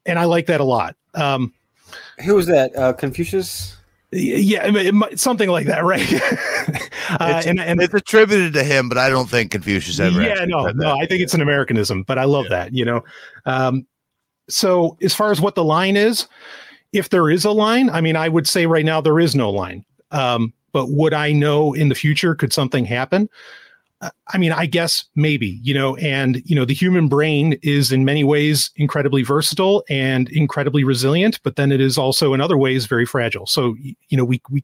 and 0.05 0.19
I 0.19 0.25
like 0.25 0.47
that 0.47 0.61
a 0.61 0.65
lot. 0.65 0.97
Um, 1.15 1.53
Who 2.25 2.35
was 2.35 2.47
that? 2.47 2.77
Uh, 2.77 2.93
Confucius? 2.93 3.76
Yeah, 4.13 4.67
it, 4.67 4.95
might- 4.95 5.19
something 5.19 5.49
like 5.49 5.67
that, 5.67 5.85
right? 5.85 6.01
uh, 7.21 7.35
It's, 7.37 7.47
and 7.47 7.61
and 7.61 7.81
it's 7.81 7.95
attributed 7.95 8.53
to 8.55 8.65
him, 8.65 8.89
but 8.89 8.99
I 8.99 9.09
don't 9.11 9.29
think 9.29 9.51
Confucius 9.51 9.99
ever. 10.01 10.23
yeah, 10.23 10.45
no, 10.45 10.67
no. 10.69 10.97
I 10.99 11.07
think 11.07 11.23
it's 11.23 11.35
an 11.35 11.41
Americanism, 11.41 12.03
but 12.05 12.19
I 12.19 12.25
love 12.25 12.47
that, 12.51 12.73
you 12.73 12.85
know. 12.85 13.03
Um, 13.47 13.87
so 14.49 14.97
as 15.03 15.15
far 15.15 15.31
as 15.33 15.41
what 15.41 15.55
the 15.57 15.65
line 15.65 15.97
is, 15.97 16.29
if 16.93 17.09
there 17.11 17.31
is 17.31 17.45
a 17.45 17.51
line, 17.51 17.91
I 17.91 18.01
mean, 18.01 18.17
I 18.17 18.29
would 18.29 18.47
say 18.47 18.67
right 18.67 18.85
now 18.85 19.01
there 19.01 19.19
is 19.19 19.35
no 19.35 19.51
line. 19.51 19.85
Um, 20.13 20.53
but 20.73 20.91
would 20.91 21.13
I 21.15 21.33
know 21.33 21.73
in 21.75 21.89
the 21.89 21.95
future? 21.95 22.35
Could 22.35 22.53
something 22.53 22.85
happen? 22.85 23.29
I 24.01 24.39
mean, 24.39 24.53
I 24.53 24.67
guess 24.67 25.05
maybe, 25.15 25.59
you 25.63 25.73
know, 25.73 25.97
and 25.97 26.43
you 26.45 26.55
know, 26.55 26.65
the 26.65 26.75
human 26.75 27.09
brain 27.09 27.59
is 27.63 27.93
in 27.93 28.05
many 28.05 28.25
ways 28.25 28.71
incredibly 28.77 29.23
versatile 29.23 29.85
and 29.89 30.29
incredibly 30.31 30.85
resilient, 30.85 31.41
but 31.43 31.57
then 31.57 31.73
it 31.73 31.81
is 31.81 31.97
also 31.97 32.35
in 32.35 32.41
other 32.41 32.59
ways 32.59 32.87
very 32.87 33.07
fragile. 33.07 33.47
So, 33.47 33.75
you 33.81 34.17
know, 34.17 34.25
we 34.25 34.43
we 34.51 34.63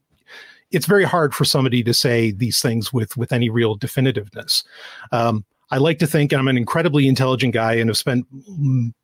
it's 0.71 0.85
very 0.85 1.03
hard 1.03 1.33
for 1.33 1.45
somebody 1.45 1.83
to 1.83 1.93
say 1.93 2.31
these 2.31 2.61
things 2.61 2.93
with 2.93 3.17
with 3.17 3.31
any 3.31 3.49
real 3.49 3.77
definitiveness. 3.77 4.63
Um, 5.11 5.45
I 5.71 5.77
like 5.77 5.97
to 5.99 6.07
think 6.07 6.31
I'm 6.31 6.47
an 6.47 6.57
incredibly 6.57 7.07
intelligent 7.07 7.53
guy 7.53 7.73
and 7.73 7.89
have 7.89 7.97
spent 7.97 8.27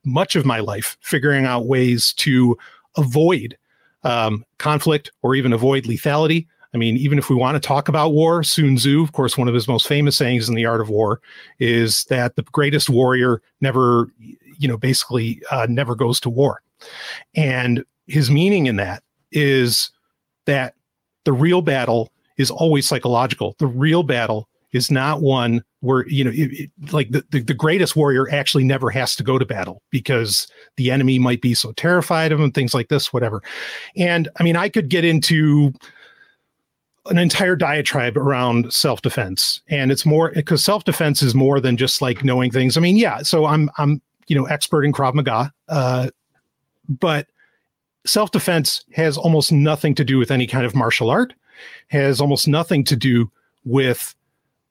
much 0.05 0.35
of 0.35 0.45
my 0.45 0.59
life 0.59 0.97
figuring 1.01 1.45
out 1.45 1.65
ways 1.65 2.13
to 2.17 2.55
avoid 2.97 3.57
um, 4.03 4.45
conflict 4.59 5.11
or 5.23 5.33
even 5.33 5.53
avoid 5.53 5.85
lethality. 5.85 6.45
I 6.73 6.77
mean, 6.77 6.97
even 6.97 7.17
if 7.17 7.29
we 7.29 7.35
want 7.35 7.55
to 7.55 7.67
talk 7.67 7.87
about 7.87 8.13
war, 8.13 8.43
Sun 8.43 8.75
Tzu, 8.75 9.01
of 9.01 9.11
course, 9.11 9.37
one 9.37 9.47
of 9.47 9.53
his 9.53 9.67
most 9.67 9.87
famous 9.87 10.15
sayings 10.15 10.47
in 10.47 10.55
the 10.55 10.65
art 10.65 10.81
of 10.81 10.89
war 10.89 11.19
is 11.59 12.03
that 12.05 12.35
the 12.35 12.43
greatest 12.43 12.89
warrior 12.89 13.41
never, 13.61 14.11
you 14.57 14.67
know, 14.67 14.77
basically 14.77 15.41
uh, 15.51 15.65
never 15.69 15.95
goes 15.95 16.19
to 16.21 16.29
war. 16.29 16.61
And 17.35 17.83
his 18.07 18.29
meaning 18.29 18.67
in 18.67 18.75
that 18.75 19.03
is 19.31 19.91
that 20.45 20.75
the 21.25 21.33
real 21.33 21.61
battle 21.61 22.11
is 22.37 22.51
always 22.51 22.87
psychological. 22.87 23.55
The 23.59 23.67
real 23.67 24.03
battle 24.03 24.47
is 24.71 24.91
not 24.91 25.21
one 25.21 25.63
where 25.81 26.07
you 26.07 26.23
know 26.23 26.31
it, 26.31 26.51
it- 26.53 26.71
like 26.93 27.09
the, 27.11 27.23
the, 27.31 27.41
the 27.41 27.53
greatest 27.53 27.95
warrior 27.95 28.29
actually 28.31 28.63
never 28.63 28.89
has 28.89 29.15
to 29.15 29.23
go 29.23 29.37
to 29.39 29.45
battle 29.45 29.81
because 29.89 30.47
the 30.77 30.91
enemy 30.91 31.17
might 31.19 31.41
be 31.41 31.53
so 31.53 31.71
terrified 31.73 32.31
of 32.31 32.39
him 32.39 32.51
things 32.51 32.73
like 32.73 32.87
this 32.89 33.11
whatever 33.11 33.41
and 33.95 34.27
i 34.39 34.43
mean 34.43 34.55
i 34.55 34.69
could 34.69 34.89
get 34.89 35.03
into 35.05 35.73
an 37.07 37.17
entire 37.17 37.55
diatribe 37.55 38.17
around 38.17 38.71
self-defense 38.71 39.61
and 39.69 39.91
it's 39.91 40.05
more 40.05 40.31
because 40.35 40.63
self-defense 40.63 41.21
is 41.21 41.33
more 41.33 41.59
than 41.59 41.77
just 41.77 42.01
like 42.01 42.23
knowing 42.23 42.51
things 42.51 42.77
i 42.77 42.81
mean 42.81 42.97
yeah 42.97 43.21
so 43.21 43.45
i'm 43.45 43.69
i'm 43.77 44.01
you 44.27 44.35
know 44.35 44.45
expert 44.45 44.83
in 44.83 44.91
krav 44.91 45.13
maga 45.13 45.51
uh, 45.69 46.09
but 46.87 47.27
self-defense 48.05 48.83
has 48.93 49.17
almost 49.17 49.51
nothing 49.51 49.95
to 49.95 50.03
do 50.03 50.17
with 50.17 50.31
any 50.31 50.45
kind 50.45 50.65
of 50.65 50.75
martial 50.75 51.09
art 51.09 51.33
has 51.87 52.21
almost 52.21 52.47
nothing 52.47 52.83
to 52.83 52.95
do 52.95 53.31
with 53.65 54.15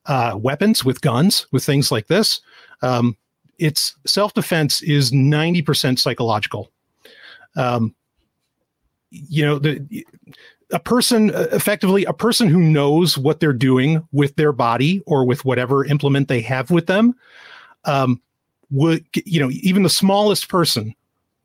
uh, 0.07 0.37
weapons, 0.37 0.85
with 0.85 1.01
guns, 1.01 1.47
with 1.53 1.65
things 1.65 1.93
like 1.93 2.07
this. 2.07 2.41
Um, 2.83 3.17
it's 3.59 3.95
self 4.07 4.35
defense 4.35 4.83
is 4.83 5.13
90% 5.13 5.99
psychological. 5.99 6.71
Um, 7.57 7.95
you 9.11 9.45
know, 9.45 9.59
the, 9.59 10.05
a 10.73 10.79
person 10.79 11.35
uh, 11.35 11.47
effectively, 11.53 12.05
a 12.05 12.13
person 12.13 12.49
who 12.49 12.61
knows 12.61 13.17
what 13.17 13.41
they're 13.41 13.53
doing 13.53 14.07
with 14.13 14.37
their 14.37 14.53
body 14.53 15.03
or 15.07 15.25
with 15.25 15.45
whatever 15.45 15.85
implement 15.85 16.29
they 16.29 16.41
have 16.41 16.71
with 16.71 16.87
them, 16.87 17.15
um, 17.85 18.21
would, 18.71 19.05
you 19.25 19.41
know, 19.41 19.51
even 19.51 19.83
the 19.83 19.91
smallest 19.91 20.49
person 20.49 20.95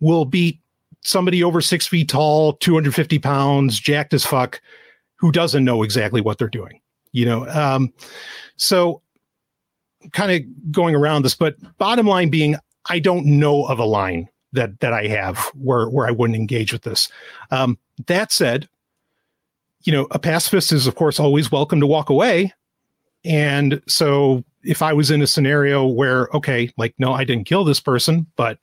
will 0.01 0.25
beat 0.25 0.59
somebody 1.01 1.43
over 1.43 1.61
six 1.61 1.87
feet 1.87 2.09
tall, 2.09 2.53
250 2.53 3.19
pounds, 3.19 3.79
jacked 3.79 4.13
as 4.13 4.25
fuck, 4.25 4.61
who 5.15 5.31
doesn't 5.31 5.63
know 5.63 5.83
exactly 5.83 6.19
what 6.19 6.37
they're 6.37 6.47
doing 6.49 6.81
you 7.13 7.25
know 7.25 7.47
um 7.49 7.93
so 8.57 9.01
kind 10.11 10.31
of 10.31 10.71
going 10.71 10.93
around 10.93 11.23
this 11.23 11.35
but 11.35 11.55
bottom 11.77 12.05
line 12.05 12.29
being 12.29 12.57
i 12.89 12.99
don't 12.99 13.25
know 13.25 13.65
of 13.67 13.79
a 13.79 13.85
line 13.85 14.27
that 14.51 14.77
that 14.81 14.91
i 14.91 15.07
have 15.07 15.37
where 15.55 15.87
where 15.87 16.05
i 16.05 16.11
wouldn't 16.11 16.37
engage 16.37 16.73
with 16.73 16.81
this. 16.81 17.09
Um 17.51 17.77
that 18.07 18.31
said 18.31 18.67
you 19.83 19.91
know 19.91 20.07
a 20.11 20.19
pacifist 20.19 20.71
is 20.71 20.87
of 20.87 20.95
course 20.95 21.19
always 21.19 21.51
welcome 21.51 21.79
to 21.79 21.87
walk 21.87 22.09
away 22.09 22.53
and 23.25 23.81
so 23.87 24.43
if 24.63 24.81
i 24.81 24.93
was 24.93 25.11
in 25.11 25.21
a 25.21 25.27
scenario 25.27 25.85
where 25.85 26.29
okay 26.33 26.71
like 26.77 26.93
no 26.97 27.13
i 27.13 27.23
didn't 27.23 27.45
kill 27.45 27.63
this 27.63 27.79
person 27.79 28.25
but 28.35 28.57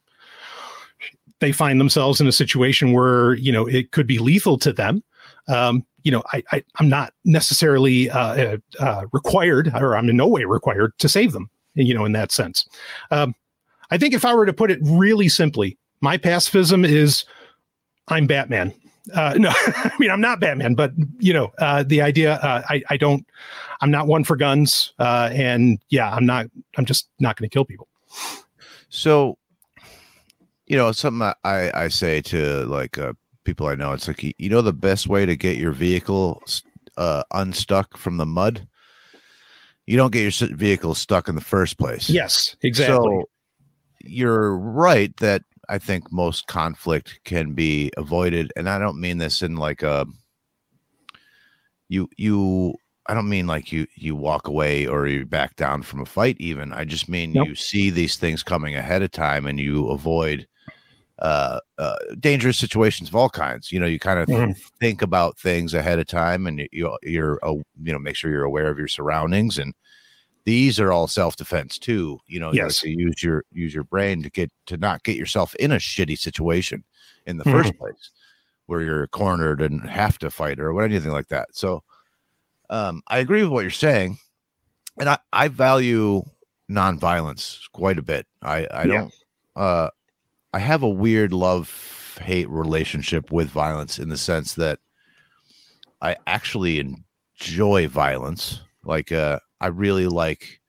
they 1.41 1.53
find 1.53 1.81
themselves 1.81 2.21
in 2.21 2.27
a 2.27 2.33
situation 2.33 2.93
where 2.93 3.35
you 3.35 3.53
know 3.53 3.67
it 3.67 3.93
could 3.93 4.07
be 4.07 4.19
lethal 4.19 4.59
to 4.59 4.73
them 4.73 5.03
um, 5.49 5.85
you 6.03 6.13
know, 6.13 6.23
I, 6.33 6.43
I 6.53 6.65
I'm 6.77 6.89
not 6.89 7.13
necessarily 7.25 8.11
uh, 8.11 8.59
uh, 8.79 9.07
required, 9.13 9.73
or 9.75 9.97
I'm 9.97 10.09
in 10.09 10.17
no 10.17 10.27
way 10.27 10.45
required 10.45 10.93
to 10.99 11.09
save 11.09 11.33
them. 11.33 11.51
You 11.75 11.95
know, 11.95 12.05
in 12.05 12.13
that 12.13 12.33
sense, 12.33 12.69
um, 13.11 13.35
I 13.91 13.99
think 13.99 14.15
if 14.15 14.25
I 14.25 14.35
were 14.35 14.47
to 14.47 14.53
put 14.53 14.71
it 14.71 14.81
really 14.83 15.29
simply, 15.29 15.79
my 16.01 16.17
pacifism 16.17 16.85
is 16.85 17.25
I'm 18.09 18.27
Batman. 18.27 18.75
Uh, 19.15 19.35
no, 19.39 19.51
I 19.55 19.93
mean 19.99 20.11
I'm 20.11 20.21
not 20.21 20.41
Batman, 20.41 20.75
but 20.75 20.93
you 21.19 21.33
know, 21.33 21.53
uh, 21.59 21.83
the 21.83 22.01
idea 22.03 22.35
uh, 22.35 22.63
I 22.69 22.83
I 22.91 22.97
don't 22.97 23.27
I'm 23.81 23.91
not 23.91 24.07
one 24.07 24.25
for 24.25 24.37
guns, 24.37 24.93
uh, 24.99 25.31
and 25.33 25.79
yeah, 25.89 26.11
I'm 26.13 26.27
not 26.27 26.47
I'm 26.77 26.85
just 26.85 27.09
not 27.19 27.37
going 27.37 27.49
to 27.49 27.53
kill 27.53 27.65
people. 27.65 27.89
So, 28.89 29.39
you 30.67 30.77
know, 30.77 30.93
something 30.93 31.33
I- 31.45 31.71
I, 31.75 31.89
say 31.89 32.21
to 32.23 32.65
like 32.67 32.99
uh, 32.99 33.13
people 33.45 33.69
I 33.69 33.75
know, 33.77 33.93
it's 33.93 34.09
like, 34.09 34.23
you- 34.23 34.35
you 34.39 34.49
know, 34.51 34.63
the 34.63 34.73
best 34.73 35.07
way 35.07 35.25
to 35.27 35.37
get 35.37 35.57
your 35.57 35.73
vehicle 35.73 36.43
uh, 36.97 37.23
unstuck 37.33 37.97
from 37.97 38.17
the 38.17 38.27
mud, 38.27 38.67
you 39.87 39.97
don't 39.97 40.13
get 40.13 40.41
your 40.41 40.49
vehicle 40.57 40.95
stuck 40.95 41.29
in 41.29 41.35
the 41.37 41.41
first 41.41 41.79
place. 41.79 42.11
Yes, 42.11 42.57
exactly. 42.63 42.97
So 42.97 43.25
you're 44.05 44.57
right 44.57 45.17
that 45.19 45.43
I 45.71 45.79
think 45.79 46.13
most 46.13 46.47
conflict 46.49 47.21
can 47.25 47.53
be 47.55 47.91
avoided, 47.97 48.53
and 48.57 48.69
I 48.69 48.79
don't 48.79 49.01
mean 49.01 49.19
this 49.19 49.43
in 49.43 49.57
like 49.57 49.83
a 49.83 50.07
you 51.89 52.09
you. 52.17 52.75
I 53.07 53.15
don't 53.15 53.29
mean 53.29 53.47
like 53.47 53.73
you 53.73 53.87
you 53.97 54.15
walk 54.15 54.47
away 54.47 54.87
or 54.87 55.07
you 55.09 55.27
back 55.27 55.57
down 55.57 55.83
from 55.83 56.01
a 56.01 56.07
fight. 56.07 56.37
Even 56.39 56.73
I 56.73 56.85
just 56.85 57.09
mean 57.09 57.35
Nope. 57.35 57.49
you 57.49 57.55
see 57.55 57.91
these 57.91 58.17
things 58.17 58.43
coming 58.43 58.77
ahead 58.77 59.03
of 59.03 59.11
time 59.11 59.47
and 59.47 59.59
you 59.59 59.89
avoid 59.89 60.47
uh, 61.21 61.61
uh, 61.79 61.97
dangerous 62.21 62.59
situations 62.59 63.09
of 63.09 63.17
all 63.17 63.31
kinds. 63.31 63.73
You 63.73 63.81
know, 63.81 63.87
you 63.87 63.99
kind 63.99 64.21
of 64.21 64.29
Mhm. 64.29 64.55
think 64.81 65.03
about 65.03 65.39
things 65.39 65.75
ahead 65.75 65.99
of 65.99 66.07
time, 66.07 66.47
and 66.47 66.61
you, 66.61 66.69
you 66.73 66.99
you're 67.03 67.41
uh, 67.45 67.55
you 67.83 67.93
know 67.93 67.99
make 67.99 68.17
sure 68.17 68.31
you're 68.31 68.45
aware 68.45 68.71
of 68.71 68.79
your 68.79 68.89
surroundings, 68.89 69.59
and 69.59 69.75
these 70.51 70.81
are 70.81 70.91
all 70.91 71.07
self 71.07 71.37
defense 71.37 71.79
too. 71.79 72.19
You 72.27 72.41
know, 72.41 72.53
Yes. 72.53 72.81
to 72.81 72.91
use 72.91 73.23
your 73.23 73.45
use 73.53 73.73
your 73.73 73.85
brain 73.85 74.21
to 74.25 74.31
get 74.31 74.51
to 74.67 74.77
not 74.77 75.05
get 75.05 75.17
yourself 75.17 75.55
in 75.57 75.71
a 75.71 75.77
shitty 75.77 76.19
situation 76.19 76.83
in 77.27 77.37
the 77.39 77.45
Mhm. 77.45 77.53
first 77.53 77.79
place, 77.79 78.11
where 78.67 78.83
you're 78.83 79.07
cornered 79.07 79.63
and 79.63 79.89
have 79.89 80.19
to 80.19 80.29
fight 80.31 80.59
or 80.59 80.73
what 80.75 80.85
anything 80.85 81.13
like 81.13 81.29
that. 81.29 81.49
So, 81.53 81.85
um, 82.69 83.01
I 83.07 83.19
agree 83.19 83.43
with 83.45 83.53
what 83.53 83.61
you're 83.61 83.71
saying, 83.71 84.19
and 84.99 85.09
I 85.09 85.19
I 85.33 85.47
value 85.47 86.23
nonviolence 86.69 87.61
quite 87.73 87.99
a 87.99 88.03
bit. 88.03 88.27
I 88.43 88.67
I 88.73 88.87
Yeah. 88.89 89.03
don't 89.03 89.13
uh 89.55 89.91
I 90.53 90.59
have 90.59 90.83
a 90.83 90.89
weird 90.89 91.33
love 91.33 92.19
hate 92.21 92.49
relationship 92.51 93.31
with 93.31 93.49
violence 93.51 94.01
in 94.01 94.09
the 94.09 94.19
sense 94.19 94.55
that 94.55 94.81
I 96.03 96.17
actually 96.27 96.81
enjoy 96.81 97.87
violence. 97.87 98.63
Like 98.85 99.13
uh 99.13 99.39
I 99.61 99.69
really 99.69 100.07
like 100.07 100.61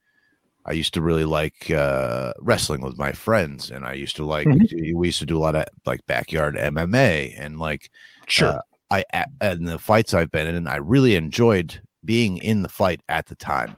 I 0.66 0.74
used 0.74 0.94
to 0.94 1.02
really 1.02 1.26
like 1.26 1.72
uh 1.72 2.34
wrestling 2.40 2.82
with 2.82 2.98
my 2.98 3.12
friends 3.14 3.72
and 3.72 3.86
I 3.86 3.94
used 3.94 4.16
to 4.18 4.26
like 4.26 4.48
Mhm. 4.48 4.94
we 4.96 5.08
used 5.08 5.20
to 5.20 5.26
do 5.26 5.38
a 5.38 5.40
lot 5.46 5.56
of 5.56 5.66
like 5.86 6.06
backyard 6.08 6.56
MMA 6.56 7.36
and 7.38 7.60
like 7.60 7.90
Sure. 8.28 8.50
uh, 8.50 8.62
I 8.92 9.04
and 9.40 9.68
the 9.68 9.80
fights 9.80 10.14
I've 10.14 10.32
been 10.32 10.48
in, 10.48 10.68
I 10.68 10.76
really 10.78 11.16
enjoyed 11.16 11.82
being 12.04 12.38
in 12.38 12.62
the 12.62 12.70
fight 12.70 13.02
at 13.10 13.28
the 13.28 13.36
time. 13.36 13.78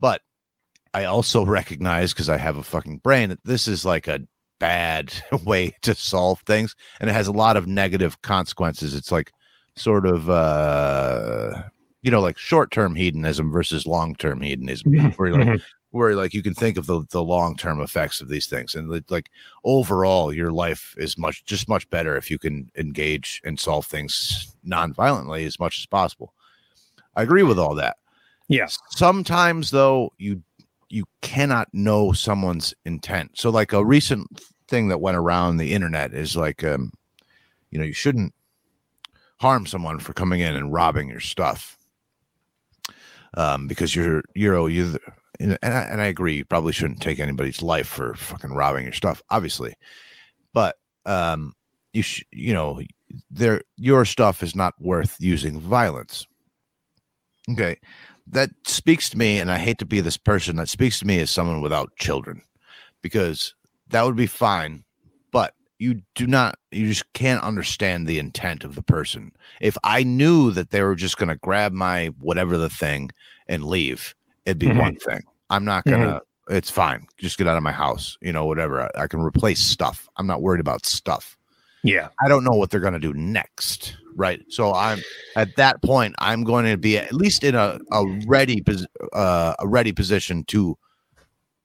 But 0.00 0.22
I 0.94 1.04
also 1.04 1.44
recognize 1.60 2.12
because 2.12 2.28
I 2.28 2.38
have 2.38 2.56
a 2.56 2.62
fucking 2.62 2.98
brain 2.98 3.28
that 3.30 3.44
this 3.44 3.68
is 3.68 3.84
like 3.84 4.08
a 4.08 4.20
bad 4.58 5.12
way 5.44 5.74
to 5.82 5.94
solve 5.94 6.40
things, 6.46 6.74
and 7.00 7.10
it 7.10 7.12
has 7.12 7.28
a 7.28 7.32
lot 7.32 7.56
of 7.56 7.66
negative 7.66 8.20
consequences. 8.22 8.94
It's 8.94 9.12
like 9.12 9.32
sort 9.76 10.06
of 10.06 10.28
uh 10.30 11.62
you 12.02 12.10
know 12.10 12.20
like 12.20 12.38
short-term 12.38 12.94
hedonism 12.94 13.50
versus 13.52 13.86
long-term 13.86 14.40
hedonism 14.40 14.92
Mhm, 14.92 15.14
where 15.16 15.32
like 15.32 15.46
mhm. 15.46 15.62
where 15.90 16.14
like 16.14 16.32
you 16.32 16.42
can 16.42 16.54
think 16.54 16.76
of 16.76 16.86
the, 16.86 17.02
the 17.10 17.22
long-term 17.22 17.80
effects 17.80 18.20
of 18.20 18.28
these 18.28 18.46
things. 18.46 18.74
And 18.74 18.88
like- 19.10 19.30
overall 19.64 20.32
your 20.32 20.52
life 20.52 20.94
is 20.98 21.18
much 21.18 21.44
just 21.44 21.68
much 21.68 21.88
better 21.90 22.16
if 22.16 22.30
you 22.30 22.38
can 22.38 22.70
engage 22.76 23.40
and 23.44 23.58
solve 23.58 23.86
things 23.86 24.54
non-violently 24.64 25.44
as 25.44 25.58
much 25.58 25.78
as 25.78 25.86
possible. 25.86 26.32
I 27.16 27.22
agree 27.22 27.42
with 27.42 27.58
all 27.58 27.74
that. 27.74 27.96
Yeah. 28.48 28.66
sometimes 28.90 29.70
though 29.70 30.12
you 30.18 30.42
you 30.88 31.04
cannot 31.22 31.68
know 31.72 32.10
someone's 32.12 32.74
intent. 32.84 33.32
So 33.38 33.50
like 33.50 33.72
a 33.72 33.84
recent 33.84 34.26
thing 34.68 34.88
that 34.88 35.00
went 35.00 35.16
around 35.16 35.56
the 35.56 35.72
internet 35.74 36.14
is 36.14 36.36
like 36.36 36.64
um 36.64 36.92
you 37.70 37.78
know 37.78 37.84
you 37.84 37.92
shouldn't 37.92 38.32
harm 39.38 39.66
someone 39.66 39.98
for 39.98 40.12
coming 40.12 40.40
in 40.40 40.54
and 40.54 40.72
robbing 40.72 41.08
your 41.08 41.20
stuff 41.20 41.76
um 43.36 43.66
because 43.66 43.94
you're 43.94 44.22
you're 44.34 44.56
oh, 44.56 44.66
you 44.66 44.98
and 45.38 45.58
I, 45.62 45.66
and 45.66 46.00
I 46.00 46.06
agree 46.06 46.36
you 46.36 46.44
probably 46.44 46.72
shouldn't 46.72 47.00
take 47.00 47.18
anybody's 47.18 47.62
life 47.62 47.86
for 47.86 48.14
fucking 48.14 48.52
robbing 48.52 48.84
your 48.84 48.92
stuff 48.92 49.22
obviously. 49.30 49.74
But 50.52 50.76
um 51.06 51.54
you 51.92 52.02
sh- 52.02 52.24
you 52.30 52.54
know 52.54 52.80
there 53.30 53.62
your 53.76 54.04
stuff 54.04 54.42
is 54.42 54.54
not 54.54 54.74
worth 54.80 55.16
using 55.18 55.60
violence. 55.60 56.26
Okay? 57.50 57.76
That 58.26 58.50
speaks 58.64 59.10
to 59.10 59.18
me 59.18 59.40
and 59.40 59.50
i 59.50 59.58
hate 59.58 59.78
to 59.78 59.86
be 59.86 60.00
this 60.00 60.16
person 60.16 60.56
that 60.56 60.68
speaks 60.68 61.00
to 61.00 61.06
me 61.06 61.18
as 61.18 61.30
someone 61.30 61.60
without 61.60 61.96
children 61.96 62.42
because 63.02 63.54
that 63.88 64.04
would 64.04 64.14
be 64.14 64.26
fine 64.26 64.84
you 65.80 66.00
do 66.14 66.26
not 66.26 66.56
you 66.70 66.86
just 66.86 67.10
can't 67.14 67.42
understand 67.42 68.06
the 68.06 68.18
intent 68.18 68.64
of 68.64 68.74
the 68.74 68.82
person 68.82 69.32
if 69.60 69.76
i 69.82 70.02
knew 70.02 70.50
that 70.50 70.70
they 70.70 70.82
were 70.82 70.94
just 70.94 71.16
going 71.16 71.28
to 71.30 71.36
grab 71.36 71.72
my 71.72 72.06
whatever 72.20 72.56
the 72.58 72.68
thing 72.68 73.10
and 73.48 73.64
leave 73.64 74.14
it'd 74.44 74.58
be 74.58 74.66
Mhm. 74.66 74.78
one 74.78 74.96
thing 74.96 75.22
i'm 75.48 75.64
not 75.64 75.84
gonna 75.86 76.20
it's 76.48 76.70
fine 76.70 77.06
just 77.16 77.38
get 77.38 77.48
out 77.48 77.56
of 77.56 77.62
my 77.62 77.72
house 77.72 78.18
you 78.20 78.32
know 78.32 78.44
whatever 78.44 78.82
I, 78.82 79.02
I 79.04 79.06
can 79.08 79.20
replace 79.20 79.60
stuff 79.60 80.06
i'm 80.16 80.26
not 80.26 80.42
worried 80.42 80.60
about 80.60 80.84
stuff 80.86 81.36
Yeah. 81.82 82.08
I 82.22 82.28
don't 82.28 82.44
know 82.44 82.52
what 82.60 82.68
they're 82.70 82.86
going 82.88 83.00
to 83.00 83.08
do 83.08 83.14
next, 83.14 83.96
right? 84.14 84.40
So 84.50 84.74
I'm 84.74 85.00
at 85.34 85.48
that 85.56 85.80
point. 85.80 86.14
I'm 86.18 86.44
going 86.44 86.66
to 86.66 86.76
be 86.76 86.98
at 86.98 87.14
least 87.14 87.42
in 87.42 87.54
a 87.54 87.78
a 87.90 88.04
ready 88.26 88.60
pos- 88.60 88.84
uh, 89.14 89.54
a 89.58 89.66
ready 89.66 89.90
position 89.92 90.44
to 90.52 90.76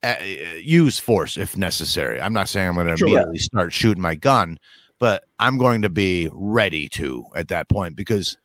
Uh, 0.06 0.24
use 0.62 0.98
force 0.98 1.36
if 1.36 1.56
necessary. 1.56 2.20
I'm 2.20 2.32
not 2.32 2.48
saying 2.48 2.68
I'm 2.68 2.74
going 2.74 2.86
to 2.86 2.96
Sure. 2.96 3.08
immediately 3.08 3.38
start 3.38 3.72
shooting 3.72 4.02
my 4.02 4.14
gun, 4.14 4.58
but 5.00 5.24
I'm 5.40 5.58
going 5.58 5.82
to 5.82 5.88
be 5.88 6.28
ready 6.32 6.88
to 6.90 7.24
at 7.34 7.48
that 7.48 7.68
point 7.68 7.96
because 7.96 8.36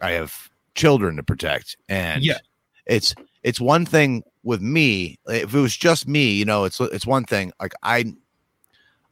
I 0.00 0.12
have 0.12 0.48
children 0.74 1.16
to 1.16 1.22
protect, 1.22 1.76
and 1.88 2.24
Yeah. 2.24 2.38
it's 2.86 3.14
it's 3.42 3.60
one 3.60 3.84
thing 3.84 4.22
with 4.44 4.62
me. 4.62 5.18
If 5.26 5.54
it 5.54 5.60
was 5.60 5.76
just 5.76 6.08
me, 6.08 6.32
you 6.32 6.44
know, 6.46 6.64
it's 6.64 6.80
it's 6.80 7.06
one 7.06 7.24
thing. 7.24 7.52
Like 7.60 7.74
I 7.82 8.14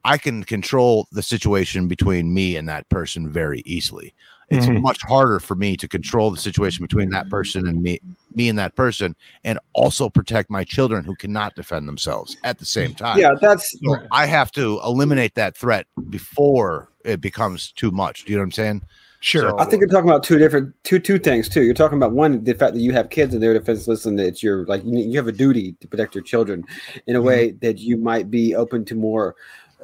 I 0.04 0.18
can 0.18 0.44
control 0.44 1.06
the 1.12 1.22
situation 1.22 1.88
between 1.88 2.32
me 2.32 2.56
and 2.56 2.68
that 2.68 2.88
person 2.88 3.28
very 3.28 3.62
easily. 3.66 4.14
It's 4.50 4.64
Mhm. 4.64 4.80
much 4.80 5.02
harder 5.02 5.40
for 5.40 5.54
me 5.54 5.76
to 5.76 5.86
control 5.86 6.30
the 6.30 6.38
situation 6.38 6.82
between 6.82 7.10
that 7.10 7.28
person 7.28 7.66
and 7.66 7.82
me, 7.82 8.00
me 8.34 8.48
and 8.48 8.58
that 8.58 8.74
person, 8.76 9.14
and 9.44 9.58
also 9.74 10.08
protect 10.08 10.48
my 10.48 10.64
children 10.64 11.04
who 11.04 11.14
cannot 11.16 11.54
defend 11.54 11.86
themselves 11.86 12.38
at 12.44 12.58
the 12.58 12.64
same 12.64 12.94
time. 12.94 13.18
Yeah, 13.18 13.34
that's 13.42 13.72
So 13.78 13.96
I 14.10 14.24
have 14.24 14.50
to 14.52 14.80
eliminate 14.82 15.34
that 15.34 15.54
threat 15.54 15.86
before 16.08 16.88
it 17.04 17.20
becomes 17.20 17.72
too 17.72 17.90
much. 17.90 18.24
Do 18.24 18.32
you 18.32 18.38
know 18.38 18.42
what 18.42 18.46
I'm 18.46 18.52
saying? 18.52 18.82
Sure. 19.20 19.50
So- 19.50 19.58
I 19.58 19.64
think 19.64 19.80
you're 19.80 19.88
talking 19.88 20.08
about 20.08 20.22
two 20.22 20.38
different 20.38 20.72
two 20.84 20.98
two 21.00 21.18
things 21.18 21.48
too. 21.48 21.62
You're 21.62 21.74
talking 21.74 21.98
about 21.98 22.12
one 22.12 22.42
the 22.44 22.54
fact 22.54 22.72
that 22.74 22.80
you 22.80 22.92
have 22.92 23.10
kids 23.10 23.34
and 23.34 23.42
they're 23.42 23.52
defenseless 23.52 24.06
and 24.06 24.18
that 24.18 24.26
it's 24.26 24.42
your 24.42 24.64
like 24.66 24.82
you, 24.84 24.98
you 25.00 25.16
have 25.18 25.26
a 25.26 25.32
duty 25.32 25.74
to 25.80 25.88
protect 25.88 26.14
your 26.14 26.22
children 26.24 26.64
in 27.06 27.16
a 27.16 27.20
way 27.20 27.50
that 27.60 27.80
you 27.80 27.96
might 27.98 28.30
be 28.30 28.54
open 28.54 28.84
to 28.86 28.94
more 28.94 29.34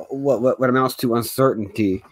what 0.08 0.42
what, 0.42 0.60
what 0.60 0.70
amounts 0.70 0.96
to 0.96 1.14
uncertainty 1.14 2.02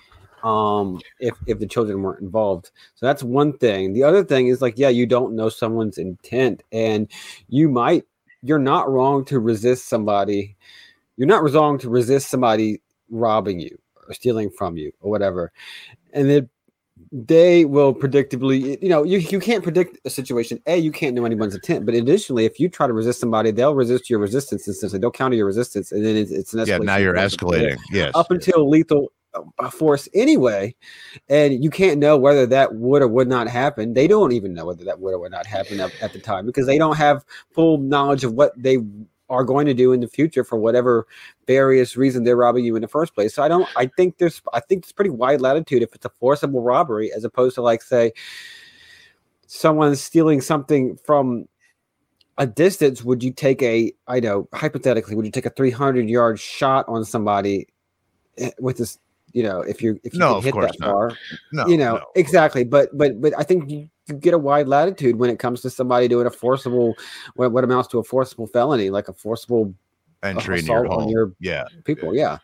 um 0.44 1.00
if 1.20 1.34
if 1.46 1.58
the 1.58 1.66
children 1.66 2.02
weren't 2.02 2.20
involved. 2.20 2.70
So 2.94 3.06
that's 3.06 3.22
one 3.22 3.56
thing. 3.58 3.92
The 3.92 4.02
other 4.02 4.24
thing 4.24 4.48
is 4.48 4.60
like 4.60 4.78
yeah 4.78 4.88
you 4.88 5.06
don't 5.06 5.36
know 5.36 5.48
someone's 5.48 5.98
intent 5.98 6.62
and 6.72 7.08
you 7.48 7.68
might 7.68 8.04
you're 8.42 8.58
not 8.58 8.90
wrong 8.90 9.24
to 9.26 9.38
resist 9.38 9.88
somebody 9.88 10.56
you're 11.16 11.28
not 11.28 11.48
wrong 11.50 11.78
to 11.78 11.90
resist 11.90 12.30
somebody 12.30 12.80
robbing 13.10 13.60
you 13.60 13.78
or 14.08 14.14
stealing 14.14 14.50
from 14.50 14.76
you 14.76 14.92
or 15.00 15.10
whatever. 15.10 15.52
And 16.12 16.28
then 16.28 16.48
they 17.10 17.64
will 17.64 17.94
predictably 17.94 18.80
you 18.82 18.88
know 18.88 19.02
you, 19.02 19.18
you 19.18 19.40
can't 19.40 19.62
predict 19.62 19.98
a 20.04 20.10
situation 20.10 20.60
a 20.66 20.76
you 20.76 20.92
can't 20.92 21.14
know 21.14 21.24
anyone's 21.24 21.54
intent 21.54 21.84
but 21.84 21.94
additionally 21.94 22.44
if 22.44 22.60
you 22.60 22.68
try 22.68 22.86
to 22.86 22.92
resist 22.92 23.20
somebody 23.20 23.50
they'll 23.50 23.74
resist 23.74 24.08
your 24.10 24.18
resistance 24.18 24.68
essentially 24.68 24.98
they'll 24.98 25.10
counter 25.10 25.36
your 25.36 25.46
resistance 25.46 25.92
and 25.92 26.04
then 26.04 26.16
it's, 26.16 26.30
it's 26.30 26.52
an 26.54 26.66
Yeah, 26.66 26.78
now 26.78 26.96
you're 26.96 27.14
escalating. 27.14 27.76
Yes. 27.90 28.12
up 28.14 28.30
until 28.30 28.68
lethal 28.68 29.12
uh, 29.34 29.70
force 29.70 30.08
anyway 30.14 30.74
and 31.28 31.64
you 31.64 31.70
can't 31.70 31.98
know 31.98 32.18
whether 32.18 32.46
that 32.46 32.74
would 32.74 33.00
or 33.00 33.08
would 33.08 33.28
not 33.28 33.48
happen 33.48 33.94
they 33.94 34.06
don't 34.06 34.32
even 34.32 34.52
know 34.52 34.66
whether 34.66 34.84
that 34.84 35.00
would 35.00 35.14
or 35.14 35.18
would 35.18 35.32
not 35.32 35.46
happen 35.46 35.80
at, 35.80 35.90
at 36.02 36.12
the 36.12 36.18
time 36.18 36.44
because 36.44 36.66
they 36.66 36.76
don't 36.76 36.96
have 36.96 37.24
full 37.52 37.78
knowledge 37.78 38.24
of 38.24 38.34
what 38.34 38.52
they 38.56 38.78
are 39.28 39.44
going 39.44 39.66
to 39.66 39.74
do 39.74 39.92
in 39.92 40.00
the 40.00 40.08
future 40.08 40.44
for 40.44 40.58
whatever 40.58 41.06
various 41.46 41.96
reason 41.96 42.24
they're 42.24 42.36
robbing 42.36 42.64
you 42.64 42.76
in 42.76 42.82
the 42.82 42.88
first 42.88 43.14
place. 43.14 43.34
So 43.34 43.42
i 43.42 43.48
don't 43.48 43.68
i 43.76 43.86
think 43.86 44.18
there's 44.18 44.42
i 44.52 44.60
think 44.60 44.84
it's 44.84 44.92
pretty 44.92 45.10
wide 45.10 45.40
latitude 45.40 45.82
if 45.82 45.94
it's 45.94 46.04
a 46.04 46.10
forcible 46.20 46.62
robbery 46.62 47.12
as 47.12 47.24
opposed 47.24 47.54
to 47.56 47.62
like 47.62 47.82
say 47.82 48.12
someone 49.46 49.94
stealing 49.96 50.40
something 50.40 50.96
from 51.04 51.46
a 52.38 52.46
distance 52.46 53.04
would 53.04 53.22
you 53.22 53.30
take 53.30 53.62
a 53.62 53.92
i 54.08 54.18
know 54.18 54.48
hypothetically 54.54 55.14
would 55.14 55.26
you 55.26 55.30
take 55.30 55.46
a 55.46 55.50
300 55.50 56.08
yard 56.08 56.40
shot 56.40 56.84
on 56.88 57.04
somebody 57.04 57.66
eh, 58.38 58.50
with 58.58 58.78
this 58.78 58.98
you 59.32 59.42
know 59.42 59.60
if 59.60 59.82
you 59.82 59.98
if 60.04 60.12
you 60.14 60.18
No, 60.20 60.34
can 60.40 60.42
hit 60.44 60.54
that 60.60 60.80
not. 60.80 60.86
far 60.90 61.16
no, 61.52 61.66
you 61.66 61.76
know 61.76 61.96
no. 61.96 62.04
exactly 62.16 62.64
but 62.64 62.96
but 62.96 63.20
but 63.20 63.32
i 63.38 63.42
think 63.42 63.70
you, 63.70 63.88
you 64.08 64.14
get 64.14 64.34
a 64.34 64.38
wide 64.38 64.68
latitude 64.68 65.16
when 65.16 65.30
it 65.30 65.38
comes 65.38 65.60
to 65.62 65.70
somebody 65.70 66.08
doing 66.08 66.26
a 66.26 66.30
forcible 66.30 66.94
what, 67.36 67.52
what 67.52 67.64
amounts 67.64 67.88
to 67.88 67.98
a 67.98 68.04
forcible 68.04 68.46
felony 68.46 68.90
like 68.90 69.08
a 69.08 69.12
forcible 69.12 69.74
entry 70.22 70.58
in 70.60 70.66
your 70.66 70.84
assault 70.84 71.02
on 71.02 71.08
your 71.08 71.32
yeah. 71.40 71.64
people 71.84 72.14
yeah 72.14 72.38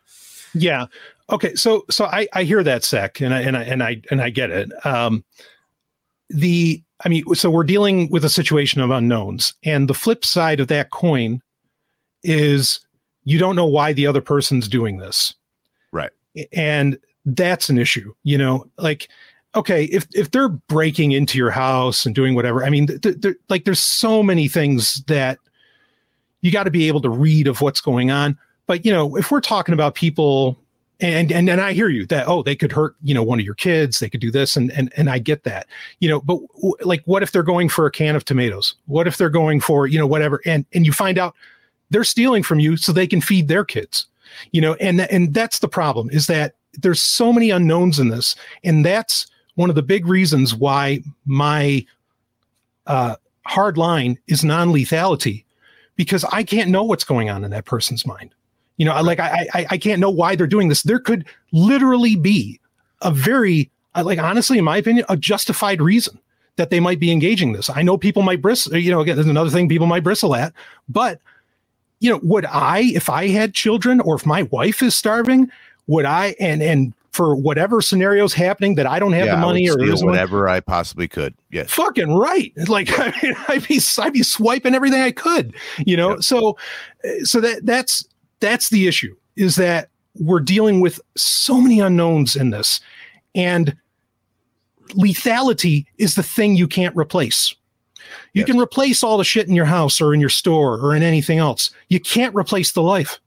Yeah. 0.54 0.86
Okay. 1.30 1.54
So 1.54 1.84
so 1.90 2.06
I 2.06 2.26
I 2.32 2.42
hear 2.44 2.62
that 2.64 2.82
Sek 2.82 3.20
and 3.20 3.34
I 3.34 3.42
and 3.42 3.54
I 3.56 3.62
and 3.64 3.82
I 3.82 4.00
and 4.10 4.22
I 4.22 4.30
get 4.30 4.50
it. 4.50 4.70
Um 4.86 5.22
the 6.30 6.82
I 7.04 7.08
mean 7.10 7.34
so 7.34 7.50
we're 7.50 7.64
dealing 7.64 8.08
with 8.10 8.24
a 8.24 8.30
situation 8.30 8.80
of 8.80 8.90
unknowns 8.90 9.52
and 9.62 9.88
the 9.88 9.94
flip 9.94 10.24
side 10.24 10.58
of 10.58 10.68
that 10.68 10.90
coin 10.90 11.42
is 12.22 12.80
you 13.24 13.38
don't 13.38 13.56
know 13.56 13.66
why 13.66 13.92
the 13.92 14.06
other 14.06 14.22
person's 14.22 14.68
doing 14.68 14.96
this. 14.98 15.34
And 16.52 16.98
that's 17.24 17.68
an 17.68 17.78
issue, 17.78 18.14
you 18.22 18.38
know, 18.38 18.66
like 18.78 19.08
okay, 19.54 19.84
if 19.84 20.06
if 20.14 20.30
they're 20.30 20.48
breaking 20.48 21.12
into 21.12 21.38
your 21.38 21.50
house 21.50 22.06
and 22.06 22.14
doing 22.14 22.34
whatever, 22.34 22.64
I 22.64 22.70
mean 22.70 22.88
like 23.48 23.64
there's 23.64 23.80
so 23.80 24.22
many 24.22 24.48
things 24.48 25.02
that 25.06 25.38
you 26.40 26.52
got 26.52 26.64
to 26.64 26.70
be 26.70 26.88
able 26.88 27.00
to 27.02 27.10
read 27.10 27.48
of 27.48 27.60
what's 27.60 27.80
going 27.80 28.10
on. 28.10 28.38
But 28.66 28.84
you 28.84 28.92
know 28.92 29.16
if 29.16 29.30
we're 29.30 29.40
talking 29.40 29.72
about 29.72 29.94
people 29.94 30.58
and 31.00 31.32
and 31.32 31.48
and 31.48 31.60
I 31.60 31.72
hear 31.72 31.88
you 31.88 32.06
that 32.06 32.28
oh 32.28 32.42
they 32.42 32.56
could 32.56 32.72
hurt 32.72 32.96
you 33.02 33.14
know 33.14 33.22
one 33.22 33.38
of 33.38 33.44
your 33.44 33.54
kids 33.54 33.98
they 33.98 34.10
could 34.10 34.20
do 34.20 34.30
this 34.30 34.56
and 34.56 34.70
and 34.72 34.92
and 34.96 35.08
I 35.08 35.18
get 35.18 35.44
that 35.44 35.66
you 36.00 36.08
know 36.08 36.20
but 36.20 36.40
w- 36.56 36.74
like 36.80 37.02
what 37.04 37.22
if 37.22 37.32
they're 37.32 37.42
going 37.42 37.68
for 37.68 37.86
a 37.86 37.90
can 37.90 38.16
of 38.16 38.24
tomatoes? 38.24 38.74
What 38.86 39.06
if 39.06 39.16
they're 39.16 39.30
going 39.30 39.60
for 39.60 39.86
you 39.86 39.98
know 39.98 40.06
whatever 40.06 40.40
and 40.44 40.66
and 40.74 40.84
you 40.84 40.92
find 40.92 41.18
out 41.18 41.34
they're 41.90 42.04
stealing 42.04 42.42
from 42.42 42.60
you 42.60 42.76
so 42.76 42.92
they 42.92 43.06
can 43.06 43.20
feed 43.20 43.48
their 43.48 43.64
kids 43.64 44.06
you 44.52 44.60
know 44.60 44.74
and 44.74 45.00
and 45.02 45.34
that's 45.34 45.58
the 45.58 45.68
problem 45.68 46.08
is 46.10 46.26
that 46.26 46.54
there's 46.74 47.00
so 47.00 47.32
many 47.32 47.50
unknowns 47.50 47.98
in 47.98 48.08
this 48.08 48.36
and 48.64 48.84
that's 48.84 49.26
one 49.54 49.70
of 49.70 49.76
the 49.76 49.82
big 49.82 50.06
reasons 50.06 50.54
why 50.54 51.02
my 51.26 51.84
uh 52.86 53.16
hard 53.46 53.78
line 53.78 54.18
is 54.26 54.44
non-lethality 54.44 55.44
because 55.96 56.24
I 56.24 56.42
can't 56.44 56.70
know 56.70 56.84
what's 56.84 57.04
going 57.04 57.30
on 57.30 57.44
in 57.44 57.50
that 57.50 57.64
person's 57.64 58.06
mind 58.06 58.34
you 58.78 58.84
know, 58.84 58.92
I 58.92 59.00
like 59.00 59.20
I, 59.20 59.46
I 59.52 59.66
I 59.70 59.78
can't 59.78 60.00
know 60.00 60.08
why 60.08 60.34
they're 60.36 60.46
doing 60.46 60.68
this. 60.68 60.82
There 60.82 61.00
could 61.00 61.26
literally 61.52 62.16
be 62.16 62.58
a 63.02 63.10
very 63.10 63.70
uh, 63.94 64.04
like 64.04 64.20
honestly, 64.20 64.56
in 64.56 64.64
my 64.64 64.78
opinion, 64.78 65.04
a 65.08 65.16
justified 65.16 65.82
reason 65.82 66.18
that 66.56 66.70
they 66.70 66.80
might 66.80 67.00
be 67.00 67.10
engaging 67.10 67.52
this. 67.52 67.68
I 67.68 67.82
know 67.82 67.98
people 67.98 68.22
might 68.22 68.40
bristle. 68.40 68.76
You 68.76 68.92
know, 68.92 69.00
again, 69.00 69.16
there's 69.16 69.28
another 69.28 69.50
thing 69.50 69.68
people 69.68 69.88
might 69.88 70.04
bristle 70.04 70.34
at, 70.34 70.54
but 70.88 71.20
you 72.00 72.10
know, 72.10 72.20
would 72.22 72.44
I, 72.46 72.80
if 72.94 73.08
I 73.10 73.28
had 73.28 73.54
children 73.54 74.00
or 74.00 74.14
if 74.14 74.24
my 74.24 74.42
wife 74.44 74.82
is 74.82 74.96
starving, 74.96 75.50
would 75.86 76.04
I 76.04 76.36
and 76.38 76.62
and 76.62 76.92
for 77.12 77.34
whatever 77.34 77.80
scenarios 77.82 78.32
happening 78.32 78.76
that 78.76 78.86
I 78.86 78.98
don't 79.00 79.12
have 79.12 79.26
yeah, 79.26 79.34
the 79.34 79.40
money 79.40 79.68
or 79.68 79.76
would 79.76 79.88
there 79.88 79.94
money- 79.94 80.04
whatever 80.04 80.48
I 80.48 80.60
possibly 80.60 81.08
could. 81.08 81.34
Yes. 81.50 81.70
fucking 81.70 82.14
right. 82.14 82.52
Like 82.68 82.90
I 82.98 83.12
mean, 83.22 83.34
I'd 83.48 83.66
be 83.66 83.80
I'd 83.98 84.12
be 84.12 84.22
swiping 84.22 84.74
everything 84.74 85.00
I 85.00 85.10
could, 85.10 85.54
you 85.78 85.96
know. 85.96 86.10
Yep. 86.10 86.22
So 86.22 86.56
eh, 87.04 87.24
so 87.24 87.40
that 87.40 87.66
that's 87.66 88.06
that's 88.40 88.68
the 88.68 88.86
issue 88.86 89.16
is 89.36 89.56
that 89.56 89.88
we're 90.20 90.40
dealing 90.40 90.80
with 90.80 91.00
so 91.16 91.60
many 91.60 91.80
unknowns 91.80 92.36
in 92.36 92.50
this, 92.50 92.80
and 93.34 93.76
lethality 94.90 95.86
is 95.98 96.14
the 96.14 96.22
thing 96.22 96.56
you 96.56 96.68
can't 96.68 96.96
replace. 96.96 97.54
You 98.32 98.40
Yes. 98.40 98.46
can 98.46 98.58
replace 98.58 99.02
all 99.02 99.18
the 99.18 99.24
shit 99.24 99.48
in 99.48 99.54
your 99.54 99.64
house 99.66 100.00
or 100.00 100.14
in 100.14 100.20
your 100.20 100.28
store 100.30 100.78
or 100.80 100.94
in 100.94 101.02
anything 101.02 101.38
else. 101.38 101.70
You 101.88 102.00
can't 102.00 102.34
replace 102.34 102.72
the 102.72 102.82
life. 102.82 103.20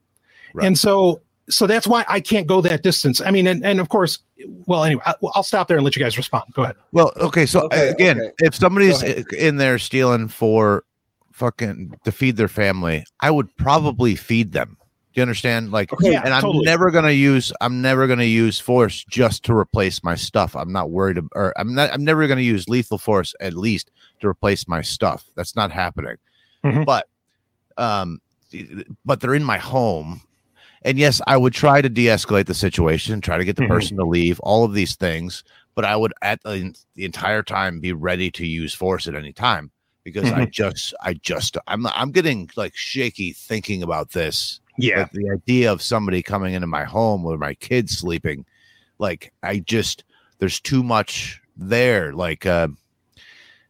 Right. 0.54 0.68
And 0.68 0.78
so 0.78 1.22
so 1.50 1.68
that's 1.68 1.86
why 1.88 2.06
I 2.08 2.22
can't 2.22 2.48
go 2.48 2.62
that 2.62 2.82
distance. 2.82 3.20
I 3.20 3.30
mean, 3.32 3.46
and, 3.48 3.66
and 3.66 3.80
of 3.82 3.90
course, 3.90 4.20
well, 4.68 4.84
anyway, 4.86 5.02
I, 5.06 5.16
I'll 5.36 5.44
stop 5.44 5.68
there 5.68 5.76
and 5.78 5.84
let 5.84 5.96
you 5.98 6.02
guys 6.02 6.16
respond. 6.16 6.46
Go 6.54 6.64
ahead. 6.64 6.78
Well, 6.94 7.12
okay. 7.18 7.46
So 7.46 7.62
Okay, 7.66 7.90
again, 7.90 8.20
okay. 8.22 8.32
if 8.40 8.56
somebody's 8.56 9.04
in 9.04 9.58
there 9.58 9.78
stealing 9.78 10.30
for 10.30 10.86
fucking 11.34 11.94
to 12.06 12.12
feed 12.12 12.38
their 12.38 12.48
family, 12.48 13.04
I 13.20 13.32
would 13.32 13.56
probably 13.58 14.16
feed 14.16 14.54
them. 14.54 14.78
Do 15.14 15.20
you 15.20 15.24
understand? 15.24 15.72
Like, 15.72 15.92
Okay, 15.92 16.14
Yeah, 16.14 16.22
and 16.24 16.34
I'm 16.34 16.42
totally. 16.42 16.64
never 16.66 16.90
gonna 16.90 17.12
use. 17.12 17.52
I'm 17.60 17.82
never 17.82 18.08
gonna 18.08 18.24
use 18.24 18.60
force 18.60 19.04
just 19.10 19.44
to 19.46 19.54
replace 19.54 20.04
my 20.04 20.16
stuff. 20.16 20.56
I'm 20.56 20.72
not 20.72 20.90
worried. 20.90 21.20
Or 21.36 21.54
I'm 21.60 21.76
not. 21.76 21.92
I'm 21.92 22.06
never 22.06 22.28
gonna 22.28 22.42
use 22.42 22.70
lethal 22.70 22.98
force 22.98 23.36
at 23.42 23.54
least 23.54 23.92
to 24.22 24.28
replace 24.28 24.68
my 24.70 24.82
stuff. 24.82 25.26
That's 25.36 25.56
not 25.56 25.70
happening. 25.72 26.16
Mhm. 26.64 26.86
But, 26.86 27.08
um, 27.78 28.22
but 29.04 29.20
they're 29.20 29.34
in 29.34 29.44
my 29.44 29.58
home, 29.58 30.22
and 30.84 30.98
yes, 30.98 31.20
I 31.28 31.36
would 31.36 31.54
try 31.54 31.82
to 31.82 31.90
de-escalate 31.90 32.46
the 32.46 32.54
situation, 32.54 33.20
try 33.20 33.38
to 33.38 33.44
get 33.46 33.56
the 33.58 33.64
Mhm. 33.64 33.68
person 33.70 33.98
to 33.98 34.06
leave. 34.06 34.40
All 34.42 34.64
of 34.64 34.74
these 34.74 34.96
things, 34.96 35.44
but 35.76 35.84
I 35.84 35.96
would 35.98 36.14
at 36.22 36.42
the, 36.44 36.74
the 36.96 37.04
entire 37.04 37.44
time 37.44 37.80
be 37.82 37.92
ready 37.92 38.32
to 38.32 38.46
use 38.48 38.74
force 38.74 39.08
at 39.08 39.16
any 39.16 39.34
time 39.34 39.72
because 40.06 40.32
I 40.32 40.46
just, 40.46 40.94
I 41.02 41.16
just, 41.16 41.58
I'm, 41.68 41.86
I'm 41.88 42.12
getting 42.12 42.50
like 42.56 42.76
shaky 42.76 43.34
thinking 43.34 43.84
about 43.84 44.12
this 44.12 44.61
Yeah. 44.78 45.00
like, 45.02 45.12
the 45.12 45.30
idea 45.30 45.72
of 45.72 45.82
somebody 45.82 46.22
coming 46.24 46.54
into 46.54 46.68
my 46.68 46.84
home 46.84 47.24
with 47.24 47.40
my 47.40 47.54
kids 47.56 47.98
sleeping 47.98 48.46
like 49.00 49.34
i 49.44 49.60
just 49.60 50.04
there's 50.40 50.60
too 50.60 50.82
much 50.84 51.42
there 51.58 52.14
like 52.14 52.46
uh 52.46 52.68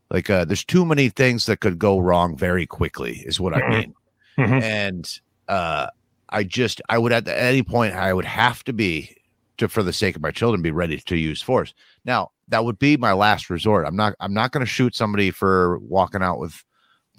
like 0.10 0.30
uh 0.30 0.46
there's 0.46 0.64
too 0.66 0.86
many 0.86 1.10
things 1.10 1.46
that 1.46 1.60
could 1.60 1.80
go 1.80 2.00
wrong 2.00 2.36
very 2.38 2.66
quickly 2.66 3.24
is 3.26 3.40
what 3.40 3.54
i 3.54 3.62
Mhm. 3.62 3.70
mean 3.70 3.94
Mhm. 4.38 4.62
and 4.62 5.20
uh 5.48 5.88
i 6.30 6.44
just 6.44 6.82
i 6.90 6.98
would 6.98 7.12
at 7.12 7.28
any 7.28 7.64
point 7.64 7.94
i 7.96 8.14
would 8.14 8.26
have 8.26 8.64
to 8.66 8.74
be 8.74 9.16
to 9.58 9.68
for 9.68 9.84
the 9.84 9.94
sake 9.94 10.16
of 10.16 10.22
my 10.22 10.32
children 10.32 10.62
be 10.62 10.72
ready 10.72 10.98
to 10.98 11.18
use 11.18 11.42
force 11.42 11.74
now 12.06 12.30
that 12.48 12.64
would 12.66 12.80
be 12.80 12.98
my 12.98 13.14
last 13.14 13.50
resort 13.50 13.86
i'm 13.88 13.96
not 13.96 14.14
i'm 14.20 14.34
not 14.34 14.52
going 14.52 14.66
to 14.66 14.72
shoot 14.72 14.96
somebody 14.96 15.32
for 15.32 15.80
walking 15.80 16.22
out 16.22 16.40
with 16.40 16.64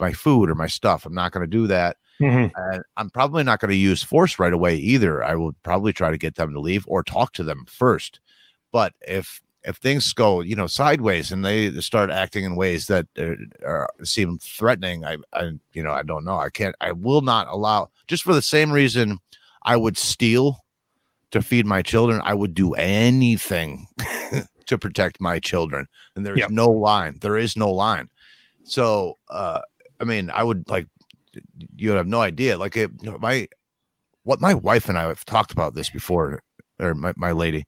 my 0.01 0.13
food 0.13 0.49
or 0.51 0.55
my 0.55 0.67
stuff 0.67 1.05
i'm 1.07 1.15
not 1.15 1.33
going 1.33 1.43
to 1.45 1.51
do 1.51 1.67
that 1.67 1.97
Mhm. 2.23 2.51
and 2.57 2.83
I'm 2.97 3.11
probably 3.11 3.43
not 3.45 3.61
going 3.61 3.71
to 3.71 3.77
use 3.77 4.03
force 4.03 4.39
right 4.39 4.53
away 4.53 4.77
either. 4.77 5.23
I 5.25 5.35
will 5.35 5.53
probably 5.63 5.93
try 5.93 6.11
to 6.11 6.19
get 6.19 6.37
them 6.37 6.53
to 6.53 6.61
leave 6.61 6.85
or 6.89 7.03
talk 7.03 7.33
to 7.35 7.43
them 7.45 7.65
first. 7.67 8.21
But 8.73 8.95
if 9.03 9.41
if 9.65 9.77
things 9.77 10.13
go, 10.13 10.41
you 10.41 10.57
know, 10.57 10.67
sideways 10.67 11.31
and 11.31 11.45
they 11.45 11.71
start 11.81 12.11
acting 12.11 12.43
in 12.45 12.57
ways 12.57 12.89
that 12.89 13.07
uh, 13.17 13.35
are, 13.65 13.89
seem 14.03 14.39
threatening, 14.39 15.05
I, 15.05 15.19
I, 15.33 15.53
you 15.73 15.85
know, 15.85 15.93
I 15.93 16.03
don't 16.03 16.25
know. 16.25 16.37
I 16.37 16.51
can't. 16.51 16.75
I 16.81 16.91
will 16.91 17.21
not 17.21 17.47
allow. 17.47 17.89
Just 18.09 18.25
for 18.25 18.35
the 18.35 18.43
same 18.43 18.73
reason, 18.73 19.19
I 19.63 19.77
would 19.77 19.97
steal 19.97 20.65
to 21.31 21.43
feed 21.43 21.65
my 21.65 21.81
children. 21.81 22.21
I 22.25 22.35
would 22.35 22.55
do 22.55 22.75
anything 22.75 23.87
to 24.67 24.79
protect 24.79 25.21
my 25.21 25.39
children. 25.39 25.87
And 26.17 26.27
there's 26.27 26.41
Yep. 26.41 26.51
no 26.51 26.69
line. 26.69 27.19
There 27.21 27.37
is 27.39 27.57
no 27.57 27.71
line. 27.71 28.09
So, 28.65 29.17
uh, 29.31 29.61
I 30.01 30.05
mean, 30.05 30.29
I 30.31 30.43
would 30.43 30.69
like 30.69 30.89
you 31.77 31.91
have 31.93 32.07
no 32.07 32.21
idea. 32.21 32.59
Like 32.59 32.77
it, 32.77 32.91
you 33.01 33.11
know, 33.11 33.19
my 33.19 33.49
what 34.25 34.41
my 34.41 34.55
wife 34.55 34.89
and 34.89 34.99
I 34.99 35.03
have 35.03 35.25
talked 35.25 35.53
about 35.53 35.75
this 35.75 35.91
before, 35.91 36.43
or 36.79 36.95
my, 36.95 37.13
my 37.17 37.33
lady. 37.33 37.67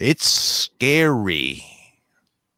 It's 0.00 0.26
scary 0.26 1.64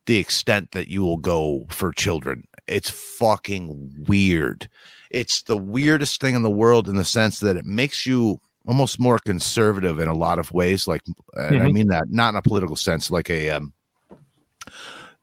the 0.06 0.16
extent 0.18 0.70
that 0.72 0.88
you 0.88 1.02
will 1.02 1.16
go 1.18 1.66
for 1.68 1.92
children. 1.92 2.46
It's 2.66 2.90
fucking 2.90 4.04
weird. 4.06 4.68
It's 5.10 5.42
the 5.42 5.56
weirdest 5.56 6.20
thing 6.20 6.34
in 6.34 6.42
the 6.42 6.50
world 6.50 6.88
in 6.88 6.96
the 6.96 7.04
sense 7.04 7.40
that 7.40 7.56
it 7.56 7.64
makes 7.64 8.06
you 8.06 8.40
almost 8.66 8.98
more 8.98 9.18
conservative 9.18 10.00
in 10.00 10.08
a 10.08 10.14
lot 10.14 10.38
of 10.38 10.52
ways. 10.52 10.88
Like, 10.88 11.02
and 11.34 11.62
I 11.62 11.70
mean 11.70 11.88
that 11.88 12.10
not 12.10 12.30
in 12.30 12.36
a 12.36 12.42
political 12.42 12.76
sense, 12.76 13.10
like 13.10 13.30
a 13.30 13.50
um, 13.50 13.72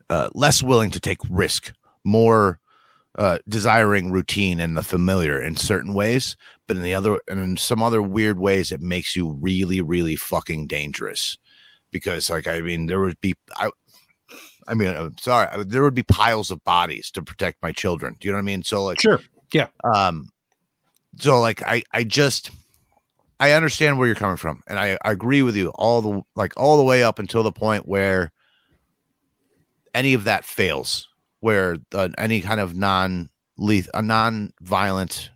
uh, 0.09 0.29
less 0.33 0.63
willing 0.63 0.91
to 0.91 0.99
take 0.99 1.19
risk, 1.29 1.73
more 2.03 2.59
uh, 3.17 3.37
desiring 3.47 4.11
routine 4.11 4.59
and 4.59 4.75
the 4.75 4.83
familiar 4.83 5.41
in 5.41 5.55
certain 5.55 5.93
ways, 5.93 6.35
but 6.67 6.77
in 6.77 6.83
the 6.83 6.93
other 6.93 7.19
and 7.27 7.39
in 7.39 7.57
some 7.57 7.83
other 7.83 8.01
weird 8.01 8.39
ways, 8.39 8.71
it 8.71 8.81
makes 8.81 9.15
you 9.15 9.31
really, 9.41 9.81
really 9.81 10.15
fucking 10.15 10.67
dangerous. 10.67 11.37
Because, 11.91 12.29
like, 12.29 12.47
I 12.47 12.61
mean, 12.61 12.87
there 12.87 12.99
would 12.99 13.21
be, 13.21 13.35
I, 13.55 13.69
I 14.67 14.73
mean, 14.73 14.87
I'm 14.87 15.15
sorry, 15.19 15.47
I- 15.47 15.63
there 15.63 15.83
would 15.83 15.93
be 15.93 16.03
piles 16.03 16.49
of 16.49 16.63
bodies 16.63 17.11
to 17.11 17.21
protect 17.21 17.61
my 17.61 17.71
children. 17.71 18.15
Do 18.19 18.27
you 18.27 18.31
know 18.31 18.37
what 18.37 18.43
I 18.43 18.45
mean? 18.45 18.63
So, 18.63 18.83
like, 18.83 18.99
Sure. 18.99 19.19
Yeah. 19.53 19.67
Um, 19.83 20.29
so 21.19 21.39
like, 21.39 21.61
I, 21.61 21.83
I 21.91 22.03
just, 22.03 22.49
I 23.39 23.51
understand 23.51 23.99
where 23.99 24.07
you're 24.07 24.15
coming 24.15 24.37
from, 24.37 24.63
and 24.67 24.79
I, 24.79 24.97
I 25.03 25.11
agree 25.11 25.43
with 25.43 25.55
you 25.55 25.69
all 25.75 26.01
the 26.01 26.21
like 26.35 26.53
all 26.55 26.77
the 26.77 26.83
way 26.83 27.03
up 27.03 27.19
until 27.19 27.43
the 27.43 27.51
point 27.51 27.87
where 27.87 28.31
any 29.93 30.13
of 30.13 30.23
that 30.23 30.45
fails, 30.45 31.07
where 31.43 31.75
uh, 31.93 32.07
any 32.17 32.39
kind 32.39 32.61
of 32.61 32.73
non 32.73 33.29
leth 33.57 33.89
a 33.93 34.01
non-violent, 34.01 35.29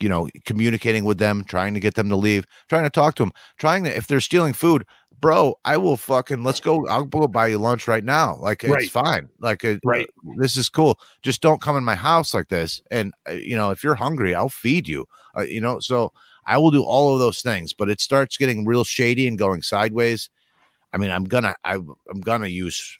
you 0.00 0.08
know, 0.08 0.28
communicating 0.44 1.04
with 1.06 1.16
them, 1.16 1.44
trying 1.44 1.72
to 1.72 1.80
get 1.80 1.94
them 1.94 2.10
to 2.10 2.16
leave, 2.16 2.44
trying 2.68 2.84
to 2.84 2.90
talk 2.90 3.14
to 3.14 3.22
them, 3.22 3.32
trying 3.56 3.82
to 3.84 3.96
if 3.96 4.06
they're 4.06 4.20
stealing 4.20 4.52
food, 4.52 4.84
bro, 5.18 5.58
I 5.64 5.78
will 5.78 5.96
fucking 5.96 6.44
let's 6.44 6.60
go. 6.60 6.86
I'll 6.88 7.04
go 7.04 7.26
buy 7.26 7.46
you 7.46 7.56
lunch 7.58 7.88
right 7.88 8.04
now. 8.04 8.36
Like 8.36 8.64
it's 8.64 8.90
fine. 8.90 9.30
Like 9.40 9.64
it, 9.64 9.80
Right. 9.82 10.06
this 10.36 10.58
is 10.58 10.68
cool. 10.68 11.00
Just 11.22 11.40
don't 11.40 11.62
come 11.62 11.76
in 11.78 11.84
my 11.84 11.94
house 11.94 12.34
like 12.34 12.48
this. 12.48 12.82
And 12.90 13.14
uh, 13.26 13.32
you 13.32 13.56
know, 13.56 13.70
if 13.70 13.82
you're 13.82 13.94
hungry, 13.94 14.34
I'll 14.34 14.50
feed 14.50 14.86
you. 14.86 15.06
Uh, 15.34 15.40
you 15.42 15.62
know, 15.62 15.80
so 15.80 16.12
I 16.44 16.58
will 16.58 16.70
do 16.70 16.82
all 16.82 17.14
of 17.14 17.18
those 17.18 17.40
things. 17.40 17.72
But 17.72 17.88
it 17.88 18.02
starts 18.02 18.36
getting 18.36 18.66
real 18.66 18.84
shady 18.84 19.26
and 19.26 19.38
going 19.38 19.62
sideways. 19.62 20.28
I 20.92 20.98
mean, 20.98 21.10
I'm 21.10 21.24
gonna, 21.24 21.54
I, 21.64 21.74
I'm 22.10 22.20
gonna 22.20 22.46
use 22.48 22.98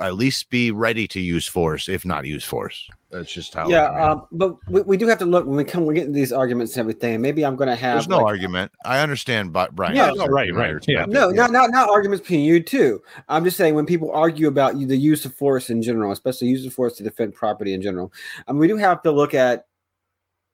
at 0.00 0.14
least 0.14 0.50
be 0.50 0.70
ready 0.70 1.06
to 1.08 1.20
use 1.20 1.46
force, 1.46 1.88
if 1.88 2.04
not 2.04 2.24
use 2.24 2.44
force. 2.44 2.88
That's 3.10 3.32
just 3.32 3.54
how. 3.54 3.68
yeah, 3.68 3.86
um, 3.86 4.26
but 4.32 4.56
we, 4.68 4.82
we 4.82 4.96
do 4.98 5.06
have 5.06 5.18
to 5.20 5.24
look 5.24 5.46
when 5.46 5.56
we 5.56 5.64
come. 5.64 5.86
We 5.86 5.94
get 5.94 6.06
into 6.06 6.18
these 6.18 6.32
arguments 6.32 6.74
and 6.74 6.80
everything. 6.80 7.20
Maybe 7.22 7.44
I'm 7.44 7.56
going 7.56 7.68
to 7.68 7.76
have. 7.76 7.94
there's 7.94 8.08
no 8.08 8.18
like, 8.18 8.26
argument. 8.26 8.70
I 8.84 9.00
understand, 9.00 9.52
but 9.52 9.74
Brian. 9.74 9.96
Yeah, 9.96 10.10
no, 10.14 10.26
right, 10.26 10.52
right, 10.52 10.76
Yeah. 10.86 11.06
No, 11.06 11.30
not 11.30 11.50
not 11.50 11.70
not 11.70 11.88
arguments 11.88 12.20
between 12.20 12.40
you 12.40 12.62
two. 12.62 13.00
I'm 13.28 13.44
just 13.44 13.56
saying 13.56 13.74
when 13.74 13.86
people 13.86 14.12
argue 14.12 14.46
about 14.46 14.76
you, 14.76 14.86
the 14.86 14.96
use 14.96 15.24
of 15.24 15.34
force 15.34 15.70
in 15.70 15.80
general, 15.80 16.12
especially 16.12 16.48
use 16.48 16.66
of 16.66 16.74
force 16.74 16.96
to 16.96 17.02
defend 17.02 17.34
property 17.34 17.72
in 17.72 17.80
general. 17.80 18.12
I 18.46 18.52
mean, 18.52 18.60
we 18.60 18.68
do 18.68 18.76
have 18.76 19.02
to 19.02 19.10
look 19.10 19.32
at 19.32 19.66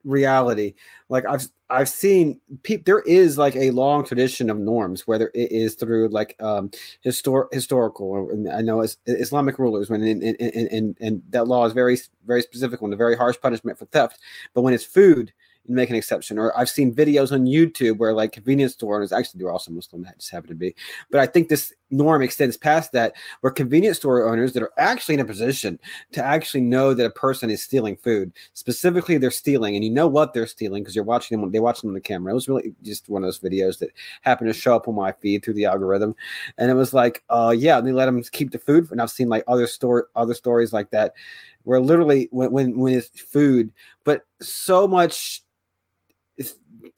reality. 0.05 0.75
Like 1.09 1.25
I've 1.27 1.47
I've 1.71 1.89
seen 1.89 2.41
people. 2.63 2.85
There 2.87 3.01
is 3.01 3.39
like 3.39 3.57
a 3.57 3.71
long 3.71 4.05
tradition 4.05 4.51
of 4.51 4.59
norms, 4.59 5.07
whether 5.07 5.31
it 5.35 5.51
is 5.51 5.75
through 5.75 6.09
like 6.09 6.37
um 6.41 6.71
histor- 7.05 7.53
historical. 7.53 8.07
Or, 8.07 8.31
and 8.33 8.51
I 8.51 8.61
know 8.61 8.87
Islamic 9.07 9.59
rulers 9.59 9.91
when 9.91 10.03
and, 10.03 10.23
and, 10.23 10.39
and, 10.41 10.97
and 11.01 11.23
that 11.31 11.49
law 11.49 11.65
is 11.67 11.73
very 11.73 11.99
very 12.27 12.43
specific 12.43 12.83
on 12.83 12.93
a 12.93 12.97
very 12.97 13.17
harsh 13.17 13.37
punishment 13.41 13.79
for 13.79 13.87
theft. 13.87 14.19
But 14.55 14.63
when 14.63 14.75
it's 14.75 14.85
food, 14.85 15.33
and 15.67 15.77
make 15.77 15.91
an 15.91 15.97
exception. 15.97 16.39
Or 16.39 16.57
I've 16.57 16.69
seen 16.69 16.95
videos 16.95 17.33
on 17.33 17.47
YouTube 17.47 17.99
where 17.99 18.13
like 18.13 18.33
convenience 18.33 18.73
store 18.73 18.97
owners 18.97 19.13
actually 19.13 19.39
they're 19.39 19.53
also 19.53 19.71
Muslim, 19.71 20.03
that 20.03 20.19
just 20.19 20.31
happen 20.31 20.49
to 20.49 20.55
be. 20.55 20.75
But 21.11 21.21
I 21.21 21.27
think 21.27 21.49
this 21.49 21.73
norm 21.91 22.23
extends 22.23 22.57
past 22.57 22.93
that, 22.93 23.15
where 23.41 23.53
convenience 23.53 23.99
store 23.99 24.29
owners 24.29 24.53
that 24.53 24.63
are 24.63 24.73
actually 24.79 25.15
in 25.15 25.21
a 25.21 25.25
position 25.25 25.79
to 26.13 26.23
actually 26.23 26.61
know 26.61 26.93
that 26.95 27.07
a 27.07 27.11
person 27.11 27.51
is 27.51 27.63
stealing 27.63 27.97
food, 27.97 28.33
specifically 28.53 29.17
they're 29.17 29.31
stealing, 29.31 29.75
and 29.75 29.85
you 29.85 29.91
know 29.91 30.09
what 30.09 30.35
they're 30.35 30.47
stealing 30.47 30.83
because 30.83 30.95
you're 30.95 31.05
watching 31.05 31.41
them. 31.41 31.51
They 31.51 31.61
watch 31.61 31.81
them 31.81 31.91
on 31.91 31.95
the 31.95 32.01
camera. 32.01 32.33
It 32.33 32.35
was 32.35 32.49
really 32.49 32.75
just 32.83 33.09
one 33.09 33.23
of 33.23 33.27
those 33.27 33.41
videos 33.41 33.79
that 33.79 33.91
happened 34.23 34.53
to 34.53 34.59
show 34.59 34.75
up 34.75 34.89
on 34.89 34.95
my 34.95 35.13
feed 35.13 35.45
through 35.45 35.55
the 35.55 35.67
algorithm, 35.67 36.15
and 36.59 36.71
it 36.71 36.75
was 36.75 36.93
like, 36.93 37.23
uh, 37.31 37.55
yeah, 37.57 37.81
they 37.81 37.93
let 37.93 38.07
them 38.07 38.23
keep 38.33 38.51
the 38.51 38.59
food. 38.59 38.91
And 38.91 39.01
I've 39.01 39.11
seen 39.11 39.29
like 39.29 39.45
other 39.47 39.67
store 39.67 40.09
other 40.17 40.35
stories 40.35 40.73
like 40.73 40.91
that, 40.91 41.15
where 41.63 41.81
literally 41.81 42.29
when 42.31 42.51
when 42.51 42.79
when 42.79 42.95
it's 42.95 43.21
food, 43.21 43.73
but 44.05 44.27
so 44.41 44.87
much 44.89 45.43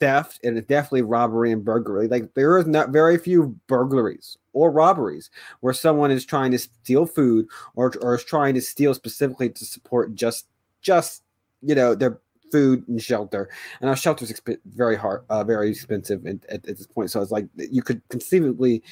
theft 0.00 0.40
and 0.44 0.56
it's 0.56 0.66
definitely 0.66 1.02
robbery 1.02 1.52
and 1.52 1.64
burglary. 1.64 2.08
Like 2.08 2.34
there 2.34 2.58
is 2.58 2.66
not 2.66 2.90
very 2.90 3.18
few 3.18 3.58
burglaries 3.66 4.36
or 4.52 4.70
robberies 4.70 5.30
where 5.60 5.72
someone 5.72 6.10
is 6.10 6.24
trying 6.24 6.50
to 6.52 6.58
steal 6.58 7.06
food 7.06 7.46
or 7.74 7.92
or 8.00 8.14
is 8.14 8.24
trying 8.24 8.54
to 8.54 8.60
steal 8.60 8.94
specifically 8.94 9.50
to 9.50 9.64
support 9.64 10.14
just 10.14 10.46
just 10.80 11.22
you 11.62 11.74
know 11.74 11.94
their 11.94 12.20
food 12.52 12.86
and 12.88 13.02
shelter. 13.02 13.48
And 13.80 13.90
our 13.90 13.96
shelter's 13.96 14.32
exp- 14.32 14.58
very 14.66 14.96
hard, 14.96 15.24
uh, 15.28 15.42
very 15.42 15.70
expensive 15.70 16.24
at, 16.26 16.44
at, 16.48 16.68
at 16.68 16.76
this 16.78 16.86
point. 16.86 17.10
So 17.10 17.20
it's 17.20 17.32
like 17.32 17.46
you 17.56 17.82
could 17.82 18.02
conceivably 18.08 18.82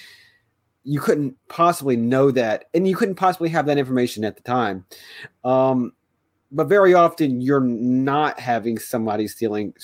you 0.85 1.01
couldn't 1.01 1.35
possibly 1.49 1.97
know 1.97 2.31
that 2.31 2.67
and 2.75 2.87
you 2.87 2.95
couldn't 2.95 3.15
possibly 3.15 3.49
have 3.49 3.65
that 3.67 3.79
information 3.79 4.23
at 4.23 4.37
the 4.37 4.43
time 4.43 4.85
um, 5.43 5.93
but 6.53 6.69
very 6.69 6.95
often 6.95 7.41
you're 7.41 7.61
not 7.61 8.39
having 8.39 8.79
somebody 8.79 9.27
stealing 9.27 9.75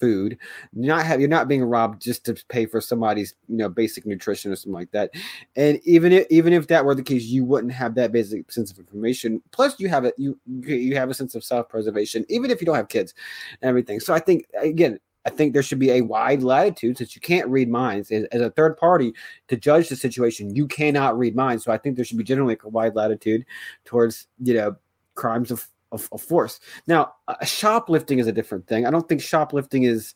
food. 0.00 0.38
You're 0.72 0.96
not 0.96 1.04
have 1.04 1.20
you're 1.20 1.28
not 1.28 1.48
being 1.48 1.64
robbed 1.64 2.02
just 2.02 2.24
to 2.26 2.34
pay 2.48 2.66
for 2.66 2.80
somebody's 2.80 3.34
you 3.48 3.56
know 3.56 3.68
basic 3.68 4.06
nutrition 4.06 4.52
or 4.52 4.56
something 4.56 4.72
like 4.72 4.90
that. 4.92 5.10
And 5.56 5.80
even 5.84 6.12
if 6.12 6.26
even 6.30 6.52
if 6.52 6.66
that 6.68 6.84
were 6.84 6.94
the 6.94 7.02
case 7.02 7.24
you 7.24 7.44
wouldn't 7.44 7.72
have 7.72 7.94
that 7.96 8.12
basic 8.12 8.50
sense 8.50 8.70
of 8.70 8.78
information. 8.78 9.42
Plus 9.50 9.78
you 9.78 9.88
have 9.88 10.04
a 10.04 10.12
you 10.16 10.38
you 10.46 10.96
have 10.96 11.10
a 11.10 11.14
sense 11.14 11.34
of 11.34 11.44
self-preservation 11.44 12.24
even 12.28 12.50
if 12.50 12.60
you 12.60 12.66
don't 12.66 12.76
have 12.76 12.88
kids 12.88 13.14
and 13.60 13.68
everything. 13.68 14.00
So 14.00 14.14
i 14.14 14.18
think 14.18 14.46
again 14.60 14.98
I 15.26 15.30
think 15.30 15.52
there 15.52 15.62
should 15.62 15.78
be 15.78 15.90
a 15.90 16.00
wide 16.00 16.42
latitude 16.42 16.96
since 16.96 17.14
you 17.14 17.20
can't 17.20 17.48
read 17.48 17.68
minds. 17.68 18.10
As, 18.10 18.24
as, 18.32 18.40
a 18.40 18.50
third 18.50 18.78
party 18.78 19.12
to 19.48 19.56
judge 19.58 19.90
the 19.90 19.96
situation. 19.96 20.54
You 20.54 20.66
cannot 20.66 21.18
read 21.18 21.36
minds, 21.36 21.64
so 21.64 21.72
I 21.72 21.76
think 21.76 21.96
there 21.96 22.04
should 22.04 22.16
be 22.16 22.24
generally 22.24 22.56
a 22.62 22.68
wide 22.68 22.94
latitude 22.94 23.44
towards 23.84 24.26
you 24.42 24.54
know 24.54 24.76
crimes 25.16 25.50
of 25.50 25.68
of, 25.92 26.08
of 26.12 26.22
force. 26.22 26.60
Now, 26.86 27.14
uh, 27.28 27.44
shoplifting 27.44 28.18
is 28.18 28.26
a 28.26 28.32
different 28.32 28.66
thing. 28.66 28.86
I 28.86 28.90
don't 28.90 29.08
think 29.08 29.22
shoplifting 29.22 29.84
is 29.84 30.14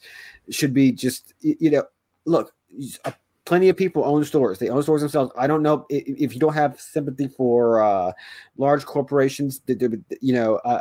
should 0.50 0.74
be 0.74 0.92
just 0.92 1.34
you 1.40 1.70
know 1.70 1.84
look. 2.24 2.52
Uh, 3.04 3.12
plenty 3.44 3.68
of 3.68 3.76
people 3.76 4.04
own 4.04 4.24
stores. 4.24 4.58
They 4.58 4.68
own 4.68 4.82
stores 4.82 5.00
themselves. 5.00 5.32
I 5.36 5.46
don't 5.46 5.62
know 5.62 5.86
if, 5.88 6.04
if 6.06 6.34
you 6.34 6.40
don't 6.40 6.54
have 6.54 6.80
sympathy 6.80 7.28
for 7.28 7.82
uh, 7.82 8.12
large 8.56 8.84
corporations. 8.84 9.60
You 9.66 10.32
know, 10.32 10.56
uh, 10.56 10.80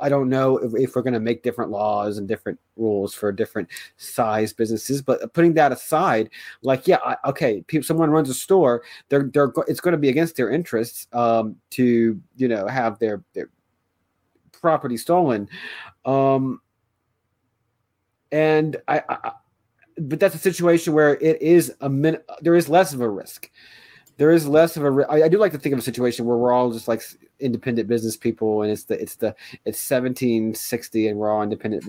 I 0.00 0.08
don't 0.08 0.28
know 0.28 0.58
if, 0.58 0.74
if 0.74 0.96
we're 0.96 1.02
going 1.02 1.14
to 1.14 1.20
make 1.20 1.42
different 1.42 1.70
laws 1.70 2.18
and 2.18 2.28
different 2.28 2.58
rules 2.76 3.14
for 3.14 3.32
different 3.32 3.68
size 3.96 4.52
businesses. 4.52 5.02
But 5.02 5.32
putting 5.34 5.54
that 5.54 5.72
aside, 5.72 6.30
like 6.62 6.86
yeah, 6.86 6.98
I, 7.04 7.16
okay, 7.26 7.62
people, 7.62 7.84
someone 7.84 8.10
runs 8.10 8.30
a 8.30 8.34
store, 8.34 8.82
they're 9.08 9.30
they're 9.32 9.52
it's 9.66 9.80
going 9.80 9.92
to 9.92 9.98
be 9.98 10.08
against 10.08 10.36
their 10.36 10.50
interests 10.50 11.06
um, 11.12 11.56
to 11.70 12.20
you 12.36 12.48
know 12.48 12.66
have 12.66 12.98
their 12.98 13.22
their 13.34 13.50
property 14.64 14.96
stolen, 14.96 15.46
um, 16.06 16.58
and 18.32 18.78
I, 18.88 19.02
I 19.06 19.32
but 19.98 20.18
that's 20.18 20.34
a 20.34 20.38
situation 20.38 20.94
where 20.94 21.16
it 21.16 21.40
is 21.42 21.74
a 21.82 21.90
min 21.90 22.16
there 22.40 22.54
is 22.54 22.70
less 22.70 22.94
of 22.94 23.02
a 23.02 23.08
risk 23.08 23.50
there 24.16 24.30
is 24.30 24.46
less 24.46 24.76
of 24.76 24.84
a. 24.84 25.06
I, 25.10 25.24
I 25.24 25.28
do 25.28 25.38
like 25.38 25.52
to 25.52 25.58
think 25.58 25.72
of 25.72 25.78
a 25.78 25.82
situation 25.82 26.24
where 26.24 26.36
we're 26.36 26.52
all 26.52 26.70
just 26.70 26.86
like 26.86 27.02
independent 27.40 27.88
business 27.88 28.16
people, 28.16 28.62
and 28.62 28.70
it's 28.70 28.84
the 28.84 29.00
it's 29.00 29.16
the 29.16 29.34
it's 29.64 29.80
seventeen 29.80 30.54
sixty, 30.54 31.08
and 31.08 31.18
we're 31.18 31.30
all 31.30 31.42
independent 31.42 31.84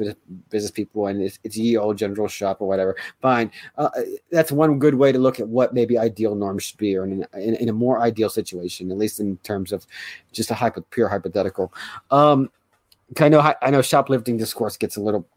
business 0.49 0.71
people, 0.71 1.07
and 1.07 1.21
it's 1.21 1.39
it's 1.43 1.55
ye 1.55 1.77
old 1.77 1.97
general 1.97 2.27
shop 2.27 2.61
or 2.61 2.67
whatever. 2.67 2.95
Fine, 3.21 3.51
uh, 3.77 3.89
that's 4.31 4.51
one 4.51 4.79
good 4.79 4.95
way 4.95 5.11
to 5.11 5.19
look 5.19 5.39
at 5.39 5.47
what 5.47 5.73
maybe 5.73 5.97
ideal 5.97 6.33
norms 6.33 6.63
should 6.63 6.79
be, 6.79 6.95
or 6.95 7.03
in, 7.03 7.25
in, 7.35 7.55
in 7.55 7.69
a 7.69 7.73
more 7.73 8.01
ideal 8.01 8.29
situation, 8.29 8.91
at 8.91 8.97
least 8.97 9.19
in 9.19 9.37
terms 9.37 9.71
of 9.71 9.85
just 10.31 10.49
a 10.49 10.55
hypo, 10.55 10.81
pure 10.89 11.07
hypothetical. 11.07 11.71
Um, 12.09 12.49
I 13.19 13.29
know 13.29 13.53
I 13.61 13.69
know 13.69 13.81
shoplifting 13.81 14.37
discourse 14.37 14.77
gets 14.77 14.97
a 14.97 15.01
little 15.01 15.27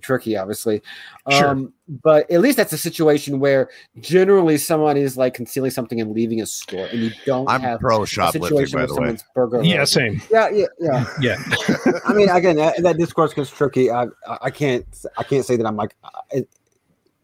tricky, 0.00 0.36
obviously. 0.36 0.82
Sure. 1.30 1.48
Um, 1.48 1.72
but 1.88 2.30
at 2.30 2.40
least 2.40 2.56
that's 2.56 2.72
a 2.72 2.78
situation 2.78 3.40
where 3.40 3.70
generally 4.00 4.58
someone 4.58 4.96
is 4.96 5.16
like 5.16 5.34
concealing 5.34 5.70
something 5.70 6.00
and 6.00 6.12
leaving 6.12 6.40
a 6.40 6.46
store, 6.46 6.86
and 6.86 7.00
you 7.00 7.10
don't 7.24 7.48
I'm 7.48 7.60
have 7.60 7.80
pro 7.80 8.02
a 8.02 8.06
shoplifting, 8.06 8.42
situation 8.42 8.76
by 8.76 8.80
where 8.80 8.86
the 8.86 8.92
way. 8.94 8.96
someone's 8.96 9.24
burger. 9.34 9.62
Yeah, 9.62 9.84
same. 9.84 10.20
Yeah, 10.30 10.48
yeah, 10.50 10.66
yeah. 10.80 11.06
Yeah. 11.20 11.36
I 12.06 12.12
mean, 12.12 12.28
again, 12.28 12.56
that, 12.56 12.82
that 12.82 12.98
discourse 12.98 13.34
gets 13.34 13.50
tricky. 13.50 13.90
I, 13.90 14.06
I 14.40 14.50
can't, 14.50 14.86
I 15.16 15.22
can't 15.22 15.44
say 15.44 15.56
that 15.56 15.66
I'm 15.66 15.76
like, 15.76 15.94
I, 16.32 16.44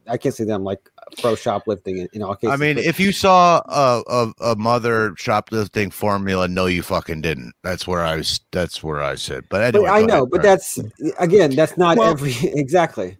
I 0.09 0.16
can't 0.16 0.35
see 0.35 0.45
them 0.45 0.65
like 0.65 0.81
pro 1.20 1.35
shoplifting 1.35 1.99
in, 1.99 2.09
in 2.12 2.23
all 2.23 2.35
cases. 2.35 2.53
I 2.53 2.57
mean, 2.57 2.77
but- 2.77 2.85
if 2.85 2.99
you 2.99 3.12
saw 3.12 3.61
a, 3.66 4.03
a, 4.09 4.53
a 4.53 4.57
mother 4.57 5.15
shoplifting 5.16 5.91
formula, 5.91 6.49
no, 6.49 6.66
you 6.66 6.83
fucking 6.83 7.20
didn't. 7.20 7.53
That's 7.62 7.87
where 7.87 8.01
I 8.03 8.16
was. 8.16 8.41
That's 8.51 8.83
where 8.83 9.03
I 9.03 9.15
said. 9.15 9.45
But 9.49 9.62
anyway, 9.62 9.87
but 9.87 9.93
I 9.93 10.03
know, 10.03 10.15
ahead. 10.23 10.31
but 10.31 10.41
All 10.41 10.51
right. 10.53 10.59
that's 10.59 10.79
again, 11.19 11.55
that's 11.55 11.77
not 11.77 11.97
Well- 11.99 12.11
every 12.11 12.35
exactly. 12.43 13.16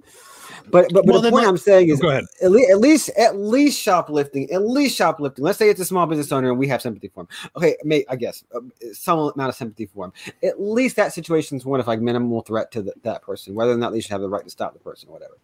But 0.73 0.93
but, 0.93 1.05
but 1.05 1.13
Well, 1.13 1.21
the 1.23 1.31
point 1.31 1.47
I'm 1.47 1.59
saying 1.59 1.91
is 1.91 2.01
Go 2.01 2.09
ahead. 2.09 2.25
at 2.43 2.51
least, 2.51 2.71
at 2.71 2.79
least 2.81 3.09
at 3.11 3.37
least 3.37 3.81
shoplifting, 3.81 4.51
at 4.51 4.67
least 4.67 4.97
shoplifting. 4.97 5.45
Let's 5.45 5.59
say 5.59 5.69
it's 5.69 5.81
a 5.81 5.85
small 5.85 6.07
business 6.07 6.33
owner 6.33 6.51
and 6.51 6.59
we 6.59 6.67
have 6.69 6.81
sympathy 6.83 7.09
for 7.09 7.21
him. 7.21 7.29
Okay, 7.57 7.77
may, 7.85 8.05
I 8.09 8.17
guess 8.17 8.43
uh, 8.55 8.61
some 8.93 9.19
amount 9.19 9.51
of 9.51 9.55
sympathy 9.55 9.87
for 9.87 10.07
him. 10.07 10.13
At 10.43 10.61
least 10.61 10.97
that 10.97 11.13
situation 11.13 11.59
is 11.59 11.67
one 11.67 11.79
of 11.79 11.87
like 11.87 12.01
minimal 12.01 12.41
threat 12.41 12.71
to 12.73 12.83
the, 12.83 12.95
that 13.03 13.23
person, 13.23 13.55
whether 13.55 13.73
or 13.73 13.77
not 13.77 13.93
they 13.93 14.01
should 14.01 14.13
have 14.13 14.23
the 14.23 14.29
right 14.29 14.45
to 14.45 14.51
stop 14.51 14.73
the 14.73 14.81
person 14.81 15.11
or 15.11 15.13
whatever. 15.13 15.39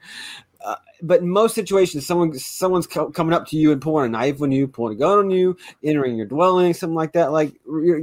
Uh, 0.64 0.76
but 1.02 1.20
in 1.20 1.28
most 1.28 1.54
situations, 1.54 2.06
someone 2.06 2.32
someone's 2.38 2.86
co- 2.86 3.10
coming 3.10 3.34
up 3.34 3.46
to 3.48 3.56
you 3.56 3.70
and 3.70 3.82
pulling 3.82 4.06
a 4.06 4.08
knife 4.08 4.40
on 4.42 4.50
you, 4.50 4.66
pulling 4.66 4.96
a 4.96 4.98
gun 4.98 5.18
on 5.18 5.30
you, 5.30 5.56
entering 5.84 6.16
your 6.16 6.26
dwelling, 6.26 6.72
something 6.74 6.96
like 6.96 7.12
that. 7.12 7.32
Like 7.32 7.52
you're, 7.66 8.02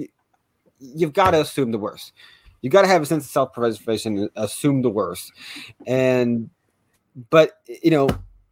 you've 0.80 1.14
got 1.14 1.32
to 1.32 1.42
assume 1.42 1.72
the 1.72 1.80
worst. 1.80 2.14
You 2.62 2.70
got 2.70 2.84
to 2.84 2.88
have 2.88 3.02
a 3.02 3.06
sense 3.06 3.26
of 3.26 3.32
self-preservation, 3.32 4.18
and 4.18 4.30
assume 4.36 4.82
the 4.82 4.90
worst, 4.90 5.32
and 5.86 6.50
but 7.30 7.54
you 7.68 7.92
know, 7.92 8.10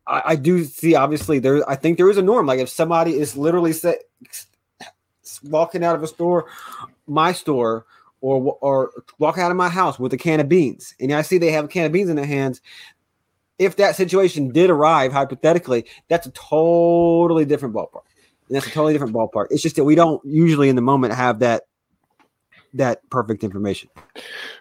I, 0.08 0.22
I 0.26 0.36
do 0.36 0.64
see 0.64 0.96
obviously 0.96 1.40
there. 1.40 1.68
I 1.70 1.76
think 1.76 1.98
there 1.98 2.10
is 2.10 2.18
a 2.18 2.22
norm. 2.22 2.46
Like 2.46 2.60
if 2.60 2.70
somebody 2.70 3.16
is 3.20 3.36
literally 3.38 3.74
walking 5.44 5.84
out 5.84 5.96
of 5.96 6.04
a 6.04 6.08
store, 6.08 6.50
my 7.08 7.32
store, 7.34 7.86
or 8.22 8.58
or 8.62 8.92
walking 9.20 9.44
out 9.44 9.52
of 9.52 9.58
my 9.58 9.70
house 9.70 10.00
with 10.00 10.14
a 10.14 10.18
can 10.18 10.40
of 10.40 10.50
beans, 10.50 10.96
and 11.00 11.12
I 11.12 11.22
see 11.22 11.38
they 11.38 11.52
have 11.52 11.66
a 11.66 11.70
can 11.70 11.86
of 11.86 11.92
beans 11.92 12.10
in 12.10 12.16
their 12.16 12.26
hands. 12.26 12.62
If 13.60 13.76
that 13.76 13.96
situation 13.96 14.52
did 14.52 14.70
arrive, 14.70 15.14
hypothetically, 15.14 15.86
that's 16.10 16.26
a 16.26 16.32
totally 16.32 17.46
different 17.46 17.76
ballpark, 17.76 18.06
and 18.48 18.56
that's 18.56 18.66
a 18.66 18.72
totally 18.72 18.94
different 18.94 19.14
ballpark. 19.14 19.48
It's 19.52 19.62
just 19.62 19.76
that 19.76 19.84
we 19.84 19.96
don't 19.96 20.24
usually 20.26 20.70
in 20.70 20.76
the 20.76 20.82
moment 20.82 21.14
have 21.14 21.40
that 21.40 21.64
that 22.74 23.08
perfect 23.10 23.44
information. 23.44 23.90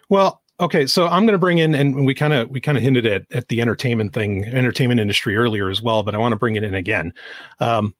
Well, 0.09 0.42
okay, 0.59 0.85
so 0.85 1.07
I'm 1.07 1.25
going 1.25 1.33
to 1.33 1.39
bring 1.39 1.57
in, 1.57 1.75
and 1.75 2.05
we 2.05 2.13
kind 2.13 2.33
of 2.33 2.49
we 2.49 2.61
kind 2.61 2.77
of 2.77 2.83
hinted 2.83 3.05
at 3.05 3.25
at 3.31 3.47
the 3.47 3.61
entertainment 3.61 4.13
thing, 4.13 4.45
entertainment 4.45 4.99
industry 4.99 5.35
earlier 5.35 5.69
as 5.69 5.81
well, 5.81 6.03
but 6.03 6.15
I 6.15 6.17
want 6.17 6.33
to 6.33 6.37
bring 6.37 6.55
it 6.55 6.63
in 6.63 6.73
again. 6.73 7.13
Um, 7.59 7.93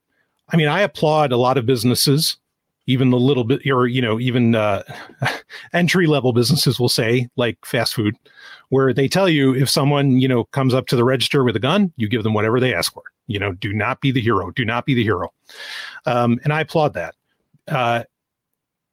I 0.49 0.57
mean, 0.57 0.67
I 0.67 0.81
applaud 0.81 1.31
a 1.31 1.37
lot 1.37 1.57
of 1.57 1.65
businesses, 1.65 2.37
even 2.87 3.09
the 3.09 3.17
little 3.17 3.43
bit, 3.43 3.65
or 3.67 3.87
you 3.87 4.01
know, 4.01 4.19
even 4.19 4.55
uh, 4.55 4.83
entry 5.73 6.07
level 6.07 6.33
businesses 6.33 6.79
will 6.79 6.89
say, 6.89 7.27
like 7.35 7.57
fast 7.65 7.93
food, 7.93 8.15
where 8.69 8.93
they 8.93 9.07
tell 9.07 9.29
you 9.29 9.55
if 9.55 9.69
someone 9.69 10.19
you 10.19 10.27
know 10.27 10.45
comes 10.45 10.73
up 10.73 10.87
to 10.87 10.95
the 10.95 11.03
register 11.03 11.43
with 11.43 11.55
a 11.55 11.59
gun, 11.59 11.91
you 11.97 12.07
give 12.07 12.23
them 12.23 12.33
whatever 12.33 12.59
they 12.59 12.73
ask 12.73 12.93
for. 12.93 13.03
You 13.27 13.39
know, 13.39 13.53
do 13.53 13.73
not 13.73 14.01
be 14.01 14.11
the 14.11 14.21
hero. 14.21 14.51
Do 14.51 14.65
not 14.65 14.85
be 14.85 14.93
the 14.93 15.03
hero. 15.03 15.33
Um, 16.05 16.39
and 16.43 16.51
I 16.51 16.61
applaud 16.61 16.93
that. 16.93 17.15
Uh, 17.67 18.03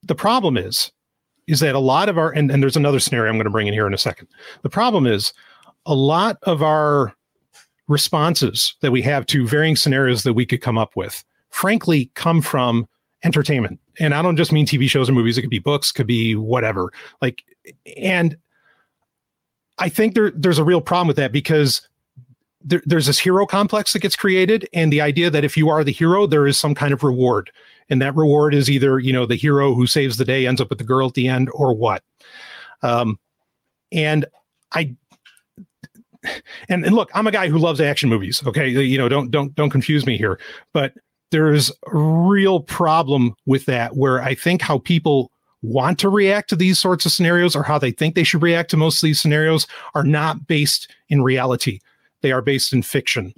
the 0.04 0.14
problem 0.14 0.56
is 0.56 0.92
is 1.50 1.60
that 1.60 1.74
a 1.74 1.80
lot 1.80 2.08
of 2.08 2.16
our 2.16 2.30
and, 2.30 2.50
and 2.50 2.62
there's 2.62 2.76
another 2.76 3.00
scenario 3.00 3.30
I'm 3.30 3.36
going 3.36 3.44
to 3.44 3.50
bring 3.50 3.66
in 3.66 3.74
here 3.74 3.86
in 3.86 3.94
a 3.94 3.98
second. 3.98 4.28
The 4.62 4.70
problem 4.70 5.06
is 5.06 5.32
a 5.84 5.94
lot 5.94 6.38
of 6.44 6.62
our 6.62 7.12
responses 7.88 8.74
that 8.82 8.92
we 8.92 9.02
have 9.02 9.26
to 9.26 9.46
varying 9.46 9.74
scenarios 9.74 10.22
that 10.22 10.34
we 10.34 10.46
could 10.46 10.60
come 10.60 10.78
up 10.78 10.94
with, 10.94 11.24
frankly, 11.50 12.10
come 12.14 12.40
from 12.40 12.88
entertainment. 13.24 13.80
And 13.98 14.14
I 14.14 14.22
don't 14.22 14.36
just 14.36 14.52
mean 14.52 14.64
TV 14.64 14.88
shows 14.88 15.10
or 15.10 15.12
movies, 15.12 15.36
it 15.36 15.42
could 15.42 15.50
be 15.50 15.58
books, 15.58 15.90
could 15.90 16.06
be 16.06 16.36
whatever. 16.36 16.92
Like 17.20 17.42
and 17.96 18.36
I 19.78 19.88
think 19.88 20.14
there 20.14 20.30
there's 20.30 20.58
a 20.58 20.64
real 20.64 20.80
problem 20.80 21.08
with 21.08 21.16
that 21.16 21.32
because 21.32 21.82
there, 22.62 22.82
there's 22.86 23.06
this 23.06 23.18
hero 23.18 23.44
complex 23.44 23.92
that 23.92 24.00
gets 24.00 24.14
created 24.14 24.68
and 24.72 24.92
the 24.92 25.00
idea 25.00 25.30
that 25.30 25.44
if 25.44 25.56
you 25.56 25.68
are 25.68 25.82
the 25.82 25.92
hero 25.92 26.26
there 26.26 26.46
is 26.46 26.58
some 26.58 26.74
kind 26.74 26.92
of 26.92 27.02
reward 27.02 27.50
and 27.90 28.00
that 28.00 28.16
reward 28.16 28.54
is 28.54 28.70
either 28.70 28.98
you 28.98 29.12
know 29.12 29.26
the 29.26 29.36
hero 29.36 29.74
who 29.74 29.86
saves 29.86 30.16
the 30.16 30.24
day 30.24 30.46
ends 30.46 30.60
up 30.60 30.70
with 30.70 30.78
the 30.78 30.84
girl 30.84 31.08
at 31.08 31.14
the 31.14 31.28
end 31.28 31.50
or 31.52 31.74
what 31.74 32.02
um 32.82 33.18
and 33.92 34.24
i 34.72 34.94
and, 36.68 36.84
and 36.84 36.94
look, 36.94 37.10
I'm 37.14 37.26
a 37.26 37.32
guy 37.32 37.48
who 37.48 37.58
loves 37.58 37.80
action 37.80 38.08
movies. 38.08 38.42
Okay, 38.46 38.68
you 38.68 38.98
know, 38.98 39.08
don't 39.08 39.30
don't 39.30 39.54
don't 39.54 39.70
confuse 39.70 40.06
me 40.06 40.16
here. 40.16 40.38
But 40.72 40.94
there's 41.30 41.70
a 41.70 41.96
real 41.96 42.60
problem 42.60 43.34
with 43.46 43.66
that, 43.66 43.96
where 43.96 44.20
I 44.22 44.34
think 44.34 44.62
how 44.62 44.78
people 44.78 45.30
want 45.62 45.98
to 46.00 46.08
react 46.08 46.48
to 46.50 46.56
these 46.56 46.78
sorts 46.78 47.04
of 47.06 47.12
scenarios 47.12 47.54
or 47.54 47.62
how 47.62 47.78
they 47.78 47.90
think 47.90 48.14
they 48.14 48.24
should 48.24 48.42
react 48.42 48.70
to 48.70 48.76
most 48.76 49.02
of 49.02 49.06
these 49.06 49.20
scenarios 49.20 49.66
are 49.94 50.04
not 50.04 50.46
based 50.46 50.90
in 51.08 51.22
reality. 51.22 51.80
They 52.22 52.32
are 52.32 52.42
based 52.42 52.72
in 52.72 52.82
fiction. 52.82 53.32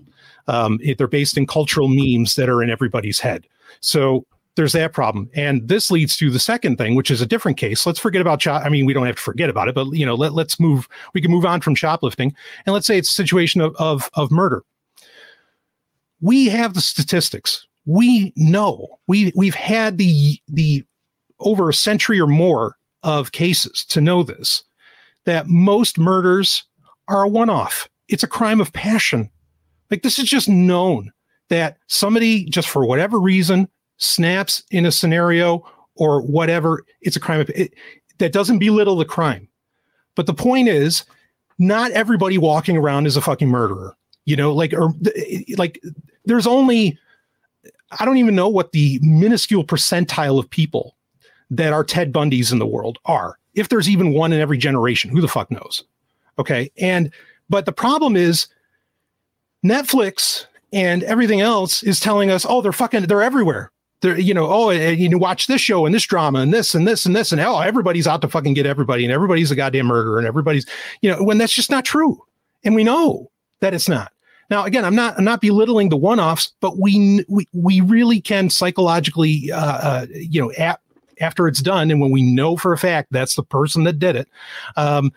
Um, 0.48 0.80
they're 0.98 1.06
based 1.06 1.36
in 1.36 1.46
cultural 1.46 1.88
memes 1.88 2.34
that 2.36 2.48
are 2.48 2.62
in 2.62 2.70
everybody's 2.70 3.20
head. 3.20 3.46
So 3.80 4.26
there's 4.56 4.72
that 4.72 4.92
problem. 4.92 5.30
And 5.34 5.66
this 5.68 5.90
leads 5.90 6.16
to 6.18 6.30
the 6.30 6.38
second 6.38 6.76
thing, 6.76 6.94
which 6.94 7.10
is 7.10 7.20
a 7.20 7.26
different 7.26 7.56
case. 7.56 7.86
Let's 7.86 7.98
forget 7.98 8.20
about 8.20 8.42
shop. 8.42 8.62
I 8.64 8.68
mean, 8.68 8.84
we 8.84 8.92
don't 8.92 9.06
have 9.06 9.16
to 9.16 9.22
forget 9.22 9.48
about 9.48 9.68
it, 9.68 9.74
but 9.74 9.90
you 9.92 10.04
know, 10.04 10.14
let, 10.14 10.34
let's 10.34 10.60
move, 10.60 10.88
we 11.14 11.20
can 11.22 11.30
move 11.30 11.46
on 11.46 11.60
from 11.60 11.74
shoplifting. 11.74 12.34
And 12.66 12.74
let's 12.74 12.86
say 12.86 12.98
it's 12.98 13.10
a 13.10 13.14
situation 13.14 13.60
of, 13.60 13.74
of, 13.76 14.10
of 14.14 14.30
murder. 14.30 14.62
We 16.20 16.46
have 16.46 16.74
the 16.74 16.80
statistics. 16.80 17.66
We 17.84 18.32
know 18.36 19.00
we 19.08 19.32
we've 19.34 19.56
had 19.56 19.98
the 19.98 20.40
the 20.46 20.84
over 21.40 21.68
a 21.68 21.74
century 21.74 22.20
or 22.20 22.28
more 22.28 22.76
of 23.02 23.32
cases 23.32 23.84
to 23.86 24.00
know 24.00 24.22
this 24.22 24.62
that 25.24 25.48
most 25.48 25.98
murders 25.98 26.62
are 27.08 27.24
a 27.24 27.28
one-off. 27.28 27.88
It's 28.08 28.22
a 28.22 28.28
crime 28.28 28.60
of 28.60 28.72
passion. 28.72 29.30
Like 29.90 30.02
this 30.02 30.20
is 30.20 30.28
just 30.28 30.48
known 30.48 31.10
that 31.48 31.78
somebody 31.88 32.44
just 32.44 32.68
for 32.68 32.86
whatever 32.86 33.18
reason 33.18 33.68
snaps 34.02 34.62
in 34.70 34.84
a 34.84 34.92
scenario 34.92 35.64
or 35.94 36.22
whatever, 36.22 36.84
it's 37.00 37.16
a 37.16 37.20
crime 37.20 37.40
of 37.40 37.50
it, 37.50 37.74
that 38.18 38.32
doesn't 38.32 38.58
belittle 38.58 38.96
the 38.96 39.04
crime. 39.04 39.48
But 40.14 40.26
the 40.26 40.34
point 40.34 40.68
is, 40.68 41.04
not 41.58 41.90
everybody 41.92 42.38
walking 42.38 42.76
around 42.76 43.06
is 43.06 43.16
a 43.16 43.20
fucking 43.20 43.48
murderer. 43.48 43.96
You 44.24 44.36
know, 44.36 44.52
like 44.52 44.72
or 44.72 44.92
like 45.56 45.80
there's 46.24 46.46
only 46.46 46.98
I 47.98 48.04
don't 48.04 48.18
even 48.18 48.34
know 48.34 48.48
what 48.48 48.72
the 48.72 49.00
minuscule 49.02 49.64
percentile 49.64 50.38
of 50.38 50.48
people 50.48 50.96
that 51.50 51.72
are 51.72 51.84
Ted 51.84 52.12
Bundys 52.12 52.52
in 52.52 52.58
the 52.58 52.66
world 52.66 52.98
are. 53.04 53.38
If 53.54 53.68
there's 53.68 53.88
even 53.88 54.12
one 54.12 54.32
in 54.32 54.40
every 54.40 54.58
generation, 54.58 55.10
who 55.10 55.20
the 55.20 55.28
fuck 55.28 55.50
knows? 55.50 55.84
Okay. 56.38 56.70
And 56.78 57.12
but 57.50 57.66
the 57.66 57.72
problem 57.72 58.16
is 58.16 58.46
Netflix 59.64 60.46
and 60.72 61.02
everything 61.02 61.40
else 61.40 61.82
is 61.82 62.00
telling 62.00 62.30
us, 62.30 62.46
oh, 62.48 62.62
they're 62.62 62.72
fucking, 62.72 63.02
they're 63.02 63.22
everywhere. 63.22 63.71
They're, 64.02 64.18
you 64.18 64.34
know, 64.34 64.48
oh, 64.48 64.70
and 64.70 64.98
you 64.98 65.08
know, 65.08 65.16
watch 65.16 65.46
this 65.46 65.60
show 65.60 65.86
and 65.86 65.94
this 65.94 66.04
drama 66.04 66.40
and 66.40 66.52
this 66.52 66.74
and 66.74 66.86
this 66.86 67.06
and 67.06 67.16
this 67.16 67.32
and 67.32 67.40
hell, 67.40 67.62
everybody's 67.62 68.06
out 68.06 68.20
to 68.22 68.28
fucking 68.28 68.54
get 68.54 68.66
everybody 68.66 69.04
and 69.04 69.12
everybody's 69.12 69.50
a 69.50 69.56
goddamn 69.56 69.86
murderer 69.86 70.18
and 70.18 70.26
everybody's, 70.26 70.66
you 71.00 71.10
know, 71.10 71.22
when 71.22 71.38
that's 71.38 71.54
just 71.54 71.70
not 71.70 71.84
true. 71.84 72.22
And 72.64 72.74
we 72.74 72.84
know 72.84 73.30
that 73.60 73.74
it's 73.74 73.88
not. 73.88 74.12
Now, 74.50 74.64
again, 74.64 74.84
I'm 74.84 74.94
not 74.94 75.16
I'm 75.16 75.24
not 75.24 75.40
belittling 75.40 75.88
the 75.88 75.96
one-offs, 75.96 76.52
but 76.60 76.76
we 76.78 77.24
we 77.26 77.48
we 77.54 77.80
really 77.80 78.20
can 78.20 78.50
psychologically, 78.50 79.50
uh, 79.50 79.56
uh, 79.58 80.06
you 80.14 80.42
know, 80.42 80.52
at, 80.58 80.78
after 81.20 81.48
it's 81.48 81.62
done, 81.62 81.90
and 81.90 82.02
when 82.02 82.10
we 82.10 82.22
know 82.22 82.58
for 82.58 82.74
a 82.74 82.78
fact 82.78 83.08
that's 83.12 83.34
the 83.34 83.42
person 83.42 83.84
that 83.84 83.98
did 83.98 84.14
it, 84.14 84.28
um, 84.76 85.10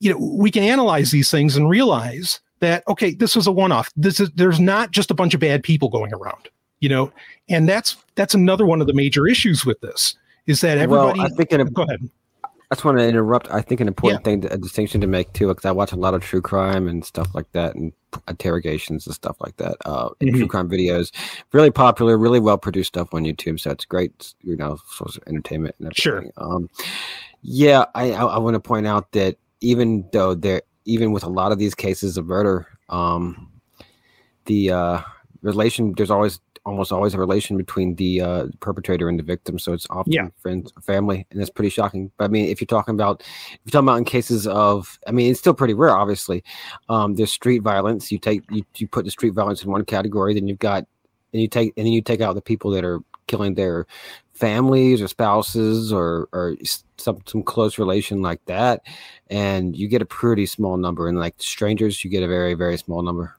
you 0.00 0.12
know, 0.12 0.18
we 0.18 0.50
can 0.50 0.62
analyze 0.62 1.10
these 1.10 1.30
things 1.30 1.56
and 1.56 1.70
realize 1.70 2.40
that 2.58 2.82
okay, 2.86 3.14
this 3.14 3.34
was 3.34 3.46
a 3.46 3.52
one-off. 3.52 3.90
This 3.96 4.20
is 4.20 4.30
there's 4.32 4.60
not 4.60 4.90
just 4.90 5.10
a 5.10 5.14
bunch 5.14 5.32
of 5.32 5.40
bad 5.40 5.62
people 5.62 5.88
going 5.88 6.12
around, 6.12 6.50
you 6.80 6.88
know, 6.88 7.12
and 7.48 7.68
that's 7.68 7.96
that's 8.14 8.34
another 8.34 8.66
one 8.66 8.80
of 8.80 8.86
the 8.86 8.94
major 8.94 9.26
issues 9.26 9.64
with 9.64 9.80
this 9.80 10.14
is 10.46 10.60
that 10.62 10.78
everybody. 10.78 11.18
Well, 11.18 11.26
I 11.26 11.30
think 11.30 11.52
in 11.52 11.60
a, 11.60 11.64
go 11.64 11.82
ahead. 11.82 12.00
I 12.44 12.76
just 12.76 12.84
want 12.84 12.98
to 12.98 13.08
interrupt. 13.08 13.50
I 13.50 13.62
think 13.62 13.80
an 13.80 13.88
important 13.88 14.20
Yeah. 14.20 14.24
thing, 14.24 14.40
to, 14.42 14.52
a 14.52 14.56
distinction 14.56 15.00
to 15.00 15.08
make 15.08 15.32
too, 15.32 15.48
because 15.48 15.64
I 15.64 15.72
watch 15.72 15.90
a 15.90 15.96
lot 15.96 16.14
of 16.14 16.22
true 16.22 16.40
crime 16.40 16.86
and 16.86 17.04
stuff 17.04 17.34
like 17.34 17.50
that, 17.52 17.74
and 17.74 17.92
interrogations 18.28 19.06
and 19.06 19.14
stuff 19.14 19.36
like 19.40 19.56
that. 19.56 19.76
Uh, 19.84 20.10
and 20.20 20.34
true 20.34 20.46
crime 20.46 20.70
videos, 20.70 21.10
really 21.52 21.72
popular, 21.72 22.16
really 22.16 22.38
well 22.38 22.58
produced 22.58 22.88
stuff 22.88 23.12
on 23.12 23.24
YouTube. 23.24 23.58
So 23.58 23.72
it's 23.72 23.84
great, 23.84 24.34
you 24.42 24.56
know, 24.56 24.78
source 24.88 25.16
of 25.16 25.24
entertainment 25.26 25.74
and 25.80 25.96
Sure. 25.96 26.24
Um, 26.36 26.70
yeah, 27.42 27.86
I 27.96 28.12
I, 28.12 28.24
I 28.24 28.38
want 28.38 28.54
to 28.54 28.60
point 28.60 28.86
out 28.86 29.10
that 29.12 29.36
even 29.60 30.08
though 30.12 30.34
there, 30.34 30.62
even 30.84 31.10
with 31.10 31.24
a 31.24 31.28
lot 31.28 31.50
of 31.50 31.58
these 31.58 31.74
cases 31.74 32.16
of 32.16 32.26
murder, 32.26 32.68
um, 32.88 33.50
the 34.44 34.70
uh, 34.70 35.00
relation 35.42 35.92
there's 35.96 36.10
always 36.10 36.38
almost 36.66 36.92
always 36.92 37.14
a 37.14 37.18
relation 37.18 37.56
between 37.56 37.94
the 37.94 38.20
uh, 38.20 38.46
perpetrator 38.60 39.08
and 39.08 39.18
the 39.18 39.22
victim. 39.22 39.58
So 39.58 39.72
it's 39.72 39.86
often 39.90 40.12
Yeah. 40.12 40.28
friends, 40.38 40.72
family, 40.82 41.26
and 41.30 41.40
it's 41.40 41.50
pretty 41.50 41.70
shocking. 41.70 42.10
But 42.16 42.26
I 42.26 42.28
mean, 42.28 42.46
if 42.46 42.60
you're 42.60 42.66
talking 42.66 42.94
about 42.94 43.22
if 43.22 43.58
you're 43.64 43.72
talking 43.72 43.88
about 43.88 43.98
in 43.98 44.04
cases 44.04 44.46
of, 44.46 44.98
I 45.06 45.12
mean, 45.12 45.30
it's 45.30 45.40
still 45.40 45.54
pretty 45.54 45.74
rare. 45.74 45.96
Obviously, 45.96 46.44
um, 46.88 47.14
there's 47.14 47.32
street 47.32 47.60
violence. 47.60 48.12
You 48.12 48.18
take 48.18 48.42
you, 48.50 48.62
you 48.76 48.86
put 48.88 49.04
the 49.04 49.10
street 49.10 49.34
violence 49.34 49.64
in 49.64 49.70
one 49.70 49.84
category, 49.84 50.34
then 50.34 50.46
you've 50.46 50.58
got 50.58 50.86
and 51.32 51.40
you 51.40 51.48
take 51.48 51.72
and 51.76 51.86
then 51.86 51.92
you 51.92 52.02
take 52.02 52.20
out 52.20 52.34
the 52.34 52.42
people 52.42 52.70
that 52.72 52.84
are 52.84 53.00
killing 53.26 53.54
their 53.54 53.86
families 54.34 55.00
or 55.00 55.06
spouses 55.06 55.92
or 55.92 56.28
or 56.32 56.56
some 56.96 57.18
some 57.26 57.42
close 57.42 57.78
relation 57.78 58.20
like 58.22 58.44
that, 58.46 58.82
and 59.28 59.76
you 59.76 59.86
get 59.88 60.02
a 60.02 60.06
pretty 60.06 60.46
small 60.46 60.76
number. 60.76 61.08
And 61.08 61.18
like 61.18 61.34
strangers, 61.38 62.04
you 62.04 62.10
get 62.10 62.22
a 62.22 62.28
very 62.28 62.54
very 62.54 62.76
small 62.76 63.02
number. 63.02 63.36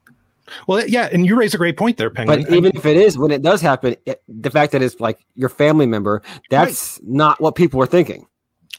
Well, 0.68 0.88
yeah, 0.88 1.10
and 1.11 1.26
you 1.26 1.36
raise 1.36 1.53
a 1.53 1.57
great 1.57 1.78
point 1.78 1.98
there, 1.98 2.10
Penguin. 2.10 2.44
But 2.44 2.53
even 2.53 2.76
if 2.76 2.86
it 2.86 2.98
is, 2.98 3.18
when 3.18 3.32
it 3.32 3.41
does 3.41 3.61
happen, 3.61 3.95
it, 4.06 4.22
the 4.28 4.52
fact 4.52 4.72
that 4.72 4.82
it's 4.82 4.99
like 4.99 5.26
your 5.36 5.49
family 5.49 5.86
member, 5.86 6.22
that's 6.49 6.99
not 7.03 7.40
what 7.41 7.56
people 7.56 7.82
are 7.82 7.88
thinking. 7.88 8.28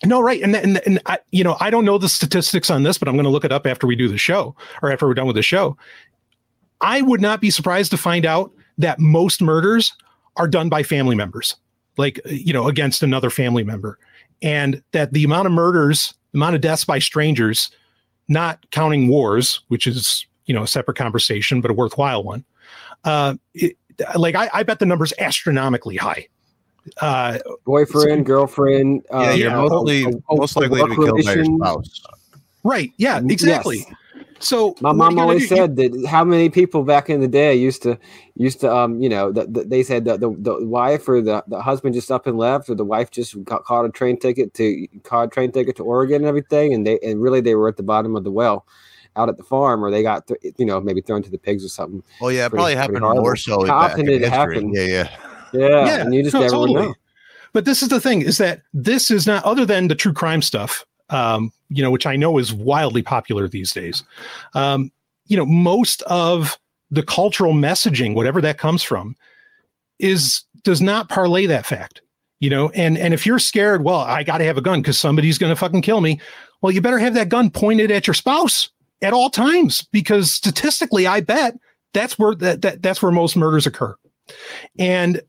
No, 0.05 0.21
right, 0.21 0.43
and 0.43 0.57
and, 0.57 0.81
and 0.85 1.01
I, 1.07 1.19
you 1.31 1.45
know, 1.45 1.57
I 1.61 1.71
don't 1.71 1.85
know 1.85 1.99
the 1.99 2.09
statistics 2.09 2.71
on 2.71 2.83
this, 2.83 2.99
but 2.99 3.09
I'm 3.09 3.15
going 3.15 3.25
to 3.25 3.31
look 3.31 3.45
it 3.45 3.53
up 3.53 3.67
after 3.67 3.87
we 3.87 3.95
do 3.95 4.09
the 4.09 4.19
show 4.19 4.57
or 4.83 4.91
after 4.91 5.07
we're 5.07 5.15
done 5.15 5.27
with 5.27 5.37
the 5.37 5.43
show. 5.43 5.77
I 6.81 7.03
would 7.03 7.21
not 7.21 7.41
be 7.41 7.51
surprised 7.51 7.93
to 7.93 7.97
find 7.97 8.27
out 8.27 8.53
that 8.79 8.99
most 8.99 9.41
murders 9.41 9.93
are 10.37 10.49
done 10.49 10.69
by 10.69 10.83
family 10.83 11.15
members, 11.15 11.55
like 11.97 12.21
you 12.27 12.53
know, 12.53 12.67
against 12.67 13.03
another 13.03 13.31
family 13.31 13.63
member, 13.63 13.99
and 14.43 14.83
that 14.91 15.13
the 15.13 15.23
amount 15.23 15.47
of 15.47 15.53
murders, 15.53 16.15
the 16.33 16.39
amount 16.39 16.57
of 16.57 16.61
deaths 16.61 16.85
by 16.85 16.99
strangers, 16.99 17.71
not 18.29 18.69
counting 18.71 19.07
wars, 19.07 19.61
which 19.69 19.87
is 19.87 20.27
you 20.47 20.55
know 20.55 20.63
a 20.63 20.69
separate 20.69 20.97
conversation, 20.97 21.61
but 21.61 21.71
a 21.71 21.75
worthwhile 21.75 22.23
one. 22.25 22.45
Uh, 23.05 23.35
it, 23.55 23.77
like 24.17 24.35
I, 24.35 24.49
I 24.53 24.63
bet 24.63 24.79
the 24.79 24.87
number's 24.87 25.13
astronomically 25.19 25.97
high. 25.97 26.29
Uh, 27.01 27.39
Boyfriend, 27.65 28.27
girlfriend. 28.27 29.05
Uh, 29.13 29.21
yeah, 29.21 29.33
you're 29.33 29.51
yeah, 29.51 29.57
mostly 29.57 30.05
a- 30.05 30.09
a- 30.09 30.37
most 30.37 30.57
likely 30.57 30.81
to 30.81 30.89
be 30.89 30.95
killed 30.97 31.25
by 31.25 31.35
your 31.35 31.45
spouse. 31.45 32.03
right? 32.65 32.91
Yeah, 32.97 33.21
exactly. 33.25 33.79
Yes. 33.79 33.97
So 34.41 34.75
My 34.81 34.91
mom 34.93 35.21
always 35.21 35.49
do- 35.49 35.55
you- 35.55 35.61
said 35.61 35.77
that 35.77 36.07
how 36.09 36.25
many 36.25 36.49
people 36.51 36.83
back 36.83 37.09
in 37.09 37.21
the 37.21 37.29
day 37.29 37.55
used 37.55 37.83
to 37.85 37.97
used 38.35 38.59
to 38.63 38.75
um 38.75 39.01
you 39.01 39.09
know 39.09 39.31
the, 39.31 39.47
the, 39.47 39.63
they 39.65 39.85
said 39.85 40.05
that 40.07 40.19
the, 40.19 40.35
the 40.39 40.65
wife 40.67 41.09
or 41.09 41.21
the, 41.21 41.45
the 41.47 41.63
husband 41.63 41.95
just 41.95 42.11
up 42.11 42.27
and 42.27 42.37
left 42.37 42.69
or 42.69 42.75
the 42.75 42.85
wife 42.85 43.13
just 43.13 43.41
got 43.45 43.63
caught 43.63 43.85
a 43.85 43.89
train 43.91 44.19
ticket 44.19 44.53
to 44.55 44.89
caught 45.05 45.27
a 45.27 45.31
train 45.31 45.53
ticket 45.53 45.77
to 45.77 45.85
Oregon 45.85 46.17
and 46.17 46.27
everything 46.27 46.75
and 46.75 46.85
they 46.85 46.99
and 47.05 47.23
really 47.23 47.41
they 47.41 47.55
were 47.55 47.69
at 47.69 47.77
the 47.77 47.85
bottom 47.85 48.17
of 48.17 48.25
the 48.25 48.33
well 48.33 48.67
out 49.17 49.29
at 49.29 49.37
the 49.37 49.43
farm 49.43 49.85
or 49.85 49.91
they 49.91 50.03
got 50.03 50.27
th- 50.27 50.41
you 50.59 50.65
know 50.67 50.81
maybe 50.81 51.01
thrown 51.01 51.23
to 51.23 51.31
the 51.31 51.39
pigs 51.39 51.65
or 51.65 51.69
something 51.69 52.03
Oh 52.21 52.29
yeah, 52.29 52.47
it 52.47 52.51
Pretty- 52.51 52.57
probably 52.57 52.73
pretty 52.75 52.81
happened 52.81 52.99
horrible. 53.01 53.23
more 53.23 53.37
so. 53.37 53.69
Often 53.71 54.01
in 54.01 54.07
did 54.07 54.23
it 54.23 54.33
history. 54.33 54.71
Yeah, 54.73 54.83
yeah. 54.85 55.09
yeah, 55.53 55.87
Yeah, 55.87 56.01
and 56.03 56.15
you 56.15 56.23
just 56.23 56.35
no, 56.35 56.41
never 56.41 56.51
totally. 56.53 56.83
know 56.89 56.95
But 57.53 57.65
this 57.67 57.83
is 57.83 57.89
the 57.91 58.01
thing: 58.01 58.23
is 58.23 58.39
that 58.39 58.63
this 58.73 59.11
is 59.11 59.27
not 59.27 59.45
other 59.45 59.67
than 59.67 59.89
the 59.89 59.95
true 59.95 60.15
crime 60.15 60.41
stuff, 60.41 60.87
um, 61.11 61.53
you 61.69 61.83
know, 61.83 61.91
which 61.91 62.07
I 62.07 62.17
know 62.17 62.39
is 62.39 62.55
wildly 62.55 63.03
popular 63.03 63.47
these 63.49 63.73
days. 63.73 64.03
Um, 64.55 64.91
you 65.27 65.37
know, 65.37 65.45
most 65.45 66.01
of 66.03 66.59
the 66.91 67.03
cultural 67.03 67.53
messaging, 67.53 68.15
whatever 68.15 68.41
that 68.41 68.57
comes 68.59 68.83
from, 68.83 69.15
is 69.99 70.45
does 70.65 70.81
not 70.81 71.09
parlay 71.09 71.47
that 71.47 71.67
fact. 71.67 72.01
You 72.41 72.51
know, 72.51 72.71
and 72.71 72.99
and 72.99 73.15
if 73.15 73.25
you're 73.27 73.39
scared, 73.39 73.85
well, 73.85 74.01
I 74.01 74.23
got 74.25 74.39
to 74.39 74.45
have 74.45 74.57
a 74.59 74.63
gun 74.63 74.81
because 74.81 74.99
somebody's 74.99 75.39
going 75.39 75.51
to 75.53 75.57
fucking 75.57 75.83
kill 75.83 76.01
me. 76.01 76.21
Well, 76.61 76.73
you 76.73 76.81
better 76.81 76.99
have 76.99 77.15
that 77.15 77.29
gun 77.29 77.51
pointed 77.51 77.91
at 77.91 78.07
your 78.07 78.15
spouse 78.15 78.71
at 79.03 79.13
all 79.13 79.31
times 79.31 79.87
because 79.93 80.33
statistically, 80.33 81.07
I 81.07 81.21
bet 81.21 81.57
that's 81.93 82.19
where 82.19 82.35
that, 82.37 82.63
that 82.63 82.83
that's 82.83 83.03
where 83.03 83.13
most 83.13 83.37
murders 83.37 83.67
occur. 83.67 83.95
And 84.79 85.21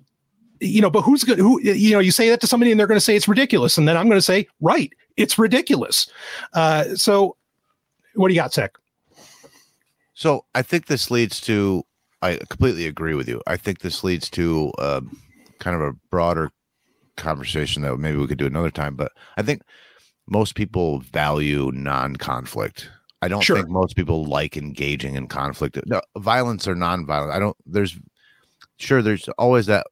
you 0.59 0.81
know, 0.81 0.89
but 0.89 1.01
who's 1.01 1.23
good? 1.23 1.39
Who 1.39 1.61
you 1.61 1.91
know, 1.91 1.99
you 1.99 2.11
say 2.11 2.29
that 2.29 2.39
to 2.41 2.47
somebody 2.47 2.71
and 2.71 2.79
they're 2.79 2.87
going 2.87 2.97
to 2.97 3.01
say 3.01 3.15
it's 3.15 3.27
ridiculous, 3.27 3.77
and 3.77 3.87
then 3.87 3.97
I'm 3.97 4.07
going 4.07 4.17
to 4.17 4.21
say, 4.21 4.47
right, 4.61 4.91
it's 5.17 5.37
ridiculous. 5.37 6.09
Uh, 6.53 6.95
so, 6.95 7.35
what 8.15 8.29
do 8.29 8.33
you 8.33 8.39
got, 8.39 8.53
Zach? 8.53 8.71
So 10.13 10.45
I 10.55 10.61
think 10.61 10.85
this 10.85 11.11
leads 11.11 11.41
to. 11.41 11.83
I 12.21 12.39
completely 12.49 12.87
agree 12.87 13.15
with 13.15 13.27
you. 13.27 13.41
I 13.47 13.57
think 13.57 13.79
this 13.79 14.03
leads 14.03 14.29
to 14.31 14.71
um, 14.79 15.19
kind 15.59 15.75
of 15.75 15.81
a 15.81 15.93
broader 16.09 16.51
conversation 17.17 17.81
that 17.81 17.97
maybe 17.97 18.17
we 18.17 18.27
could 18.27 18.37
do 18.37 18.45
another 18.45 18.71
time. 18.71 18.95
But 18.95 19.11
I 19.35 19.41
think 19.41 19.61
most 20.27 20.55
people 20.55 20.99
value 20.99 21.71
non-conflict. 21.73 22.89
I 23.23 23.27
don't 23.27 23.41
Sure. 23.41 23.57
think 23.57 23.69
most 23.69 23.95
people 23.95 24.25
like 24.25 24.55
engaging 24.57 25.15
in 25.15 25.27
conflict. 25.27 25.79
No, 25.85 26.01
violence 26.17 26.67
or 26.67 26.75
non-violent. 26.75 27.31
I 27.33 27.39
don't. 27.39 27.57
There's 27.65 27.97
sure 28.77 29.01
there's 29.01 29.27
always 29.37 29.65
that 29.67 29.87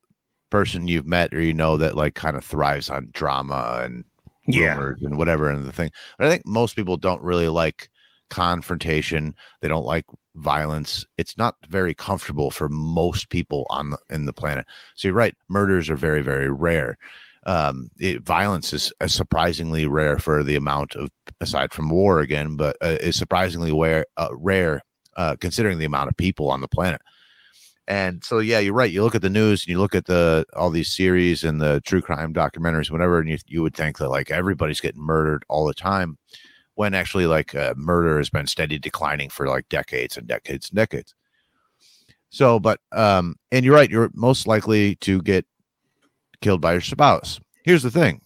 person 0.49 0.87
you've 0.87 1.07
met 1.07 1.33
or 1.33 1.41
you 1.41 1.53
know 1.53 1.77
that 1.77 1.95
like 1.95 2.15
kind 2.15 2.35
of 2.35 2.43
thrives 2.43 2.89
on 2.89 3.09
drama 3.13 3.81
and 3.83 4.03
Yeah. 4.47 4.75
rumors 4.75 5.01
and 5.01 5.17
whatever 5.17 5.49
and 5.49 5.65
the 5.65 5.71
thing. 5.71 5.91
But 6.17 6.27
I 6.27 6.29
think 6.29 6.45
most 6.45 6.75
people 6.75 6.97
don't 6.97 7.21
really 7.21 7.47
like 7.47 7.89
confrontation. 8.29 9.35
They 9.61 9.67
don't 9.67 9.85
like 9.85 10.05
violence. 10.35 11.05
It's 11.17 11.37
not 11.37 11.55
very 11.69 11.93
comfortable 11.93 12.51
for 12.51 12.67
most 12.69 13.29
people 13.29 13.65
on 13.69 13.91
the, 13.91 13.97
in 14.09 14.25
the 14.25 14.33
planet. 14.33 14.65
So 14.95 15.07
you're 15.07 15.15
right. 15.15 15.35
Murders 15.49 15.89
are 15.89 15.95
very, 15.95 16.21
very 16.21 16.49
rare. 16.49 16.97
Um, 17.45 17.89
it, 17.99 18.21
violence 18.21 18.71
is 18.73 18.93
surprisingly 19.07 19.87
rare 19.87 20.19
for 20.19 20.43
the 20.43 20.55
amount 20.55 20.95
of, 20.95 21.09
aside 21.39 21.73
from 21.73 21.89
war 21.89 22.19
again, 22.19 22.55
but 22.55 22.77
uh, 22.81 22.97
is 23.01 23.15
surprisingly 23.15 23.71
rare, 23.71 24.05
uh, 24.17 24.29
rare 24.31 24.81
uh, 25.17 25.35
considering 25.39 25.79
the 25.79 25.85
amount 25.85 26.09
of 26.09 26.17
people 26.17 26.49
on 26.49 26.61
the 26.61 26.67
planet. 26.67 27.01
And 27.87 28.23
so, 28.23 28.39
yeah, 28.39 28.59
you're 28.59 28.75
right. 28.75 28.91
You 28.91 29.03
look 29.03 29.15
at 29.15 29.23
the 29.23 29.29
news 29.29 29.63
and 29.63 29.69
you 29.69 29.79
look 29.79 29.95
at 29.95 30.05
the 30.05 30.45
all 30.55 30.69
these 30.69 30.95
series 30.95 31.43
and 31.43 31.59
the 31.59 31.81
true 31.83 32.01
crime 32.01 32.33
documentaries, 32.33 32.91
whatever, 32.91 33.19
and 33.19 33.27
you, 33.27 33.37
you 33.47 33.61
would 33.63 33.75
think 33.75 33.97
that 33.97 34.09
like 34.09 34.31
everybody's 34.31 34.79
getting 34.79 35.01
murdered 35.01 35.43
all 35.49 35.65
the 35.65 35.73
time, 35.73 36.17
when 36.75 36.93
actually 36.93 37.25
like 37.25 37.53
uh, 37.55 37.73
murder 37.75 38.17
has 38.17 38.29
been 38.29 38.47
steady 38.47 38.77
declining 38.77 39.29
for 39.29 39.47
like 39.47 39.67
decades 39.67 40.15
and 40.15 40.27
decades 40.27 40.69
and 40.69 40.77
decades. 40.77 41.15
So, 42.29 42.59
but 42.59 42.79
um, 42.91 43.35
and 43.51 43.65
you're 43.65 43.75
right. 43.75 43.89
You're 43.89 44.11
most 44.13 44.47
likely 44.47 44.95
to 44.97 45.21
get 45.23 45.45
killed 46.41 46.61
by 46.61 46.73
your 46.73 46.81
spouse. 46.81 47.39
Here's 47.63 47.83
the 47.83 47.91
thing: 47.91 48.21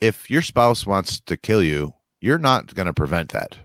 if 0.00 0.30
your 0.30 0.42
spouse 0.42 0.86
wants 0.86 1.20
to 1.20 1.36
kill 1.36 1.62
you, 1.62 1.94
you're 2.20 2.38
not 2.38 2.74
going 2.74 2.86
to 2.86 2.94
prevent 2.94 3.32
that. 3.32 3.56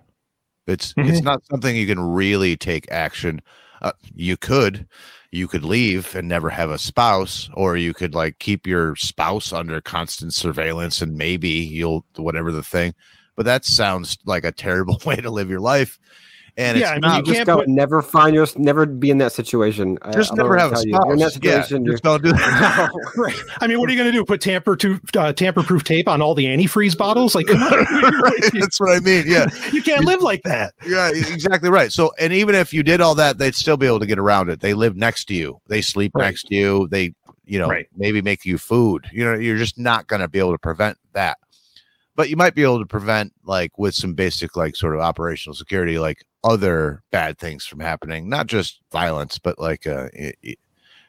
It's 0.68 0.94
it's 0.98 1.22
not 1.22 1.46
something 1.46 1.76
you 1.76 1.88
can 1.88 2.00
really 2.00 2.56
take 2.56 2.92
action. 2.92 3.42
Uh, 3.82 3.92
you 4.14 4.38
could, 4.38 4.88
you 5.32 5.48
could 5.48 5.64
leave 5.66 6.16
and 6.16 6.28
never 6.28 6.50
have 6.50 6.70
a 6.70 6.78
spouse, 6.78 7.50
or 7.56 7.76
you 7.76 7.94
could 7.94 8.14
like 8.14 8.40
keep 8.40 8.68
your 8.68 8.96
spouse 8.96 9.52
under 9.52 9.82
constant 9.82 10.34
surveillance, 10.34 11.02
and 11.02 11.18
maybe 11.18 11.50
you'll 11.50 12.06
whatever 12.16 12.52
the 12.52 12.64
thing. 12.64 12.94
But 13.36 13.46
that 13.46 13.66
sounds 13.66 14.18
like 14.26 14.46
a 14.46 14.52
terrible 14.52 15.02
way 15.06 15.16
to 15.18 15.32
live 15.32 15.50
your 15.50 15.60
life. 15.60 16.00
And 16.58 16.78
Yeah, 16.78 16.92
I 16.92 16.96
it's 16.96 17.02
mean, 17.02 17.12
not 17.12 17.18
you 17.28 17.34
just 17.34 17.46
can't 17.46 17.60
put- 17.60 17.68
never 17.70 18.02
find 18.02 18.36
your 18.36 18.46
never 18.58 18.86
be 18.86 19.10
in 19.10 19.18
that 19.20 19.32
situation. 19.32 19.98
I- 20.02 20.12
just 20.12 20.34
I 20.34 20.36
never 20.36 20.58
have 20.58 20.74
a 20.74 20.76
spouse. 20.78 20.86
you. 20.86 20.92
You're 20.92 21.14
in 21.14 21.20
that 21.20 21.32
situation. 21.34 21.86
you're- 21.86 21.94
just 21.94 22.04
don't 22.04 22.22
do 22.24 22.32
that. 22.34 22.90
Right. 23.16 23.36
I 23.62 23.68
mean, 23.68 23.80
what 23.80 23.90
are 23.90 23.94
you 23.94 23.98
going 24.00 24.12
to 24.12 24.18
do? 24.18 24.26
Put 24.26 24.42
tamper 24.42 24.76
to 24.78 25.00
uh, 25.18 25.34
tamper-proof 25.34 25.84
tape 25.84 26.08
on 26.08 26.22
all 26.22 26.36
the 26.36 26.46
antifreeze 26.46 26.98
bottles? 26.98 27.36
Like. 27.36 27.48
Right, 28.22 28.52
That's 28.54 28.80
what 28.80 28.96
I 28.96 29.00
mean. 29.00 29.24
Yeah. 29.28 29.48
you 29.72 29.82
can't 29.82 30.06
live 30.06 30.22
like 30.22 30.42
that. 30.44 30.74
Yeah, 30.86 31.10
exactly 31.10 31.70
right. 31.70 31.92
So, 31.92 32.12
and 32.20 32.32
even 32.34 32.56
if 32.56 32.74
you 32.74 32.84
did 32.84 33.02
all 33.02 33.16
that, 33.16 33.38
they'd 33.38 33.56
still 33.56 33.78
be 33.78 33.86
able 33.88 34.00
to 34.00 34.06
get 34.06 34.20
around 34.20 34.50
it. 34.50 34.60
They 34.60 34.74
live 34.74 34.96
next 34.96 35.26
to 35.26 35.34
you. 35.34 35.60
They 35.68 35.82
sleep 35.82 36.12
Right. 36.16 36.26
next 36.26 36.44
to 36.48 36.56
you. 36.56 36.88
They, 36.90 37.14
you 37.46 37.60
know, 37.60 37.68
Right. 37.68 37.88
maybe 37.96 38.22
make 38.22 38.46
you 38.46 38.58
food. 38.58 39.06
You 39.12 39.26
know, 39.26 39.34
you're 39.36 39.58
just 39.58 39.78
not 39.80 40.08
going 40.08 40.22
to 40.22 40.28
be 40.28 40.40
able 40.40 40.52
to 40.54 40.58
prevent 40.60 40.98
that. 41.14 41.38
But 42.16 42.30
you 42.30 42.36
might 42.36 42.56
be 42.56 42.64
able 42.64 42.80
to 42.80 42.86
prevent, 42.86 43.34
like, 43.46 43.78
with 43.78 43.96
some 43.96 44.14
basic, 44.14 44.56
like, 44.56 44.76
sort 44.76 44.96
of 44.96 45.02
operational 45.02 45.56
security, 45.56 45.98
like 46.00 46.26
other 46.44 47.04
bad 47.12 47.38
things 47.38 47.66
from 47.66 47.80
happening, 47.80 48.30
not 48.30 48.48
just 48.48 48.80
violence, 48.92 49.40
but 49.40 49.60
like, 49.60 49.88
uh, 49.88 50.10
y- 50.18 50.34
y- 50.44 50.56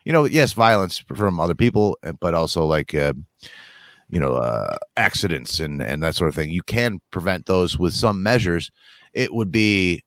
you 0.04 0.12
know, 0.12 0.24
yes, 0.26 0.52
violence 0.54 0.98
from 1.14 1.40
other 1.40 1.54
people, 1.56 1.98
uh, 2.04 2.12
but 2.20 2.34
also 2.34 2.64
like, 2.66 2.94
uh, 2.94 3.14
you 4.10 4.20
know, 4.20 4.34
uh, 4.34 4.76
accidents 4.96 5.60
and 5.60 5.82
and 5.82 6.02
that 6.02 6.14
sort 6.16 6.28
of 6.28 6.34
thing. 6.34 6.50
You 6.50 6.62
can 6.62 7.00
prevent 7.10 7.46
those 7.46 7.78
with 7.78 7.94
some 7.94 8.22
measures. 8.22 8.70
It 9.14 9.32
would 9.34 9.50
be 9.50 10.04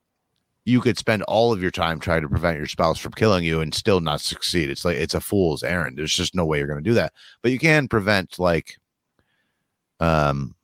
you 0.66 0.80
could 0.80 0.98
spend 0.98 1.22
all 1.24 1.52
of 1.52 1.62
your 1.62 1.70
time 1.72 2.00
trying 2.00 2.22
to 2.22 2.28
prevent 2.30 2.58
your 2.58 2.66
spouse 2.68 2.98
from 2.98 3.12
killing 3.14 3.44
you 3.44 3.60
and 3.60 3.74
still 3.74 4.00
not 4.00 4.20
succeed. 4.22 4.70
It's 4.70 4.84
like 4.84 4.96
it's 4.98 5.14
a 5.14 5.20
fool's 5.20 5.62
errand. 5.64 5.98
There's 5.98 6.14
just 6.14 6.34
no 6.36 6.46
way 6.46 6.58
you're 6.58 6.68
going 6.68 6.84
to 6.84 6.90
do 6.90 6.94
that. 6.94 7.12
But 7.42 7.52
you 7.52 7.58
can 7.60 7.88
prevent 7.88 8.38
like 8.40 8.76
um 10.00 10.55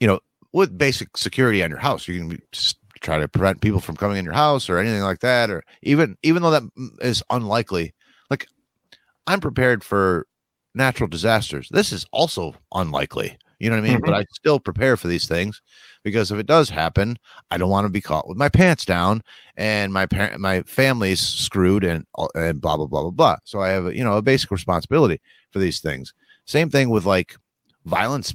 you 0.00 0.06
know, 0.06 0.20
with 0.52 0.78
basic 0.78 1.16
security 1.16 1.62
on 1.62 1.70
your 1.70 1.78
house. 1.78 2.08
You 2.08 2.18
can 2.20 2.42
try 3.00 3.18
to 3.18 3.28
prevent 3.28 3.60
people 3.60 3.80
from 3.80 3.96
coming 3.96 4.16
in 4.16 4.24
your 4.24 4.34
house 4.34 4.68
or 4.68 4.78
anything 4.78 5.02
like 5.02 5.20
that 5.20 5.50
or 5.50 5.62
even 5.82 6.16
even 6.22 6.42
though 6.42 6.50
that 6.50 6.62
mm, 6.62 7.22
unlikely. 7.30 7.94
Like 8.30 8.46
I'm 9.26 9.40
prepared 9.40 9.84
for 9.84 10.26
natural 10.74 11.08
disasters. 11.08 11.68
This 11.70 11.92
is 11.92 12.06
also 12.12 12.54
unlikely. 12.72 13.36
You 13.58 13.70
know 13.70 13.76
what 13.76 13.84
I 13.84 13.88
mean? 13.88 14.00
But 14.00 14.14
I 14.14 14.24
still 14.32 14.60
prepare 14.60 14.96
for 14.96 15.08
these 15.08 15.26
things 15.26 15.60
because 16.04 16.30
if 16.30 16.38
it 16.38 16.46
does 16.46 16.70
happen, 16.70 17.18
I 17.50 17.58
don't 17.58 17.70
want 17.70 17.86
to 17.86 17.90
be 17.90 18.00
caught 18.00 18.28
with 18.28 18.38
my 18.38 18.48
pants 18.48 18.84
down 18.84 19.22
and 19.56 19.92
my 19.92 20.06
parent, 20.06 20.40
my 20.40 20.62
family's 20.62 21.20
screwed 21.20 21.82
and 21.82 22.04
and 22.34 22.60
blah 22.60 22.76
blah 22.76 22.86
blah 22.86 23.02
blah 23.02 23.10
blah. 23.10 23.36
So 23.44 23.60
I 23.60 23.70
have 23.70 23.86
a, 23.86 23.96
you 23.96 24.04
know 24.04 24.16
a 24.16 24.22
basic 24.22 24.50
responsibility 24.50 25.20
for 25.50 25.58
these 25.58 25.80
things. 25.80 26.14
Same 26.44 26.70
thing 26.70 26.88
with 26.90 27.04
like 27.04 27.36
violence. 27.84 28.32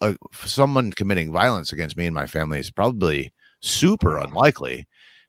Uh, 0.00 0.14
someone 0.44 0.92
committing 0.92 1.32
violence 1.32 1.72
against 1.72 1.96
me 1.96 2.06
and 2.06 2.14
my 2.14 2.26
family 2.26 2.58
is 2.58 2.70
probably 2.70 3.32
super 3.60 4.16
unlikely, 4.16 4.86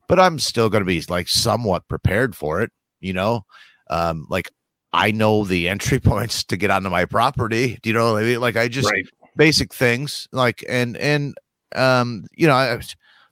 but 0.08 0.20
I'm 0.20 0.40
still 0.40 0.70
going 0.70 0.82
to 0.82 0.86
be 0.86 1.02
like 1.10 1.28
somewhat 1.28 1.88
prepared 1.88 2.36
for 2.36 2.62
it. 2.62 2.72
You 3.00 3.14
know, 3.14 3.46
um, 3.90 4.28
like 4.30 4.50
I 4.94 5.12
know 5.12 5.44
the 5.44 5.68
entry 5.70 6.00
points 6.12 6.44
to 6.46 6.58
get 6.58 6.72
onto 6.72 6.90
my 6.90 7.06
property. 7.06 7.80
Do 7.82 7.90
you 7.90 7.94
know 7.94 8.14
what 8.14 8.24
I 8.24 8.26
mean? 8.26 8.40
Like 8.42 8.56
I 8.58 8.68
just 8.68 8.90
right. 8.92 9.06
basic 9.36 9.74
things 9.74 10.28
like 10.32 10.64
and 10.70 10.96
and 10.98 11.36
um 11.76 12.26
you 12.36 12.48
know 12.48 12.54
I, 12.54 12.82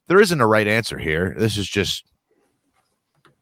there 0.07 0.21
isn't 0.21 0.39
a 0.39 0.47
right 0.47 0.67
answer 0.67 0.97
here 0.97 1.35
this 1.37 1.57
is 1.57 1.67
just 1.67 2.05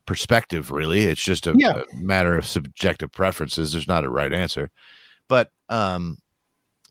perspective 0.07 0.71
really 0.71 1.03
it's 1.03 1.21
just 1.21 1.45
a, 1.45 1.53
Yeah. 1.55 1.83
a 1.83 1.95
matter 1.95 2.35
of 2.35 2.47
subjective 2.47 3.11
preferences 3.11 3.73
there's 3.73 3.87
not 3.87 4.05
a 4.05 4.09
right 4.09 4.33
answer 4.33 4.71
but 5.27 5.51
um 5.69 6.17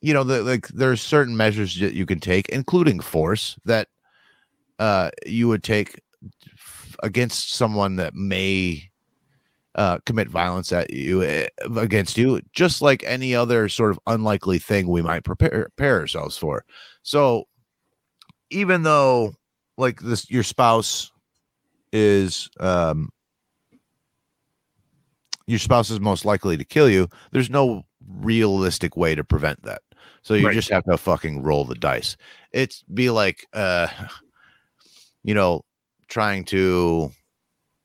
you 0.07 0.15
know 0.15 0.25
the, 0.25 0.43
like 0.43 0.69
there's 0.69 1.01
certain 1.01 1.37
measures 1.37 1.79
that 1.81 1.95
you 1.95 2.07
can 2.07 2.21
take 2.21 2.49
including 2.51 3.01
force 3.01 3.57
that 3.65 3.89
uh 4.79 5.11
you 5.27 5.49
would 5.49 5.63
take 5.63 6.01
against 7.03 7.53
someone 7.53 7.97
that 7.97 8.15
may 8.15 8.91
uh, 9.75 9.99
commit 10.07 10.29
violence 10.29 10.73
at 10.73 10.91
you 10.91 11.23
eh, 11.23 11.49
against 11.77 12.17
you, 12.17 12.41
just 12.55 12.81
like 12.81 13.05
any 13.05 13.35
other 13.35 13.69
sort 13.69 13.91
of 13.91 14.01
unlikely 14.07 14.59
thing 14.59 14.89
we 14.89 15.03
might 15.03 15.23
prepare 15.25 15.69
prepare 15.77 16.01
ourselves 16.01 16.39
for. 16.39 16.65
So, 17.03 17.45
even 18.51 18.83
though 18.83 19.35
like 19.77 20.01
this, 20.01 20.31
your 20.31 20.43
spouse 20.43 21.13
is 21.93 22.49
um, 22.59 23.11
your 25.47 25.59
spouse 25.59 25.91
is 25.91 26.01
most 26.01 26.25
likely 26.25 26.57
to 26.57 26.65
kill 26.65 26.89
you. 26.89 27.09
There's 27.33 27.51
no 27.51 27.85
realistic 28.09 28.97
way 28.97 29.15
to 29.15 29.25
prevent 29.25 29.63
that. 29.65 29.83
So 30.27 30.35
you 30.35 30.47
Right. 30.47 30.55
just 30.55 30.71
have 30.71 30.83
to 30.87 30.99
fucking 30.99 31.45
roll 31.45 31.65
the 31.65 31.77
dice. 31.77 32.17
It's 32.51 32.83
be 32.93 33.11
like, 33.11 33.47
uh, 33.53 33.87
you 35.23 35.35
know, 35.35 35.65
trying 36.09 36.45
to 36.47 37.13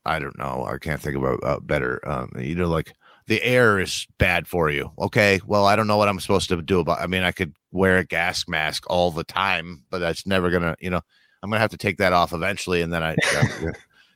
I 0.04 0.18
don't 0.18 0.36
know. 0.36 0.66
I 0.68 0.78
can't 0.78 1.00
think 1.00 1.14
of 1.16 1.22
a, 1.22 1.34
a 1.36 1.60
better. 1.60 2.00
Um, 2.04 2.32
you 2.36 2.56
know, 2.56 2.66
like 2.66 2.94
the 3.28 3.40
air 3.44 3.78
is 3.78 4.08
bad 4.18 4.48
for 4.48 4.70
you. 4.70 4.90
Okay, 4.98 5.40
well, 5.46 5.66
I 5.66 5.76
don't 5.76 5.86
know 5.86 5.96
what 5.96 6.08
I'm 6.08 6.18
supposed 6.18 6.48
to 6.48 6.60
do 6.60 6.80
about. 6.80 7.00
I 7.00 7.06
mean, 7.06 7.22
I 7.22 7.30
could 7.30 7.54
wear 7.70 7.98
a 7.98 8.04
gas 8.04 8.48
mask 8.48 8.90
all 8.90 9.12
the 9.12 9.22
time, 9.22 9.84
but 9.88 10.00
that's 10.00 10.26
never 10.26 10.50
gonna. 10.50 10.74
You 10.80 10.90
know, 10.90 11.00
I'm 11.44 11.50
gonna 11.50 11.60
have 11.60 11.70
to 11.70 11.76
take 11.76 11.98
that 11.98 12.12
off 12.12 12.32
eventually, 12.32 12.82
and 12.82 12.92
then 12.92 13.04
I. 13.04 13.16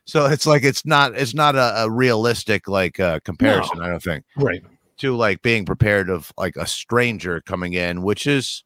so 0.05 0.27
it's 0.27 0.49
like 0.49 0.65
it's 0.65 0.85
not 0.85 1.15
it's 1.15 1.33
not 1.35 1.55
a, 1.55 1.85
a 1.85 1.91
realistic 1.91 2.67
like 2.67 2.99
uh, 2.99 3.21
comparison. 3.21 3.81
I 3.83 3.87
don't 3.89 4.03
think 4.03 4.25
Right. 4.35 4.65
To 4.99 5.17
like 5.17 5.43
being 5.43 5.65
prepared 5.65 6.11
of 6.11 6.33
like 6.39 6.57
a 6.57 6.67
stranger 6.67 7.41
coming 7.41 7.75
in, 7.75 8.03
which 8.03 8.27
is. 8.27 8.63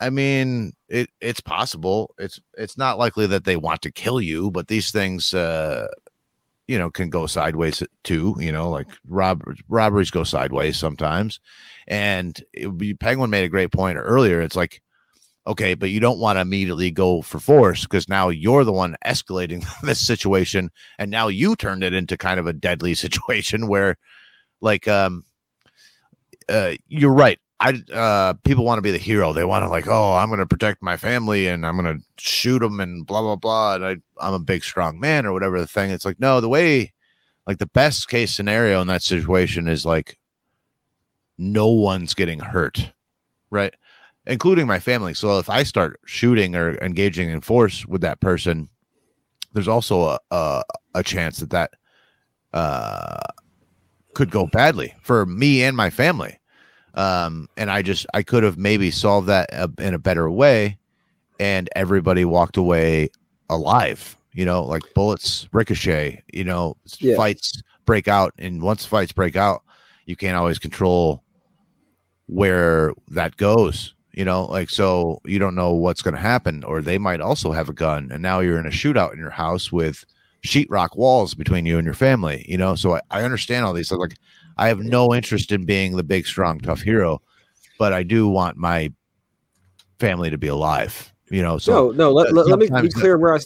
I 0.00 0.10
mean, 0.10 0.72
it 0.88 1.10
it's 1.20 1.40
possible. 1.40 2.12
It's 2.18 2.40
it's 2.58 2.76
not 2.76 2.98
likely 2.98 3.28
that 3.28 3.44
they 3.44 3.56
want 3.56 3.82
to 3.82 3.92
kill 3.92 4.20
you, 4.20 4.50
but 4.50 4.66
these 4.66 4.90
things 4.90 5.32
uh 5.32 5.86
you 6.68 6.78
know 6.78 6.90
can 6.90 7.10
go 7.10 7.26
sideways 7.26 7.82
too 8.04 8.36
you 8.38 8.52
know 8.52 8.70
like 8.70 8.86
rob 9.06 9.42
robberies 9.68 10.10
go 10.10 10.24
sideways 10.24 10.76
sometimes 10.76 11.40
and 11.86 12.42
it 12.52 12.66
would 12.66 12.78
be, 12.78 12.94
penguin 12.94 13.30
made 13.30 13.44
a 13.44 13.48
great 13.48 13.72
point 13.72 13.98
earlier 13.98 14.40
it's 14.40 14.56
like 14.56 14.80
okay 15.46 15.74
but 15.74 15.90
you 15.90 15.98
don't 15.98 16.20
want 16.20 16.36
to 16.36 16.40
immediately 16.40 16.90
go 16.90 17.20
for 17.20 17.40
force 17.40 17.82
because 17.82 18.08
now 18.08 18.28
you're 18.28 18.64
the 18.64 18.72
one 18.72 18.96
escalating 19.04 19.64
this 19.82 20.00
situation 20.00 20.70
and 20.98 21.10
now 21.10 21.28
you 21.28 21.56
turned 21.56 21.82
it 21.82 21.92
into 21.92 22.16
kind 22.16 22.38
of 22.38 22.46
a 22.46 22.52
deadly 22.52 22.94
situation 23.04 23.66
where 23.66 23.96
like 24.62 24.88
um 24.88 25.24
uh 26.48 26.72
you're 26.88 27.12
right 27.12 27.38
I 27.62 27.80
uh 27.92 28.32
people 28.44 28.64
want 28.64 28.78
to 28.78 28.82
be 28.82 28.90
the 28.90 28.98
hero. 28.98 29.32
They 29.32 29.44
want 29.44 29.62
to 29.62 29.68
like, 29.68 29.86
oh, 29.86 30.14
I'm 30.14 30.30
gonna 30.30 30.46
protect 30.46 30.82
my 30.82 30.96
family 30.96 31.46
and 31.46 31.64
I'm 31.64 31.76
gonna 31.76 31.98
shoot 32.18 32.58
them 32.58 32.80
and 32.80 33.06
blah 33.06 33.22
blah 33.22 33.36
blah. 33.36 33.76
And 33.76 33.86
I 33.86 33.96
I'm 34.18 34.34
a 34.34 34.40
big 34.40 34.64
strong 34.64 34.98
man 34.98 35.26
or 35.26 35.32
whatever 35.32 35.60
the 35.60 35.68
thing. 35.68 35.90
It's 35.90 36.04
like 36.04 36.18
no, 36.18 36.40
the 36.40 36.48
way 36.48 36.92
like 37.46 37.58
the 37.58 37.66
best 37.66 38.08
case 38.08 38.34
scenario 38.34 38.80
in 38.80 38.88
that 38.88 39.04
situation 39.04 39.68
is 39.68 39.86
like 39.86 40.18
no 41.38 41.68
one's 41.68 42.14
getting 42.14 42.40
hurt, 42.40 42.92
right? 43.50 43.74
Including 44.26 44.66
my 44.66 44.80
family. 44.80 45.14
So 45.14 45.38
if 45.38 45.48
I 45.48 45.62
start 45.62 46.00
shooting 46.04 46.56
or 46.56 46.76
engaging 46.82 47.30
in 47.30 47.42
force 47.42 47.86
with 47.86 48.00
that 48.00 48.20
person, 48.20 48.68
there's 49.52 49.68
also 49.68 50.02
a 50.02 50.18
a, 50.32 50.64
a 50.96 51.02
chance 51.04 51.38
that 51.38 51.50
that 51.50 51.74
uh 52.52 53.20
could 54.14 54.30
go 54.30 54.46
badly 54.46 54.94
for 55.02 55.26
me 55.26 55.62
and 55.62 55.76
my 55.76 55.88
family 55.90 56.38
um 56.94 57.48
and 57.56 57.70
i 57.70 57.80
just 57.80 58.06
i 58.14 58.22
could 58.22 58.42
have 58.42 58.58
maybe 58.58 58.90
solved 58.90 59.26
that 59.26 59.52
uh, 59.54 59.68
in 59.78 59.94
a 59.94 59.98
better 59.98 60.30
way 60.30 60.76
and 61.40 61.68
everybody 61.74 62.24
walked 62.24 62.56
away 62.56 63.10
alive. 63.50 64.16
You 64.32 64.44
know, 64.46 64.62
like 64.64 64.82
bullets 64.94 65.48
ricochet. 65.52 66.22
You 66.32 66.44
know, 66.44 66.76
Yeah. 67.00 67.16
fights 67.16 67.62
break 67.84 68.08
out, 68.08 68.32
and 68.38 68.62
once 68.62 68.86
fights 68.86 69.12
break 69.12 69.36
out, 69.36 69.62
you 70.06 70.16
can't 70.16 70.36
always 70.36 70.58
control 70.58 71.22
where 72.26 72.92
that 73.08 73.36
goes. 73.36 73.94
You 74.12 74.24
know, 74.24 74.44
like 74.44 74.70
so 74.70 75.20
you 75.24 75.38
don't 75.38 75.54
know 75.54 75.72
what's 75.72 76.02
going 76.02 76.14
to 76.14 76.20
happen, 76.20 76.64
or 76.64 76.80
they 76.80 76.98
might 76.98 77.20
also 77.20 77.52
have 77.52 77.68
a 77.68 77.74
gun, 77.74 78.10
and 78.12 78.22
now 78.22 78.40
you're 78.40 78.58
in 78.58 78.66
a 78.66 78.70
shootout 78.70 79.12
in 79.12 79.18
your 79.18 79.30
house 79.30 79.72
with 79.72 80.04
sheetrock 80.44 80.96
walls 80.96 81.34
between 81.34 81.66
you 81.66 81.78
and 81.78 81.84
your 81.84 81.94
family. 81.94 82.44
You 82.48 82.58
know, 82.58 82.74
so 82.74 82.96
I, 82.96 83.00
I 83.10 83.22
understand 83.22 83.64
all 83.64 83.72
these. 83.72 83.88
So 83.88 83.96
like, 83.96 84.16
I 84.56 84.68
have 84.68 84.80
no 84.80 85.14
interest 85.14 85.52
in 85.52 85.64
being 85.64 85.96
the 85.96 86.02
big, 86.02 86.26
strong, 86.26 86.60
tough 86.60 86.82
hero, 86.82 87.22
but 87.78 87.92
I 87.92 88.02
do 88.02 88.28
want 88.28 88.56
my 88.56 88.92
family 89.98 90.30
to 90.30 90.38
be 90.38 90.48
alive. 90.48 91.12
You 91.30 91.42
know, 91.42 91.58
so 91.58 91.90
no, 91.90 91.92
no. 91.92 92.12
Let, 92.12 92.32
let, 92.32 92.46
let 92.46 92.58
me 92.58 92.66
be 92.66 92.90
sometimes- 92.90 93.20
where 93.20 93.34
I, 93.34 93.38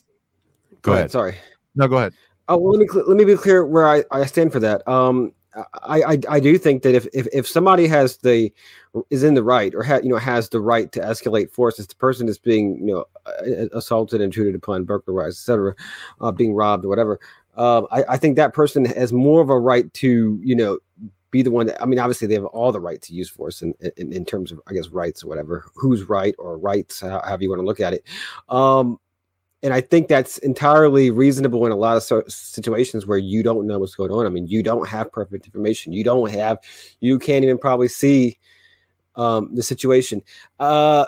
Go 0.83 0.93
ahead. 0.93 1.11
Sorry. 1.11 1.37
no, 1.75 1.89
go 1.89 1.97
ahead. 1.97 2.13
Oh, 2.49 2.57
well, 2.57 2.73
let 2.73 2.81
me 2.81 2.87
let 3.07 3.17
me 3.17 3.25
be 3.25 3.37
clear 3.37 3.67
where 3.67 3.89
I, 3.89 4.05
I 4.13 4.25
stand 4.27 4.53
for 4.53 4.61
that. 4.61 4.87
Um, 4.87 5.33
I, 5.83 6.03
I 6.03 6.19
I 6.29 6.41
do 6.41 6.59
think 6.59 6.83
that 6.83 6.95
if, 6.95 7.07
if 7.13 7.27
if 7.33 7.49
somebody 7.49 7.89
has 7.89 8.19
the 8.19 8.53
is 9.11 9.23
in 9.23 9.35
the 9.35 9.43
right 9.43 9.75
or 9.75 9.83
ha, 9.83 9.99
you 10.03 10.09
know 10.09 10.17
has 10.17 10.49
the 10.49 10.61
right 10.61 10.91
to 10.93 11.01
escalate 11.01 11.51
force, 11.51 11.79
if 11.79 11.89
the 11.89 11.95
person 11.97 12.29
is 12.29 12.39
being 12.39 12.79
you 12.87 12.95
know 12.95 13.05
assaulted, 13.73 14.21
intruded 14.21 14.55
upon, 14.55 14.85
burglarized, 14.85 15.39
etc., 15.39 15.75
uh, 16.21 16.33
being 16.33 16.55
robbed 16.55 16.85
or 16.85 16.89
whatever, 16.89 17.21
um, 17.57 17.87
I, 17.91 18.05
I 18.11 18.17
think 18.17 18.37
that 18.37 18.55
person 18.55 18.85
has 18.85 19.13
more 19.13 19.41
of 19.41 19.51
a 19.51 19.59
right 19.59 19.93
to 19.95 20.41
you 20.43 20.57
know 20.57 20.79
be 21.31 21.43
the 21.43 21.51
one 21.51 21.67
that 21.67 21.81
I 21.83 21.87
mean, 21.87 21.99
obviously 21.99 22.29
they 22.29 22.35
have 22.35 22.45
all 22.47 22.73
the 22.73 22.81
right 22.81 23.01
to 23.03 23.15
use 23.15 23.29
force 23.29 23.63
in, 23.63 23.75
in, 23.97 24.13
in 24.13 24.25
terms 24.25 24.53
of 24.53 24.61
I 24.67 24.73
guess 24.73 24.89
rights 24.89 25.23
or 25.23 25.29
whatever, 25.29 25.67
who's 25.75 26.09
right 26.09 26.35
or 26.39 26.59
rights, 26.59 27.01
how- 27.01 27.21
however 27.25 27.43
you 27.43 27.51
want 27.51 27.61
to 27.61 27.67
look 27.67 27.81
at 27.81 27.95
it. 27.95 28.05
Um, 28.49 28.99
and 29.63 29.73
I 29.75 29.81
think 29.81 30.07
that's 30.07 30.39
entirely 30.39 31.11
reasonable 31.11 31.67
in 31.67 31.73
a 31.73 31.77
lot 31.77 31.97
of 31.97 32.33
situations 32.33 33.07
where 33.07 33.19
you 33.19 33.43
don't 33.43 33.67
know 33.67 33.79
what's 33.79 33.95
going 33.95 34.13
on. 34.13 34.27
I 34.27 34.29
mean, 34.29 34.47
you 34.47 34.63
don't 34.63 34.89
have 34.89 35.11
perfect 35.11 35.47
information. 35.47 35.93
You 35.93 36.05
don't 36.05 36.31
have, 36.31 36.59
you 37.01 37.19
can't 37.19 37.43
even 37.43 37.59
probably 37.59 37.89
see 37.89 38.39
um, 39.17 39.55
the 39.55 39.63
situation. 39.63 40.23
Uh, 40.61 41.07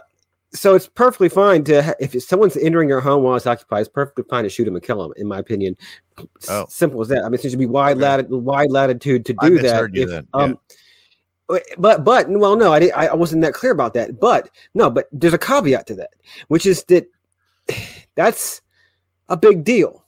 so 0.53 0.75
it's 0.75 0.89
perfectly 0.89 1.29
fine 1.29 1.63
to 1.65 1.83
ha- 1.83 1.95
if 2.01 2.21
someone's 2.23 2.57
entering 2.57 2.89
your 2.89 3.01
home 3.01 3.23
while 3.23 3.37
it's 3.37 3.47
occupied, 3.47 3.81
it's 3.81 3.89
perfectly 3.91 4.25
fine 4.31 4.45
to 4.45 4.51
shoot 4.51 4.65
them 4.65 4.75
and 4.77 4.83
kill 4.83 5.03
them. 5.03 5.13
In 5.17 5.27
my 5.27 5.39
opinion, 5.39 5.77
Oh. 6.49 6.67
simple 6.69 7.01
as 7.03 7.09
that. 7.09 7.19
I 7.25 7.29
mean, 7.29 7.35
it 7.35 7.43
should 7.51 7.59
be 7.59 7.67
wide 7.67 7.97
Okay. 7.99 8.03
latitude, 8.07 8.33
wide 8.45 8.71
latitude 8.71 9.27
to 9.27 9.35
do 9.35 9.59
that. 9.61 9.91
If, 9.93 10.09
then, 10.09 10.27
um, 10.33 10.59
but 11.79 12.05
but 12.05 12.29
well, 12.29 12.57
no, 12.57 12.73
I 12.73 12.79
didn't, 12.79 12.95
I 12.95 13.15
wasn't 13.15 13.43
that 13.43 13.55
clear 13.55 13.73
about 13.73 13.95
that. 13.95 14.19
But 14.21 14.51
no, 14.75 14.91
but 14.91 15.09
there's 15.13 15.35
a 15.35 15.39
caveat 15.39 15.87
to 15.89 15.95
that, 15.97 16.11
which 16.49 16.67
is 16.67 16.83
that 16.85 17.07
that's 18.15 18.61
a 19.29 19.37
big 19.37 19.65
deal. 19.65 20.05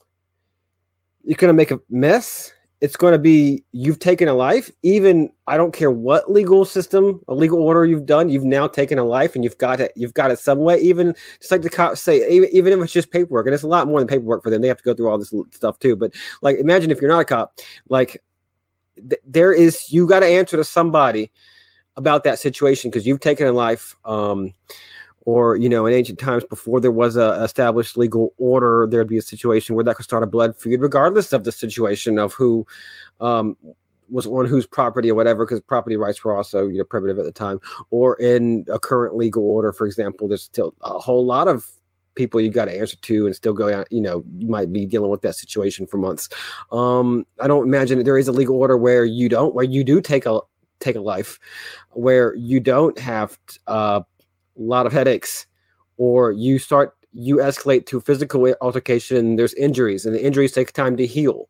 You're 1.23 1.37
to 1.37 1.53
make 1.53 1.71
a 1.71 1.79
mess. 1.89 2.51
It's 2.81 2.97
going 2.97 3.13
to 3.13 3.19
be 3.19 3.63
you've 3.71 3.99
taken 3.99 4.27
a 4.27 4.33
life. 4.33 4.71
Even 4.81 5.31
I 5.45 5.55
don't 5.55 5.71
care 5.73 5.91
what 5.91 6.31
legal 6.31 6.65
system, 6.65 7.21
a 7.27 7.35
legal 7.35 7.61
order 7.61 7.85
you've 7.85 8.07
done, 8.07 8.29
you've 8.29 8.43
now 8.43 8.67
taken 8.67 8.97
a 8.97 9.03
life, 9.03 9.35
and 9.35 9.43
you've 9.43 9.57
got 9.59 9.79
it. 9.79 9.91
You've 9.95 10.15
got 10.15 10.31
it 10.31 10.39
some 10.39 10.59
way. 10.59 10.79
Even 10.79 11.13
just 11.39 11.51
like 11.51 11.61
the 11.61 11.69
cops 11.69 12.01
say, 12.01 12.27
even, 12.27 12.49
even 12.51 12.73
if 12.73 12.83
it's 12.83 12.91
just 12.91 13.11
paperwork, 13.11 13.45
and 13.45 13.53
it's 13.53 13.63
a 13.63 13.67
lot 13.67 13.87
more 13.87 13.99
than 13.99 14.07
paperwork 14.07 14.41
for 14.41 14.49
them. 14.49 14.61
They 14.61 14.67
have 14.67 14.77
to 14.77 14.83
go 14.83 14.95
through 14.95 15.09
all 15.09 15.19
this 15.19 15.33
stuff 15.51 15.77
too. 15.77 15.95
But 15.95 16.13
like, 16.41 16.57
imagine 16.57 16.89
if 16.89 16.99
you're 16.99 17.11
not 17.11 17.21
a 17.21 17.25
cop, 17.25 17.59
like 17.87 18.21
th- 18.97 19.21
there 19.25 19.53
is 19.53 19.91
you 19.91 20.07
got 20.07 20.21
to 20.21 20.25
answer 20.27 20.57
to 20.57 20.63
somebody 20.63 21.31
about 21.97 22.23
that 22.23 22.39
situation 22.39 22.89
because 22.89 23.05
you've 23.05 23.19
taken 23.19 23.47
a 23.47 23.51
life. 23.51 23.95
Um, 24.05 24.53
or 25.25 25.55
you 25.55 25.69
know 25.69 25.85
in 25.85 25.93
ancient 25.93 26.19
times 26.19 26.43
before 26.45 26.79
there 26.79 26.91
was 26.91 27.15
a 27.15 27.43
established 27.43 27.97
legal 27.97 28.33
order 28.37 28.87
there'd 28.89 29.07
be 29.07 29.17
a 29.17 29.21
situation 29.21 29.75
where 29.75 29.83
that 29.83 29.95
could 29.95 30.05
start 30.05 30.23
a 30.23 30.27
blood 30.27 30.55
feud 30.55 30.81
regardless 30.81 31.33
of 31.33 31.43
the 31.43 31.51
situation 31.51 32.17
of 32.17 32.33
who 32.33 32.65
um, 33.19 33.55
was 34.11 34.27
on 34.27 34.45
whose 34.45 34.67
property 34.67 35.09
or 35.09 35.15
whatever 35.15 35.45
because 35.45 35.61
property 35.61 35.95
rights 35.95 36.23
were 36.23 36.35
also 36.35 36.67
you 36.67 36.77
know 36.77 36.83
primitive 36.83 37.17
at 37.17 37.25
the 37.25 37.31
time. 37.31 37.59
Or 37.89 38.15
in 38.15 38.65
a 38.71 38.77
current 38.77 39.15
legal 39.15 39.43
order 39.43 39.73
for 39.73 39.87
example 39.87 40.27
there's 40.27 40.43
still 40.43 40.75
a 40.81 40.99
whole 40.99 41.25
lot 41.25 41.47
of 41.47 41.65
people 42.15 42.41
you 42.41 42.49
got 42.49 42.65
to 42.65 42.77
answer 42.77 42.97
to 42.97 43.25
and 43.25 43.33
still 43.33 43.53
go 43.53 43.73
out 43.73 43.87
you 43.89 44.01
know 44.01 44.23
you 44.37 44.47
might 44.47 44.71
be 44.71 44.85
dealing 44.85 45.09
with 45.09 45.21
that 45.21 45.35
situation 45.35 45.87
for 45.87 45.97
months. 45.97 46.29
Um 46.71 47.25
i 47.39 47.47
don't 47.47 47.65
imagine 47.65 47.97
that 47.97 48.03
there 48.03 48.17
is 48.17 48.27
a 48.27 48.33
legal 48.33 48.57
order 48.57 48.77
where 48.77 49.05
you 49.05 49.29
don't 49.29 49.55
where 49.55 49.65
you 49.65 49.83
do 49.83 50.01
take 50.01 50.25
a 50.25 50.41
take 50.79 50.95
a 50.95 51.01
life 51.01 51.39
where 51.91 52.35
you 52.35 52.59
don't 52.59 52.99
have 52.99 53.39
uh 53.67 54.01
a 54.57 54.61
lot 54.61 54.85
of 54.85 54.91
headaches 54.93 55.45
or 55.97 56.31
you 56.31 56.59
start 56.59 56.95
you 57.13 57.37
escalate 57.37 57.85
to 57.85 57.99
physical 58.01 58.53
altercation 58.61 59.35
there's 59.35 59.53
injuries 59.55 60.05
and 60.05 60.15
the 60.15 60.23
injuries 60.25 60.51
take 60.53 60.71
time 60.71 60.95
to 60.97 61.05
heal 61.05 61.49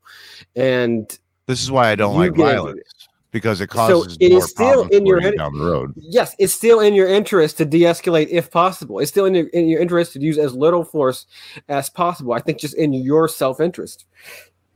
and 0.55 1.19
This 1.45 1.61
is 1.61 1.69
why 1.71 1.91
I 1.91 1.95
don't 1.95 2.15
like 2.15 2.33
get 2.33 2.41
into 2.41 2.51
violence 2.53 3.07
because 3.31 3.61
it 3.61 3.67
causes 3.67 4.17
it 4.19 4.25
is 4.25 4.31
more 4.31 4.47
still 4.47 4.65
problems 4.73 4.95
in 4.95 5.05
your 5.05 5.19
head- 5.21 5.37
down 5.37 5.57
the 5.57 5.63
road. 5.63 5.93
yes 5.95 6.35
it's 6.39 6.53
still 6.53 6.79
in 6.79 6.93
your 6.93 7.07
interest 7.07 7.57
to 7.57 7.65
de-escalate 7.65 8.27
if 8.29 8.49
possible 8.51 8.99
it's 8.99 9.11
still 9.11 9.25
in 9.25 9.35
your, 9.35 9.47
in 9.49 9.67
your 9.67 9.79
interest 9.79 10.13
to 10.13 10.19
use 10.19 10.37
as 10.37 10.53
little 10.55 10.83
force 10.83 11.27
as 11.69 11.89
possible 11.89 12.33
i 12.33 12.39
think 12.39 12.59
just 12.59 12.75
in 12.75 12.91
your 12.93 13.27
self-interest 13.27 14.05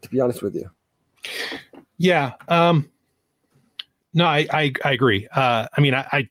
to 0.02 0.10
be 0.10 0.20
honest 0.20 0.42
with 0.44 0.56
you 0.56 0.70
Yeah. 1.98 2.34
Um, 2.48 2.90
no, 4.14 4.26
I, 4.26 4.46
I, 4.52 4.74
I 4.84 4.92
agree. 4.94 5.28
Uh, 5.34 5.68
I 5.76 5.82
mean, 5.82 5.94
I, 5.94 6.06
I, 6.12 6.30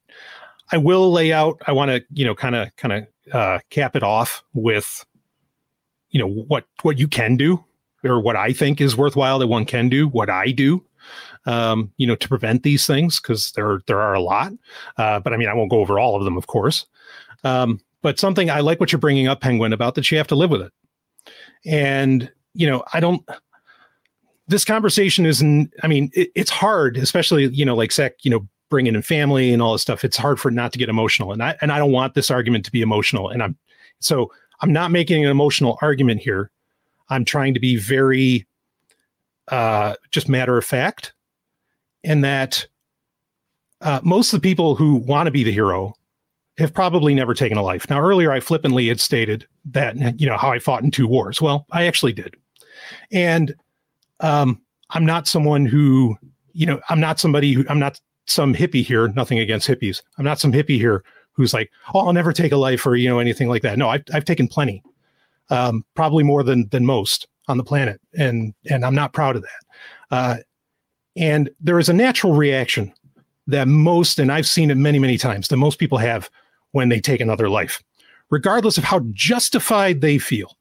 I 0.73 0.77
will 0.79 1.13
lay 1.13 1.33
out, 1.33 1.61
I 1.67 1.73
want 1.73 1.91
to, 1.91 2.05
you 2.13 2.25
know, 2.25 2.35
kind 2.35 2.55
of, 2.55 2.75
kind 2.77 2.93
of, 2.93 3.35
uh, 3.35 3.59
cap 3.71 3.97
it 3.97 4.03
off 4.03 4.43
with, 4.55 5.05
you 6.11 6.21
know, 6.21 6.29
what, 6.29 6.65
what 6.83 6.99
you 6.99 7.09
can 7.09 7.37
do 7.37 7.63
or 8.05 8.21
what 8.21 8.37
I 8.37 8.53
think 8.53 8.81
is 8.81 8.97
worthwhile 8.97 9.39
that 9.39 9.47
one 9.47 9.65
can 9.65 9.89
do, 9.89 10.09
what 10.09 10.31
I 10.31 10.51
do, 10.51 10.85
um, 11.47 11.93
you 11.97 12.07
know, 12.07 12.17
to 12.17 12.29
prevent 12.29 12.63
these 12.63 12.87
things. 12.87 13.21
Cause 13.21 13.53
there, 13.53 13.81
there 13.87 14.01
are 14.01 14.15
a 14.15 14.21
lot. 14.21 14.53
Uh, 14.97 15.21
but 15.21 15.33
I 15.33 15.37
mean, 15.37 15.49
I 15.49 15.55
won't 15.55 15.71
go 15.71 15.81
over 15.81 15.99
all 15.99 16.17
of 16.17 16.25
them, 16.25 16.37
of 16.37 16.47
course. 16.47 16.87
Um, 17.45 17.81
but 18.03 18.19
something 18.19 18.51
I 18.51 18.61
like 18.61 18.81
what 18.81 18.93
you're 18.93 18.99
bringing 18.99 19.29
up, 19.29 19.41
Penguin, 19.41 19.73
about 19.73 19.95
that 19.95 20.11
you 20.11 20.19
have 20.19 20.29
to 20.29 20.35
live 20.35 20.51
with 20.51 20.63
it. 20.63 20.73
And, 21.67 22.31
you 22.55 22.67
know, 22.67 22.85
I 22.93 23.01
don't, 23.01 23.23
this 24.47 24.65
conversation 24.65 25.27
isn't 25.27 25.73
i 25.83 25.87
mean 25.87 26.11
it, 26.15 26.31
it's 26.35 26.51
hard 26.51 26.97
especially 26.97 27.47
you 27.47 27.65
know 27.65 27.75
like 27.75 27.93
sec 27.93 28.13
you 28.23 28.31
know 28.31 28.47
bringing 28.71 28.95
in 28.95 29.03
family 29.03 29.53
and 29.53 29.63
all 29.63 29.73
this 29.73 29.83
stuff 29.83 30.05
it's 30.05 30.17
hard 30.17 30.41
for 30.41 30.51
not 30.51 30.73
to 30.73 30.79
get 30.79 30.89
emotional. 30.89 31.33
And 31.33 31.43
i 31.43 31.57
and 31.61 31.73
i 31.73 31.79
don't 31.79 31.93
want 31.93 32.15
this 32.15 32.31
argument 32.31 32.65
to 32.65 32.73
be 32.73 32.83
emotional. 32.83 33.29
And 33.29 33.43
i'm 33.43 33.57
so 34.01 34.31
i'm 34.61 34.73
not 34.73 34.91
making 34.91 35.25
an 35.25 35.31
emotional 35.31 35.79
argument 35.83 36.21
here. 36.21 36.51
I'm 37.09 37.25
trying 37.25 37.55
to 37.55 37.61
be 37.61 37.77
very 37.77 38.47
uh 39.49 39.95
just 40.11 40.29
matter 40.29 40.57
of 40.57 40.65
fact 40.65 41.13
and 42.03 42.25
that 42.25 42.67
uh, 43.81 44.01
most 44.03 44.33
of 44.33 44.41
the 44.41 44.49
people 44.49 44.75
who 44.75 44.95
want 44.95 45.27
to 45.27 45.31
be 45.31 45.45
the 45.45 45.53
hero 45.53 45.95
have 46.57 46.73
probably 46.73 47.15
never 47.15 47.35
taken 47.35 47.59
a 47.59 47.63
life. 47.63 47.89
Now 47.91 48.01
earlier 48.01 48.33
i 48.33 48.41
flippantly 48.41 48.89
had 48.89 49.01
stated 49.01 49.47
that 49.67 50.21
you 50.21 50.27
know 50.27 50.37
how 50.37 50.51
i 50.51 50.59
fought 50.59 50.83
in 50.83 50.91
two 50.91 51.07
wars. 51.07 51.41
Well 51.43 51.67
i 51.71 51.85
actually 51.87 52.13
did. 52.13 52.35
And 53.13 53.55
um, 54.21 54.61
I'm 54.91 55.05
not 55.05 55.27
someone 55.27 55.67
who, 55.67 56.17
you 56.53 56.67
know, 56.67 56.81
I'm 56.89 57.01
not 57.01 57.21
somebody 57.21 57.53
who, 57.53 57.65
I'm 57.69 57.79
not 57.79 58.01
some 58.27 58.55
hippie 58.55 58.85
here, 58.85 59.09
nothing 59.09 59.39
against 59.39 59.69
hippies. 59.69 60.03
I'm 60.19 60.25
not 60.25 60.39
some 60.39 60.53
hippie 60.53 60.79
here 60.79 61.05
who's 61.33 61.53
like, 61.53 61.71
oh, 61.93 62.01
I'll 62.01 62.13
never 62.13 62.33
take 62.33 62.53
a 62.53 62.57
life 62.57 62.87
or, 62.87 62.97
you 62.97 63.09
know, 63.09 63.19
anything 63.19 63.49
like 63.49 63.63
that. 63.63 63.79
No, 63.79 63.89
I've, 63.89 64.05
I've 64.13 64.25
taken 64.25 64.49
plenty, 64.49 64.83
um, 65.51 65.85
probably 65.95 66.23
more 66.23 66.43
than, 66.43 66.69
than 66.69 66.87
most 66.87 67.27
on 67.49 67.57
the 67.57 67.65
planet. 67.65 68.01
And, 68.17 68.55
and 68.71 68.85
I'm 68.85 68.95
not 68.95 69.13
proud 69.13 69.37
of 69.37 69.43
that. 69.43 70.17
Uh, 70.17 70.37
and 71.17 71.51
there 71.61 71.79
is 71.79 71.89
a 71.89 71.93
natural 71.93 72.35
reaction 72.35 72.93
that 73.47 73.69
most, 73.69 74.19
and 74.19 74.33
I've 74.33 74.47
seen 74.47 74.71
it 74.71 74.77
many, 74.77 74.99
many 74.99 75.19
times, 75.19 75.49
that 75.49 75.57
most 75.57 75.79
people 75.79 75.99
have 75.99 76.31
when 76.71 76.89
they 76.89 77.01
take 77.01 77.21
another 77.21 77.49
life, 77.49 77.83
regardless 78.31 78.79
of 78.79 78.85
how 78.85 79.01
justified 79.13 80.01
they 80.01 80.19
feel. 80.19 80.57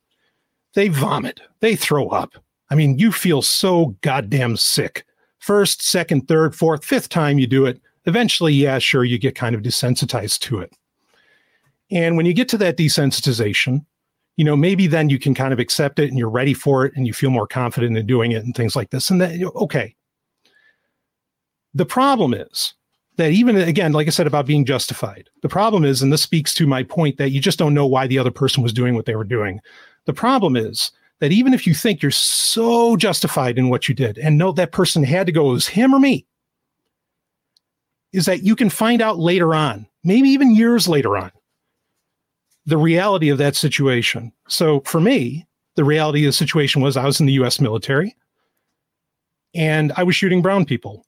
They 0.73 0.87
vomit, 0.89 1.39
they 1.59 1.75
throw 1.75 2.09
up, 2.09 2.33
I 2.73 2.75
mean, 2.75 2.97
you 2.97 3.11
feel 3.11 3.43
so 3.43 3.95
goddamn 4.01 4.57
sick. 4.57 5.05
First, 5.43 5.81
second, 5.83 6.29
third, 6.29 6.55
fourth, 6.55 6.85
fifth 6.85 7.09
time 7.09 7.37
you 7.37 7.47
do 7.47 7.65
it. 7.65 7.81
Eventually, 8.05 8.53
yeah, 8.53 8.79
sure, 8.79 9.03
you 9.03 9.17
get 9.17 9.35
kind 9.35 9.53
of 9.53 9.61
desensitized 9.61 10.39
to 10.39 10.59
it. 10.59 10.71
And 11.91 12.15
when 12.15 12.25
you 12.25 12.33
get 12.33 12.47
to 12.47 12.57
that 12.59 12.77
desensitization, 12.77 13.85
you 14.37 14.45
know, 14.45 14.55
maybe 14.55 14.87
then 14.87 15.09
you 15.09 15.19
can 15.19 15.35
kind 15.35 15.51
of 15.51 15.59
accept 15.59 15.99
it 15.99 16.07
and 16.07 16.17
you're 16.17 16.29
ready 16.29 16.53
for 16.53 16.85
it 16.85 16.93
and 16.95 17.05
you 17.05 17.11
feel 17.11 17.29
more 17.29 17.45
confident 17.45 17.97
in 17.97 18.05
doing 18.05 18.31
it 18.31 18.45
and 18.45 18.55
things 18.55 18.73
like 18.73 18.91
this. 18.91 19.09
And 19.09 19.19
that, 19.19 19.43
okay. 19.55 19.93
The 21.73 21.85
problem 21.85 22.33
is 22.33 22.73
that 23.17 23.31
even 23.31 23.57
again, 23.57 23.91
like 23.91 24.07
I 24.07 24.11
said 24.11 24.27
about 24.27 24.45
being 24.45 24.63
justified, 24.63 25.29
the 25.41 25.49
problem 25.49 25.83
is, 25.83 26.01
and 26.01 26.13
this 26.13 26.23
speaks 26.23 26.53
to 26.53 26.65
my 26.65 26.83
point 26.83 27.17
that 27.17 27.31
you 27.31 27.41
just 27.41 27.59
don't 27.59 27.73
know 27.73 27.85
why 27.85 28.07
the 28.07 28.17
other 28.17 28.31
person 28.31 28.63
was 28.63 28.71
doing 28.71 28.95
what 28.95 29.05
they 29.05 29.17
were 29.17 29.25
doing. 29.25 29.59
The 30.05 30.13
problem 30.13 30.55
is 30.55 30.93
that 31.19 31.31
even 31.31 31.53
if 31.53 31.65
you 31.65 31.73
think 31.73 32.01
you're 32.01 32.11
so 32.11 32.95
justified 32.97 33.57
in 33.57 33.69
what 33.69 33.87
you 33.87 33.95
did 33.95 34.17
and 34.17 34.37
know 34.37 34.51
that 34.51 34.71
person 34.71 35.03
had 35.03 35.25
to 35.27 35.31
go, 35.31 35.49
it 35.49 35.53
was 35.53 35.67
him 35.67 35.93
or 35.93 35.99
me, 35.99 36.25
is 38.11 38.25
that 38.25 38.43
you 38.43 38.55
can 38.55 38.69
find 38.69 39.01
out 39.01 39.19
later 39.19 39.55
on, 39.55 39.87
maybe 40.03 40.29
even 40.29 40.55
years 40.55 40.87
later 40.87 41.17
on, 41.17 41.31
the 42.65 42.77
reality 42.77 43.29
of 43.29 43.37
that 43.37 43.55
situation. 43.55 44.31
So 44.47 44.81
for 44.81 45.01
me, 45.01 45.45
the 45.75 45.83
reality 45.83 46.23
of 46.25 46.29
the 46.29 46.33
situation 46.33 46.81
was 46.81 46.95
I 46.95 47.05
was 47.05 47.19
in 47.19 47.25
the 47.25 47.33
US 47.33 47.59
military 47.59 48.15
and 49.55 49.91
I 49.97 50.03
was 50.03 50.15
shooting 50.15 50.41
brown 50.41 50.65
people. 50.65 51.05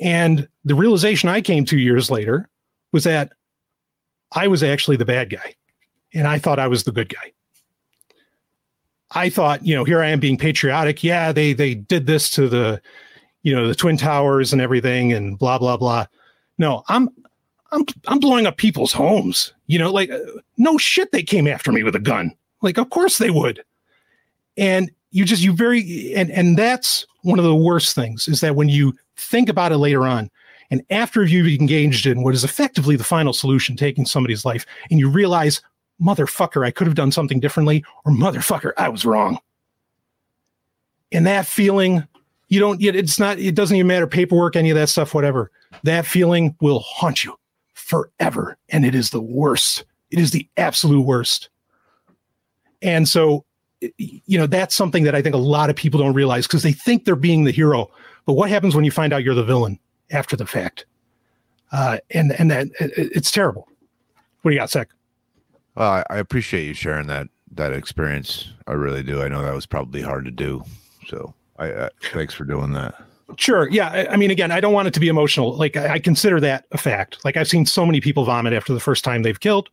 And 0.00 0.48
the 0.64 0.74
realization 0.74 1.28
I 1.28 1.40
came 1.40 1.64
two 1.64 1.78
years 1.78 2.10
later 2.10 2.48
was 2.92 3.04
that 3.04 3.32
I 4.32 4.48
was 4.48 4.62
actually 4.62 4.96
the 4.96 5.04
bad 5.04 5.30
guy 5.30 5.54
and 6.14 6.26
I 6.26 6.38
thought 6.38 6.58
I 6.58 6.68
was 6.68 6.84
the 6.84 6.92
good 6.92 7.08
guy. 7.08 7.32
I 9.16 9.30
thought, 9.30 9.64
you 9.64 9.74
know, 9.74 9.82
here 9.82 10.02
I 10.02 10.08
am 10.08 10.20
being 10.20 10.36
patriotic. 10.36 11.02
Yeah, 11.02 11.32
they 11.32 11.54
they 11.54 11.74
did 11.74 12.06
this 12.06 12.28
to 12.32 12.48
the, 12.48 12.82
you 13.42 13.56
know, 13.56 13.66
the 13.66 13.74
twin 13.74 13.96
towers 13.96 14.52
and 14.52 14.60
everything 14.60 15.12
and 15.12 15.38
blah 15.38 15.58
blah 15.58 15.78
blah. 15.78 16.06
No, 16.58 16.84
I'm 16.88 17.08
I'm 17.72 17.86
I'm 18.08 18.20
blowing 18.20 18.46
up 18.46 18.58
people's 18.58 18.92
homes. 18.92 19.54
You 19.68 19.78
know, 19.78 19.90
like 19.90 20.10
uh, 20.10 20.18
no 20.58 20.76
shit 20.76 21.12
they 21.12 21.22
came 21.22 21.46
after 21.48 21.72
me 21.72 21.82
with 21.82 21.96
a 21.96 22.00
gun. 22.00 22.32
Like 22.60 22.76
of 22.76 22.90
course 22.90 23.16
they 23.16 23.30
would. 23.30 23.64
And 24.58 24.90
you 25.12 25.24
just 25.24 25.42
you 25.42 25.52
very 25.52 26.14
and 26.14 26.30
and 26.30 26.58
that's 26.58 27.06
one 27.22 27.38
of 27.38 27.44
the 27.46 27.56
worst 27.56 27.94
things 27.94 28.28
is 28.28 28.42
that 28.42 28.54
when 28.54 28.68
you 28.68 28.92
think 29.16 29.48
about 29.48 29.72
it 29.72 29.78
later 29.78 30.06
on 30.06 30.30
and 30.70 30.82
after 30.90 31.24
you've 31.24 31.58
engaged 31.58 32.04
in 32.04 32.22
what 32.22 32.34
is 32.34 32.44
effectively 32.44 32.96
the 32.96 33.04
final 33.04 33.32
solution 33.32 33.76
taking 33.76 34.04
somebody's 34.04 34.44
life 34.44 34.66
and 34.90 35.00
you 35.00 35.08
realize 35.08 35.62
motherfucker 36.00 36.64
I 36.64 36.70
could 36.70 36.86
have 36.86 36.96
done 36.96 37.12
something 37.12 37.40
differently 37.40 37.84
or 38.04 38.12
motherfucker 38.12 38.72
I 38.76 38.88
was 38.88 39.04
wrong. 39.04 39.38
And 41.12 41.26
that 41.26 41.46
feeling 41.46 42.06
you 42.48 42.60
don't 42.60 42.80
it's 42.82 43.18
not 43.18 43.38
it 43.38 43.54
doesn't 43.54 43.76
even 43.76 43.86
matter 43.86 44.06
paperwork 44.06 44.56
any 44.56 44.70
of 44.70 44.76
that 44.76 44.88
stuff 44.88 45.14
whatever. 45.14 45.50
That 45.82 46.06
feeling 46.06 46.54
will 46.60 46.80
haunt 46.80 47.24
you 47.24 47.38
forever 47.74 48.56
and 48.68 48.84
it 48.84 48.94
is 48.94 49.10
the 49.10 49.20
worst. 49.20 49.84
It 50.10 50.18
is 50.18 50.30
the 50.30 50.48
absolute 50.56 51.02
worst. 51.02 51.48
And 52.82 53.08
so 53.08 53.44
you 53.98 54.38
know 54.38 54.46
that's 54.46 54.74
something 54.74 55.04
that 55.04 55.14
I 55.14 55.22
think 55.22 55.34
a 55.34 55.38
lot 55.38 55.70
of 55.70 55.76
people 55.76 56.00
don't 56.00 56.14
realize 56.14 56.46
because 56.46 56.62
they 56.62 56.72
think 56.72 57.04
they're 57.04 57.16
being 57.16 57.44
the 57.44 57.50
hero. 57.50 57.90
But 58.24 58.34
what 58.34 58.50
happens 58.50 58.74
when 58.74 58.84
you 58.84 58.90
find 58.90 59.12
out 59.12 59.22
you're 59.22 59.34
the 59.34 59.44
villain 59.44 59.78
after 60.10 60.36
the 60.36 60.46
fact? 60.46 60.86
Uh, 61.72 61.98
and 62.10 62.32
and 62.32 62.50
that 62.50 62.66
it, 62.80 62.92
it's 62.96 63.30
terrible. 63.30 63.68
What 64.42 64.50
do 64.50 64.54
you 64.54 64.60
got, 64.60 64.70
Sec? 64.70 64.88
Well, 65.76 65.90
I, 65.90 66.04
I 66.10 66.16
appreciate 66.18 66.66
you 66.66 66.74
sharing 66.74 67.06
that 67.08 67.28
that 67.52 67.72
experience. 67.72 68.52
I 68.66 68.72
really 68.72 69.02
do. 69.02 69.22
I 69.22 69.28
know 69.28 69.42
that 69.42 69.54
was 69.54 69.66
probably 69.66 70.02
hard 70.02 70.24
to 70.24 70.30
do. 70.30 70.64
So 71.06 71.34
I 71.58 71.70
uh, 71.70 71.88
thanks 72.12 72.34
for 72.34 72.44
doing 72.44 72.72
that. 72.72 72.94
Sure. 73.36 73.68
Yeah. 73.70 73.88
I, 73.90 74.12
I 74.12 74.16
mean, 74.16 74.30
again, 74.30 74.52
I 74.52 74.60
don't 74.60 74.72
want 74.72 74.88
it 74.88 74.94
to 74.94 75.00
be 75.00 75.08
emotional. 75.08 75.56
Like 75.56 75.76
I, 75.76 75.94
I 75.94 75.98
consider 75.98 76.40
that 76.40 76.64
a 76.72 76.78
fact. 76.78 77.24
Like 77.24 77.36
I've 77.36 77.48
seen 77.48 77.66
so 77.66 77.84
many 77.84 78.00
people 78.00 78.24
vomit 78.24 78.52
after 78.52 78.72
the 78.72 78.80
first 78.80 79.04
time 79.04 79.22
they've 79.22 79.40
killed. 79.40 79.68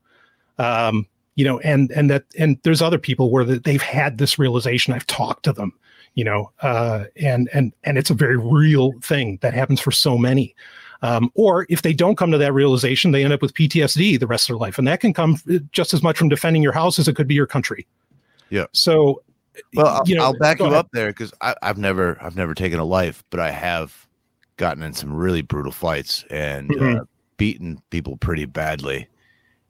Um, 0.57 1.07
you 1.35 1.45
know, 1.45 1.59
and 1.59 1.91
and 1.91 2.09
that 2.09 2.25
and 2.37 2.59
there's 2.63 2.81
other 2.81 2.99
people 2.99 3.31
where 3.31 3.43
the, 3.43 3.59
they've 3.59 3.81
had 3.81 4.17
this 4.17 4.37
realization. 4.37 4.93
I've 4.93 5.07
talked 5.07 5.43
to 5.45 5.53
them, 5.53 5.73
you 6.13 6.23
know, 6.23 6.51
uh, 6.61 7.05
and 7.15 7.49
and 7.53 7.73
and 7.83 7.97
it's 7.97 8.11
a 8.11 8.15
very 8.15 8.37
real 8.37 8.91
thing 9.01 9.39
that 9.41 9.53
happens 9.53 9.79
for 9.79 9.91
so 9.91 10.17
many. 10.17 10.55
Um, 11.03 11.29
or 11.35 11.65
if 11.69 11.81
they 11.83 11.93
don't 11.93 12.15
come 12.17 12.31
to 12.31 12.37
that 12.39 12.53
realization, 12.53 13.11
they 13.11 13.23
end 13.23 13.33
up 13.33 13.41
with 13.41 13.53
PTSD 13.53 14.17
the 14.19 14.25
rest 14.25 14.45
of 14.49 14.53
their 14.53 14.59
life, 14.59 14.77
and 14.79 14.87
that 14.87 15.01
can 15.01 15.13
come 15.13 15.37
just 15.71 15.93
as 15.93 16.01
much 16.01 16.17
from 16.17 16.29
defending 16.29 16.63
your 16.63 16.71
house 16.71 16.97
as 16.97 17.07
it 17.09 17.15
could 17.15 17.27
be 17.27 17.35
your 17.35 17.45
country. 17.45 17.85
Yeah. 18.49 18.65
So, 18.71 19.21
Well, 19.75 19.85
I'll, 19.87 20.03
you 20.07 20.15
know, 20.15 20.23
I'll 20.23 20.37
back 20.37 20.59
you 20.59 20.65
ahead. 20.65 20.77
up 20.77 20.87
there 20.93 21.09
because 21.09 21.33
I've 21.41 21.77
never 21.77 22.17
I've 22.21 22.35
never 22.37 22.53
taken 22.55 22.79
a 22.79 22.85
life, 22.85 23.23
but 23.29 23.39
I 23.39 23.51
have 23.51 24.07
gotten 24.57 24.81
in 24.81 24.93
some 24.93 25.13
really 25.13 25.41
brutal 25.41 25.71
fights 25.73 26.23
and 26.31 26.71
uh, 26.71 26.75
Mhm. 26.79 27.07
beaten 27.37 27.81
people 27.89 28.15
pretty 28.17 28.45
badly. 28.45 29.07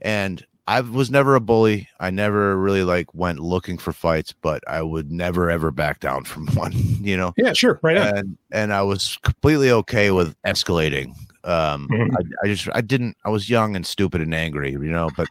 And 0.01 0.45
I 0.65 0.79
was 0.81 1.11
never 1.11 1.35
a 1.35 1.41
bully. 1.41 1.89
I 1.99 2.09
never 2.09 2.57
really 2.57 2.83
like 2.83 3.13
went 3.13 3.39
looking 3.39 3.77
for 3.77 3.91
fights, 3.91 4.33
but 4.41 4.63
I 4.67 4.81
would 4.81 5.11
never 5.11 5.49
ever 5.49 5.71
back 5.71 5.99
down 5.99 6.23
from 6.25 6.47
one. 6.55 6.71
You 6.73 7.17
know, 7.17 7.33
Yeah, 7.37 7.53
sure, 7.53 7.79
right 7.83 7.97
on. 7.97 8.17
and 8.17 8.37
and 8.51 8.73
I 8.73 8.81
was 8.83 9.17
completely 9.23 9.71
okay 9.71 10.11
with 10.11 10.35
escalating. 10.43 11.13
Um, 11.43 11.89
Mhm. 11.91 12.11
I, 12.17 12.23
I 12.43 12.47
just 12.47 12.69
I 12.73 12.81
didn't. 12.81 13.17
I 13.25 13.29
was 13.29 13.49
young 13.49 13.75
and 13.75 13.85
stupid 13.85 14.21
and 14.21 14.33
angry, 14.33 14.71
you 14.71 14.79
know. 14.79 15.09
But 15.17 15.27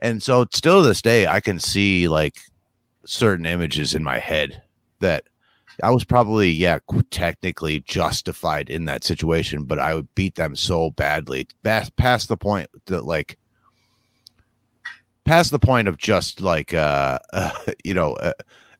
and 0.00 0.22
so 0.22 0.46
still 0.52 0.82
to 0.82 0.88
this 0.88 1.02
day, 1.02 1.26
I 1.26 1.40
can 1.40 1.58
see 1.58 2.06
like 2.06 2.36
certain 3.04 3.46
images 3.46 3.94
in 3.94 4.02
my 4.04 4.18
head 4.18 4.62
that 5.00 5.24
I 5.82 5.90
was 5.90 6.04
probably 6.04 6.50
yeah 6.50 6.78
technically 7.10 7.80
justified 7.80 8.70
in 8.70 8.84
that 8.84 9.02
situation, 9.02 9.64
but 9.64 9.80
I 9.80 9.94
would 9.94 10.14
beat 10.14 10.36
them 10.36 10.54
so 10.54 10.90
badly 10.90 11.48
past 11.64 11.96
past 11.96 12.28
the 12.28 12.36
point 12.36 12.70
that 12.86 13.04
like 13.04 13.36
past 15.26 15.50
the 15.50 15.58
point 15.58 15.88
of 15.88 15.98
just 15.98 16.40
like 16.40 16.72
uh, 16.72 17.18
uh 17.32 17.50
you 17.84 17.92
know 17.92 18.14
uh, 18.14 18.32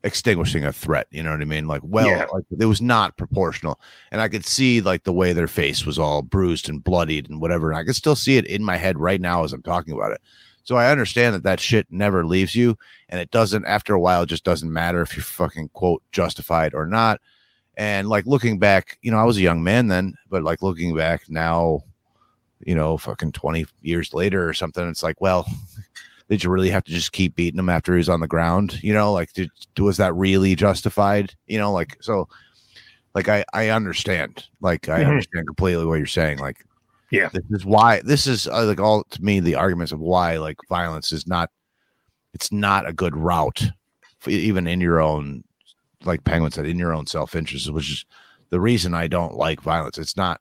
extinguishing 0.03 0.63
a 0.63 0.71
threat 0.71 1.07
you 1.11 1.21
know 1.21 1.31
what 1.31 1.41
i 1.41 1.45
mean? 1.45 1.67
Like 1.67 1.81
well 1.83 2.07
Yeah. 2.07 2.25
like, 2.31 2.43
it 2.59 2.65
was 2.65 2.81
not 2.81 3.17
proportional. 3.17 3.79
And 4.11 4.21
i 4.21 4.27
could 4.27 4.45
see 4.45 4.79
like 4.81 5.03
the 5.03 5.13
way 5.13 5.33
their 5.33 5.47
face 5.47 5.85
was 5.85 5.99
all 5.99 6.21
bruised 6.21 6.69
and 6.69 6.83
bloodied 6.83 7.29
and 7.29 7.41
whatever 7.41 7.69
and 7.69 7.77
i 7.77 7.83
could 7.83 7.95
still 7.95 8.15
see 8.15 8.37
it 8.37 8.45
in 8.45 8.63
my 8.63 8.77
head 8.77 8.97
right 8.97 9.19
now 9.21 9.43
as 9.43 9.53
i'm 9.53 9.61
talking 9.63 9.93
about 9.93 10.11
it. 10.13 10.21
So 10.63 10.75
i 10.77 10.89
understand 10.91 11.35
that 11.35 11.43
that 11.43 11.59
shit 11.59 11.87
never 11.89 12.25
leaves 12.25 12.55
you 12.55 12.77
and 13.09 13.19
it 13.19 13.31
doesn't 13.31 13.65
after 13.65 13.93
a 13.93 13.99
while 13.99 14.23
it 14.23 14.29
just 14.29 14.43
doesn't 14.45 14.71
matter 14.71 15.01
if 15.01 15.15
you're 15.15 15.23
fucking 15.23 15.69
quote 15.73 16.01
justified 16.11 16.73
or 16.73 16.85
not. 16.87 17.19
And 17.75 18.07
like 18.09 18.25
looking 18.25 18.59
back 18.59 18.97
you 19.01 19.11
know 19.11 19.17
i 19.17 19.23
was 19.23 19.37
a 19.37 19.41
young 19.41 19.63
man 19.63 19.87
then 19.87 20.13
but 20.29 20.43
like 20.43 20.61
looking 20.61 20.95
back 20.95 21.23
now 21.29 21.81
you 22.61 22.73
know 22.75 22.97
fucking 22.97 23.31
20 23.33 23.65
years 23.81 24.13
later 24.13 24.47
or 24.47 24.53
something 24.53 24.87
it's 24.89 25.03
like 25.03 25.19
well 25.21 25.45
did 26.29 26.43
you 26.43 26.49
really 26.49 26.69
have 26.69 26.83
to 26.83 26.91
just 26.91 27.11
keep 27.13 27.35
beating 27.35 27.59
him 27.59 27.69
after 27.69 27.93
he 27.93 27.97
was 27.97 28.09
on 28.09 28.19
the 28.19 28.27
ground 28.27 28.81
you 28.83 28.93
know? 28.93 29.13
Like 29.13 29.33
did, 29.33 29.49
was 29.79 29.97
that 29.97 30.13
really 30.13 30.55
justified? 30.55 31.33
You 31.47 31.57
know 31.59 31.71
like 31.71 31.97
so 32.01 32.27
like 33.15 33.29
i 33.29 33.43
i 33.53 33.69
understand. 33.69 34.45
Like 34.61 34.89
i 34.89 35.03
Mhm. 35.03 35.09
understand 35.09 35.47
completely 35.47 35.85
what 35.85 35.95
you're 35.95 36.05
saying. 36.07 36.39
Like 36.39 36.65
Yeah. 37.11 37.29
this 37.33 37.43
is 37.51 37.65
why 37.65 38.01
this 38.01 38.27
is 38.27 38.47
uh, 38.47 38.65
like 38.65 38.79
all 38.79 39.03
to 39.05 39.23
me 39.23 39.39
the 39.39 39.55
arguments 39.55 39.91
of 39.91 39.99
why 39.99 40.37
like 40.37 40.57
violence 40.69 41.11
is 41.11 41.25
not 41.27 41.49
it's 42.33 42.51
not 42.51 42.87
a 42.87 42.93
good 42.93 43.15
route 43.15 43.71
for, 44.19 44.29
even 44.29 44.67
in 44.67 44.81
your 44.81 44.99
own 44.99 45.43
like 46.03 46.23
penguin 46.23 46.51
said 46.51 46.65
in 46.65 46.77
your 46.77 46.93
own 46.93 47.07
self-interest 47.07 47.71
which 47.71 47.89
is 47.89 48.05
the 48.49 48.59
reason 48.59 48.93
i 48.93 49.07
don't 49.07 49.35
like 49.35 49.61
violence. 49.61 49.97
It's 49.97 50.15
not 50.17 50.39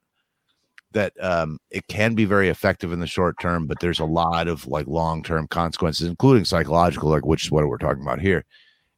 that 0.92 1.12
um, 1.20 1.58
it 1.70 1.86
can 1.88 2.14
be 2.14 2.24
very 2.24 2.48
effective 2.48 2.92
in 2.92 3.00
the 3.00 3.06
short 3.06 3.38
term, 3.40 3.66
but 3.66 3.80
there's 3.80 4.00
a 4.00 4.04
lot 4.04 4.48
of 4.48 4.66
like 4.66 4.86
long 4.86 5.22
term 5.22 5.46
consequences, 5.48 6.08
including 6.08 6.44
psychological, 6.44 7.10
like 7.10 7.26
which 7.26 7.44
is 7.44 7.50
what 7.50 7.66
we're 7.66 7.78
talking 7.78 8.02
about 8.02 8.20
here, 8.20 8.44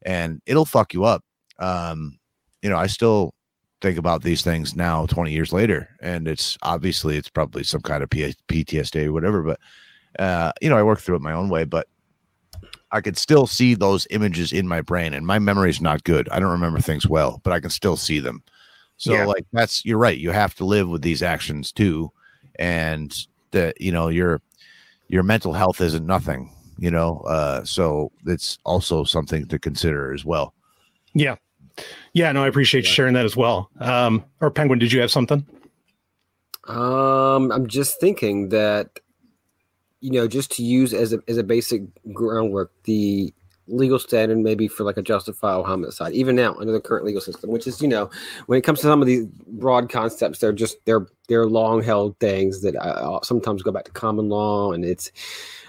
and 0.03 0.41
it'll 0.45 0.65
fuck 0.65 0.93
you 0.93 1.03
up. 1.03 1.23
Um, 1.59 2.17
you 2.61 2.69
know, 2.69 2.77
I 2.77 2.87
still 2.87 3.33
think 3.81 3.97
about 3.97 4.23
these 4.23 4.41
things 4.41 4.75
now, 4.75 5.05
20 5.05 5.31
years 5.31 5.53
later, 5.53 5.89
and 6.01 6.27
it's 6.27 6.57
obviously 6.61 7.17
it's 7.17 7.29
probably 7.29 7.63
some 7.63 7.81
kind 7.81 8.03
of 8.03 8.09
P- 8.09 8.35
PTSD 8.47 9.05
or 9.05 9.13
whatever, 9.13 9.41
but 9.43 9.59
uh, 10.17 10.51
you 10.61 10.69
know, 10.69 10.77
I 10.77 10.83
work 10.83 10.99
through 10.99 11.15
it 11.15 11.21
my 11.21 11.33
own 11.33 11.49
way, 11.49 11.63
but 11.63 11.87
I 12.91 13.01
could 13.01 13.17
still 13.17 13.45
see 13.45 13.75
those 13.75 14.07
images 14.09 14.51
in 14.51 14.67
my 14.67 14.81
brain, 14.81 15.13
and 15.13 15.25
my 15.25 15.39
memory 15.39 15.69
is 15.69 15.81
not 15.81 16.03
good. 16.03 16.27
I 16.29 16.39
don't 16.39 16.51
remember 16.51 16.79
things 16.79 17.07
well, 17.07 17.39
but 17.43 17.53
I 17.53 17.59
can 17.59 17.69
still 17.69 17.97
see 17.97 18.19
them. 18.19 18.43
So 18.99 19.13
Yeah. 19.13 19.25
like 19.25 19.45
that's 19.51 19.83
you're 19.85 19.97
right. 19.97 20.17
You 20.17 20.31
have 20.31 20.53
to 20.55 20.65
live 20.65 20.89
with 20.89 21.01
these 21.01 21.23
actions 21.23 21.71
too, 21.71 22.11
and 22.59 23.15
that 23.51 23.79
you 23.81 23.91
know 23.91 24.09
your 24.09 24.41
your 25.07 25.23
mental 25.23 25.53
health 25.53 25.81
isn't 25.81 26.05
nothing. 26.05 26.53
You 26.77 26.91
know, 26.91 27.19
uh, 27.21 27.63
so 27.63 28.11
it's 28.25 28.57
also 28.63 29.03
something 29.03 29.47
to 29.47 29.57
consider 29.57 30.13
as 30.13 30.23
well. 30.23 30.53
Yeah. 31.13 31.35
Yeah, 32.13 32.31
no, 32.33 32.43
I 32.43 32.47
appreciate 32.47 32.85
you 32.85 32.89
sharing 32.91 33.13
that 33.13 33.25
as 33.25 33.35
well. 33.37 33.69
Um, 33.79 34.23
or 34.41 34.51
Penguin, 34.51 34.79
did 34.79 34.91
you 34.91 34.99
have 34.99 35.11
something? 35.11 35.45
Um, 36.67 37.51
I'm 37.51 37.67
just 37.67 37.99
thinking 37.99 38.49
that 38.49 38.99
you 40.01 40.11
know, 40.11 40.27
just 40.27 40.51
to 40.51 40.63
use 40.63 40.93
as 40.93 41.13
a 41.13 41.19
as 41.27 41.37
a 41.37 41.43
basic 41.43 41.83
groundwork, 42.13 42.71
the 42.83 43.33
legal 43.69 43.99
standard 43.99 44.37
maybe 44.37 44.67
for 44.67 44.83
like 44.83 44.97
a 44.97 45.01
justifiable 45.01 45.63
homicide, 45.63 46.13
even 46.13 46.35
now 46.35 46.55
under 46.55 46.73
the 46.73 46.81
current 46.81 47.05
legal 47.05 47.21
system, 47.21 47.49
which 47.49 47.67
is 47.67 47.81
you 47.81 47.87
know, 47.87 48.09
when 48.47 48.57
it 48.57 48.63
comes 48.63 48.79
to 48.79 48.87
some 48.87 49.01
of 49.01 49.07
these 49.07 49.25
broad 49.47 49.89
concepts, 49.89 50.39
they're 50.39 50.51
just 50.51 50.77
they're 50.85 51.07
they're 51.27 51.45
long 51.45 51.81
held 51.83 52.17
things 52.19 52.61
that 52.61 52.75
uh, 52.75 53.19
sometimes 53.23 53.63
go 53.63 53.71
back 53.71 53.85
to 53.85 53.91
common 53.91 54.29
law, 54.29 54.71
and 54.71 54.83
it's 54.83 55.11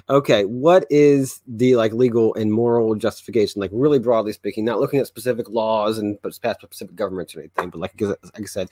okay. 0.09 0.45
What 0.45 0.87
is 0.91 1.41
the 1.47 1.77
like 1.77 1.93
legal 1.93 2.35
and 2.35 2.53
moral 2.53 2.95
justification, 2.95 3.61
like 3.61 3.71
really 3.73 3.99
broadly 3.99 4.33
speaking, 4.33 4.65
not 4.65 4.81
looking 4.81 4.99
at 4.99 5.07
specific 5.07 5.49
laws 5.49 5.99
and 5.99 6.19
past 6.43 6.61
specific 6.63 6.97
governments 6.97 7.35
or 7.35 7.41
anything, 7.41 7.71
but 7.71 7.79
like 7.79 8.01
like 8.01 8.19
I 8.37 8.45
said, 8.45 8.71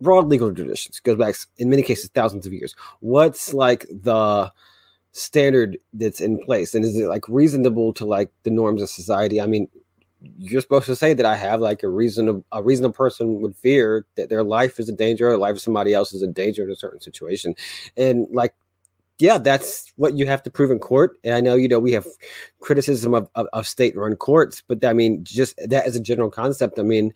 broad 0.00 0.28
legal 0.28 0.52
traditions 0.54 1.00
goes 1.00 1.16
back 1.16 1.34
in 1.58 1.70
many 1.70 1.82
cases 1.82 2.10
thousands 2.14 2.46
of 2.46 2.52
years 2.52 2.74
what's 3.00 3.54
like 3.54 3.86
the 3.88 4.50
standard 5.14 5.78
that's 5.94 6.20
in 6.20 6.38
place? 6.44 6.74
And 6.74 6.84
is 6.84 6.96
it 6.96 7.06
like 7.06 7.28
reasonable 7.28 7.92
to 7.94 8.04
like 8.04 8.30
the 8.42 8.50
norms 8.50 8.82
of 8.82 8.90
society? 8.90 9.40
I 9.40 9.46
mean 9.46 9.68
you're 10.38 10.62
supposed 10.62 10.86
to 10.86 10.96
say 10.96 11.12
that 11.12 11.26
i 11.26 11.36
have 11.36 11.60
like 11.60 11.82
a 11.82 11.88
reasonable 11.88 12.42
a 12.52 12.62
reasonable 12.62 12.94
person 12.94 13.42
would 13.42 13.54
fear 13.56 14.06
that 14.16 14.30
their 14.30 14.42
life 14.42 14.80
is 14.80 14.88
in 14.88 14.96
danger 14.96 15.28
or 15.28 15.32
the 15.32 15.36
life 15.36 15.56
of 15.56 15.60
somebody 15.60 15.92
else 15.92 16.14
is 16.14 16.22
in 16.22 16.32
danger 16.32 16.62
in 16.62 16.70
a 16.70 16.76
certain 16.76 16.98
situation. 16.98 17.54
And 17.98 18.26
like 18.30 18.54
yeah, 19.18 19.38
that's 19.38 19.92
what 19.96 20.16
you 20.16 20.26
have 20.26 20.42
to 20.42 20.50
prove 20.50 20.70
in 20.70 20.80
court. 20.80 21.18
And 21.22 21.34
I 21.34 21.40
know, 21.40 21.54
you 21.54 21.68
know, 21.68 21.78
we 21.78 21.92
have 21.92 22.06
criticism 22.60 23.14
of, 23.14 23.28
of, 23.36 23.46
of 23.52 23.66
state 23.66 23.96
run 23.96 24.16
courts, 24.16 24.62
but 24.66 24.84
I 24.84 24.92
mean, 24.92 25.22
just 25.22 25.56
that 25.64 25.86
as 25.86 25.94
a 25.94 26.00
general 26.00 26.30
concept, 26.30 26.78
I 26.78 26.82
mean, 26.82 27.14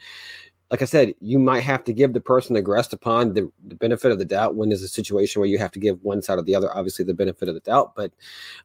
like 0.70 0.82
I 0.82 0.84
said, 0.84 1.14
you 1.20 1.38
might 1.38 1.60
have 1.60 1.82
to 1.84 1.92
give 1.92 2.12
the 2.12 2.20
person 2.20 2.54
aggressed 2.56 2.92
upon 2.92 3.32
the, 3.32 3.50
the 3.66 3.74
benefit 3.74 4.12
of 4.12 4.18
the 4.18 4.24
doubt 4.24 4.54
when 4.54 4.68
there's 4.68 4.82
a 4.82 4.88
situation 4.88 5.40
where 5.40 5.48
you 5.48 5.58
have 5.58 5.70
to 5.72 5.78
give 5.78 6.02
one 6.02 6.20
side 6.20 6.38
or 6.38 6.42
the 6.42 6.54
other, 6.54 6.74
obviously, 6.76 7.04
the 7.04 7.14
benefit 7.14 7.48
of 7.48 7.54
the 7.54 7.60
doubt. 7.60 7.94
But, 7.94 8.12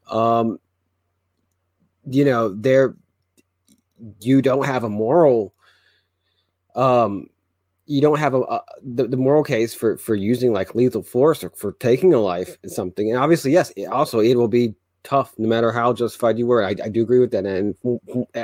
um, 0.09 0.59
you 2.05 2.25
know, 2.25 2.49
there, 2.49 2.95
you 4.19 4.41
don't 4.41 4.65
have 4.65 4.83
a 4.83 4.89
moral, 4.89 5.53
um, 6.75 7.29
you 7.85 8.01
don't 8.01 8.19
have 8.19 8.33
a, 8.33 8.41
a 8.41 8.61
the, 8.81 9.07
the 9.07 9.17
moral 9.17 9.43
case 9.43 9.73
for 9.73 9.97
for 9.97 10.15
using 10.15 10.53
like 10.53 10.75
lethal 10.75 11.03
force 11.03 11.43
or 11.43 11.49
for 11.51 11.73
taking 11.73 12.13
a 12.13 12.19
life 12.19 12.57
in 12.63 12.69
something 12.69 13.09
and 13.09 13.19
obviously 13.19 13.51
yes 13.51 13.71
it, 13.75 13.85
also 13.85 14.19
it 14.19 14.35
will 14.35 14.47
be 14.47 14.73
tough 15.03 15.33
no 15.37 15.47
matter 15.47 15.71
how 15.71 15.93
justified 15.93 16.37
you 16.37 16.47
were 16.47 16.63
i, 16.63 16.69
I 16.83 16.89
do 16.89 17.01
agree 17.01 17.19
with 17.19 17.31
that 17.31 17.45
and 17.45 17.75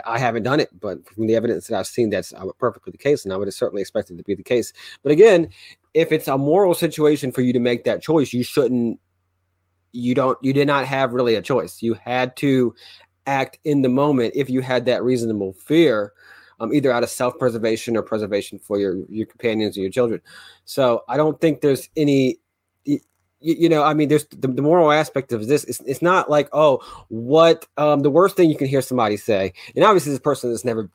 i 0.05 0.19
haven't 0.19 0.43
done 0.43 0.59
it 0.59 0.69
but 0.79 1.05
from 1.07 1.27
the 1.27 1.35
evidence 1.35 1.67
that 1.67 1.77
i've 1.77 1.87
seen 1.87 2.09
that's 2.09 2.33
uh, 2.33 2.45
perfectly 2.57 2.91
the 2.91 2.97
case 2.97 3.23
and 3.23 3.33
i 3.33 3.37
would 3.37 3.47
have 3.47 3.53
certainly 3.53 3.81
expected 3.81 4.17
to 4.17 4.23
be 4.23 4.35
the 4.35 4.43
case 4.43 4.73
but 5.03 5.11
again 5.11 5.49
if 5.93 6.11
it's 6.11 6.27
a 6.27 6.37
moral 6.37 6.73
situation 6.73 7.31
for 7.31 7.41
you 7.41 7.53
to 7.53 7.59
make 7.59 7.83
that 7.83 8.01
choice 8.01 8.33
you 8.33 8.43
shouldn't 8.43 8.99
you 9.91 10.13
don't 10.13 10.37
you 10.41 10.53
did 10.53 10.67
not 10.67 10.85
have 10.85 11.13
really 11.13 11.35
a 11.35 11.41
choice 11.41 11.81
you 11.81 11.93
had 11.93 12.35
to 12.35 12.73
act 13.25 13.59
in 13.63 13.81
the 13.81 13.89
moment 13.89 14.33
if 14.35 14.49
you 14.49 14.61
had 14.61 14.85
that 14.85 15.03
reasonable 15.03 15.53
fear 15.53 16.13
um, 16.59 16.73
either 16.73 16.91
out 16.91 17.03
of 17.03 17.09
self-preservation 17.09 17.95
or 17.95 18.01
preservation 18.01 18.59
for 18.59 18.79
your 18.79 18.97
your 19.09 19.25
companions 19.25 19.77
or 19.77 19.81
your 19.81 19.89
children. 19.89 20.21
So 20.65 21.03
I 21.07 21.17
don't 21.17 21.39
think 21.39 21.61
there's 21.61 21.89
any. 21.95 22.37
You, 23.41 23.55
you 23.59 23.69
know, 23.69 23.83
I 23.83 23.93
mean, 23.93 24.09
there's 24.09 24.25
the, 24.25 24.47
the 24.47 24.61
moral 24.61 24.91
aspect 24.91 25.31
of 25.31 25.47
this. 25.47 25.63
It's, 25.63 25.79
it's 25.81 26.01
not 26.01 26.29
like, 26.29 26.49
oh, 26.51 26.79
what 27.09 27.67
um, 27.77 28.01
the 28.01 28.09
worst 28.09 28.35
thing 28.35 28.49
you 28.49 28.57
can 28.57 28.67
hear 28.67 28.81
somebody 28.81 29.17
say, 29.17 29.53
and 29.75 29.85
obviously 29.85 30.11
this 30.11 30.19
person 30.19 30.49
has 30.51 30.65
never 30.65 30.89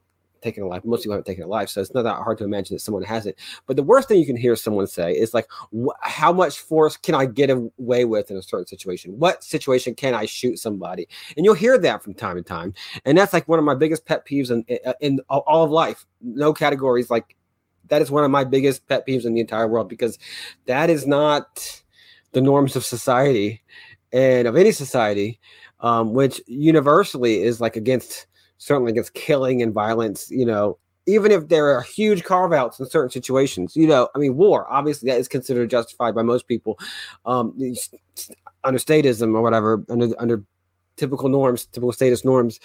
taken 0.44 0.62
a 0.62 0.66
life. 0.66 0.84
Most 0.84 1.02
people 1.02 1.14
haven't 1.14 1.24
taken 1.24 1.42
a 1.42 1.48
life, 1.48 1.70
so 1.70 1.80
it's 1.80 1.94
not 1.94 2.02
that 2.02 2.16
hard 2.16 2.38
to 2.38 2.44
imagine 2.44 2.74
that 2.76 2.80
someone 2.80 3.02
hasn't. 3.02 3.34
But 3.66 3.76
the 3.76 3.82
worst 3.82 4.08
thing 4.08 4.20
you 4.20 4.26
can 4.26 4.36
hear 4.36 4.54
someone 4.54 4.86
say 4.86 5.12
is 5.12 5.34
like, 5.34 5.48
wh- 5.74 5.96
"How 6.02 6.32
much 6.32 6.60
force 6.60 6.96
can 6.96 7.14
I 7.14 7.24
get 7.26 7.50
away 7.50 8.04
with 8.04 8.30
in 8.30 8.36
a 8.36 8.42
certain 8.42 8.66
situation? 8.66 9.18
What 9.18 9.42
situation 9.42 9.94
can 9.94 10.14
I 10.14 10.26
shoot 10.26 10.58
somebody?" 10.58 11.08
And 11.36 11.44
you'll 11.44 11.54
hear 11.54 11.78
that 11.78 12.02
from 12.02 12.14
time 12.14 12.36
to 12.36 12.42
time, 12.42 12.74
and 13.04 13.18
that's 13.18 13.32
like 13.32 13.48
one 13.48 13.58
of 13.58 13.64
my 13.64 13.74
biggest 13.74 14.04
pet 14.04 14.26
peeves 14.26 14.50
in 14.50 14.62
in, 14.68 14.78
in 15.00 15.20
all 15.28 15.64
of 15.64 15.70
life. 15.70 16.06
No 16.20 16.52
categories 16.52 17.10
like 17.10 17.34
that 17.88 18.02
is 18.02 18.10
one 18.10 18.24
of 18.24 18.30
my 18.30 18.44
biggest 18.44 18.86
pet 18.86 19.06
peeves 19.06 19.24
in 19.24 19.34
the 19.34 19.40
entire 19.40 19.68
world 19.68 19.88
because 19.88 20.18
that 20.66 20.90
is 20.90 21.06
not 21.06 21.82
the 22.34 22.40
norms 22.40 22.76
of 22.76 22.84
society 22.84 23.62
and 24.12 24.46
of 24.46 24.56
any 24.56 24.72
society, 24.72 25.40
um, 25.80 26.12
which 26.12 26.40
universally 26.46 27.42
is 27.42 27.60
like 27.60 27.76
against 27.76 28.26
certainly 28.58 28.92
against 28.92 29.14
killing 29.14 29.62
and 29.62 29.72
violence, 29.72 30.30
you 30.30 30.46
know, 30.46 30.78
even 31.06 31.30
if 31.30 31.48
there 31.48 31.66
are 31.76 31.82
huge 31.82 32.24
carve 32.24 32.52
outs 32.52 32.80
in 32.80 32.86
certain 32.86 33.10
situations, 33.10 33.76
you 33.76 33.86
know, 33.86 34.08
I 34.14 34.18
mean, 34.18 34.36
war, 34.36 34.66
obviously, 34.70 35.10
that 35.10 35.18
is 35.18 35.28
considered 35.28 35.68
justified 35.68 36.14
by 36.14 36.22
most 36.22 36.48
people 36.48 36.78
um, 37.26 37.54
under 38.62 38.78
statism 38.78 39.34
or 39.34 39.42
whatever, 39.42 39.84
under, 39.90 40.08
under 40.18 40.42
typical 40.96 41.28
norms, 41.28 41.66
typical 41.66 41.92
status 41.92 42.24
norms. 42.24 42.58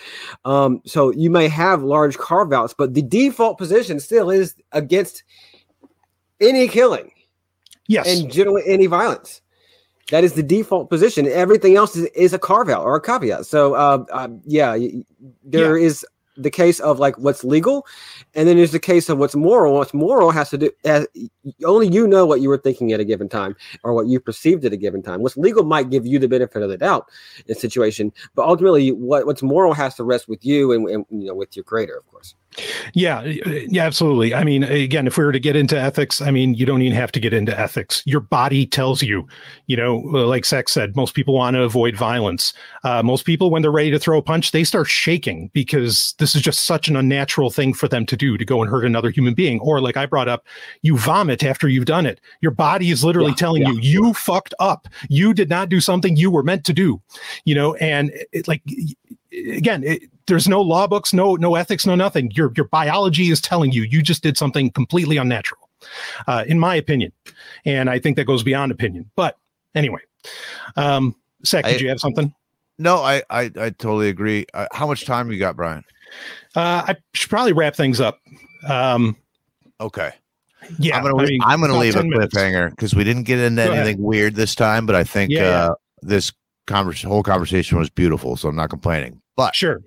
Um, 0.46 0.82
so 0.86 1.12
you 1.12 1.30
may 1.30 1.50
have 1.50 1.84
large 1.84 2.18
carve 2.18 2.54
outs, 2.54 2.74
but 2.78 2.94
the 2.94 3.02
default 3.02 3.58
position 3.58 4.00
still 4.00 4.30
is 4.30 4.56
against 4.72 5.24
any 6.40 6.68
killing 6.70 7.12
Yes. 7.88 8.08
and 8.08 8.32
generally 8.32 8.64
any 8.68 8.86
violence. 8.86 9.42
That 10.12 10.24
is 10.24 10.34
the 10.34 10.44
default 10.44 10.90
position. 10.90 11.28
Everything 11.28 11.76
else 11.76 11.96
is, 11.96 12.06
is 12.16 12.34
a 12.34 12.40
carve 12.40 12.70
out 12.70 12.84
or 12.84 12.96
a 12.96 13.02
caveat. 13.02 13.46
So, 13.46 13.76
uh, 13.76 14.06
uh, 14.12 14.30
yeah, 14.46 14.78
there 15.44 15.78
is 15.78 16.06
the 16.40 16.50
case 16.50 16.80
of 16.80 17.00
like 17.00 17.18
what's 17.18 17.44
legal, 17.44 17.86
and 18.34 18.48
then 18.48 18.58
there's 18.58 18.72
the 18.72 18.80
case 18.80 19.10
of 19.10 19.18
what's 19.18 19.36
moral. 19.36 19.74
What's 19.74 19.94
moral 19.94 20.32
has 20.32 20.50
to 20.52 20.58
do 20.58 20.72
has, 20.86 21.06
only 21.66 21.88
you 21.88 22.08
know 22.08 22.26
what 22.26 22.42
you 22.42 22.50
were 22.50 22.58
thinking 22.58 22.94
at 22.94 23.00
a 23.00 23.06
given 23.06 23.28
time 23.28 23.56
or 23.84 23.94
what 23.94 24.08
you 24.08 24.20
perceived 24.20 24.64
at 24.66 24.74
a 24.74 24.78
given 24.78 25.04
time. 25.04 25.22
What's 25.22 25.38
legal 25.38 25.66
might 25.66 25.90
give 25.90 26.08
you 26.08 26.18
the 26.18 26.28
benefit 26.28 26.64
of 26.64 26.70
the 26.70 26.78
doubt 26.78 27.10
in 27.46 27.56
a 27.56 27.60
situation, 27.60 28.12
but 28.36 28.48
ultimately, 28.48 28.92
what 28.92 29.26
what's 29.26 29.44
moral 29.44 29.74
has 29.74 29.96
to 29.96 30.04
rest 30.04 30.30
with 30.30 30.44
you 30.46 30.72
and, 30.72 30.88
and 30.90 31.06
you 31.10 31.28
know 31.28 31.36
with 31.36 31.56
your 31.56 31.66
creator, 31.66 31.98
of 31.98 32.08
course. 32.08 32.36
Yeah, 32.96 33.22
yeah, 33.24 33.86
absolutely. 33.86 34.34
I 34.34 34.44
mean, 34.44 34.64
again, 34.64 35.06
if 35.06 35.18
we 35.18 35.24
were 35.24 35.32
to 35.32 35.40
get 35.40 35.56
into 35.56 35.80
ethics, 35.80 36.20
I 36.20 36.32
mean, 36.32 36.56
you 36.56 36.66
don't 36.66 36.82
even 36.82 36.98
have 36.98 37.12
to 37.12 37.20
get 37.20 37.32
into 37.32 37.58
ethics. 37.58 38.02
Your 38.06 38.20
body 38.20 38.66
tells 38.66 39.04
you, 39.04 39.28
you 39.68 39.78
know, 39.78 39.98
like 39.98 40.46
Sec 40.46 40.68
said, 40.68 40.96
most 40.96 41.14
people 41.14 41.36
want 41.36 41.56
to 41.56 41.62
avoid 41.62 41.96
violence. 41.96 42.52
Uh, 42.84 43.04
most 43.04 43.24
people, 43.24 43.52
when 43.52 43.62
they're 43.62 43.72
ready 43.72 43.92
to 43.92 44.00
throw 44.00 44.18
a 44.18 44.22
punch, 44.24 44.52
they 44.52 44.64
start 44.64 44.88
shaking 44.88 45.52
because 45.54 46.16
this 46.18 46.36
is 46.36 46.42
just 46.42 46.66
such 46.66 46.88
an 46.90 46.96
unnatural 46.96 47.52
thing 47.52 47.74
for 47.74 47.88
them 47.88 48.06
to 48.08 48.18
do 48.18 48.36
to 48.36 48.44
go 48.44 48.62
and 48.62 48.70
hurt 48.70 48.84
another 48.84 49.12
human 49.12 49.36
being. 49.36 49.60
Or, 49.60 49.80
like 49.80 49.96
I 49.96 50.08
brought 50.08 50.28
up, 50.28 50.48
you 50.82 50.98
vomit 50.98 51.44
after 51.44 51.70
you've 51.70 51.86
done 51.86 52.08
it. 52.08 52.20
Your 52.42 52.52
body 52.52 52.90
is 52.90 53.04
literally 53.04 53.30
Yeah, 53.32 53.36
telling 53.36 53.62
yeah. 53.62 53.74
you, 53.74 53.80
you 53.80 54.14
fucked 54.14 54.56
up. 54.60 54.88
You 55.08 55.36
did 55.36 55.50
not 55.50 55.70
do 55.70 55.80
something 55.80 56.18
you 56.18 56.32
were 56.32 56.44
meant 56.44 56.66
to 56.66 56.74
do, 56.74 57.00
you 57.46 57.54
know, 57.54 57.76
and 57.76 58.12
it, 58.32 58.48
like, 58.48 58.64
again, 59.32 59.84
it, 59.84 60.02
there's 60.30 60.48
no 60.48 60.62
law 60.62 60.88
books, 60.88 61.14
no 61.14 61.36
no 61.36 61.56
ethics, 61.56 61.86
no 61.86 61.96
nothing. 61.96 62.32
Your 62.32 62.54
your 62.56 62.68
biology 62.68 63.30
is 63.30 63.42
telling 63.42 63.72
you 63.74 63.82
you 63.84 64.02
just 64.02 64.24
did 64.24 64.38
something 64.38 64.72
completely 64.72 65.18
unnatural, 65.18 65.70
uh, 66.28 66.46
in 66.48 66.58
my 66.60 66.76
opinion, 66.76 67.12
and 67.66 67.90
I 67.90 68.00
think 68.00 68.16
that 68.16 68.24
goes 68.26 68.44
beyond 68.44 68.72
opinion. 68.72 69.10
But 69.18 69.36
anyway, 69.76 70.00
um, 70.78 71.16
Sec, 71.44 71.66
did 71.66 71.76
I- 71.76 71.78
you 71.80 71.90
have 71.90 72.00
something? 72.00 72.34
No, 72.78 72.98
I 73.04 73.22
I, 73.30 73.52
I 73.60 73.70
totally 73.72 74.08
agree. 74.08 74.46
Uh, 74.54 74.68
how 74.72 74.88
much 74.88 75.06
time 75.06 75.30
you 75.32 75.38
got, 75.38 75.58
Brian? 75.58 75.84
Uh, 76.56 76.84
I 76.88 76.96
should 77.14 77.30
probably 77.30 77.52
wrap 77.52 77.76
things 77.76 78.00
up. 78.00 78.20
Um, 78.68 79.18
Okay. 79.82 80.12
yeah, 80.80 80.96
I'm 80.98 81.04
gonna 81.04 81.16
I 81.18 81.20
leave, 81.20 81.30
mean, 81.30 81.42
I'm 81.44 81.60
gonna 81.62 81.78
leave 81.78 81.96
a 81.98 82.04
cliffhanger 82.04 82.70
because 82.70 82.96
we 82.96 83.04
didn't 83.04 83.24
get 83.24 83.40
into 83.40 83.66
Go 83.66 83.72
ahead. 83.72 83.86
anything 83.86 84.02
weird 84.04 84.36
this 84.36 84.56
time, 84.56 84.86
but 84.86 84.96
I 84.96 85.04
think 85.04 85.30
Yeah, 85.32 85.42
yeah. 85.42 85.66
uh, 85.68 85.74
this 86.02 86.32
convers- 86.68 87.04
whole 87.04 87.24
conversation 87.24 87.78
was 87.78 87.90
beautiful, 87.90 88.36
so 88.38 88.48
I'm 88.50 88.56
not 88.56 88.70
complaining. 88.70 89.22
But 89.36 89.56
Sure. 89.56 89.82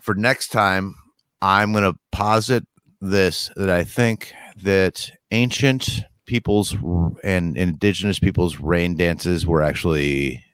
For 0.00 0.14
next 0.14 0.48
time, 0.48 0.94
I'm 1.42 1.72
gonna 1.72 1.94
posit 2.12 2.66
this 3.00 3.50
that 3.56 3.70
I 3.70 3.84
think 3.84 4.32
that 4.62 5.10
ancient 5.30 6.02
people's 6.26 6.76
and 7.24 7.56
indigenous 7.56 8.18
people's 8.18 8.60
rain 8.60 8.96
dances 8.96 9.46
were 9.46 9.62
actually 9.62 10.44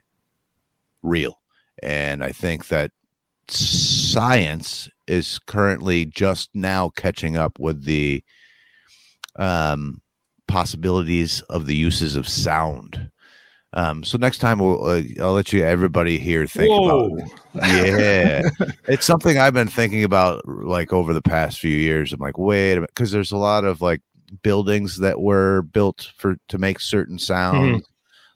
real, 1.02 1.40
and 1.82 2.22
I 2.24 2.32
think 2.32 2.68
that 2.68 2.92
science 3.48 4.88
is 5.06 5.38
currently 5.46 6.04
just 6.04 6.50
now 6.54 6.90
catching 6.96 7.36
up 7.36 7.58
with 7.58 7.84
the 7.84 8.22
um, 9.36 10.00
possibilities 10.48 11.42
of 11.42 11.66
the 11.66 11.76
uses 11.76 12.16
of 12.16 12.28
sound. 12.28 13.10
Um, 13.72 14.04
so 14.04 14.16
next 14.16 14.38
time 14.38 14.58
we'll 14.58 14.82
uh, 14.84 15.02
I'll 15.20 15.32
let 15.34 15.52
you 15.52 15.62
everybody 15.64 16.18
here 16.18 16.46
think 16.46 16.70
Whoa. 16.70 17.18
about 17.18 17.68
yeah 17.68 18.42
it's 18.88 19.04
something 19.04 19.38
I've 19.38 19.52
been 19.52 19.68
thinking 19.68 20.04
about 20.04 20.46
like 20.46 20.92
over 20.92 21.12
the 21.12 21.20
past 21.22 21.58
few 21.58 21.76
years. 21.76 22.12
I'm 22.12 22.20
like, 22.20 22.38
wait 22.38 22.72
a 22.72 22.76
minute, 22.76 22.90
because 22.94 23.10
there's 23.10 23.32
a 23.32 23.36
lot 23.36 23.64
of 23.64 23.82
like 23.82 24.00
buildings 24.42 24.98
that 24.98 25.20
were 25.20 25.62
built 25.62 26.10
for 26.16 26.36
to 26.48 26.58
make 26.58 26.80
certain 26.80 27.18
sounds. 27.18 27.86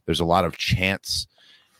There's 0.07 0.21
a 0.21 0.25
lot 0.25 0.45
of 0.45 0.59
chants, 0.59 1.27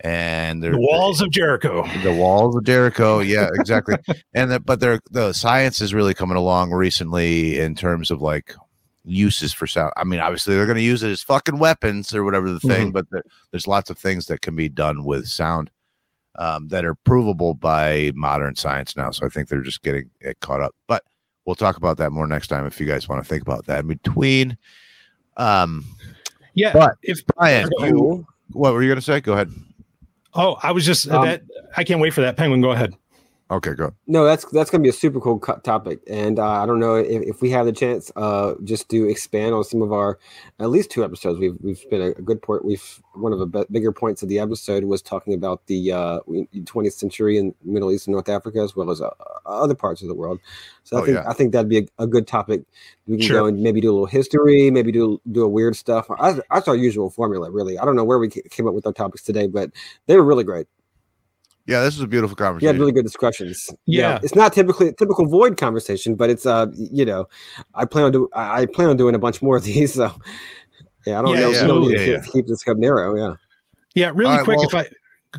and 0.01 0.63
The 0.63 0.77
walls 0.79 1.21
of 1.21 1.31
Jericho. 1.31 1.85
the 2.03 2.15
walls 2.15 2.55
of 2.57 2.65
Jericho. 2.65 3.19
Yeah, 3.21 3.49
exactly. 3.55 3.97
and 4.35 4.53
the, 4.53 4.61
but 4.61 4.81
there, 4.81 5.01
the 5.11 5.33
science 5.33 5.81
is 5.81 5.93
really 5.93 6.15
coming 6.15 6.37
along 6.37 6.71
recently 6.73 7.59
in 7.59 7.75
terms 7.75 8.11
of 8.11 8.23
like 8.23 8.55
uses 9.05 9.53
for 9.53 9.67
sound. 9.67 9.93
I 9.97 10.05
mean, 10.05 10.21
obviously 10.21 10.55
they're 10.55 10.67
going 10.67 10.77
to 10.77 10.83
use 10.83 11.03
it 11.03 11.11
as 11.11 11.23
fucking 11.23 11.59
weapons 11.59 12.15
or 12.15 12.25
whatever 12.25 12.51
the 12.53 12.61
thing, 12.61 12.91
but 12.93 13.07
there, 13.11 13.23
there's 13.51 13.67
lots 13.67 13.91
of 13.91 13.99
things 13.99 14.27
that 14.27 14.41
can 14.43 14.55
be 14.55 14.69
done 14.69 15.05
with 15.05 15.27
sound 15.27 15.71
um, 16.39 16.69
that 16.69 16.85
are 16.85 16.95
provable 16.95 17.55
by 17.55 18.13
modern 18.15 18.55
science 18.55 18.97
now. 18.97 19.11
So 19.11 19.27
I 19.27 19.29
think 19.31 19.49
they're 19.49 19.63
just 19.63 19.83
getting 19.83 20.11
it 20.21 20.39
caught 20.41 20.61
up. 20.61 20.75
But 20.87 21.03
we'll 21.45 21.57
talk 21.57 21.77
about 21.77 21.97
that 21.99 22.11
more 22.13 22.27
next 22.27 22.49
time 22.49 22.67
if 22.67 22.79
you 22.79 22.87
guys 22.87 23.09
want 23.09 23.23
to 23.23 23.29
think 23.29 23.43
about 23.43 23.67
that. 23.67 23.81
In 23.81 23.87
between, 23.89 24.57
um, 25.37 25.85
Yeah. 26.55 26.73
But- 26.73 26.97
if 27.03 27.25
Brian, 27.37 27.71
you, 27.81 28.27
what 28.53 28.75
were 28.75 28.83
you 28.83 28.89
going 28.89 28.99
to 28.99 29.03
say? 29.03 29.21
Go 29.21 29.33
ahead. 29.33 29.51
oh, 30.35 30.59
I 30.63 30.73
was 30.73 30.85
just 30.85 31.09
Um, 31.09 31.25
that 31.25 31.43
I 31.77 31.85
can't 31.85 32.01
wait 32.01 32.13
for 32.13 32.21
that 32.21 32.37
penguin. 32.37 32.61
Go 32.61 32.73
ahead. 32.73 32.95
Okay, 33.51 33.75
go. 33.75 33.93
No, 34.07 34.25
that's 34.25 34.45
that's 34.53 34.71
gonna 34.71 34.83
be 34.83 34.91
a 34.91 34.93
super 34.93 35.19
cool 35.21 35.41
co- 35.41 35.59
topic, 35.59 35.99
and 36.07 36.39
uh, 36.39 36.47
I 36.63 36.67
don't 36.67 36.79
know 36.79 36.95
if, 36.95 37.23
if 37.23 37.43
we 37.43 37.51
have 37.51 37.67
the 37.67 37.73
chance, 37.73 38.13
uh, 38.15 38.55
just 38.63 38.89
to 38.91 39.09
expand 39.11 39.57
on 39.57 39.65
some 39.65 39.83
of 39.83 39.93
our 39.93 40.21
at 40.61 40.71
least 40.71 40.91
two 40.91 41.05
episodes. 41.05 41.41
We've 41.41 41.57
we've 41.61 41.77
spent 41.79 42.01
a, 42.17 42.23
good 42.23 42.41
point. 42.43 42.65
We've 42.65 43.03
one 43.15 43.33
of 43.33 43.41
the 43.41 43.67
bigger 43.73 43.91
points 43.91 44.23
of 44.23 44.29
the 44.29 44.39
episode 44.39 44.85
was 44.85 45.03
talking 45.03 45.35
about 45.35 45.67
the 45.67 45.91
uh, 45.91 46.21
20th 46.29 46.93
century 46.93 47.39
in 47.39 47.53
Middle 47.65 47.91
East 47.91 48.07
and 48.07 48.13
North 48.13 48.29
Africa, 48.29 48.61
as 48.61 48.77
well 48.77 48.89
as 48.89 49.01
uh, 49.01 49.11
other 49.45 49.75
parts 49.75 50.01
of 50.01 50.07
the 50.07 50.15
world. 50.15 50.39
So 50.85 50.99
I 50.99 51.01
Oh, 51.01 51.05
think 51.05 51.17
yeah. 51.17 51.25
I 51.29 51.33
think 51.33 51.51
that'd 51.53 51.69
be 51.69 51.79
a, 51.99 52.05
a 52.05 52.07
good 52.07 52.29
topic. 52.29 52.63
We 53.09 53.17
can 53.17 53.27
Sure. 53.27 53.41
go 53.41 53.47
and 53.47 53.61
maybe 53.61 53.81
do 53.81 53.91
a 53.91 53.95
little 53.95 54.07
history, 54.07 54.71
maybe 54.71 54.93
do 54.93 55.21
do 55.33 55.43
a 55.43 55.49
weird 55.49 55.75
stuff. 55.75 56.07
I, 56.21 56.39
that's 56.53 56.69
our 56.69 56.77
usual 56.77 57.11
formula, 57.11 57.51
really. 57.51 57.81
I 57.81 57.85
don't 57.85 57.97
know 57.97 58.05
where 58.05 58.21
we 58.21 58.29
came 58.29 58.69
up 58.69 58.75
with 58.75 58.87
our 58.87 58.93
topics 58.93 59.25
today, 59.25 59.49
but 59.49 59.73
they 60.07 60.15
were 60.17 60.23
really 60.25 60.45
great. 60.45 60.69
Yeah, 61.71 61.83
this 61.85 61.95
is 61.95 62.01
a 62.01 62.07
beautiful 62.09 62.35
We 62.37 62.43
had 62.45 62.49
conversation. 62.49 62.79
really 62.81 62.93
good 62.93 63.05
discussions. 63.05 63.71
You 63.87 64.03
know, 64.03 64.09
Yeah. 64.11 64.19
it's 64.23 64.35
not 64.35 64.53
typically 64.53 64.89
a 64.89 64.93
typical 64.93 65.25
void 65.27 65.57
conversation, 65.57 66.17
but 66.17 66.29
it's 66.29 66.45
uh, 66.45 66.67
you 66.75 67.05
know, 67.05 67.27
I 67.75 67.85
plan 67.85 68.07
on 68.07 68.13
do 68.13 68.29
I 68.35 68.63
I 68.63 68.67
plan 68.67 68.89
on 68.91 68.97
doing 68.97 69.15
a 69.15 69.19
bunch 69.21 69.41
more 69.41 69.57
of 69.57 69.63
these. 69.71 69.95
So 69.95 70.11
yeah, 71.07 71.19
I 71.21 71.23
don't 71.23 71.35
Yeah, 71.35 71.41
know. 71.43 71.51
yeah. 71.51 71.63
we 71.63 71.69
don't 71.69 71.81
need 71.83 71.91
Yeah, 71.93 72.05
to 72.07 72.13
yeah. 72.13 72.23
keep 72.33 72.47
this 72.49 72.59
scope 72.61 72.79
narrow. 72.79 73.15
Yeah. 73.17 73.35
Yeah, 73.95 74.11
really 74.15 74.31
All 74.33 74.37
right, 74.39 74.45
quick. 74.45 74.59
well- 74.59 74.67
if 74.69 74.75
I 74.75 74.87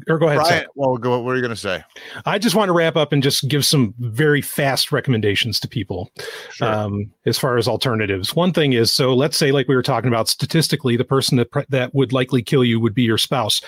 or 0.08 0.18
go 0.20 0.28
ahead, 0.28 0.40
Brian, 0.40 0.66
well, 0.76 0.98
go. 0.98 1.20
What 1.20 1.32
are 1.32 1.36
you 1.36 1.42
going 1.42 1.50
to 1.54 1.56
say? 1.60 1.84
I 2.26 2.40
just 2.40 2.56
want 2.56 2.70
to 2.70 2.74
wrap 2.74 2.96
up 2.96 3.12
and 3.12 3.22
just 3.22 3.48
give 3.48 3.66
some 3.66 3.94
very 4.00 4.42
fast 4.42 4.92
recommendations 4.92 5.60
to 5.60 5.68
people 5.68 6.10
Sure. 6.52 6.68
um, 6.74 7.12
as 7.26 7.38
far 7.38 7.58
as 7.58 7.68
alternatives. 7.68 8.36
One 8.36 8.54
thing 8.54 8.74
is, 8.74 8.92
so 8.94 9.14
let's 9.14 9.36
say, 9.38 9.52
like 9.52 9.68
we 9.68 9.76
were 9.76 9.84
talking 9.84 10.08
about, 10.08 10.30
statistically, 10.30 10.96
the 10.96 11.04
person 11.04 11.38
that 11.38 11.52
pre- 11.52 11.66
that 11.70 11.94
would 11.94 12.14
likely 12.14 12.42
kill 12.42 12.64
you 12.64 12.80
would 12.80 12.94
be 12.94 13.04
your 13.04 13.18
spouse. 13.18 13.62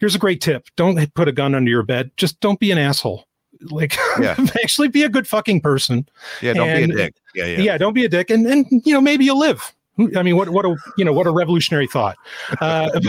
Here's 0.00 0.14
a 0.14 0.18
great 0.18 0.40
tip: 0.40 0.66
don't 0.76 1.12
put 1.14 1.28
a 1.28 1.32
gun 1.32 1.54
under 1.54 1.70
your 1.70 1.82
bed. 1.82 2.10
Just 2.16 2.40
don't 2.40 2.58
be 2.60 2.70
an 2.70 2.78
asshole. 2.78 3.26
Like, 3.70 3.96
Yeah. 4.20 4.36
actually, 4.62 4.88
be 4.88 5.02
a 5.02 5.08
good 5.08 5.26
fucking 5.28 5.60
person. 5.60 6.08
yeah, 6.42 6.52
don't 6.54 6.68
and- 6.68 6.92
be 6.92 6.94
a 6.94 7.04
dick. 7.04 7.14
Yeah, 7.34 7.44
yeah. 7.46 7.58
Yeah. 7.58 7.78
don't 7.78 7.94
be 7.94 8.04
a 8.04 8.08
dick, 8.08 8.30
and 8.30 8.46
and 8.46 8.66
you 8.84 8.94
know 8.94 9.00
maybe 9.00 9.24
you'll 9.26 9.38
live. 9.38 9.72
I 10.14 10.22
mean, 10.22 10.36
what 10.36 10.50
what 10.50 10.66
a 10.66 10.76
you 10.98 11.06
know 11.06 11.14
what 11.14 11.26
a 11.26 11.30
revolutionary 11.30 11.86
thought. 11.86 12.16
Uh, 12.60 13.00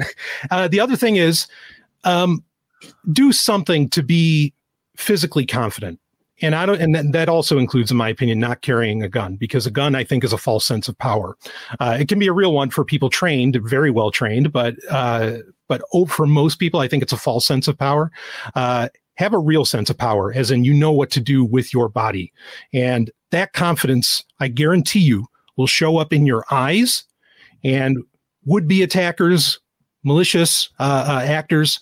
uh, 0.52 0.68
the 0.68 0.78
other 0.78 0.94
thing 0.94 1.16
is, 1.16 1.48
um, 2.04 2.44
do 3.12 3.32
something 3.32 3.88
to 3.90 4.02
be 4.02 4.52
physically 4.96 5.46
confident. 5.46 6.00
And 6.42 6.54
I 6.54 6.66
don't, 6.66 6.80
and 6.80 7.14
that, 7.14 7.28
also 7.30 7.56
includes, 7.56 7.90
in 7.90 7.96
my 7.96 8.10
opinion, 8.10 8.38
not 8.38 8.60
carrying 8.60 9.02
a 9.02 9.08
gun 9.08 9.36
because 9.36 9.66
a 9.66 9.70
gun, 9.70 9.94
I 9.94 10.04
think, 10.04 10.22
is 10.22 10.34
a 10.34 10.38
false 10.38 10.66
sense 10.66 10.86
of 10.86 10.98
power. 10.98 11.36
Uh, 11.80 11.96
it 11.98 12.08
can 12.08 12.18
be 12.18 12.26
a 12.26 12.32
real 12.32 12.52
one 12.52 12.68
for 12.68 12.84
people 12.84 13.08
trained, 13.08 13.58
very 13.64 13.90
well 13.90 14.10
trained, 14.10 14.52
but 14.52 14.74
uh, 14.90 15.38
but 15.66 15.80
oh, 15.94 16.04
for 16.04 16.26
most 16.26 16.56
people, 16.56 16.80
I 16.80 16.88
think 16.88 17.02
it's 17.02 17.12
a 17.12 17.16
false 17.16 17.46
sense 17.46 17.68
of 17.68 17.78
power. 17.78 18.12
Uh, 18.54 18.88
have 19.14 19.32
a 19.32 19.38
real 19.38 19.64
sense 19.64 19.88
of 19.88 19.96
power, 19.96 20.30
as 20.30 20.50
in 20.50 20.62
you 20.62 20.74
know 20.74 20.92
what 20.92 21.10
to 21.12 21.20
do 21.20 21.42
with 21.42 21.72
your 21.72 21.88
body, 21.88 22.34
and 22.74 23.10
that 23.30 23.54
confidence, 23.54 24.22
I 24.38 24.48
guarantee 24.48 25.00
you, 25.00 25.26
will 25.56 25.66
show 25.66 25.96
up 25.96 26.12
in 26.12 26.26
your 26.26 26.44
eyes, 26.50 27.04
and 27.64 27.96
would-be 28.44 28.82
attackers, 28.82 29.58
malicious 30.06 30.70
uh, 30.78 31.04
uh, 31.08 31.24
actors 31.24 31.80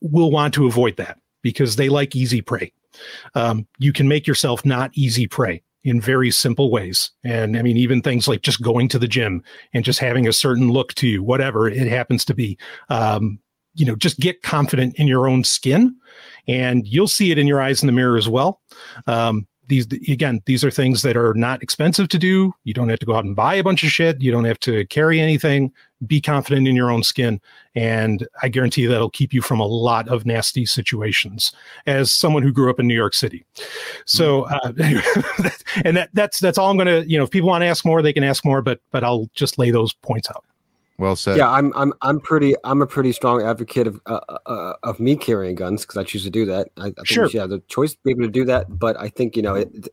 will 0.00 0.30
want 0.30 0.54
to 0.54 0.66
avoid 0.66 0.96
that 0.96 1.18
because 1.42 1.76
they 1.76 1.88
like 1.88 2.14
easy 2.14 2.40
prey. 2.40 2.72
Um, 3.34 3.66
you 3.78 3.92
can 3.92 4.08
make 4.08 4.26
yourself 4.26 4.64
not 4.64 4.92
easy 4.94 5.26
prey 5.26 5.62
in 5.82 6.00
very 6.00 6.30
simple 6.30 6.70
ways. 6.70 7.10
And 7.24 7.56
I 7.58 7.62
mean, 7.62 7.76
even 7.76 8.00
things 8.00 8.28
like 8.28 8.42
just 8.42 8.62
going 8.62 8.88
to 8.90 8.98
the 8.98 9.08
gym 9.08 9.42
and 9.74 9.84
just 9.84 9.98
having 9.98 10.26
a 10.26 10.32
certain 10.32 10.70
look 10.70 10.94
to 10.94 11.08
you, 11.08 11.22
whatever 11.22 11.68
it 11.68 11.88
happens 11.88 12.24
to 12.26 12.34
be. 12.34 12.56
Um, 12.90 13.40
you 13.74 13.84
know, 13.84 13.96
just 13.96 14.18
get 14.18 14.42
confident 14.42 14.94
in 14.96 15.06
your 15.06 15.28
own 15.28 15.44
skin 15.44 15.94
and 16.46 16.86
you'll 16.86 17.08
see 17.08 17.30
it 17.30 17.38
in 17.38 17.46
your 17.46 17.60
eyes 17.60 17.82
in 17.82 17.86
the 17.86 17.92
mirror 17.92 18.16
as 18.16 18.28
well. 18.28 18.60
Um, 19.06 19.46
these 19.68 19.86
again, 20.08 20.42
these 20.46 20.64
are 20.64 20.70
things 20.70 21.02
that 21.02 21.16
are 21.16 21.34
not 21.34 21.62
expensive 21.62 22.08
to 22.08 22.18
do. 22.18 22.52
You 22.64 22.74
don't 22.74 22.88
have 22.88 22.98
to 22.98 23.06
go 23.06 23.14
out 23.14 23.24
and 23.24 23.36
buy 23.36 23.54
a 23.54 23.62
bunch 23.62 23.84
of 23.84 23.90
shit. 23.90 24.20
You 24.20 24.32
don't 24.32 24.44
have 24.44 24.58
to 24.60 24.86
carry 24.86 25.20
anything. 25.20 25.72
Be 26.06 26.20
confident 26.20 26.68
in 26.68 26.76
your 26.76 26.90
own 26.90 27.02
skin, 27.02 27.40
and 27.74 28.26
I 28.42 28.48
guarantee 28.48 28.82
you 28.82 28.88
that'll 28.88 29.10
keep 29.10 29.32
you 29.32 29.42
from 29.42 29.60
a 29.60 29.66
lot 29.66 30.08
of 30.08 30.24
nasty 30.24 30.64
situations. 30.64 31.52
As 31.86 32.12
someone 32.12 32.42
who 32.42 32.52
grew 32.52 32.70
up 32.70 32.78
in 32.78 32.86
New 32.86 32.94
York 32.94 33.14
City, 33.14 33.44
so 34.04 34.44
uh, 34.44 34.72
and 35.84 35.96
that 35.96 36.10
that's 36.12 36.38
that's 36.38 36.56
all 36.56 36.70
I'm 36.70 36.78
gonna. 36.78 37.00
You 37.00 37.18
know, 37.18 37.24
if 37.24 37.30
people 37.30 37.48
want 37.48 37.62
to 37.62 37.66
ask 37.66 37.84
more, 37.84 38.00
they 38.00 38.12
can 38.12 38.24
ask 38.24 38.44
more, 38.44 38.62
but 38.62 38.80
but 38.90 39.02
I'll 39.04 39.28
just 39.34 39.58
lay 39.58 39.70
those 39.70 39.92
points 39.92 40.30
out. 40.30 40.44
Well 40.98 41.14
said. 41.14 41.36
Yeah, 41.36 41.48
I'm 41.48 41.72
I'm 41.76 41.92
I'm 42.02 42.18
pretty 42.20 42.54
I'm 42.64 42.82
a 42.82 42.86
pretty 42.86 43.12
strong 43.12 43.40
advocate 43.42 43.86
of 43.86 44.00
uh, 44.06 44.18
uh, 44.46 44.72
of 44.82 44.98
me 44.98 45.14
carrying 45.16 45.54
guns 45.54 45.82
because 45.82 45.96
I 45.96 46.02
choose 46.02 46.24
to 46.24 46.30
do 46.30 46.44
that. 46.46 46.70
I, 46.76 46.86
I 46.86 46.90
think 46.90 47.06
Sure. 47.06 47.24
we 47.24 47.30
should 47.30 47.40
have 47.40 47.50
the 47.50 47.60
choice 47.68 47.92
to 47.92 47.98
be 48.04 48.10
able 48.10 48.22
to 48.22 48.28
do 48.30 48.44
that. 48.46 48.78
But 48.78 48.98
I 48.98 49.08
think 49.08 49.36
you 49.36 49.42
know 49.42 49.54
it, 49.54 49.88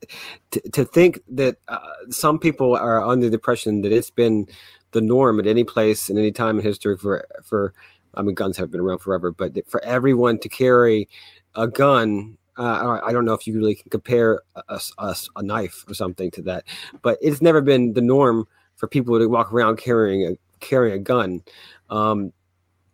to, 0.51 0.61
to 0.71 0.83
think 0.83 1.19
that 1.29 1.57
uh, 1.67 1.79
some 2.09 2.39
people 2.39 2.75
are 2.75 3.03
under 3.05 3.29
the 3.29 3.35
impression 3.35 3.81
that 3.83 3.91
it's 3.91 4.09
been 4.09 4.47
the 4.91 5.01
norm 5.01 5.39
at 5.39 5.45
any 5.45 5.63
place 5.63 6.09
in 6.09 6.17
any 6.17 6.31
time 6.31 6.57
in 6.57 6.63
history 6.65 6.97
for 6.97 7.27
for 7.43 7.73
I 8.15 8.23
mean 8.23 8.33
guns 8.33 8.57
have 8.57 8.71
been 8.71 8.81
around 8.81 8.99
forever, 8.99 9.31
but 9.31 9.53
for 9.69 9.83
everyone 9.85 10.39
to 10.39 10.49
carry 10.49 11.07
a 11.53 11.67
gun. 11.67 12.37
Uh, 12.57 12.99
I 13.01 13.09
I 13.09 13.11
don't 13.13 13.25
know 13.25 13.33
if 13.33 13.45
you 13.45 13.53
really 13.55 13.75
can 13.75 13.91
compare 13.91 14.41
a, 14.55 14.63
a, 14.69 14.79
a- 14.97 15.15
a 15.35 15.43
knife 15.43 15.83
or 15.87 15.93
something 15.93 16.31
to 16.31 16.41
that, 16.43 16.63
but 17.03 17.19
it's 17.21 17.41
never 17.43 17.61
been 17.61 17.93
the 17.93 18.01
norm 18.01 18.47
for 18.77 18.87
people 18.87 19.19
to 19.19 19.27
walk 19.27 19.53
around 19.53 19.75
carrying 19.77 20.35
a 20.65 20.67
carrying 20.67 20.95
a 20.95 20.99
gun. 20.99 21.41
Um, 21.89 22.33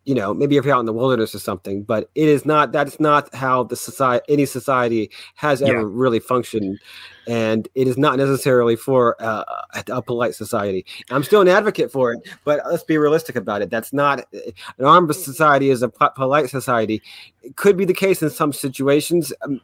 you 0.04 0.16
know, 0.16 0.34
maybe 0.34 0.56
if 0.56 0.64
you're 0.64 0.74
out 0.74 0.80
in 0.80 0.86
the 0.86 0.92
wilderness 0.92 1.32
or 1.32 1.38
something, 1.38 1.84
but 1.84 2.10
it 2.16 2.28
is 2.28 2.44
not. 2.44 2.72
That's 2.72 2.98
not 2.98 3.32
how 3.34 3.62
the 3.62 3.76
society, 3.76 4.24
any 4.28 4.46
society, 4.46 5.10
has 5.36 5.62
ever 5.62 5.78
Yeah. 5.82 5.86
really 5.88 6.18
functioned, 6.18 6.80
and 7.28 7.68
it 7.76 7.86
is 7.86 7.96
not 7.96 8.16
necessarily 8.18 8.74
for 8.74 9.14
uh, 9.20 9.44
a, 9.88 10.02
polite 10.02 10.34
society. 10.34 10.84
I'm 11.10 11.22
still 11.22 11.40
an 11.40 11.46
advocate 11.46 11.92
for 11.92 12.12
it, 12.12 12.20
but 12.44 12.62
let's 12.68 12.82
be 12.82 12.98
realistic 12.98 13.36
about 13.36 13.62
it. 13.62 13.70
That's 13.70 13.92
not 13.92 14.26
an 14.32 14.84
armed 14.84 15.14
society 15.14 15.70
is 15.70 15.82
a 15.82 15.88
polite 15.88 16.50
society. 16.50 17.00
It 17.44 17.54
could 17.54 17.76
be 17.76 17.84
the 17.84 17.94
case 17.94 18.22
in 18.22 18.30
some 18.30 18.52
situations. 18.52 19.32
Um, 19.42 19.60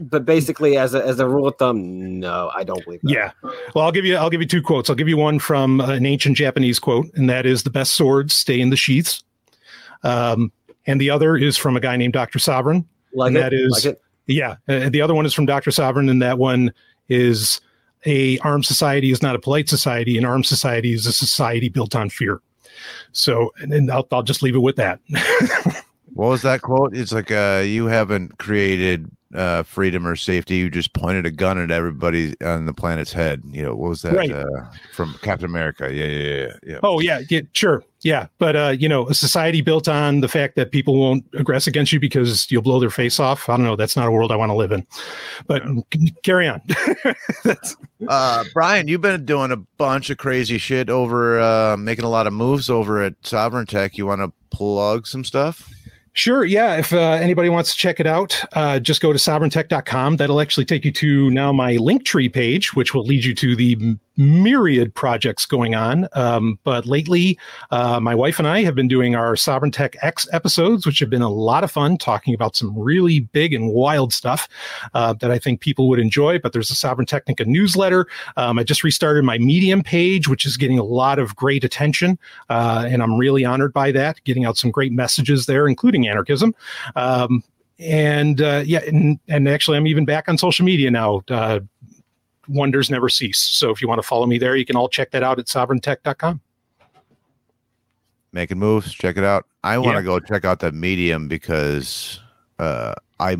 but 0.00 0.24
basically, 0.24 0.76
as 0.76 0.94
a, 0.94 1.04
as 1.04 1.20
a 1.20 1.28
rule 1.28 1.46
of 1.48 1.56
thumb, 1.56 2.20
no, 2.20 2.50
I 2.54 2.64
don't 2.64 2.84
believe 2.84 3.00
that. 3.02 3.10
Yeah. 3.10 3.30
Well, 3.74 3.84
I'll 3.84 3.92
give 3.92 4.04
you 4.04 4.16
I'll 4.16 4.30
give 4.30 4.40
you 4.40 4.46
two 4.46 4.62
quotes. 4.62 4.88
I'll 4.90 4.96
give 4.96 5.08
you 5.08 5.16
one 5.16 5.38
from 5.38 5.80
an 5.80 6.06
ancient 6.06 6.36
Japanese 6.36 6.78
quote, 6.78 7.06
and 7.14 7.28
that 7.30 7.46
is 7.46 7.62
the 7.62 7.70
best 7.70 7.94
swords 7.94 8.34
stay 8.34 8.60
in 8.60 8.70
the 8.70 8.76
sheaths. 8.76 9.22
Um, 10.02 10.52
and 10.86 11.00
the 11.00 11.10
other 11.10 11.36
is 11.36 11.56
from 11.56 11.76
a 11.76 11.80
guy 11.80 11.96
named 11.96 12.12
Dr. 12.12 12.38
Sovereign. 12.38 12.86
like 13.14 13.28
and 13.28 13.36
it, 13.36 13.40
that 13.40 13.52
is- 13.52 13.70
like 13.70 13.84
it. 13.84 14.02
Yeah. 14.26 14.56
Uh, 14.68 14.88
the 14.88 15.00
other 15.00 15.14
one 15.14 15.26
is 15.26 15.34
from 15.34 15.46
Dr. 15.46 15.70
Sovereign, 15.72 16.08
and 16.08 16.22
that 16.22 16.38
one 16.38 16.72
is 17.08 17.60
a 18.06 18.38
armed 18.38 18.64
society 18.64 19.10
is 19.10 19.20
not 19.20 19.34
a 19.34 19.38
polite 19.38 19.68
society. 19.68 20.16
An 20.16 20.24
armed 20.24 20.46
society 20.46 20.92
is 20.92 21.06
a 21.06 21.12
society 21.12 21.68
built 21.68 21.94
on 21.96 22.08
fear. 22.08 22.40
So, 23.10 23.52
and, 23.58 23.72
and 23.72 23.90
I'll, 23.90 24.06
I'll 24.12 24.22
just 24.22 24.42
leave 24.42 24.54
it 24.54 24.60
with 24.60 24.76
that. 24.76 25.00
What 26.14 26.28
was 26.28 26.42
that 26.42 26.60
quote? 26.60 26.94
It's 26.94 27.12
like 27.12 27.30
uh, 27.30 27.62
you 27.64 27.86
haven't 27.86 28.38
created 28.38 29.10
uh, 29.34 29.62
freedom 29.62 30.06
or 30.06 30.16
safety. 30.16 30.56
You 30.56 30.70
just 30.70 30.92
pointed 30.92 31.26
a 31.26 31.30
gun 31.30 31.58
at 31.58 31.70
everybody 31.70 32.34
on 32.42 32.66
the 32.66 32.74
planet's 32.74 33.12
head. 33.12 33.42
You 33.50 33.62
know 33.62 33.74
what 33.74 33.88
was 33.90 34.02
that 34.02 34.14
Right. 34.14 34.30
uh, 34.32 34.44
from 34.92 35.14
Captain 35.22 35.46
America? 35.46 35.92
Yeah, 35.92 36.06
yeah, 36.06 36.34
yeah, 36.46 36.52
yeah. 36.64 36.78
Oh 36.82 37.00
yeah, 37.00 37.20
yeah, 37.30 37.40
sure, 37.52 37.82
yeah. 38.02 38.26
But 38.38 38.56
uh, 38.56 38.74
you 38.78 38.88
know, 38.88 39.08
a 39.08 39.14
society 39.14 39.60
built 39.60 39.88
on 39.88 40.20
the 40.20 40.28
fact 40.28 40.56
that 40.56 40.70
people 40.70 40.98
won't 40.98 41.30
aggress 41.32 41.66
against 41.66 41.92
you 41.92 42.00
because 42.00 42.50
you'll 42.50 42.62
blow 42.62 42.78
their 42.80 42.90
face 42.90 43.18
off. 43.20 43.48
I 43.48 43.56
don't 43.56 43.64
know. 43.66 43.76
That's 43.76 43.96
not 43.96 44.06
a 44.08 44.10
world 44.10 44.32
I 44.32 44.36
want 44.36 44.50
to 44.50 44.54
live 44.56 44.72
in. 44.72 44.86
But 45.46 45.62
c- 45.92 46.14
carry 46.22 46.48
on. 46.48 46.60
Uh, 48.08 48.42
Brian, 48.52 48.88
you've 48.88 49.00
been 49.00 49.24
doing 49.24 49.52
a 49.52 49.56
bunch 49.56 50.10
of 50.10 50.18
crazy 50.18 50.58
shit 50.58 50.90
over, 50.90 51.38
uh, 51.40 51.76
making 51.76 52.04
a 52.04 52.08
lot 52.08 52.26
of 52.26 52.32
moves 52.32 52.68
over 52.68 53.00
at 53.00 53.14
Sovereign 53.22 53.64
Tech. 53.64 53.96
You 53.96 54.06
want 54.06 54.20
to 54.22 54.32
plug 54.50 55.06
some 55.06 55.22
stuff? 55.22 55.70
Sure. 56.14 56.44
Yeah. 56.44 56.76
If 56.76 56.92
uh, 56.92 56.98
anybody 57.12 57.48
wants 57.48 57.72
to 57.72 57.78
check 57.78 57.98
it 57.98 58.06
out, 58.06 58.38
uh, 58.52 58.78
just 58.78 59.00
go 59.00 59.12
to 59.12 59.18
sovereigntech.com. 59.18 60.16
That'll 60.16 60.40
actually 60.42 60.66
take 60.66 60.84
you 60.84 60.92
to 60.92 61.30
now 61.30 61.52
my 61.52 61.76
Linktree 61.76 62.32
page, 62.32 62.74
which 62.74 62.92
will 62.92 63.04
lead 63.04 63.24
you 63.24 63.34
to 63.34 63.56
the 63.56 63.96
myriad 64.16 64.94
projects 64.94 65.46
going 65.46 65.74
on. 65.74 66.08
Um, 66.12 66.58
but 66.64 66.86
lately, 66.86 67.38
uh, 67.70 68.00
my 68.00 68.14
wife 68.14 68.38
and 68.38 68.46
I 68.46 68.62
have 68.62 68.74
been 68.74 68.88
doing 68.88 69.14
our 69.14 69.36
Sovereign 69.36 69.72
Tech 69.72 69.96
X 70.02 70.28
episodes, 70.32 70.86
which 70.86 70.98
have 70.98 71.10
been 71.10 71.22
a 71.22 71.30
lot 71.30 71.64
of 71.64 71.70
fun 71.70 71.96
talking 71.96 72.34
about 72.34 72.56
some 72.56 72.76
really 72.78 73.20
big 73.20 73.52
and 73.52 73.72
wild 73.72 74.12
stuff 74.12 74.48
uh, 74.94 75.12
that 75.14 75.30
I 75.30 75.38
think 75.38 75.60
people 75.60 75.88
would 75.88 75.98
enjoy. 75.98 76.38
But 76.38 76.52
there's 76.52 76.70
a 76.70 76.74
Sovereign 76.74 77.06
Technica 77.06 77.44
newsletter. 77.44 78.06
Um, 78.36 78.58
I 78.58 78.64
just 78.64 78.84
restarted 78.84 79.24
my 79.24 79.38
Medium 79.38 79.82
page, 79.82 80.28
which 80.28 80.44
is 80.44 80.56
getting 80.56 80.78
a 80.78 80.84
lot 80.84 81.18
of 81.18 81.34
great 81.36 81.64
attention. 81.64 82.18
Uh, 82.48 82.84
and 82.88 83.02
I'm 83.02 83.16
really 83.16 83.44
honored 83.44 83.72
by 83.72 83.92
that, 83.92 84.22
getting 84.24 84.44
out 84.44 84.56
some 84.56 84.70
great 84.70 84.92
messages 84.92 85.46
there, 85.46 85.66
including 85.68 86.08
anarchism. 86.08 86.54
Um, 86.96 87.42
and 87.78 88.40
uh, 88.40 88.62
yeah, 88.64 88.80
and, 88.86 89.18
and 89.28 89.48
actually, 89.48 89.76
I'm 89.76 89.86
even 89.86 90.04
back 90.04 90.28
on 90.28 90.38
social 90.38 90.64
media 90.64 90.90
now. 90.90 91.22
Uh, 91.28 91.60
wonders 92.52 92.90
never 92.90 93.08
cease. 93.08 93.38
So 93.38 93.70
if 93.70 93.80
you 93.82 93.88
want 93.88 94.00
to 94.00 94.06
follow 94.06 94.26
me 94.26 94.38
there, 94.38 94.56
you 94.56 94.64
can 94.64 94.76
all 94.76 94.88
check 94.88 95.10
that 95.12 95.22
out 95.22 95.38
at 95.38 95.46
sovereigntech.com. 95.46 96.40
Making 98.32 98.58
moves. 98.58 98.92
Check 98.92 99.16
it 99.18 99.24
out. 99.24 99.46
I 99.62 99.76
want 99.78 99.92
to 99.96 100.00
Yeah. 100.00 100.02
go 100.02 100.20
check 100.20 100.44
out 100.44 100.60
that 100.60 100.72
Medium 100.74 101.28
because 101.28 102.20
uh, 102.58 102.94
I 103.20 103.36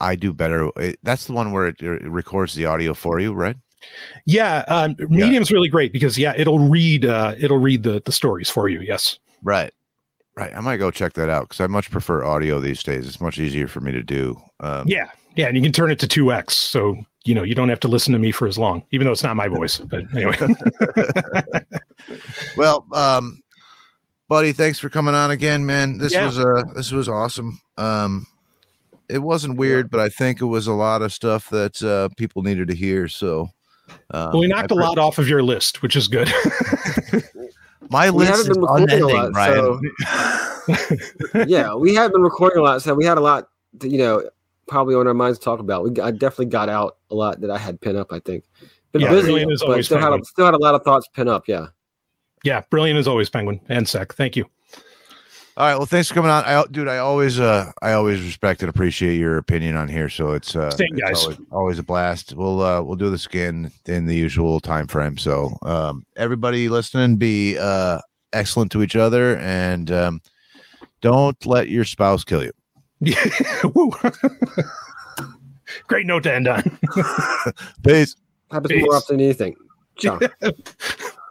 I 0.00 0.16
do 0.16 0.32
better. 0.32 0.70
That's 1.04 1.26
the 1.26 1.32
one 1.32 1.52
where 1.52 1.68
it, 1.68 1.80
it 1.80 2.02
records 2.10 2.54
the 2.54 2.66
audio 2.66 2.94
for 2.94 3.20
you, 3.20 3.32
right? 3.32 3.56
Yeah, 4.24 4.64
um, 4.68 4.96
Medium's 5.08 5.52
really 5.52 5.68
great 5.68 5.92
because 5.92 6.18
yeah, 6.18 6.32
it'll 6.36 6.58
read 6.58 7.04
uh, 7.04 7.34
it'll 7.38 7.58
read 7.58 7.84
the 7.84 8.02
the 8.04 8.12
stories 8.12 8.50
for 8.50 8.68
you. 8.68 8.80
Yes. 8.80 9.18
Right. 9.42 9.72
Right. 10.36 10.52
I 10.56 10.60
might 10.60 10.78
go 10.78 10.90
check 10.90 11.12
that 11.12 11.28
out 11.28 11.44
because 11.48 11.60
I 11.60 11.68
much 11.68 11.90
prefer 11.92 12.24
audio 12.24 12.58
these 12.58 12.82
days. 12.82 13.06
It's 13.06 13.20
much 13.20 13.38
easier 13.38 13.68
for 13.68 13.80
me 13.80 13.92
to 13.92 14.02
do. 14.02 14.40
Um, 14.58 14.88
Yeah, 14.88 15.10
yeah, 15.36 15.46
and 15.46 15.56
you 15.56 15.62
can 15.62 15.70
turn 15.70 15.92
it 15.92 16.00
to 16.00 16.08
two 16.08 16.32
x, 16.32 16.56
so 16.56 16.96
you 17.24 17.34
know 17.34 17.42
you 17.42 17.54
don't 17.54 17.68
have 17.68 17.80
to 17.80 17.88
listen 17.88 18.12
to 18.12 18.18
me 18.18 18.30
for 18.32 18.46
as 18.46 18.58
long, 18.58 18.84
even 18.90 19.06
though 19.06 19.12
it's 19.12 19.22
not 19.22 19.36
my 19.36 19.48
voice. 19.48 19.78
But 19.78 20.04
anyway, 20.14 20.36
Well, 22.56 22.86
um, 22.92 23.42
buddy, 24.28 24.52
thanks 24.52 24.78
for 24.78 24.88
coming 24.88 25.14
on 25.14 25.30
again, 25.30 25.64
man. 25.64 25.98
This 25.98 26.12
Yeah. 26.12 26.26
was 26.26 26.38
uh 26.38 26.62
this 26.74 26.92
was 26.92 27.08
awesome. 27.08 27.60
Um, 27.76 28.26
it 29.08 29.18
wasn't 29.18 29.56
weird, 29.58 29.90
but 29.90 30.00
I 30.00 30.08
think 30.08 30.40
it 30.40 30.46
was 30.46 30.66
a 30.66 30.72
lot 30.72 31.02
of 31.02 31.12
stuff 31.12 31.50
that 31.50 31.82
uh, 31.82 32.08
people 32.16 32.42
needed 32.42 32.68
to 32.68 32.74
hear. 32.74 33.06
So, 33.06 33.50
um, 34.10 34.30
well, 34.32 34.40
we 34.40 34.46
knocked 34.46 34.72
I 34.72 34.74
a 34.74 34.76
pre- 34.76 34.84
lot 34.84 34.98
off 34.98 35.18
of 35.18 35.28
your 35.28 35.42
list, 35.42 35.82
which 35.82 35.94
is 35.94 36.08
good. 36.08 36.32
My 37.90 38.10
We 38.10 38.24
list 38.26 38.40
is 38.40 38.48
been 38.48 38.62
a 38.64 38.72
unending, 38.72 39.02
lot, 39.14 39.32
Brian. 39.32 39.80
yeah, 41.46 41.74
we 41.74 41.94
have 41.94 42.12
been 42.12 42.22
recording 42.22 42.60
a 42.60 42.62
lot, 42.62 42.80
so 42.82 42.94
we 42.94 43.04
had 43.04 43.18
a 43.18 43.20
lot, 43.20 43.48
to, 43.80 43.88
you 43.88 43.98
know, 43.98 44.26
probably 44.66 44.94
on 44.94 45.06
our 45.06 45.14
minds 45.14 45.38
to 45.38 45.44
talk 45.44 45.60
about. 45.60 45.84
We 45.84 46.00
I 46.00 46.10
definitely 46.10 46.46
got 46.46 46.68
out 46.68 46.98
a 47.10 47.14
lot 47.14 47.40
that 47.40 47.50
I 47.50 47.58
had 47.58 47.80
pin 47.80 47.96
up. 47.96 48.12
I 48.12 48.20
think 48.20 48.44
been 48.92 49.02
Yeah, 49.02 49.10
busy, 49.10 49.28
Brilliant 49.28 49.52
is 49.52 49.60
but 49.60 49.70
always 49.70 49.86
still 49.86 49.98
had, 49.98 50.12
a, 50.12 50.24
still 50.24 50.44
had 50.44 50.54
a 50.54 50.58
lot 50.58 50.74
of 50.74 50.82
thoughts 50.82 51.08
pin 51.14 51.28
up. 51.28 51.48
Yeah, 51.48 51.66
yeah, 52.44 52.62
brilliant 52.70 52.98
as 52.98 53.08
always, 53.08 53.30
Penguin 53.30 53.60
and 53.68 53.88
Sec. 53.88 54.14
Thank 54.14 54.36
you. 54.36 54.46
All 55.56 55.68
right. 55.68 55.76
Well, 55.76 55.86
thanks 55.86 56.08
for 56.08 56.14
coming 56.14 56.32
on. 56.32 56.42
I, 56.44 56.64
dude, 56.68 56.88
I 56.88 56.98
always, 56.98 57.38
uh, 57.38 57.70
I 57.80 57.92
always 57.92 58.20
respect 58.20 58.62
and 58.62 58.68
appreciate 58.68 59.18
your 59.18 59.38
opinion 59.38 59.76
on 59.76 59.86
here. 59.86 60.08
So 60.08 60.32
it's, 60.32 60.56
uh, 60.56 60.68
Same, 60.72 60.88
it's 60.90 61.00
guys. 61.00 61.22
Always, 61.22 61.38
always 61.52 61.78
a 61.78 61.84
blast. 61.84 62.34
We'll, 62.34 62.60
uh, 62.60 62.82
we'll 62.82 62.96
do 62.96 63.08
this 63.08 63.26
again 63.26 63.70
in 63.86 64.06
the 64.06 64.16
usual 64.16 64.58
time 64.58 64.88
frame. 64.88 65.16
So, 65.16 65.56
um, 65.62 66.04
everybody 66.16 66.68
listening, 66.68 67.18
be, 67.18 67.56
uh, 67.56 68.00
excellent 68.32 68.72
to 68.72 68.82
each 68.82 68.96
other 68.96 69.36
and, 69.36 69.92
um, 69.92 70.20
don't 71.02 71.46
let 71.46 71.68
your 71.68 71.84
spouse 71.84 72.24
kill 72.24 72.42
you. 72.42 72.52
Woo. 73.74 73.92
Great 75.86 76.06
note 76.06 76.22
to 76.24 76.34
end 76.34 76.48
on. 76.48 76.62
Peace. 77.82 78.16
happens 78.50 78.72
Peace. 78.72 78.82
more 78.84 78.96
often 78.96 79.16
than 79.16 79.26
you 79.26 79.34
think. 79.34 79.56
Ciao. 79.98 80.18